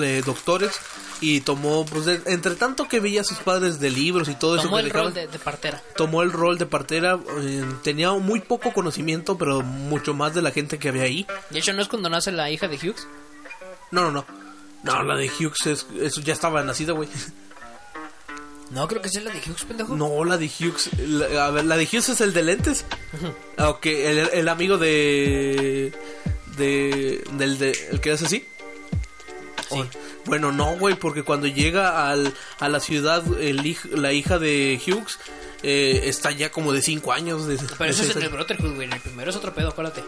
eh, 0.00 0.22
doctores 0.24 0.72
y 1.20 1.42
tomó, 1.42 1.84
pues 1.84 2.06
de- 2.06 2.22
entre 2.24 2.54
tanto 2.54 2.88
que 2.88 3.00
veía 3.00 3.20
a 3.20 3.24
sus 3.24 3.36
padres 3.36 3.80
de 3.80 3.90
libros 3.90 4.28
y 4.30 4.34
todo 4.34 4.54
eso 4.54 4.64
Tomó 4.64 4.78
el 4.78 4.88
rol 4.88 5.12
de, 5.12 5.26
de 5.26 5.38
partera. 5.38 5.82
tomó 5.94 6.22
el 6.22 6.32
rol 6.32 6.56
de 6.56 6.64
partera, 6.64 7.18
eh, 7.42 7.62
tenía 7.82 8.12
muy 8.12 8.40
poco 8.40 8.72
conocimiento, 8.72 9.36
pero 9.36 9.60
mucho 9.60 10.14
más 10.14 10.32
de 10.34 10.40
la 10.40 10.52
gente 10.52 10.78
que 10.78 10.88
había 10.88 11.02
ahí. 11.02 11.26
De 11.50 11.58
hecho, 11.58 11.74
¿no 11.74 11.82
es 11.82 11.88
cuando 11.88 12.08
nace 12.08 12.32
la 12.32 12.50
hija 12.50 12.66
de 12.66 12.76
Hughes? 12.76 13.06
No, 13.90 14.02
no, 14.04 14.10
no. 14.10 14.24
No, 14.84 15.02
la 15.02 15.16
de 15.16 15.28
Hughes 15.28 15.66
es, 15.66 15.86
eso 16.00 16.22
ya 16.22 16.32
estaba 16.32 16.62
nacida, 16.62 16.94
güey. 16.94 17.10
No, 18.70 18.86
creo 18.86 19.02
que 19.02 19.08
sea 19.08 19.22
la 19.22 19.30
de 19.32 19.38
Hughes, 19.38 19.64
pendejo. 19.64 19.96
No, 19.96 20.24
la 20.24 20.36
de 20.38 20.46
Hughes. 20.46 20.90
la- 20.98 21.46
a 21.46 21.50
ver, 21.50 21.64
la 21.64 21.76
de 21.76 21.84
Hughes 21.84 22.08
es 22.08 22.20
el 22.20 22.32
de 22.32 22.42
lentes. 22.42 22.84
Ok, 23.58 23.86
el, 23.86 24.18
el 24.32 24.48
amigo 24.48 24.78
de. 24.78 25.92
de. 26.56 27.24
del 27.32 27.58
de. 27.58 27.72
el 27.90 28.00
que 28.00 28.12
hace 28.12 28.26
así. 28.26 28.46
Sí. 29.70 29.82
Bueno, 30.26 30.52
no, 30.52 30.76
güey, 30.78 30.94
porque 30.94 31.22
cuando 31.22 31.46
llega 31.46 32.10
al, 32.10 32.32
a 32.58 32.68
la 32.68 32.80
ciudad, 32.80 33.22
el 33.40 33.76
la 33.92 34.12
hija 34.12 34.38
de 34.38 34.80
Hughes 34.84 35.18
eh, 35.62 36.02
está 36.04 36.30
ya 36.30 36.50
como 36.50 36.72
de 36.72 36.82
5 36.82 37.12
años. 37.12 37.46
De, 37.46 37.56
Pero 37.56 37.84
de 37.84 37.90
eso 37.90 38.02
es 38.02 38.14
en 38.16 38.22
el. 38.22 38.28
Brotherhood, 38.28 38.74
güey. 38.74 38.86
En 38.86 38.92
el 38.94 39.00
primero 39.00 39.30
es 39.30 39.36
otro 39.36 39.54
pedo, 39.54 39.68
acuérdate. 39.68 40.02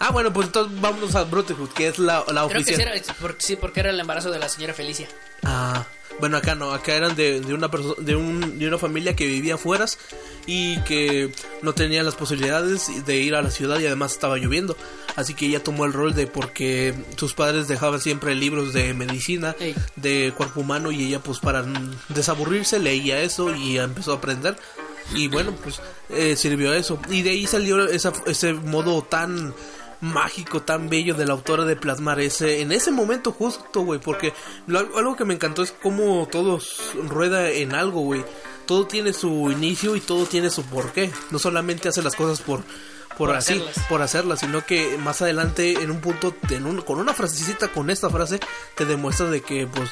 Ah, 0.00 0.10
bueno, 0.10 0.32
pues 0.32 0.48
entonces 0.48 0.80
vámonos 0.80 1.14
a 1.14 1.24
Brotherhood, 1.24 1.70
que 1.70 1.88
es 1.88 1.98
la, 1.98 2.24
la 2.32 2.46
Creo 2.48 2.64
que 2.64 2.74
era, 2.74 2.92
sí, 3.38 3.56
porque 3.56 3.80
era 3.80 3.90
el 3.90 3.98
embarazo 3.98 4.30
de 4.30 4.38
la 4.38 4.48
señora 4.48 4.74
Felicia. 4.74 5.08
Ah, 5.44 5.86
bueno, 6.20 6.36
acá 6.36 6.54
no, 6.54 6.72
acá 6.72 6.94
eran 6.94 7.16
de, 7.16 7.40
de 7.40 7.54
una 7.54 7.68
de, 7.98 8.16
un, 8.16 8.58
de 8.58 8.68
una 8.68 8.78
familia 8.78 9.16
que 9.16 9.26
vivía 9.26 9.54
afuera 9.54 9.86
y 10.46 10.78
que 10.82 11.32
no 11.62 11.74
tenía 11.74 12.02
las 12.02 12.14
posibilidades 12.14 13.04
de 13.04 13.16
ir 13.16 13.34
a 13.34 13.42
la 13.42 13.50
ciudad 13.50 13.78
y 13.80 13.86
además 13.86 14.12
estaba 14.12 14.36
lloviendo. 14.36 14.76
Así 15.16 15.34
que 15.34 15.46
ella 15.46 15.62
tomó 15.62 15.84
el 15.84 15.92
rol 15.92 16.14
de 16.14 16.26
porque 16.26 16.94
sus 17.16 17.34
padres 17.34 17.68
dejaban 17.68 18.00
siempre 18.00 18.34
libros 18.34 18.72
de 18.72 18.94
medicina, 18.94 19.54
Ey. 19.60 19.74
de 19.96 20.32
cuerpo 20.36 20.60
humano 20.60 20.90
y 20.90 21.04
ella 21.04 21.20
pues 21.20 21.38
para 21.38 21.64
desaburrirse 22.08 22.78
leía 22.78 23.20
eso 23.20 23.54
y 23.54 23.78
empezó 23.78 24.12
a 24.12 24.16
aprender. 24.16 24.56
Y 25.14 25.28
bueno, 25.28 25.54
pues 25.62 25.80
eh, 26.08 26.34
sirvió 26.36 26.72
a 26.72 26.76
eso. 26.76 26.98
Y 27.10 27.22
de 27.22 27.30
ahí 27.30 27.46
salió 27.46 27.86
esa, 27.88 28.12
ese 28.26 28.54
modo 28.54 29.02
tan 29.02 29.54
mágico, 30.04 30.62
tan 30.62 30.88
bello 30.88 31.14
de 31.14 31.26
la 31.26 31.32
autora 31.32 31.64
de 31.64 31.76
plasmar 31.76 32.20
ese 32.20 32.60
en 32.60 32.72
ese 32.72 32.90
momento 32.90 33.32
justo, 33.32 33.80
güey, 33.82 34.00
porque 34.00 34.32
lo- 34.66 34.96
algo 34.98 35.16
que 35.16 35.24
me 35.24 35.34
encantó 35.34 35.62
es 35.62 35.72
cómo 35.82 36.28
todo 36.30 36.60
rueda 37.08 37.50
en 37.50 37.74
algo, 37.74 38.00
güey. 38.00 38.24
Todo 38.66 38.86
tiene 38.86 39.12
su 39.12 39.50
inicio 39.50 39.94
y 39.96 40.00
todo 40.00 40.24
tiene 40.26 40.48
su 40.50 40.62
porqué. 40.64 41.10
No 41.30 41.38
solamente 41.38 41.88
hace 41.88 42.02
las 42.02 42.14
cosas 42.16 42.40
por 42.40 42.62
por, 43.16 43.28
Por 43.28 43.36
así, 43.36 43.52
hacerlas. 43.52 43.86
por 43.88 44.02
hacerlas, 44.02 44.40
sino 44.40 44.66
que 44.66 44.98
más 44.98 45.22
adelante 45.22 45.74
en 45.74 45.92
un 45.92 46.00
punto 46.00 46.34
en 46.50 46.66
un- 46.66 46.80
con 46.82 46.98
una 46.98 47.14
frasecita 47.14 47.68
con 47.68 47.88
esta 47.90 48.10
frase 48.10 48.40
te 48.74 48.84
demuestra 48.86 49.30
de 49.30 49.40
que 49.40 49.68
pues 49.68 49.88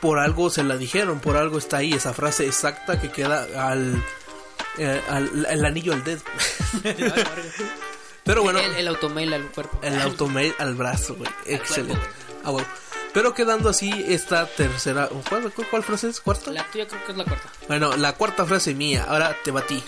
por 0.00 0.18
algo 0.18 0.48
se 0.48 0.64
la 0.64 0.78
dijeron, 0.78 1.20
por 1.20 1.36
algo 1.36 1.58
está 1.58 1.76
ahí 1.78 1.92
esa 1.92 2.14
frase 2.14 2.46
exacta 2.46 2.98
que 2.98 3.10
queda 3.10 3.46
al 3.68 4.02
eh, 4.78 4.98
al 5.10 5.46
el 5.50 5.64
anillo 5.66 5.92
al 5.92 6.04
dedo. 6.04 6.22
Pero 8.24 8.42
bueno, 8.42 8.58
el, 8.58 8.74
el 8.76 8.88
automail 8.88 9.32
al 9.34 9.50
cuerpo. 9.50 9.78
el 9.82 10.00
automail 10.00 10.54
al 10.58 10.74
brazo, 10.74 11.14
güey. 11.14 11.30
Excelente. 11.46 12.00
Ah, 12.44 12.50
bueno. 12.50 12.66
Pero 13.12 13.32
quedando 13.32 13.68
así 13.68 13.90
esta 14.08 14.46
tercera... 14.46 15.08
¿Cuál, 15.28 15.52
cuál, 15.52 15.68
cuál 15.70 15.82
frase 15.84 16.08
es? 16.08 16.20
¿Cuarta? 16.20 16.50
La 16.50 16.64
tuya 16.64 16.88
creo 16.88 17.04
que 17.04 17.12
es 17.12 17.18
la 17.18 17.24
cuarta. 17.24 17.48
Bueno, 17.68 17.96
la 17.96 18.14
cuarta 18.14 18.44
frase 18.44 18.74
mía. 18.74 19.04
Ahora 19.08 19.36
te 19.44 19.50
batí. 19.52 19.82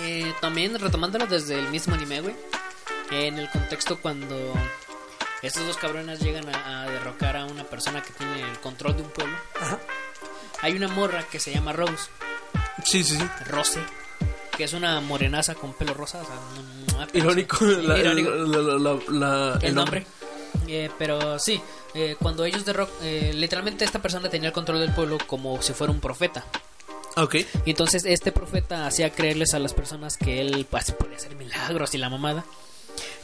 Eh, 0.00 0.34
también 0.40 0.76
retomándolo 0.78 1.26
desde 1.26 1.58
el 1.58 1.68
mismo 1.68 1.94
anime, 1.94 2.20
güey. 2.20 2.34
En 3.10 3.38
el 3.38 3.48
contexto 3.50 4.00
cuando 4.00 4.52
estos 5.42 5.66
dos 5.66 5.76
cabrones 5.76 6.18
llegan 6.20 6.48
a, 6.52 6.82
a 6.82 6.90
derrocar 6.90 7.36
a 7.36 7.44
una 7.44 7.64
persona 7.64 8.02
que 8.02 8.12
tiene 8.12 8.40
el 8.42 8.58
control 8.60 8.96
de 8.96 9.02
un 9.02 9.10
pueblo. 9.10 9.36
Ajá. 9.60 9.78
Hay 10.62 10.72
una 10.74 10.88
morra 10.88 11.22
que 11.30 11.38
se 11.38 11.52
llama 11.52 11.72
Rose, 11.72 12.08
Sí, 12.84 13.04
sí, 13.04 13.16
sí. 13.18 13.28
Rose, 13.46 13.80
que 14.56 14.64
es 14.64 14.72
una 14.72 15.00
morenaza 15.00 15.54
con 15.54 15.74
pelo 15.74 15.94
rosa. 15.94 16.22
O 16.22 16.24
sea, 16.24 16.34
no- 16.34 16.81
no- 16.92 17.18
Irónico. 17.18 17.64
la- 17.64 18.98
la- 19.08 19.58
el 19.62 19.74
nombre. 19.74 20.06
Eh, 20.68 20.90
pero 20.98 21.38
sí, 21.38 21.60
eh, 21.94 22.16
cuando 22.18 22.44
ellos 22.44 22.64
derrocan, 22.64 22.94
literalmente 23.34 23.84
esta 23.84 24.00
persona 24.00 24.28
tenía 24.28 24.48
el 24.48 24.52
control 24.54 24.80
del 24.80 24.92
pueblo 24.92 25.18
como 25.26 25.60
si 25.62 25.72
fuera 25.72 25.92
un 25.92 26.00
profeta. 26.00 26.44
Ok. 27.16 27.34
Y 27.66 27.70
entonces 27.70 28.04
este 28.06 28.32
profeta 28.32 28.86
hacía 28.86 29.10
creerles 29.10 29.52
a 29.54 29.58
las 29.58 29.74
personas 29.74 30.16
que 30.16 30.40
él 30.40 30.66
pues, 30.70 30.92
podía 30.92 31.16
hacer 31.16 31.34
milagros 31.36 31.94
y 31.94 31.98
la 31.98 32.08
mamada. 32.08 32.44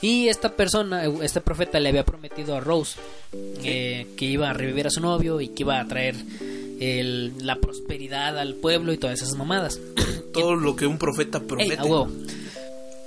Y 0.01 0.29
esta 0.29 0.55
persona, 0.57 1.05
eh, 1.07 1.13
este 1.23 1.41
profeta 1.41 1.81
le 1.81 1.89
había 1.91 2.05
prometido 2.05 2.57
a 2.57 2.61
Rose 2.61 2.99
eh, 3.63 4.07
que 4.17 4.25
iba 4.25 4.51
a 4.51 4.53
revivir 4.53 4.87
a 4.87 4.91
su 4.91 5.01
novio 5.01 5.41
y 5.41 5.49
que 5.49 5.63
iba 5.63 5.81
a 5.81 5.87
traer 5.87 6.17
el- 6.81 7.35
la 7.45 7.57
prosperidad 7.57 8.39
al 8.39 8.55
pueblo 8.55 8.93
y 8.93 8.99
todas 8.99 9.21
esas 9.23 9.35
mamadas. 9.37 9.79
Todo 10.33 10.55
lo 10.55 10.77
que 10.77 10.87
un 10.87 10.99
profeta 10.99 11.41
promete. 11.41 11.77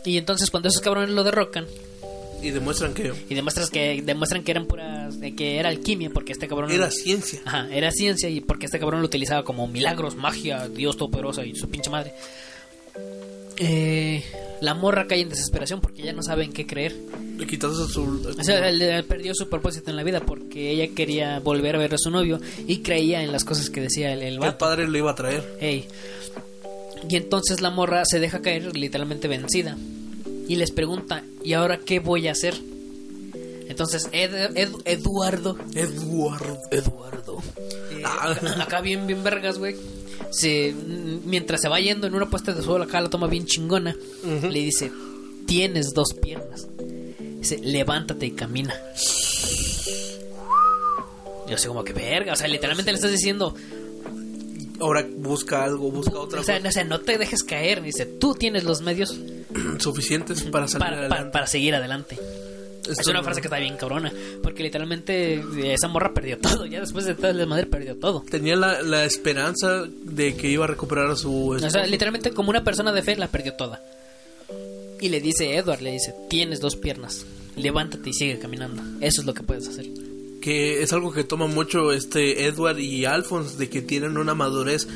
Y 0.05 0.17
entonces 0.17 0.49
cuando 0.49 0.69
esos 0.69 0.81
cabrones 0.81 1.11
lo 1.11 1.23
derrocan 1.23 1.67
Y 2.41 2.49
demuestran 2.49 2.93
que 2.93 3.13
y 3.29 3.35
demuestras 3.35 3.69
que 3.69 4.01
demuestran 4.01 4.43
que 4.43 4.51
eran 4.51 4.65
puras 4.65 5.15
que 5.37 5.57
era 5.57 5.69
alquimia 5.69 6.09
porque 6.09 6.33
este 6.33 6.47
cabrón 6.47 6.71
era 6.71 6.89
ciencia. 6.89 7.41
Ajá, 7.45 7.67
era 7.71 7.91
ciencia 7.91 8.29
y 8.29 8.41
porque 8.41 8.65
este 8.65 8.79
cabrón 8.79 9.01
lo 9.01 9.05
utilizaba 9.05 9.43
como 9.43 9.67
milagros, 9.67 10.15
magia, 10.15 10.67
Dios 10.67 10.97
todopoderoso 10.97 11.43
y 11.43 11.55
su 11.55 11.69
pinche 11.69 11.89
madre. 11.89 12.13
Eh, 13.57 14.23
la 14.61 14.73
morra 14.73 15.05
cae 15.07 15.21
en 15.21 15.29
desesperación 15.29 15.81
porque 15.81 16.01
ya 16.01 16.13
no 16.13 16.23
sabe 16.23 16.43
en 16.43 16.53
qué 16.53 16.65
creer. 16.65 16.95
Le 17.37 17.45
quitas 17.45 17.73
su... 17.91 18.35
O 18.39 18.43
sea, 18.43 18.61
perdió 19.07 19.35
su 19.35 19.49
propósito 19.49 19.91
en 19.91 19.97
la 19.97 20.03
vida 20.03 20.19
porque 20.21 20.71
ella 20.71 20.93
quería 20.95 21.39
volver 21.39 21.75
a 21.75 21.79
ver 21.79 21.93
a 21.93 21.97
su 21.97 22.09
novio 22.09 22.39
y 22.67 22.79
creía 22.79 23.23
en 23.23 23.31
las 23.31 23.43
cosas 23.43 23.69
que 23.69 23.81
decía 23.81 24.13
el, 24.13 24.23
el 24.23 24.43
el 24.43 24.55
padre 24.55 24.87
le 24.87 24.97
iba 24.97 25.11
a 25.11 25.15
traer. 25.15 25.57
Ey. 25.59 25.87
Y 27.09 27.15
entonces 27.15 27.61
la 27.61 27.69
morra 27.69 28.03
se 28.05 28.19
deja 28.19 28.41
caer 28.41 28.75
literalmente 28.75 29.27
vencida 29.27 29.77
y 30.47 30.55
les 30.55 30.71
pregunta, 30.71 31.23
¿y 31.43 31.53
ahora 31.53 31.77
qué 31.79 31.99
voy 31.99 32.27
a 32.27 32.31
hacer? 32.33 32.53
Entonces 33.67 34.09
Ed- 34.11 34.55
Ed- 34.55 34.69
Eduardo 34.85 35.57
Eduardo. 35.75 36.57
Eduardo. 36.71 37.41
Eh, 37.91 38.03
Ah. 38.05 38.31
acá, 38.31 38.63
acá 38.63 38.81
bien, 38.81 39.07
bien 39.07 39.23
vergas, 39.23 39.57
güey. 39.57 39.75
Se, 40.31 40.73
mientras 41.25 41.61
se 41.61 41.67
va 41.69 41.79
yendo 41.79 42.07
en 42.07 42.13
una 42.15 42.29
puesta 42.29 42.53
de 42.53 42.61
sol, 42.61 42.81
acá 42.81 43.01
la 43.01 43.09
toma 43.09 43.27
bien 43.27 43.45
chingona. 43.45 43.95
Le 44.23 44.59
dice: 44.59 44.91
Tienes 45.45 45.93
dos 45.93 46.13
piernas. 46.13 46.67
Dice: 47.39 47.57
Levántate 47.59 48.27
y 48.27 48.31
camina. 48.31 48.73
Yo 51.49 51.57
sé, 51.57 51.67
como 51.67 51.83
que 51.83 51.93
verga. 51.93 52.33
O 52.33 52.35
sea, 52.35 52.47
literalmente 52.47 52.91
le 52.91 52.95
estás 52.95 53.11
diciendo: 53.11 53.55
Ahora 54.81 55.07
busca 55.15 55.63
algo, 55.63 55.91
busca 55.91 56.17
otra 56.19 56.41
o 56.41 56.43
sea, 56.43 56.57
cosa. 56.57 56.69
o 56.69 56.71
sea, 56.71 56.83
no 56.83 56.99
te 56.99 57.17
dejes 57.17 57.43
caer. 57.43 57.81
Dice: 57.81 58.05
Tú 58.05 58.33
tienes 58.35 58.63
los 58.63 58.81
medios 58.81 59.17
suficientes 59.79 60.41
para 60.43 60.67
salir 60.67 60.85
para, 60.87 60.97
adelante. 60.99 61.31
para 61.31 61.47
seguir 61.47 61.75
adelante. 61.75 62.17
Es 62.89 63.05
una 63.07 63.19
no- 63.19 63.23
frase 63.23 63.41
que 63.41 63.47
está 63.47 63.59
bien 63.59 63.77
cabrona. 63.77 64.11
Porque 64.41 64.63
literalmente 64.63 65.35
eh, 65.35 65.73
esa 65.73 65.87
morra 65.87 66.13
perdió 66.13 66.39
todo. 66.39 66.65
Ya 66.65 66.79
después 66.79 67.05
de 67.05 67.13
todo 67.13 67.29
el 67.29 67.37
desmadre 67.37 67.67
perdió 67.67 67.95
todo. 67.95 68.23
Tenía 68.29 68.55
la, 68.55 68.81
la 68.81 69.05
esperanza 69.05 69.83
de 69.87 70.35
que 70.35 70.49
iba 70.49 70.65
a 70.65 70.67
recuperar 70.67 71.11
a 71.11 71.15
su 71.15 71.49
O 71.51 71.59
sea, 71.69 71.85
literalmente 71.85 72.31
como 72.31 72.49
una 72.49 72.63
persona 72.63 72.91
de 72.91 73.03
fe 73.03 73.15
la 73.15 73.27
perdió 73.27 73.53
toda. 73.53 73.81
Y 74.99 75.09
le 75.09 75.21
dice 75.21 75.55
Edward, 75.55 75.81
le 75.81 75.91
dice, 75.91 76.13
tienes 76.29 76.59
dos 76.59 76.75
piernas, 76.75 77.25
levántate 77.55 78.09
y 78.09 78.13
sigue 78.13 78.37
caminando. 78.39 78.81
Eso 78.99 79.21
es 79.21 79.27
lo 79.27 79.33
que 79.33 79.41
puedes 79.43 79.67
hacer. 79.67 79.85
Que 80.41 80.81
es 80.81 80.91
algo 80.91 81.13
que 81.13 81.23
toma 81.23 81.47
mucho 81.47 81.93
este 81.93 82.45
Edward 82.45 82.79
y 82.79 83.05
Alphonse 83.05 83.57
de 83.57 83.69
que 83.69 83.81
tienen 83.81 84.17
una 84.17 84.33
madurez 84.33 84.87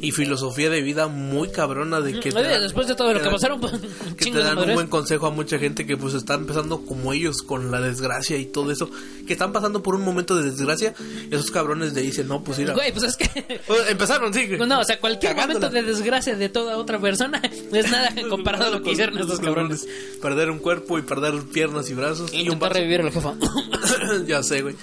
y 0.00 0.12
filosofía 0.12 0.70
de 0.70 0.82
vida 0.82 1.08
muy 1.08 1.48
cabrona 1.48 2.00
de 2.00 2.18
que 2.20 2.30
te 2.30 2.38
Oye, 2.38 2.48
dan- 2.48 2.62
después 2.62 2.86
de 2.86 2.94
todo 2.94 3.12
lo 3.12 3.20
que 3.20 3.28
pasaron, 3.30 3.60
pues, 3.60 3.72
que 4.16 4.26
te 4.30 4.38
dan 4.38 4.50
un 4.50 4.54
madurez. 4.56 4.74
buen 4.74 4.86
consejo 4.88 5.26
a 5.26 5.30
mucha 5.30 5.58
gente 5.58 5.86
que 5.86 5.96
pues 5.96 6.14
está 6.14 6.34
empezando 6.34 6.82
como 6.84 7.12
ellos 7.12 7.42
con 7.42 7.70
la 7.70 7.80
desgracia 7.80 8.36
y 8.36 8.46
todo 8.46 8.70
eso 8.70 8.90
que 9.26 9.32
están 9.32 9.52
pasando 9.52 9.82
por 9.82 9.94
un 9.94 10.02
momento 10.04 10.36
de 10.36 10.50
desgracia 10.50 10.94
esos 11.30 11.50
cabrones 11.50 11.92
le 11.94 12.02
dicen 12.02 12.28
no 12.28 12.42
pues 12.44 12.58
mira 12.58 12.74
Güey, 12.74 12.92
pues 12.92 13.04
es 13.04 13.16
que... 13.16 13.28
Pues, 13.66 13.88
empezaron 13.90 14.32
sí 14.32 14.48
No, 14.66 14.80
o 14.80 14.84
sea, 14.84 14.98
cualquier 15.00 15.32
Cagándola. 15.34 15.60
momento 15.68 15.74
de 15.74 15.82
desgracia 15.92 16.36
de 16.36 16.48
toda 16.48 16.76
otra 16.78 16.98
persona 17.00 17.40
es 17.72 17.90
nada 17.90 18.10
comparado 18.28 18.66
a 18.66 18.70
lo 18.70 18.82
que 18.82 18.92
hicieron 18.92 19.18
estos 19.18 19.40
cabrones. 19.40 19.86
perder 20.22 20.50
un 20.50 20.58
cuerpo 20.58 20.98
y 20.98 21.02
perder 21.02 21.34
piernas 21.52 21.90
y 21.90 21.94
brazos 21.94 22.32
y 22.32 22.48
un 22.48 22.60
revivir 22.60 23.00
al 23.00 23.10
jefa. 23.12 23.34
ya 24.26 24.42
sé 24.42 24.62
güey 24.62 24.76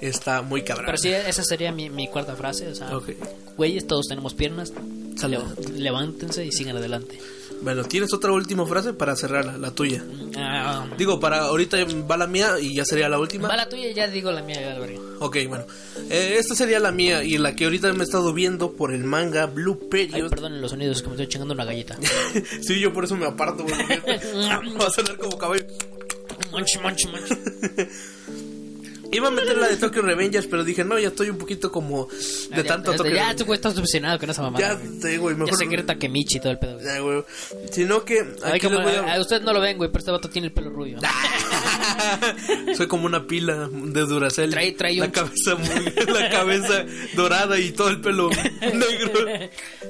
está 0.00 0.42
muy 0.42 0.62
cabrón 0.62 0.86
Pero 0.86 0.98
sí, 0.98 1.08
esa 1.10 1.42
sería 1.44 1.72
mi, 1.72 1.90
mi 1.90 2.08
cuarta 2.08 2.34
frase. 2.36 2.68
O 2.68 2.74
sea, 2.74 2.90
güeyes, 3.56 3.86
todos 3.86 4.06
tenemos 4.08 4.34
piernas. 4.34 4.72
Salud. 5.16 5.38
Lev- 5.56 5.68
Levántense 5.74 6.44
y 6.46 6.52
sigan 6.52 6.76
adelante. 6.76 7.18
Bueno, 7.60 7.82
¿tienes 7.82 8.12
otra 8.14 8.30
última 8.30 8.64
frase 8.66 8.92
para 8.92 9.16
cerrar 9.16 9.58
la, 9.58 9.70
tuya? 9.72 10.04
Ah, 10.36 10.86
Digo, 10.96 11.18
para 11.18 11.40
ahorita 11.46 11.76
va 12.08 12.16
la 12.16 12.28
mía 12.28 12.52
y 12.60 12.76
ya 12.76 12.84
sería 12.84 13.08
la 13.08 13.18
última. 13.18 13.48
va 13.48 13.56
la 13.56 13.68
tuya 13.68 13.88
y 13.90 13.94
ya 13.94 14.06
digo 14.06 14.30
la 14.30 14.42
mía, 14.42 14.74
Álvaro. 14.74 15.16
Ok, 15.18 15.38
bueno. 15.48 15.66
Eh, 16.08 16.36
esta 16.38 16.54
sería 16.54 16.78
la 16.78 16.92
mía 16.92 17.24
y 17.24 17.36
la 17.36 17.56
que 17.56 17.64
ahorita 17.64 17.92
me 17.94 18.00
he 18.00 18.04
estado 18.04 18.32
viendo 18.32 18.74
por 18.74 18.94
el 18.94 19.02
manga 19.02 19.46
Blue 19.46 19.76
Ay, 19.82 19.88
Period. 19.88 20.30
perdón 20.30 20.60
los 20.60 20.70
sonidos, 20.70 21.02
que 21.02 21.08
me 21.08 21.14
estoy 21.14 21.26
chingando 21.26 21.52
una 21.54 21.64
galleta. 21.64 21.98
sí, 22.60 22.78
yo 22.78 22.92
por 22.92 23.04
eso 23.04 23.16
me 23.16 23.26
aparto, 23.26 23.66
porque 23.66 24.00
Va 24.80 24.86
a 24.86 24.90
sonar 24.90 25.16
como 25.18 25.36
caballo. 25.36 25.64
Munch, 26.52 26.80
munch, 26.80 27.06
munch. 27.06 27.88
Iba 29.10 29.28
a 29.28 29.30
meter 29.30 29.56
la 29.56 29.68
de 29.68 29.76
Tokyo 29.78 30.02
Revengers, 30.02 30.46
pero 30.46 30.64
dije, 30.64 30.84
no, 30.84 30.98
ya 30.98 31.08
estoy 31.08 31.30
un 31.30 31.38
poquito 31.38 31.72
como 31.72 32.06
de 32.06 32.56
Ya, 32.56 32.64
tanto 32.64 32.92
ya, 32.92 32.96
Tokyo 32.98 33.14
Ya, 33.14 33.34
tú 33.36 33.52
estás 33.54 33.76
obsesionado 33.78 34.18
con 34.18 34.28
esa 34.30 34.42
mamada. 34.42 34.68
Ya, 34.68 34.74
güey. 34.74 35.00
te 35.00 35.18
güey, 35.18 35.34
Ya 35.36 35.44
mejor. 35.44 35.58
se 35.58 35.66
grita 35.66 35.94
que 35.98 36.08
Michi 36.08 36.36
y 36.36 36.40
todo 36.40 36.52
el 36.52 36.58
pedo. 36.58 36.74
güey. 36.74 36.84
Ya, 36.86 36.98
güey. 37.00 37.22
Sino 37.72 38.04
que 38.04 38.22
Ay, 38.42 38.60
como- 38.60 38.78
a- 38.80 39.14
a 39.14 39.20
usted 39.20 39.40
no 39.42 39.52
lo 39.52 39.60
ven, 39.60 39.78
güey, 39.78 39.90
pero 39.90 40.00
este 40.00 40.10
vato 40.10 40.28
tiene 40.28 40.48
el 40.48 40.52
pelo 40.52 40.70
rubio. 40.70 40.98
Soy 42.76 42.86
como 42.86 43.06
una 43.06 43.26
pila 43.26 43.68
de 43.72 44.00
Duracell. 44.02 44.50
Trae- 44.52 44.76
trae 44.76 44.96
la 44.96 45.06
un- 45.06 45.10
cabeza 45.10 45.54
muy, 45.56 45.84
la 46.12 46.30
cabeza 46.30 46.84
dorada 47.16 47.58
y 47.58 47.72
todo 47.72 47.88
el 47.88 48.00
pelo 48.00 48.30
negro. 48.30 49.26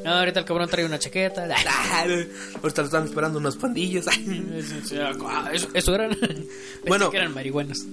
No, 0.04 0.10
ahorita 0.14 0.40
el 0.40 0.46
cabrón 0.46 0.68
trae 0.68 0.84
una 0.84 0.98
chaqueta. 0.98 1.42
Ahorita 2.62 2.82
lo 2.82 2.86
están 2.86 3.04
esperando 3.04 3.38
unas 3.38 3.56
pandillas. 3.56 4.06
Ah, 4.08 5.50
Eso, 5.52 5.68
eso 5.74 5.94
eran. 5.94 6.10
Pensé 6.14 6.46
Bueno. 6.86 7.10
que 7.10 7.16
eran 7.16 7.34
marihuanas. 7.34 7.84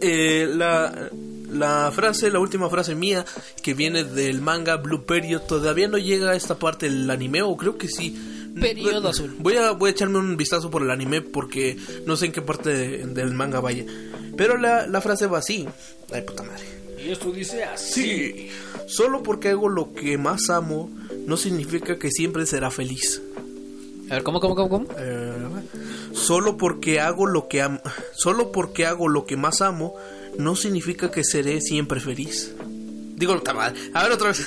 Eh, 0.00 0.48
la, 0.54 1.10
la 1.50 1.90
frase, 1.92 2.30
la 2.30 2.38
última 2.38 2.68
frase 2.70 2.94
mía, 2.94 3.24
que 3.62 3.74
viene 3.74 4.04
del 4.04 4.40
manga 4.40 4.76
Blue 4.76 5.04
Period, 5.04 5.42
todavía 5.42 5.88
no 5.88 5.98
llega 5.98 6.30
a 6.30 6.36
esta 6.36 6.58
parte 6.58 6.88
del 6.90 7.08
anime, 7.10 7.42
o 7.42 7.56
creo 7.56 7.76
que 7.78 7.88
sí. 7.88 8.16
Periodo 8.60 9.08
azul. 9.10 9.36
Voy 9.38 9.56
a, 9.56 9.72
voy 9.72 9.88
a 9.88 9.92
echarme 9.92 10.18
un 10.18 10.36
vistazo 10.38 10.70
por 10.70 10.82
el 10.82 10.90
anime 10.90 11.20
porque 11.20 11.76
no 12.06 12.16
sé 12.16 12.26
en 12.26 12.32
qué 12.32 12.40
parte 12.40 12.70
de- 12.70 13.06
del 13.06 13.34
manga 13.34 13.60
vaya. 13.60 13.84
Pero 14.36 14.56
la, 14.56 14.86
la 14.86 15.00
frase 15.02 15.26
va 15.26 15.38
así. 15.38 15.66
Ay, 16.10 16.22
puta 16.22 16.42
madre. 16.42 16.64
Y 17.06 17.10
esto 17.10 17.30
dice 17.30 17.62
así. 17.64 18.02
Sí, 18.02 18.48
solo 18.86 19.22
porque 19.22 19.50
hago 19.50 19.68
lo 19.68 19.92
que 19.92 20.16
más 20.16 20.48
amo, 20.48 20.90
no 21.26 21.36
significa 21.36 21.98
que 21.98 22.10
siempre 22.10 22.46
será 22.46 22.70
feliz. 22.70 23.20
A 24.10 24.14
ver, 24.14 24.22
¿cómo, 24.22 24.40
cómo, 24.40 24.54
cómo, 24.54 24.68
cómo? 24.68 24.86
Eh, 24.98 25.32
solo 26.12 26.56
porque 26.56 27.00
hago 27.00 27.26
lo 27.26 27.48
que 27.48 27.62
am- 27.62 27.80
solo 28.14 28.52
porque 28.52 28.86
hago 28.86 29.08
lo 29.08 29.26
que 29.26 29.36
más 29.36 29.60
amo 29.60 29.94
no 30.38 30.54
significa 30.56 31.10
que 31.10 31.24
seré 31.24 31.60
siempre 31.60 31.98
feliz. 32.00 32.52
Digo, 33.16 33.34
está 33.34 33.52
mal. 33.54 33.74
A 33.94 34.02
ver 34.04 34.12
otra 34.12 34.28
vez. 34.28 34.46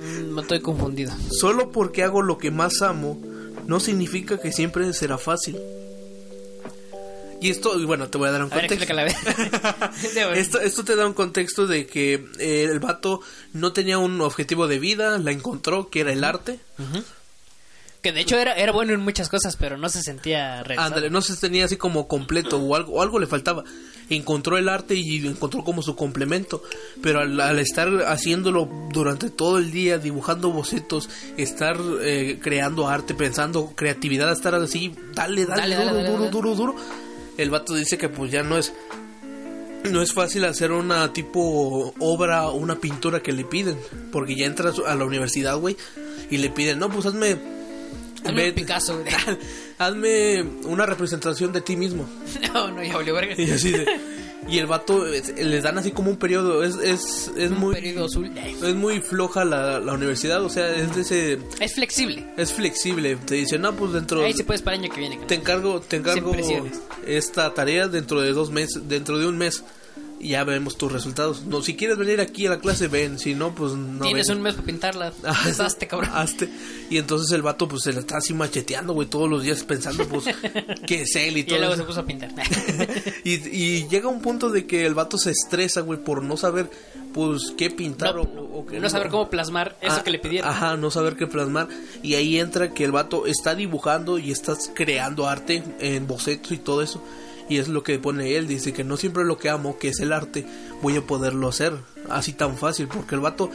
Mm, 0.00 0.34
Me 0.34 0.42
estoy 0.42 0.60
confundido. 0.60 1.12
solo 1.30 1.70
porque 1.72 2.02
hago 2.04 2.22
lo 2.22 2.38
que 2.38 2.50
más 2.50 2.80
amo 2.82 3.20
no 3.66 3.80
significa 3.80 4.40
que 4.40 4.52
siempre 4.52 4.90
será 4.94 5.18
fácil. 5.18 5.58
Y 7.40 7.50
esto, 7.50 7.78
y 7.78 7.84
bueno, 7.84 8.08
te 8.08 8.18
voy 8.18 8.28
a 8.28 8.32
dar 8.32 8.42
un 8.42 8.52
A 8.52 8.56
ver, 8.56 8.66
contexto. 8.68 8.94
güey. 8.94 10.38
Esto, 10.40 10.60
esto 10.60 10.84
te 10.84 10.96
da 10.96 11.06
un 11.06 11.12
contexto 11.14 11.66
de 11.68 11.86
que 11.86 12.14
eh, 12.40 12.64
el 12.68 12.80
vato 12.80 13.20
no 13.52 13.72
tenía 13.72 13.98
un 13.98 14.20
objetivo 14.20 14.66
de 14.66 14.78
vida, 14.80 15.18
la 15.18 15.30
encontró, 15.30 15.88
que 15.88 16.00
era 16.00 16.12
el 16.12 16.24
arte. 16.24 16.58
Ujú. 16.78 17.04
Que 18.08 18.12
de 18.14 18.22
hecho 18.22 18.38
era, 18.38 18.54
era 18.54 18.72
bueno 18.72 18.94
en 18.94 19.00
muchas 19.00 19.28
cosas, 19.28 19.56
pero 19.56 19.76
no 19.76 19.90
se 19.90 20.02
sentía 20.02 20.62
realizado. 20.62 20.86
Ándale, 20.86 21.10
no 21.10 21.20
se 21.20 21.36
tenía 21.36 21.66
así 21.66 21.76
como 21.76 22.08
completo 22.08 22.56
o 22.56 22.74
algo, 22.74 22.94
o 22.94 23.02
algo 23.02 23.18
le 23.18 23.26
faltaba. 23.26 23.64
Encontró 24.08 24.56
el 24.56 24.70
arte 24.70 24.94
y 24.94 25.26
encontró 25.26 25.62
como 25.62 25.82
su 25.82 25.94
complemento, 25.94 26.62
pero 27.02 27.20
al, 27.20 27.38
al 27.38 27.58
estar 27.58 27.86
haciéndolo 28.06 28.66
durante 28.94 29.28
todo 29.28 29.58
el 29.58 29.72
día, 29.72 29.98
dibujando 29.98 30.50
bocetos, 30.50 31.10
estar 31.36 31.76
eh, 32.00 32.38
creando 32.42 32.88
arte, 32.88 33.12
pensando 33.12 33.74
creatividad, 33.76 34.32
estar 34.32 34.54
así, 34.54 34.94
dale, 35.12 35.44
dale, 35.44 35.60
Dale, 35.60 35.76
duro, 35.76 35.94
dale, 35.94 36.10
duro, 36.10 36.30
duro, 36.30 36.54
duro. 36.54 36.76
El 37.36 37.50
vato 37.50 37.74
dice 37.74 37.98
que 37.98 38.08
pues 38.08 38.32
ya 38.32 38.42
no 38.42 38.56
es 38.56 38.72
no 39.84 40.00
es 40.00 40.14
fácil 40.14 40.46
hacer 40.46 40.72
una 40.72 41.12
tipo 41.12 41.92
obra 41.98 42.48
o 42.48 42.54
una 42.54 42.76
pintura 42.76 43.20
que 43.20 43.32
le 43.32 43.44
piden, 43.44 43.78
porque 44.12 44.34
ya 44.34 44.46
entras 44.46 44.76
a 44.78 44.94
la 44.94 45.04
universidad, 45.04 45.58
güey, 45.58 45.76
y 46.30 46.38
le 46.38 46.48
piden, 46.48 46.78
no, 46.78 46.88
pues 46.88 47.04
hazme 47.04 47.57
Hazme 48.24 48.48
un 48.48 48.54
Picasso, 48.54 48.98
güey. 49.00 49.14
hazme 49.78 50.42
una 50.64 50.86
representación 50.86 51.52
de 51.52 51.60
ti 51.60 51.76
mismo. 51.76 52.06
No, 52.52 52.70
no, 52.70 52.82
ya 52.82 52.96
valió 52.96 53.14
verga. 53.14 53.34
Y 53.36 53.50
así 53.50 53.70
de- 53.72 53.86
y 54.48 54.58
el 54.58 54.66
vato 54.66 55.06
es- 55.06 55.28
les 55.36 55.62
dan 55.62 55.76
así 55.78 55.90
como 55.90 56.10
un 56.10 56.16
periodo, 56.16 56.64
es 56.64 56.76
es 56.76 57.30
es 57.36 57.50
Un 57.50 57.58
muy 57.58 57.74
periodo 57.74 58.06
azul. 58.06 58.30
es 58.36 58.74
muy 58.74 59.00
floja 59.00 59.44
la, 59.44 59.78
la 59.78 59.92
universidad, 59.92 60.42
o 60.42 60.48
sea, 60.48 60.74
es 60.74 60.94
de 60.94 61.02
ese 61.02 61.38
Es 61.60 61.74
flexible. 61.74 62.26
es 62.36 62.52
flexible, 62.52 63.16
te 63.26 63.34
dicen, 63.34 63.60
"No, 63.60 63.74
pues 63.74 63.92
dentro 63.92 64.24
Ahí 64.24 64.32
se 64.32 64.44
puede 64.44 64.60
para 64.60 64.76
el 64.76 64.84
año 64.84 64.92
que 64.94 65.00
viene. 65.00 65.18
te 65.26 65.34
encargo 65.34 65.80
te 65.80 65.96
encargo 65.96 66.32
esta 67.06 67.52
tarea 67.52 67.88
dentro 67.88 68.20
de 68.22 68.32
dos 68.32 68.50
meses, 68.50 68.88
dentro 68.88 69.18
de 69.18 69.26
un 69.26 69.36
mes." 69.36 69.62
Y 70.20 70.30
ya 70.30 70.42
vemos 70.44 70.76
tus 70.76 70.90
resultados. 70.90 71.44
No, 71.44 71.62
si 71.62 71.76
quieres 71.76 71.96
venir 71.96 72.20
aquí 72.20 72.46
a 72.46 72.50
la 72.50 72.58
clase, 72.58 72.88
ven. 72.88 73.18
Si 73.20 73.34
no, 73.34 73.54
pues 73.54 73.72
no. 73.74 74.04
Tienes 74.04 74.26
ven. 74.28 74.38
un 74.38 74.42
mes 74.42 74.54
para 74.54 74.66
pintarla. 74.66 75.12
Ah, 75.24 75.44
Hazte, 75.60 75.86
cabrón. 75.86 76.10
hazte. 76.12 76.48
Y 76.90 76.98
entonces 76.98 77.30
el 77.32 77.42
vato, 77.42 77.68
pues 77.68 77.84
se 77.84 77.92
la 77.92 78.00
está 78.00 78.16
así 78.18 78.34
macheteando, 78.34 78.94
güey, 78.94 79.06
todos 79.08 79.30
los 79.30 79.42
días 79.42 79.62
pensando, 79.64 80.06
pues, 80.08 80.24
que 80.86 81.02
es 81.02 81.14
él 81.16 81.36
y 81.36 81.40
Y 81.40 81.44
todo. 81.44 81.58
luego 81.58 81.76
se 81.76 81.82
puso 81.84 82.00
a 82.00 82.04
pintar. 82.06 82.30
y, 83.24 83.34
y 83.34 83.88
llega 83.88 84.08
un 84.08 84.20
punto 84.20 84.50
de 84.50 84.66
que 84.66 84.84
el 84.86 84.94
vato 84.94 85.18
se 85.18 85.30
estresa, 85.30 85.82
güey, 85.82 86.02
por 86.02 86.22
no 86.24 86.36
saber, 86.36 86.68
pues, 87.14 87.52
qué 87.56 87.70
pintar 87.70 88.14
No, 88.16 88.22
o, 88.22 88.58
o 88.60 88.66
qué 88.66 88.80
no 88.80 88.88
saber 88.90 89.08
cómo 89.10 89.30
plasmar 89.30 89.76
eso 89.80 89.96
Ah, 89.98 90.02
que 90.04 90.10
le 90.10 90.18
pidieron. 90.18 90.50
Ajá, 90.50 90.76
no 90.76 90.90
saber 90.90 91.14
qué 91.16 91.26
plasmar. 91.26 91.68
Y 92.02 92.14
ahí 92.14 92.38
entra 92.40 92.74
que 92.74 92.84
el 92.84 92.90
vato 92.92 93.26
está 93.26 93.54
dibujando 93.54 94.18
y 94.18 94.32
está 94.32 94.56
creando 94.74 95.28
arte 95.28 95.62
en 95.78 96.06
bocetos 96.06 96.52
y 96.52 96.58
todo 96.58 96.82
eso. 96.82 97.02
Y 97.48 97.58
es 97.58 97.68
lo 97.68 97.82
que 97.82 97.98
pone 97.98 98.36
él, 98.36 98.46
dice 98.46 98.72
que 98.72 98.84
no 98.84 98.96
siempre 98.96 99.24
lo 99.24 99.38
que 99.38 99.48
amo, 99.48 99.78
que 99.78 99.88
es 99.88 100.00
el 100.00 100.12
arte, 100.12 100.46
voy 100.82 100.96
a 100.96 101.02
poderlo 101.02 101.48
hacer 101.48 101.74
así 102.10 102.32
tan 102.32 102.56
fácil. 102.56 102.88
Porque 102.88 103.14
el 103.14 103.20
vato 103.20 103.50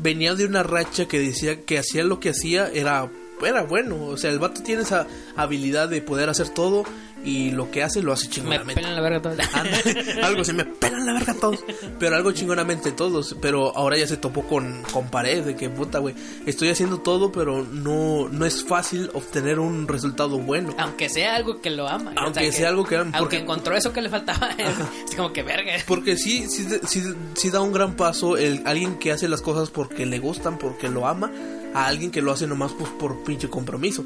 venía 0.00 0.34
de 0.34 0.46
una 0.46 0.62
racha 0.62 1.06
que 1.06 1.18
decía 1.18 1.62
que 1.62 1.78
hacía 1.78 2.04
lo 2.04 2.20
que 2.20 2.30
hacía, 2.30 2.68
era, 2.68 3.10
era 3.44 3.62
bueno. 3.62 4.06
O 4.06 4.16
sea, 4.16 4.30
el 4.30 4.38
vato 4.38 4.62
tiene 4.62 4.82
esa 4.82 5.06
habilidad 5.36 5.88
de 5.88 6.02
poder 6.02 6.28
hacer 6.28 6.48
todo 6.50 6.84
y 7.24 7.50
lo 7.52 7.70
que 7.70 7.82
hace 7.82 8.02
lo 8.02 8.12
hace 8.12 8.26
Me 8.26 8.32
chingonamente. 8.34 8.74
pelan 8.74 8.94
la 8.96 9.00
verga. 9.00 9.32
Ándale, 9.52 10.20
algo 10.22 10.44
se 10.44 10.52
me 10.52 10.64
pelan 10.64 11.06
la 11.06 11.12
verga 11.12 11.34
todos. 11.34 11.64
Pero 11.98 12.16
algo 12.16 12.32
chingonamente 12.32 12.92
todos. 12.92 13.36
Pero 13.40 13.76
ahora 13.76 13.96
ya 13.96 14.06
se 14.06 14.16
topó 14.16 14.42
con, 14.46 14.82
con 14.92 15.08
pared 15.08 15.42
de 15.44 15.54
que 15.56 15.70
puta, 15.70 15.98
güey. 16.00 16.14
Estoy 16.46 16.68
haciendo 16.70 16.98
todo, 16.98 17.30
pero 17.32 17.62
no, 17.64 18.28
no 18.28 18.44
es 18.46 18.64
fácil 18.64 19.10
obtener 19.14 19.58
un 19.58 19.86
resultado 19.88 20.38
bueno. 20.38 20.74
Aunque 20.78 21.08
sea 21.08 21.36
algo 21.36 21.60
que 21.60 21.70
lo 21.70 21.88
ama. 21.88 22.12
Aunque 22.16 22.50
sea 22.52 22.68
algo 22.70 22.84
que 22.84 22.96
ama, 22.96 23.10
Aunque 23.14 23.18
porque- 23.18 23.36
encontró 23.38 23.76
eso 23.76 23.92
que 23.92 24.02
le 24.02 24.08
faltaba. 24.08 24.50
Es 25.08 25.14
como 25.16 25.32
que 25.32 25.42
verga. 25.42 25.72
Porque 25.86 26.16
sí, 26.16 26.46
sí, 26.48 26.66
sí, 26.86 27.02
sí 27.34 27.50
da 27.50 27.60
un 27.60 27.72
gran 27.72 27.94
paso 27.96 28.36
el 28.36 28.62
alguien 28.66 28.98
que 28.98 29.12
hace 29.12 29.28
las 29.28 29.42
cosas 29.42 29.70
porque 29.70 30.06
le 30.06 30.18
gustan, 30.18 30.58
porque 30.58 30.88
lo 30.88 31.06
ama, 31.06 31.30
a 31.74 31.86
alguien 31.86 32.10
que 32.10 32.22
lo 32.22 32.32
hace 32.32 32.46
nomás 32.46 32.72
pues, 32.72 32.90
por 32.98 33.22
pinche 33.24 33.48
compromiso. 33.48 34.04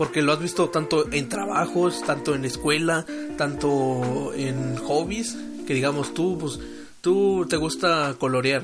Porque 0.00 0.22
lo 0.22 0.32
has 0.32 0.40
visto 0.40 0.70
tanto 0.70 1.12
en 1.12 1.28
trabajos, 1.28 2.02
tanto 2.06 2.34
en 2.34 2.46
escuela, 2.46 3.04
tanto 3.36 4.32
en 4.34 4.78
hobbies, 4.78 5.36
que 5.66 5.74
digamos 5.74 6.14
tú, 6.14 6.38
pues 6.38 6.58
tú 7.02 7.44
te 7.50 7.58
gusta 7.58 8.14
colorear. 8.18 8.62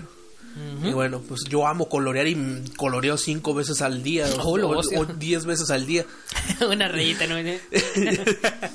Y 0.83 0.91
bueno, 0.93 1.21
pues 1.21 1.45
yo 1.45 1.67
amo 1.67 1.89
colorear 1.89 2.27
y 2.29 2.63
coloreo 2.77 3.19
cinco 3.19 3.53
veces 3.55 3.83
al 3.83 4.03
día 4.03 4.27
o- 4.39 4.57
Oh, 4.57 4.59
o, 4.77 4.79
o 5.01 5.05
diez 5.05 5.45
veces 5.45 5.71
al 5.71 5.85
día. 5.87 6.07
Una 6.71 6.89
rayita, 6.89 7.27
¿no? 7.27 7.37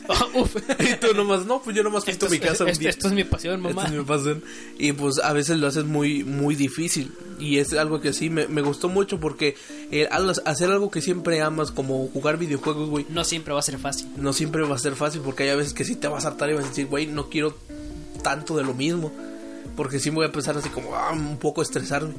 Oh, 0.07 0.29
uf. 0.41 0.55
y 0.79 0.95
tú 0.97 1.13
nomás, 1.15 1.45
no, 1.45 1.61
pues 1.61 1.75
yo 1.75 1.83
nomás 1.83 2.03
pinto 2.05 2.29
mi 2.29 2.37
es, 2.37 2.41
casa 2.43 2.63
un 2.65 2.69
esto- 2.69 2.79
día. 2.81 2.89
esto 2.89 3.07
es 3.07 3.13
mi 3.13 3.23
pasión, 3.23 3.61
mamá. 3.61 3.83
Esta 3.83 3.93
es 3.93 3.99
mi 3.99 4.05
pasión. 4.05 4.43
Y 4.77 4.91
pues 4.93 5.19
a 5.23 5.33
veces 5.33 5.57
lo 5.57 5.67
haces 5.67 5.85
muy 5.85 6.23
muy 6.23 6.55
difícil. 6.55 7.11
Y 7.39 7.57
es 7.57 7.73
algo 7.73 7.99
que 8.01 8.13
sí 8.13 8.29
me, 8.29 8.47
me 8.47 8.61
gustó 8.61 8.87
mucho 8.89 9.19
porque 9.19 9.55
eh, 9.91 10.07
hacer 10.45 10.69
algo 10.69 10.91
que 10.91 11.01
siempre 11.01 11.41
amas, 11.41 11.71
como 11.71 12.07
jugar 12.09 12.37
videojuegos, 12.37 12.89
güey, 12.89 13.05
No 13.09 13.23
siempre 13.23 13.53
va 13.53 13.59
a 13.59 13.63
ser 13.63 13.79
fácil. 13.79 14.07
no 14.17 14.33
siempre 14.33 14.61
va 14.63 14.75
a 14.75 14.79
ser 14.79 14.95
fácil 14.95 15.21
porque 15.21 15.49
hay 15.49 15.57
veces 15.57 15.73
que 15.73 15.83
sí 15.85 15.95
te 15.95 16.07
vas 16.07 16.25
a 16.25 16.29
hartar 16.29 16.49
y 16.51 16.53
vas 16.53 16.65
a 16.65 16.69
decir, 16.69 16.85
güey, 16.87 17.07
no 17.07 17.29
quiero 17.29 17.57
tanto 18.23 18.55
de 18.55 18.63
lo 18.63 18.73
mismo. 18.75 19.11
Porque 19.75 19.99
sí 19.99 20.09
me 20.11 20.15
voy 20.17 20.23
a 20.23 20.27
empezar 20.27 20.57
así 20.57 20.69
como 20.69 20.95
ah, 20.95 21.11
un 21.11 21.37
poco 21.37 21.61
estresarme. 21.61 22.13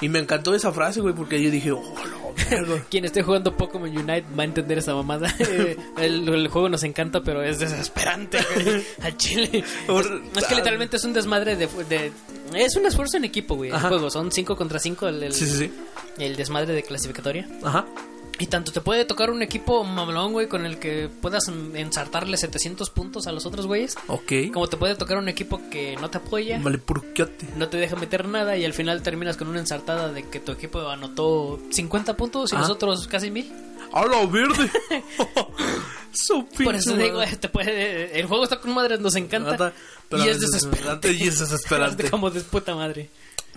Y 0.00 0.08
me 0.08 0.18
encantó 0.18 0.54
esa 0.54 0.72
frase, 0.72 1.00
güey, 1.00 1.14
porque 1.14 1.40
yo 1.40 1.50
dije, 1.50 1.70
oh, 1.70 1.80
no, 1.80 2.34
verga". 2.50 2.84
Quien 2.90 3.04
esté 3.04 3.22
jugando 3.22 3.56
Pokémon 3.56 3.88
Unite 3.88 4.24
va 4.36 4.42
a 4.42 4.44
entender 4.44 4.78
esa 4.78 4.92
mamada. 4.94 5.32
El, 5.96 6.28
el 6.28 6.48
juego 6.48 6.68
nos 6.68 6.82
encanta, 6.82 7.22
pero 7.22 7.42
es 7.42 7.60
desesperante. 7.60 8.38
güey, 8.54 8.82
Al 9.02 9.16
chile. 9.16 9.62
Por- 9.86 10.04
Es, 10.04 10.42
es 10.42 10.44
que 10.46 10.56
literalmente 10.56 10.96
es 10.96 11.04
un 11.04 11.12
desmadre 11.12 11.54
de, 11.56 11.68
de- 11.88 12.12
Es 12.54 12.74
un 12.76 12.86
esfuerzo 12.86 13.18
en 13.18 13.24
equipo, 13.24 13.54
güey. 13.54 13.70
El 13.70 13.78
juego. 13.78 14.10
Son 14.10 14.32
5 14.32 14.56
contra 14.56 14.78
5 14.80 15.06
el, 15.08 15.22
el, 15.22 15.32
Sí, 15.32 15.46
sí, 15.46 15.56
sí. 15.58 15.72
el 16.18 16.34
desmadre 16.34 16.74
de 16.74 16.82
clasificatoria. 16.82 17.46
Ajá. 17.62 17.86
Y 18.38 18.46
tanto 18.46 18.72
te 18.72 18.80
puede 18.80 19.04
tocar 19.04 19.30
un 19.30 19.42
equipo 19.42 19.84
mamalón, 19.84 20.32
güey, 20.32 20.48
con 20.48 20.66
el 20.66 20.78
que 20.78 21.08
puedas 21.08 21.48
ensartarle 21.48 22.36
700 22.36 22.90
puntos 22.90 23.26
a 23.26 23.32
los 23.32 23.46
otros 23.46 23.66
güeyes. 23.66 23.96
Ok. 24.08 24.32
Como 24.52 24.66
te 24.66 24.76
puede 24.76 24.96
tocar 24.96 25.18
un 25.18 25.28
equipo 25.28 25.60
que 25.70 25.96
no 26.00 26.10
te 26.10 26.18
apoya. 26.18 26.58
Vale, 26.60 26.78
purquiote. 26.78 27.46
no 27.56 27.68
te 27.68 27.76
deja 27.76 27.94
meter 27.96 28.26
nada 28.26 28.56
y 28.56 28.64
al 28.64 28.72
final 28.72 29.02
terminas 29.02 29.36
con 29.36 29.48
una 29.48 29.60
ensartada 29.60 30.12
de 30.12 30.28
que 30.28 30.40
tu 30.40 30.52
equipo 30.52 30.88
anotó 30.88 31.60
50 31.70 32.16
puntos 32.16 32.52
y 32.52 32.56
nosotros 32.56 33.06
casi 33.06 33.30
mil. 33.30 33.52
¡A 33.92 34.04
la 34.06 34.26
verde! 34.26 34.70
Su 36.12 36.46
Por 36.46 36.74
eso 36.76 36.96
digo, 36.96 37.20
te 37.40 37.48
puede, 37.48 38.18
el 38.18 38.26
juego 38.26 38.44
está 38.44 38.60
con 38.60 38.72
madres, 38.72 39.00
nos 39.00 39.16
encanta. 39.16 39.52
Nada, 39.52 39.72
pero 40.08 40.24
y 40.24 40.28
es 40.28 40.40
desesperante. 40.40 41.12
Y 41.12 41.26
es 41.26 41.38
desesperante. 41.40 42.10
Como 42.10 42.30
de 42.30 42.40
puta 42.40 42.74
madre. 42.74 43.10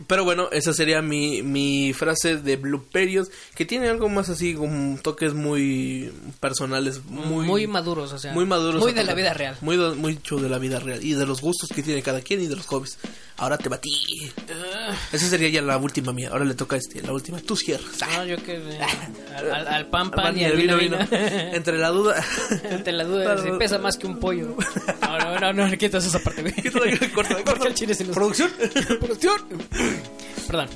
Pero 0.06 0.24
bueno, 0.24 0.50
esa 0.52 0.74
sería 0.74 1.02
mi, 1.02 1.42
mi 1.42 1.92
frase 1.94 2.38
de 2.38 2.56
Blue 2.56 2.86
Period, 2.92 3.28
que 3.56 3.66
tiene 3.66 3.88
algo 3.88 4.10
más 4.10 4.30
así, 4.30 4.54
como 4.54 5.00
toques 5.02 5.34
muy 5.34 6.14
personales, 6.40 7.04
muy, 7.06 7.46
Muy, 7.46 7.68
maduros, 7.68 8.14
o 8.14 8.20
sea. 8.20 8.34
muy 8.34 8.46
maduros. 8.46 8.82
Muy 8.82 8.94
de 8.94 9.04
la 9.04 9.16
vida 9.16 9.34
real. 9.34 9.58
Muy, 9.62 9.78
mucho 9.96 10.38
de 10.38 10.50
la 10.50 10.60
vida 10.60 10.80
real. 10.80 11.04
Y 11.04 11.14
de 11.14 11.26
los 11.26 11.42
gustos 11.42 11.70
que 11.74 11.82
tiene 11.82 12.04
cada 12.04 12.22
quien 12.22 12.42
y 12.42 12.48
de 12.48 12.56
los 12.56 12.68
hobbies. 12.68 13.00
Ahora 13.40 13.58
te 13.58 13.70
batí. 13.70 13.92
Esa 15.12 15.30
sería 15.30 15.50
ya 15.50 15.62
la 15.62 15.78
última 15.78 16.12
mía. 16.12 16.30
Ahora 16.32 16.44
le 16.44 16.56
toca 16.56 16.76
a 16.76 16.80
este, 16.80 17.02
la 17.04 17.14
última. 17.14 17.40
Tú 17.40 17.56
cierras. 17.56 18.00
No, 18.16 18.26
yo 18.26 18.38
que. 18.44 18.58
al, 19.36 19.52
al, 19.52 19.68
al 19.68 19.88
pan 19.88 20.10
pan 20.10 20.24
Pan 20.26 20.40
y 20.40 20.44
al 20.46 20.58
vino 20.58 20.76
vino. 20.78 20.98
Entre 21.12 21.78
la 21.78 21.90
duda. 21.90 22.24
Entre 22.64 22.94
la 22.94 23.04
duda 23.04 23.36
pesa 23.60 23.78
más 23.78 23.96
que 23.98 24.08
un 24.08 24.20
pollo. 24.20 24.56
No, 25.02 25.20
no, 25.40 25.54
no, 25.54 25.68
no, 25.68 25.78
quitas 25.78 26.06
esa 26.06 26.20
parte, 26.20 26.42
güey. 26.42 26.54
Corta, 27.14 27.36
corta. 27.44 27.70
Producción. 28.14 28.52
Producción. 29.02 29.38
Perdón. 30.48 30.70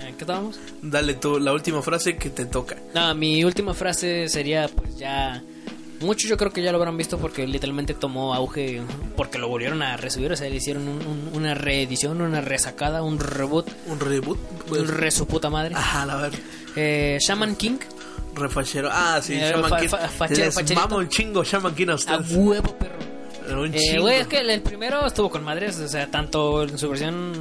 Eh, 0.00 0.14
¿Qué 0.16 0.24
estábamos? 0.24 0.58
Dale 0.80 1.14
tú 1.14 1.38
la 1.38 1.52
última 1.52 1.82
frase 1.82 2.16
que 2.16 2.30
te 2.30 2.46
toca. 2.46 2.76
No, 2.94 3.14
mi 3.14 3.44
última 3.44 3.74
frase 3.74 4.26
sería, 4.30 4.68
pues 4.68 4.96
ya. 4.96 5.42
Muchos 6.00 6.28
yo 6.30 6.36
creo 6.36 6.50
que 6.50 6.62
ya 6.62 6.72
lo 6.72 6.78
habrán 6.78 6.96
visto 6.96 7.18
porque 7.18 7.46
literalmente 7.46 7.92
tomó 7.94 8.34
auge 8.34 8.80
porque 9.16 9.38
lo 9.38 9.48
volvieron 9.48 9.82
a 9.82 9.96
resubir, 9.98 10.32
o 10.32 10.36
sea, 10.36 10.48
le 10.48 10.56
hicieron 10.56 10.88
un- 10.88 11.06
un- 11.06 11.30
una 11.34 11.54
reedición, 11.54 12.20
una 12.22 12.40
resacada, 12.40 13.02
un 13.02 13.18
reboot, 13.18 13.68
Un 13.86 14.00
reboot. 14.00 14.38
Pues. 14.68 14.80
un 14.82 14.88
re 14.88 15.10
su 15.10 15.26
puta 15.26 15.50
madre. 15.50 15.74
Ajá, 15.74 16.06
la 16.06 16.16
ver. 16.16 16.32
Eh, 16.76 17.18
Shaman 17.20 17.56
King, 17.56 17.76
Refachero. 18.34 18.88
Ah, 18.92 19.20
sí, 19.22 19.34
Eh, 19.34 19.50
Shaman 19.50 19.68
fa- 19.70 19.78
King. 19.80 19.88
fa- 19.88 20.26
Les 20.28 20.74
mama 20.74 20.96
un 20.96 21.08
chingo 21.08 21.42
Shaman 21.44 21.74
King 21.74 21.88
a 21.88 22.14
a 22.14 22.18
huevo, 22.18 22.76
perro. 22.78 23.60
Un 23.60 23.74
Eh, 23.74 23.78
chingo. 23.78 24.02
güey, 24.02 24.20
es 24.20 24.26
que 24.28 24.38
el 24.38 24.62
primero 24.62 25.04
estuvo 25.04 25.28
con 25.28 25.42
madres, 25.42 25.78
o 25.80 25.88
sea, 25.88 26.08
tanto 26.10 26.62
en 26.62 26.78
su 26.78 26.88
versión 26.88 27.32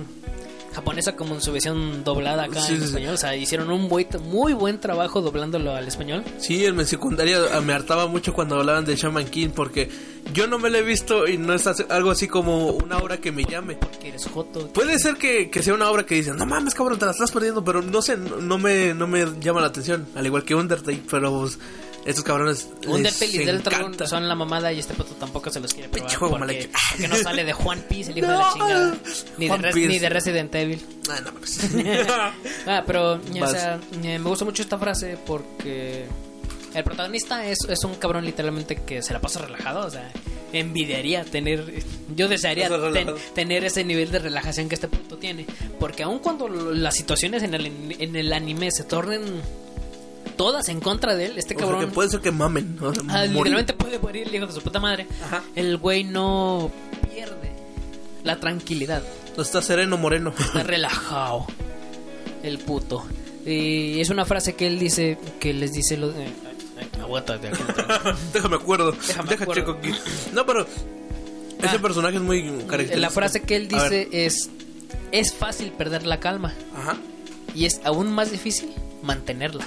japonesa 0.79 1.15
como 1.15 1.35
en 1.35 1.41
su 1.41 1.51
versión 1.51 2.03
doblada 2.03 2.43
acá 2.45 2.61
Sí, 2.61 2.73
en 2.73 2.79
sí, 2.79 2.85
español, 2.85 3.13
o 3.13 3.17
sea, 3.17 3.35
hicieron 3.35 3.69
un 3.71 3.87
buen- 3.89 4.07
muy 4.23 4.53
buen 4.53 4.79
trabajo 4.79 5.21
doblándolo 5.21 5.75
al 5.75 5.87
español. 5.87 6.23
Sí, 6.39 6.65
en 6.65 6.75
mi 6.75 6.85
secundaria 6.85 7.39
ah, 7.53 7.61
me 7.61 7.73
hartaba 7.73 8.07
mucho 8.07 8.33
cuando 8.33 8.55
hablaban 8.55 8.85
de 8.85 8.95
Shaman 8.95 9.25
King 9.27 9.49
porque 9.55 9.89
yo 10.33 10.47
no 10.47 10.57
me 10.59 10.69
lo 10.69 10.77
he 10.77 10.81
visto 10.83 11.27
y 11.27 11.37
no 11.37 11.53
es 11.53 11.65
algo 11.89 12.11
así 12.11 12.27
como 12.27 12.71
una 12.71 12.97
obra 12.97 13.17
que 13.17 13.31
me 13.31 13.43
llame. 13.43 13.77
Que 14.01 14.09
eres 14.09 14.25
joto. 14.27 14.67
Puede 14.73 14.97
ser 14.99 15.15
que, 15.15 15.49
que 15.49 15.61
sea 15.63 15.73
una 15.73 15.89
obra 15.89 16.05
que 16.05 16.15
dicen, 16.15 16.35
no 16.37 16.45
mames 16.45 16.73
cabrón, 16.73 16.97
te 16.99 17.05
la 17.05 17.11
estás 17.11 17.31
perdiendo, 17.31 17.63
pero 17.63 17.81
no 17.81 18.01
sé, 18.01 18.17
no, 18.17 18.37
no 18.37 18.57
me, 18.57 18.93
no 18.93 19.07
me 19.07 19.25
llama 19.39 19.61
la 19.61 19.67
atención, 19.67 20.07
al 20.15 20.25
igual 20.25 20.43
que 20.43 20.55
Undertale, 20.55 21.01
pero 21.09 21.31
pues, 21.41 21.57
estos 22.05 22.23
cabrones 22.23 22.67
les 22.81 22.89
Undertale 22.89 23.31
y 23.31 23.37
Deltarune 23.45 24.07
son 24.07 24.27
la 24.27 24.35
mamada 24.35 24.71
y 24.73 24.79
este 24.79 24.93
pato 24.93 25.13
tampoco 25.15 25.49
se 25.49 25.59
los 25.59 25.73
quiere 25.73 25.89
probar 25.89 26.09
porque, 26.29 26.69
porque 26.91 27.07
no 27.07 27.15
sale 27.23 27.43
de 27.43 27.53
Juan 27.53 27.81
Piece, 27.89 28.11
el 28.11 28.17
hijo 28.19 28.27
de 28.27 28.33
la 28.37 28.49
chingada, 28.53 28.97
ni 29.37 29.47
de, 29.47 29.57
Res- 29.57 29.75
ni 29.75 29.99
de 29.99 30.09
Resident 30.09 30.55
Evil. 30.55 30.85
Ah, 31.09 31.19
no 31.23 31.31
mames. 31.33 31.59
Ah, 32.67 32.83
pero, 32.85 33.13
o 33.13 33.47
sea, 33.47 33.79
eh, 34.03 34.19
me 34.19 34.29
gusta 34.29 34.45
mucho 34.45 34.61
esta 34.61 34.77
frase 34.77 35.17
porque 35.25 36.05
el 36.73 36.83
protagonista 36.83 37.45
es, 37.45 37.59
es 37.67 37.83
un 37.83 37.95
cabrón 37.95 38.25
literalmente 38.25 38.75
que 38.85 39.01
se 39.01 39.13
la 39.13 39.19
pasa 39.21 39.39
relajado, 39.39 39.87
o 39.87 39.89
sea, 39.89 40.11
envidiaría 40.53 41.23
tener, 41.25 41.83
yo 42.15 42.27
desearía 42.27 42.69
ten- 42.93 43.13
tener 43.33 43.63
ese 43.65 43.83
nivel 43.83 44.11
de 44.11 44.19
relajación 44.19 44.67
que 44.69 44.75
este 44.75 44.87
punto 44.87 45.17
tiene, 45.17 45.45
porque 45.79 46.03
aun 46.03 46.19
cuando 46.19 46.47
las 46.47 46.95
situaciones 46.95 47.43
en 47.43 47.53
el, 47.55 47.65
en 47.99 48.15
el 48.15 48.33
anime 48.33 48.71
se 48.71 48.83
tornen 48.83 49.41
todas 50.39 50.69
en 50.69 50.79
contra 50.79 51.15
de 51.15 51.25
él, 51.25 51.33
este 51.37 51.53
O 51.55 51.57
sea, 51.57 51.67
cabrón 51.67 51.85
que 51.89 51.93
puede 51.93 52.07
ser 52.09 52.21
que 52.21 52.31
mamen. 52.31 52.77
O 52.81 52.93
Ah, 53.09 53.25
literalmente 53.25 53.73
puede 53.73 53.99
morir 53.99 54.25
el 54.25 54.33
hijo 54.33 54.47
de 54.47 54.53
su 54.53 54.61
puta 54.61 54.79
madre. 54.79 55.05
Ajá. 55.25 55.43
El 55.53 55.75
güey 55.77 56.05
no 56.05 56.71
pierde 57.13 57.51
la 58.23 58.39
tranquilidad. 58.39 59.03
No 59.35 59.43
está 59.43 59.61
sereno 59.61 59.97
moreno. 59.97 60.33
Está 60.39 60.63
relajado. 60.63 61.45
El 62.41 62.57
puto. 62.59 63.05
Y 63.45 63.99
es 63.99 64.09
una 64.09 64.23
frase 64.23 64.53
que 64.55 64.65
él 64.67 64.79
dice, 64.79 65.17
que 65.41 65.53
les 65.53 65.73
dice 65.73 65.97
lo 65.97 66.07
de... 66.09 66.23
ay, 66.23 66.33
ay, 66.77 67.01
aguanta, 67.01 67.37
de 67.37 67.49
aquí 67.49 67.61
atrás. 67.61 68.17
Déjame 68.33 68.55
acuerdo. 68.55 68.93
Déjame 68.93 69.29
Deja 69.29 69.43
acuerdo. 69.43 69.61
checo 69.61 69.77
aquí. 69.77 69.91
No, 70.33 70.45
pero 70.45 70.61
ese 70.61 71.75
Ah. 71.75 71.81
personaje 71.81 72.15
es 72.15 72.21
muy 72.21 72.41
característico. 72.43 72.99
La 73.01 73.09
frase 73.09 73.41
que 73.41 73.57
él 73.57 73.67
dice 73.67 74.07
es... 74.13 74.49
Es 75.11 75.33
fácil 75.33 75.71
perder 75.73 76.05
la 76.05 76.21
calma. 76.21 76.53
Ajá. 76.77 76.95
Y 77.53 77.65
es 77.65 77.81
aún 77.83 78.09
más 78.13 78.31
difícil 78.31 78.71
mantenerla. 79.03 79.65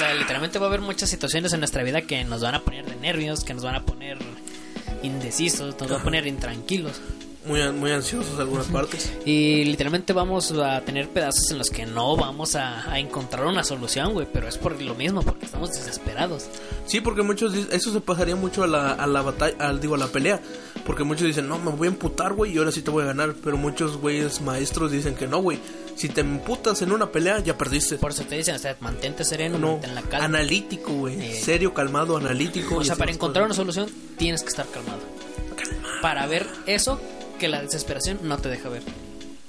Sea, 0.00 0.14
literalmente 0.14 0.58
va 0.58 0.66
a 0.66 0.68
haber 0.68 0.80
muchas 0.80 1.10
situaciones 1.10 1.52
en 1.52 1.60
nuestra 1.60 1.82
vida 1.82 2.02
que 2.02 2.24
nos 2.24 2.40
van 2.40 2.54
a 2.54 2.62
poner 2.62 2.86
de 2.86 2.96
nervios, 2.96 3.44
que 3.44 3.52
nos 3.52 3.62
van 3.62 3.74
a 3.74 3.84
poner 3.84 4.18
indecisos, 5.02 5.78
nos 5.78 5.90
van 5.90 6.00
a 6.00 6.04
poner 6.04 6.26
intranquilos. 6.26 7.00
Muy, 7.46 7.60
muy 7.72 7.90
ansiosos 7.90 8.38
algunas 8.38 8.66
partes. 8.66 9.12
Y 9.24 9.64
literalmente 9.64 10.12
vamos 10.12 10.52
a 10.52 10.82
tener 10.82 11.08
pedazos 11.08 11.50
en 11.50 11.58
los 11.58 11.70
que 11.70 11.86
no 11.86 12.14
vamos 12.14 12.54
a, 12.54 12.90
a 12.90 12.98
encontrar 12.98 13.46
una 13.46 13.64
solución, 13.64 14.12
güey. 14.12 14.26
Pero 14.30 14.46
es 14.46 14.58
por 14.58 14.80
lo 14.80 14.94
mismo, 14.94 15.22
porque 15.22 15.46
estamos 15.46 15.70
desesperados. 15.72 16.46
Sí, 16.86 17.00
porque 17.00 17.22
muchos 17.22 17.54
dicen, 17.54 17.70
eso 17.72 17.92
se 17.92 18.00
pasaría 18.02 18.36
mucho 18.36 18.62
a 18.62 18.66
la, 18.66 18.92
a 18.92 19.06
la 19.06 19.22
batalla, 19.22 19.56
al, 19.58 19.80
digo, 19.80 19.94
a 19.94 19.98
la 19.98 20.08
pelea. 20.08 20.40
Porque 20.84 21.02
muchos 21.02 21.26
dicen, 21.26 21.48
no, 21.48 21.58
me 21.58 21.70
voy 21.70 21.88
a 21.88 21.90
emputar, 21.90 22.34
güey, 22.34 22.54
y 22.54 22.58
ahora 22.58 22.72
sí 22.72 22.82
te 22.82 22.90
voy 22.90 23.04
a 23.04 23.06
ganar. 23.06 23.34
Pero 23.42 23.56
muchos 23.56 23.96
güeyes 23.96 24.42
maestros 24.42 24.92
dicen 24.92 25.14
que 25.14 25.26
no, 25.26 25.40
güey. 25.40 25.58
Si 26.00 26.08
te 26.08 26.22
emputas 26.22 26.80
en 26.80 26.92
una 26.92 27.12
pelea, 27.12 27.40
ya 27.40 27.58
perdiste. 27.58 27.98
Por 27.98 28.12
eso 28.12 28.22
te 28.24 28.34
dicen, 28.34 28.54
o 28.54 28.58
sea, 28.58 28.74
mantente 28.80 29.22
sereno, 29.22 29.58
No, 29.58 29.72
mantén 29.72 29.94
la 29.94 30.00
calma. 30.00 30.24
analítico, 30.24 30.94
güey. 30.94 31.20
Eh. 31.20 31.34
Serio, 31.38 31.74
calmado, 31.74 32.16
analítico. 32.16 32.76
O 32.76 32.84
sea, 32.84 32.96
para 32.96 33.12
encontrar 33.12 33.44
una 33.44 33.54
cosas. 33.54 33.74
solución 33.74 33.90
tienes 34.16 34.40
que 34.42 34.48
estar 34.48 34.64
calmado. 34.68 35.00
Para 36.00 36.26
ver 36.26 36.46
eso 36.64 36.98
que 37.38 37.48
la 37.48 37.60
desesperación 37.60 38.18
no 38.22 38.38
te 38.38 38.48
deja 38.48 38.70
ver. 38.70 38.82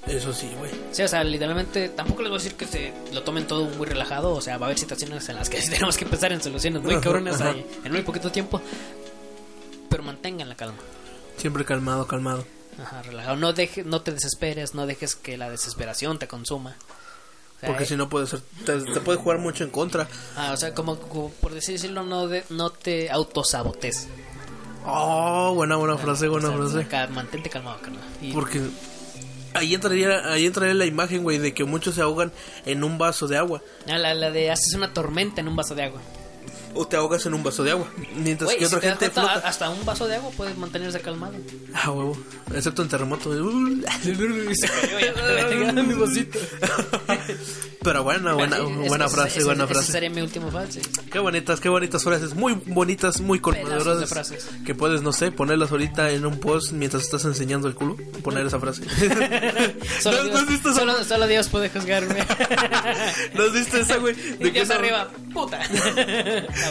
Eso 0.06 0.34
sí, 0.34 0.50
güey. 0.58 0.70
Sí, 0.90 1.02
o 1.02 1.08
sea, 1.08 1.24
literalmente 1.24 1.88
tampoco 1.88 2.20
les 2.20 2.28
voy 2.28 2.38
a 2.38 2.42
decir 2.42 2.54
que 2.58 2.66
se 2.66 2.92
lo 3.14 3.22
tomen 3.22 3.46
todo 3.46 3.64
muy 3.70 3.86
relajado. 3.86 4.32
O 4.34 4.42
sea, 4.42 4.58
va 4.58 4.66
a 4.66 4.68
haber 4.68 4.78
situaciones 4.78 5.26
en 5.30 5.36
las 5.36 5.48
que 5.48 5.58
tenemos 5.70 5.96
que 5.96 6.04
pensar 6.04 6.32
en 6.32 6.42
soluciones 6.42 6.82
muy 6.82 6.92
ahí, 7.40 7.66
en 7.82 7.92
muy 7.92 8.02
poquito 8.02 8.30
tiempo. 8.30 8.60
Pero 9.88 10.02
mantengan 10.02 10.50
la 10.50 10.54
calma. 10.54 10.76
Siempre 11.38 11.64
calmado, 11.64 12.06
calmado. 12.06 12.44
Ajá, 12.80 13.02
relajado. 13.02 13.36
No, 13.36 13.52
deje, 13.52 13.84
no 13.84 14.02
te 14.02 14.12
desesperes, 14.12 14.74
no 14.74 14.86
dejes 14.86 15.14
que 15.14 15.36
la 15.36 15.50
desesperación 15.50 16.18
te 16.18 16.26
consuma. 16.28 16.70
O 17.56 17.60
sea, 17.60 17.68
Porque 17.68 17.84
eh, 17.84 17.86
si 17.86 17.96
no 17.96 18.08
puede 18.08 18.26
ser, 18.26 18.40
te, 18.64 18.80
te 18.80 19.00
puede 19.00 19.18
jugar 19.18 19.38
mucho 19.38 19.62
en 19.64 19.70
contra. 19.70 20.08
ah, 20.36 20.50
o 20.52 20.56
sea, 20.56 20.74
como, 20.74 20.98
como 20.98 21.30
por 21.30 21.52
decirlo, 21.54 22.02
no, 22.02 22.26
de, 22.28 22.44
no 22.50 22.70
te 22.70 23.10
autosabotes. 23.10 24.08
Oh, 24.84 25.52
buena, 25.54 25.76
buena 25.76 25.96
frase, 25.96 26.26
buena 26.28 26.48
O 26.48 26.50
sea, 26.50 26.58
frase. 26.58 26.80
acá, 26.86 27.06
mantente 27.12 27.48
calmado, 27.50 27.80
carnal. 27.80 28.02
Y- 28.20 28.32
Porque 28.32 28.60
ahí 29.54 29.74
entraría, 29.74 30.32
ahí 30.32 30.44
entraría 30.46 30.74
la 30.74 30.86
imagen, 30.86 31.22
güey, 31.22 31.38
de 31.38 31.54
que 31.54 31.62
muchos 31.64 31.94
se 31.94 32.02
ahogan 32.02 32.32
en 32.64 32.82
un 32.82 32.98
vaso 32.98 33.28
de 33.28 33.36
agua. 33.38 33.62
Ah, 33.88 33.98
la, 33.98 34.12
la 34.14 34.30
de 34.32 34.50
haces 34.50 34.74
una 34.74 34.92
tormenta 34.92 35.40
en 35.40 35.46
un 35.46 35.54
vaso 35.54 35.74
de 35.76 35.84
agua. 35.84 36.00
O 36.74 36.86
te 36.86 36.96
ahogas 36.96 37.24
en 37.26 37.34
un 37.34 37.42
vaso 37.42 37.62
de 37.64 37.72
agua. 37.72 37.86
Mientras 38.16 38.50
que 38.54 38.60
si 38.60 38.64
otra 38.74 38.80
gente 38.80 39.10
cuenta, 39.10 39.32
flota. 39.32 39.48
hasta 39.48 39.70
un 39.70 39.84
vaso 39.84 40.06
de 40.06 40.16
agua 40.16 40.30
puedes 40.36 40.56
mantenerse 40.56 41.00
calmado. 41.00 41.34
Ah, 41.74 41.90
huevo. 41.90 42.16
Excepto 42.54 42.82
en 42.82 42.88
terremoto. 42.88 43.30
Se 43.32 44.68
cayó 44.68 44.98
ya. 45.00 45.72
mi 45.82 45.94
vasito. 45.94 46.38
Pero 47.82 48.04
buena, 48.04 48.34
buena, 48.34 48.56
Esa- 48.58 48.64
buena 48.66 49.08
frase, 49.08 49.38
esa- 49.40 49.46
buena 49.48 49.64
esa 49.64 49.74
frase. 49.74 49.92
sería 49.92 50.08
mi 50.10 50.20
última 50.22 50.50
frase. 50.52 50.80
Qué 51.10 51.18
bonitas, 51.18 51.58
qué 51.60 51.68
bonitas 51.68 52.04
frases. 52.04 52.34
Muy 52.34 52.54
bonitas, 52.66 53.20
muy 53.20 53.40
conmovedoras. 53.40 54.08
frases. 54.08 54.46
Que 54.64 54.74
puedes, 54.74 55.02
no 55.02 55.12
sé, 55.12 55.32
ponerlas 55.32 55.72
ahorita 55.72 56.10
en 56.12 56.24
un 56.24 56.38
post 56.38 56.72
mientras 56.72 57.02
estás 57.02 57.24
enseñando 57.24 57.66
el 57.68 57.74
culo. 57.74 57.96
Poner 58.22 58.46
esa 58.46 58.60
frase. 58.60 58.82
Solo, 60.00 60.24
¿No- 60.24 60.44
Dios, 60.44 60.62
no 60.64 60.74
solo, 60.74 61.04
solo 61.04 61.26
Dios 61.26 61.48
puede 61.48 61.68
juzgarme. 61.70 62.24
¿No 63.34 63.42
has 63.44 63.52
visto 63.52 63.76
esa, 63.78 63.96
güey? 63.96 64.14
De 64.14 64.48
Y 64.48 64.52
que 64.52 64.60
Dios 64.60 64.70
arriba, 64.70 65.08
puta. 65.32 65.60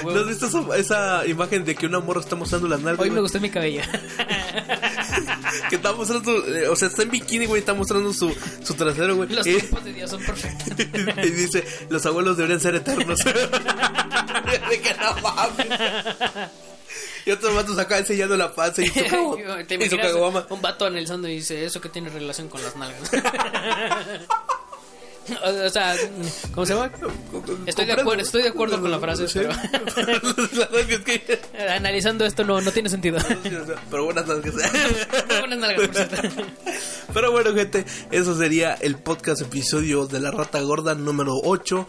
¿No 0.03 0.19
has 0.19 0.27
visto 0.27 0.47
esa, 0.47 0.77
esa 0.77 1.27
imagen 1.27 1.65
de 1.65 1.75
que 1.75 1.85
una 1.85 1.99
morra 1.99 2.21
está 2.21 2.35
mostrando 2.35 2.67
las 2.67 2.81
nalgas? 2.81 3.01
Hoy 3.01 3.11
me 3.11 3.21
gustó 3.21 3.39
mi 3.39 3.49
cabello. 3.49 3.81
Que 5.69 5.75
está 5.75 5.93
mostrando, 5.93 6.47
eh, 6.47 6.67
o 6.67 6.75
sea, 6.75 6.87
está 6.87 7.03
en 7.03 7.11
bikini, 7.11 7.45
güey, 7.45 7.59
está 7.59 7.73
mostrando 7.73 8.13
su, 8.13 8.33
su 8.63 8.73
trasero, 8.73 9.15
güey. 9.15 9.29
Los 9.29 9.43
tiempos 9.43 9.83
de 9.83 9.93
Dios 9.93 10.09
son 10.09 10.23
perfectos. 10.23 10.73
y 11.25 11.29
dice, 11.29 11.65
los 11.89 12.05
abuelos 12.05 12.37
deberían 12.37 12.59
ser 12.59 12.75
eternos. 12.75 13.19
de 13.23 14.81
que 14.81 14.93
no 14.95 15.15
mames. 15.21 16.49
Y 17.25 17.31
otros 17.31 17.53
vatos 17.53 17.77
acá 17.77 17.99
enseñando 17.99 18.35
la 18.35 18.53
panza 18.53 18.81
y 18.81 18.87
su, 18.87 18.93
Te 18.93 19.75
y 19.75 19.89
su 19.89 19.97
un 20.49 20.61
vato 20.61 20.85
analizando 20.85 21.27
y 21.27 21.35
dice, 21.35 21.65
¿eso 21.65 21.79
que 21.79 21.89
tiene 21.89 22.09
relación 22.09 22.47
con 22.49 22.61
las 22.63 22.75
nalgas? 22.75 23.11
o 25.65 25.69
sea, 25.69 25.95
¿cómo 26.53 26.65
se 26.65 26.73
llama? 26.73 26.91
Estoy 27.65 27.85
de 27.85 27.93
acuerdo, 27.93 28.21
estoy 28.21 28.43
de 28.43 28.49
acuerdo 28.49 28.81
con 28.81 28.91
la 28.91 28.99
frase, 28.99 29.27
Sí. 29.27 29.39
pero 29.39 29.53
analizando 31.75 32.25
esto 32.25 32.43
no, 32.43 32.61
no 32.61 32.71
tiene 32.71 32.89
sentido. 32.89 33.19
Pero 33.89 34.05
buenas 34.05 34.27
nalgas. 34.27 34.55
Buenas 35.39 35.59
nalgas, 35.59 35.87
por 35.87 35.95
cierto. 35.95 36.43
Pero 37.13 37.31
bueno, 37.31 37.53
gente, 37.53 37.85
eso 38.11 38.37
sería 38.37 38.73
el 38.73 38.97
podcast 38.97 39.41
episodio 39.41 40.07
de 40.07 40.19
La 40.19 40.31
Rata 40.31 40.61
Gorda 40.61 40.95
número 40.95 41.33
8 41.43 41.87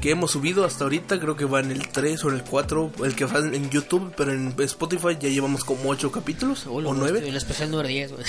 que 0.00 0.10
hemos 0.10 0.32
subido 0.32 0.64
hasta 0.64 0.84
ahorita. 0.84 1.20
Creo 1.20 1.36
que 1.36 1.44
va 1.44 1.60
en 1.60 1.70
el 1.70 1.88
3 1.88 2.24
o 2.24 2.28
en 2.30 2.36
el 2.36 2.44
4, 2.44 2.92
el 3.04 3.14
que 3.14 3.24
va 3.24 3.38
en 3.38 3.70
YouTube, 3.70 4.12
pero 4.16 4.32
en 4.32 4.54
Spotify 4.58 5.16
ya 5.20 5.28
llevamos 5.28 5.64
como 5.64 5.90
8 5.90 6.10
capítulos 6.10 6.66
o 6.66 6.80
9. 6.80 7.28
El 7.28 7.36
especial 7.36 7.70
número 7.70 7.88
10, 7.88 8.12
güey. 8.12 8.24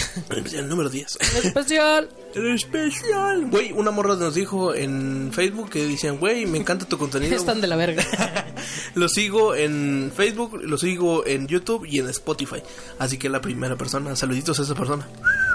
El 0.54 0.70
número 0.70 0.90
10. 0.90 1.18
El 1.38 1.46
especial. 1.48 2.10
El 2.36 2.56
especial. 2.56 3.46
Güey, 3.50 3.72
una 3.72 3.92
morra 3.92 4.16
nos 4.16 4.35
dijo 4.36 4.76
en 4.76 5.32
Facebook 5.34 5.70
que 5.72 5.88
decían, 5.88 6.18
güey, 6.18 6.46
me 6.46 6.58
encanta 6.58 6.86
tu 6.86 6.98
contenido. 6.98 7.36
Están 7.38 7.62
de 7.62 7.68
la 7.68 7.76
verga. 7.76 8.06
lo 8.96 9.10
sigo 9.10 9.56
en 9.56 10.12
Facebook, 10.16 10.60
lo 10.62 10.78
sigo 10.78 11.26
en 11.26 11.48
YouTube 11.48 11.86
y 11.90 12.00
en 12.00 12.10
Spotify. 12.10 12.62
Así 13.00 13.18
que 13.18 13.30
la 13.30 13.42
primera 13.42 13.76
persona, 13.76 14.16
saluditos 14.16 14.60
a 14.60 14.64
esa 14.64 14.76
persona. 14.76 15.08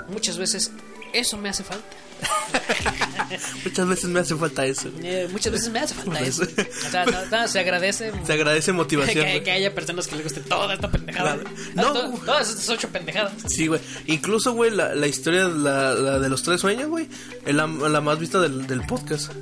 Muchas 0.09 0.39
veces 0.39 0.73
eso 1.13 1.37
me 1.37 1.49
hace 1.49 1.63
falta. 1.63 1.85
muchas 3.65 3.89
veces 3.89 4.11
me 4.11 4.21
hace 4.21 4.37
falta 4.37 4.67
eso. 4.67 4.91
Eh, 5.03 5.29
muchas 5.31 5.53
veces 5.53 5.71
me 5.71 5.79
hace 5.81 5.95
falta 5.95 6.21
eso. 6.21 6.43
O 6.43 6.91
sea, 6.91 7.05
no, 7.07 7.27
no, 7.27 7.49
se 7.49 7.61
agradece. 7.61 8.13
Se 8.25 8.33
agradece 8.33 8.73
motivación. 8.73 9.25
que, 9.25 9.43
que, 9.43 9.51
haya 9.51 9.75
personas 9.75 10.07
que 10.07 10.17
les 10.17 10.25
guste 10.25 10.41
toda 10.41 10.75
esta 10.75 10.91
pendejada. 10.91 11.39
No, 11.75 11.95
no 11.95 12.19
todas 12.19 12.49
estas 12.51 12.69
ocho 12.69 12.89
pendejadas. 12.89 13.33
Sí, 13.47 13.67
güey. 13.67 13.81
Incluso, 14.07 14.53
güey, 14.53 14.71
la, 14.71 14.95
la 14.95 15.07
historia 15.07 15.49
la, 15.49 15.95
la, 15.95 16.19
de 16.19 16.29
los 16.29 16.43
tres 16.43 16.61
sueños, 16.61 16.89
güey, 16.89 17.09
es 17.45 17.55
la, 17.55 17.67
la, 17.67 18.01
más 18.01 18.19
vista 18.19 18.41
del, 18.41 18.67
del 18.67 18.83
podcast. 18.83 19.33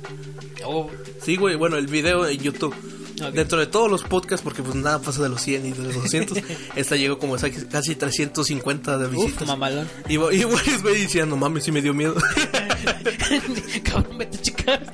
Oh. 0.65 0.89
Sí, 1.21 1.35
güey, 1.35 1.55
bueno, 1.55 1.77
el 1.77 1.87
video 1.87 2.27
en 2.27 2.39
YouTube. 2.39 2.75
Okay. 3.19 3.31
Dentro 3.31 3.59
de 3.59 3.67
todos 3.67 3.89
los 3.89 4.03
podcasts, 4.03 4.43
porque 4.43 4.63
pues 4.63 4.75
nada 4.75 4.99
pasa 4.99 5.21
de 5.21 5.29
los 5.29 5.41
100 5.41 5.65
y 5.65 5.71
de 5.71 5.83
los 5.83 5.95
200, 5.95 6.37
esta 6.75 6.95
llegó 6.95 7.19
como 7.19 7.35
casi 7.35 7.95
350 7.95 8.97
de 8.97 9.07
visitas. 9.07 9.41
Uf, 9.41 9.47
mamalón. 9.47 9.87
Y, 10.07 10.13
y 10.13 10.17
güey, 10.17 10.77
güey 10.81 11.01
diciendo, 11.01 11.35
mames, 11.35 11.63
sí 11.63 11.71
me 11.71 11.81
dio 11.81 11.93
miedo. 11.93 12.15
Cabrón, 13.83 14.17
vete 14.17 14.37
a 14.37 14.41
checar. 14.41 14.93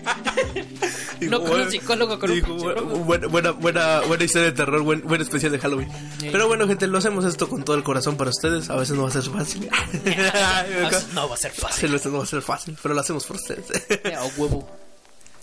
no 1.21 1.43
con 1.43 1.61
un 1.61 1.71
psicólogo, 1.71 2.19
con 2.19 2.33
dijo, 2.33 2.53
un 2.53 3.05
buena, 3.05 3.27
buena, 3.27 3.51
buena, 3.51 4.01
buena 4.01 4.23
historia 4.23 4.51
de 4.51 4.55
terror, 4.57 4.81
buen, 4.81 5.01
buen 5.01 5.21
especial 5.21 5.51
de 5.51 5.59
Halloween. 5.59 5.89
Pero 6.19 6.47
bueno, 6.47 6.67
gente, 6.67 6.87
lo 6.87 6.97
hacemos 6.97 7.25
esto 7.25 7.47
con 7.47 7.63
todo 7.63 7.75
el 7.75 7.83
corazón 7.83 8.17
para 8.17 8.29
ustedes. 8.29 8.69
A 8.69 8.75
veces 8.75 8.95
no 8.95 9.03
va 9.03 9.09
a 9.09 9.11
ser 9.11 9.23
fácil. 9.23 9.69
no 11.13 11.29
va 11.29 11.35
a 11.35 11.37
ser 11.37 11.51
fácil. 11.51 11.89
A 11.89 11.93
veces 11.93 12.11
no 12.11 12.17
va 12.17 12.23
a 12.23 12.27
ser 12.27 12.41
fácil, 12.41 12.77
pero 12.81 12.95
lo 12.95 13.01
hacemos 13.01 13.25
por 13.25 13.35
ustedes. 13.37 13.65
A 14.15 14.25
huevo 14.39 14.84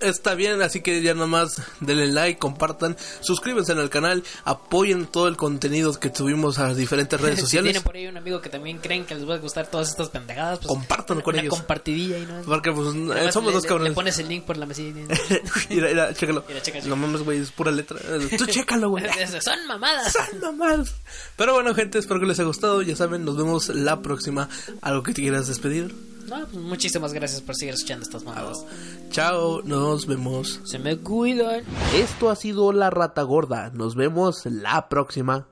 está 0.03 0.35
bien, 0.35 0.61
así 0.62 0.81
que 0.81 1.03
ya 1.03 1.15
nomás 1.15 1.62
denle 1.81 2.09
like, 2.09 2.39
compartan, 2.39 2.97
suscríbanse 3.20 3.73
el 3.73 3.91
canal, 3.91 4.23
apoyen 4.45 5.07
todo 5.07 5.29
el 5.29 5.37
contenido 5.37 5.93
que 5.99 6.11
tuvimos 6.11 6.59
a 6.59 6.69
las 6.69 6.77
diferentes 6.77 7.20
redes 7.20 7.41
sociales. 7.41 7.70
si 7.70 7.73
tienen 7.73 7.83
por 7.83 7.97
ahí 7.97 8.07
un 8.07 8.16
amigo 8.16 8.41
que 8.41 8.49
también 8.49 8.79
creen 8.79 9.05
que 9.05 9.15
les 9.15 9.29
va 9.29 9.35
a 9.35 9.39
gustar 9.39 9.66
todas 9.66 9.89
estas 9.89 10.09
pendejadas, 10.11 10.59
pues 10.59 10.69
compartan 10.69 11.20
con 11.20 11.35
una 11.35 11.43
ellos. 11.43 11.55
compartidilla 11.59 12.19
y 12.19 12.27
no. 12.27 12.43
Porque 12.43 12.73
pues 12.73 12.89
Además, 12.89 13.33
somos 13.35 13.51
le, 13.51 13.55
dos 13.55 13.65
cabrones. 13.66 13.91
Le 13.91 13.95
pones 13.95 14.19
el 14.19 14.29
link 14.29 14.45
por 14.45 14.57
la 14.57 14.66
mesilla. 14.66 14.93
mira, 15.70 15.89
mira, 15.89 16.15
chécalo. 16.15 16.45
Mira, 16.49 16.62
checa, 16.62 16.79
checa. 16.79 16.89
No 16.89 16.97
mames, 16.97 17.23
güey, 17.23 17.39
es 17.39 17.51
pura 17.51 17.70
letra. 17.70 17.99
Tú 18.39 18.47
chécalo, 18.47 18.91
güey. 18.91 19.05
Son 19.41 19.66
mamadas. 19.66 20.12
Son 20.12 20.41
mamadas. 20.41 20.95
Pero 21.37 21.55
bueno, 21.55 21.74
gente, 21.74 21.99
espero 21.99 22.20
que 22.20 22.27
les 22.27 22.39
haya 22.39 22.47
gustado. 22.47 22.83
Ya 22.83 22.97
saben, 22.97 23.24
nos 23.24 23.37
vemos 23.37 23.69
la 23.69 24.01
próxima. 24.03 24.49
¿Algo 24.81 25.03
que 25.03 25.15
te 25.15 25.23
quieras 25.23 25.47
despedir? 25.49 25.95
No, 26.28 26.47
pues 26.47 26.55
muchísimas 26.55 27.12
gracias 27.12 27.40
por 27.40 27.55
seguir 27.55 27.74
escuchando 27.74 28.05
estas 28.05 28.24
mamadas. 28.24 28.65
Chao, 29.11 29.62
nos 29.62 30.07
vemos. 30.07 30.61
Se 30.65 30.78
me 30.78 30.97
cuidan. 30.97 31.65
Esto 31.94 32.31
ha 32.31 32.36
sido 32.36 32.73
La 32.73 32.90
Rata 32.90 33.23
Gorda. 33.23 33.70
Nos 33.70 33.94
vemos 33.94 34.47
la 34.47 34.89
próxima. 34.89 35.49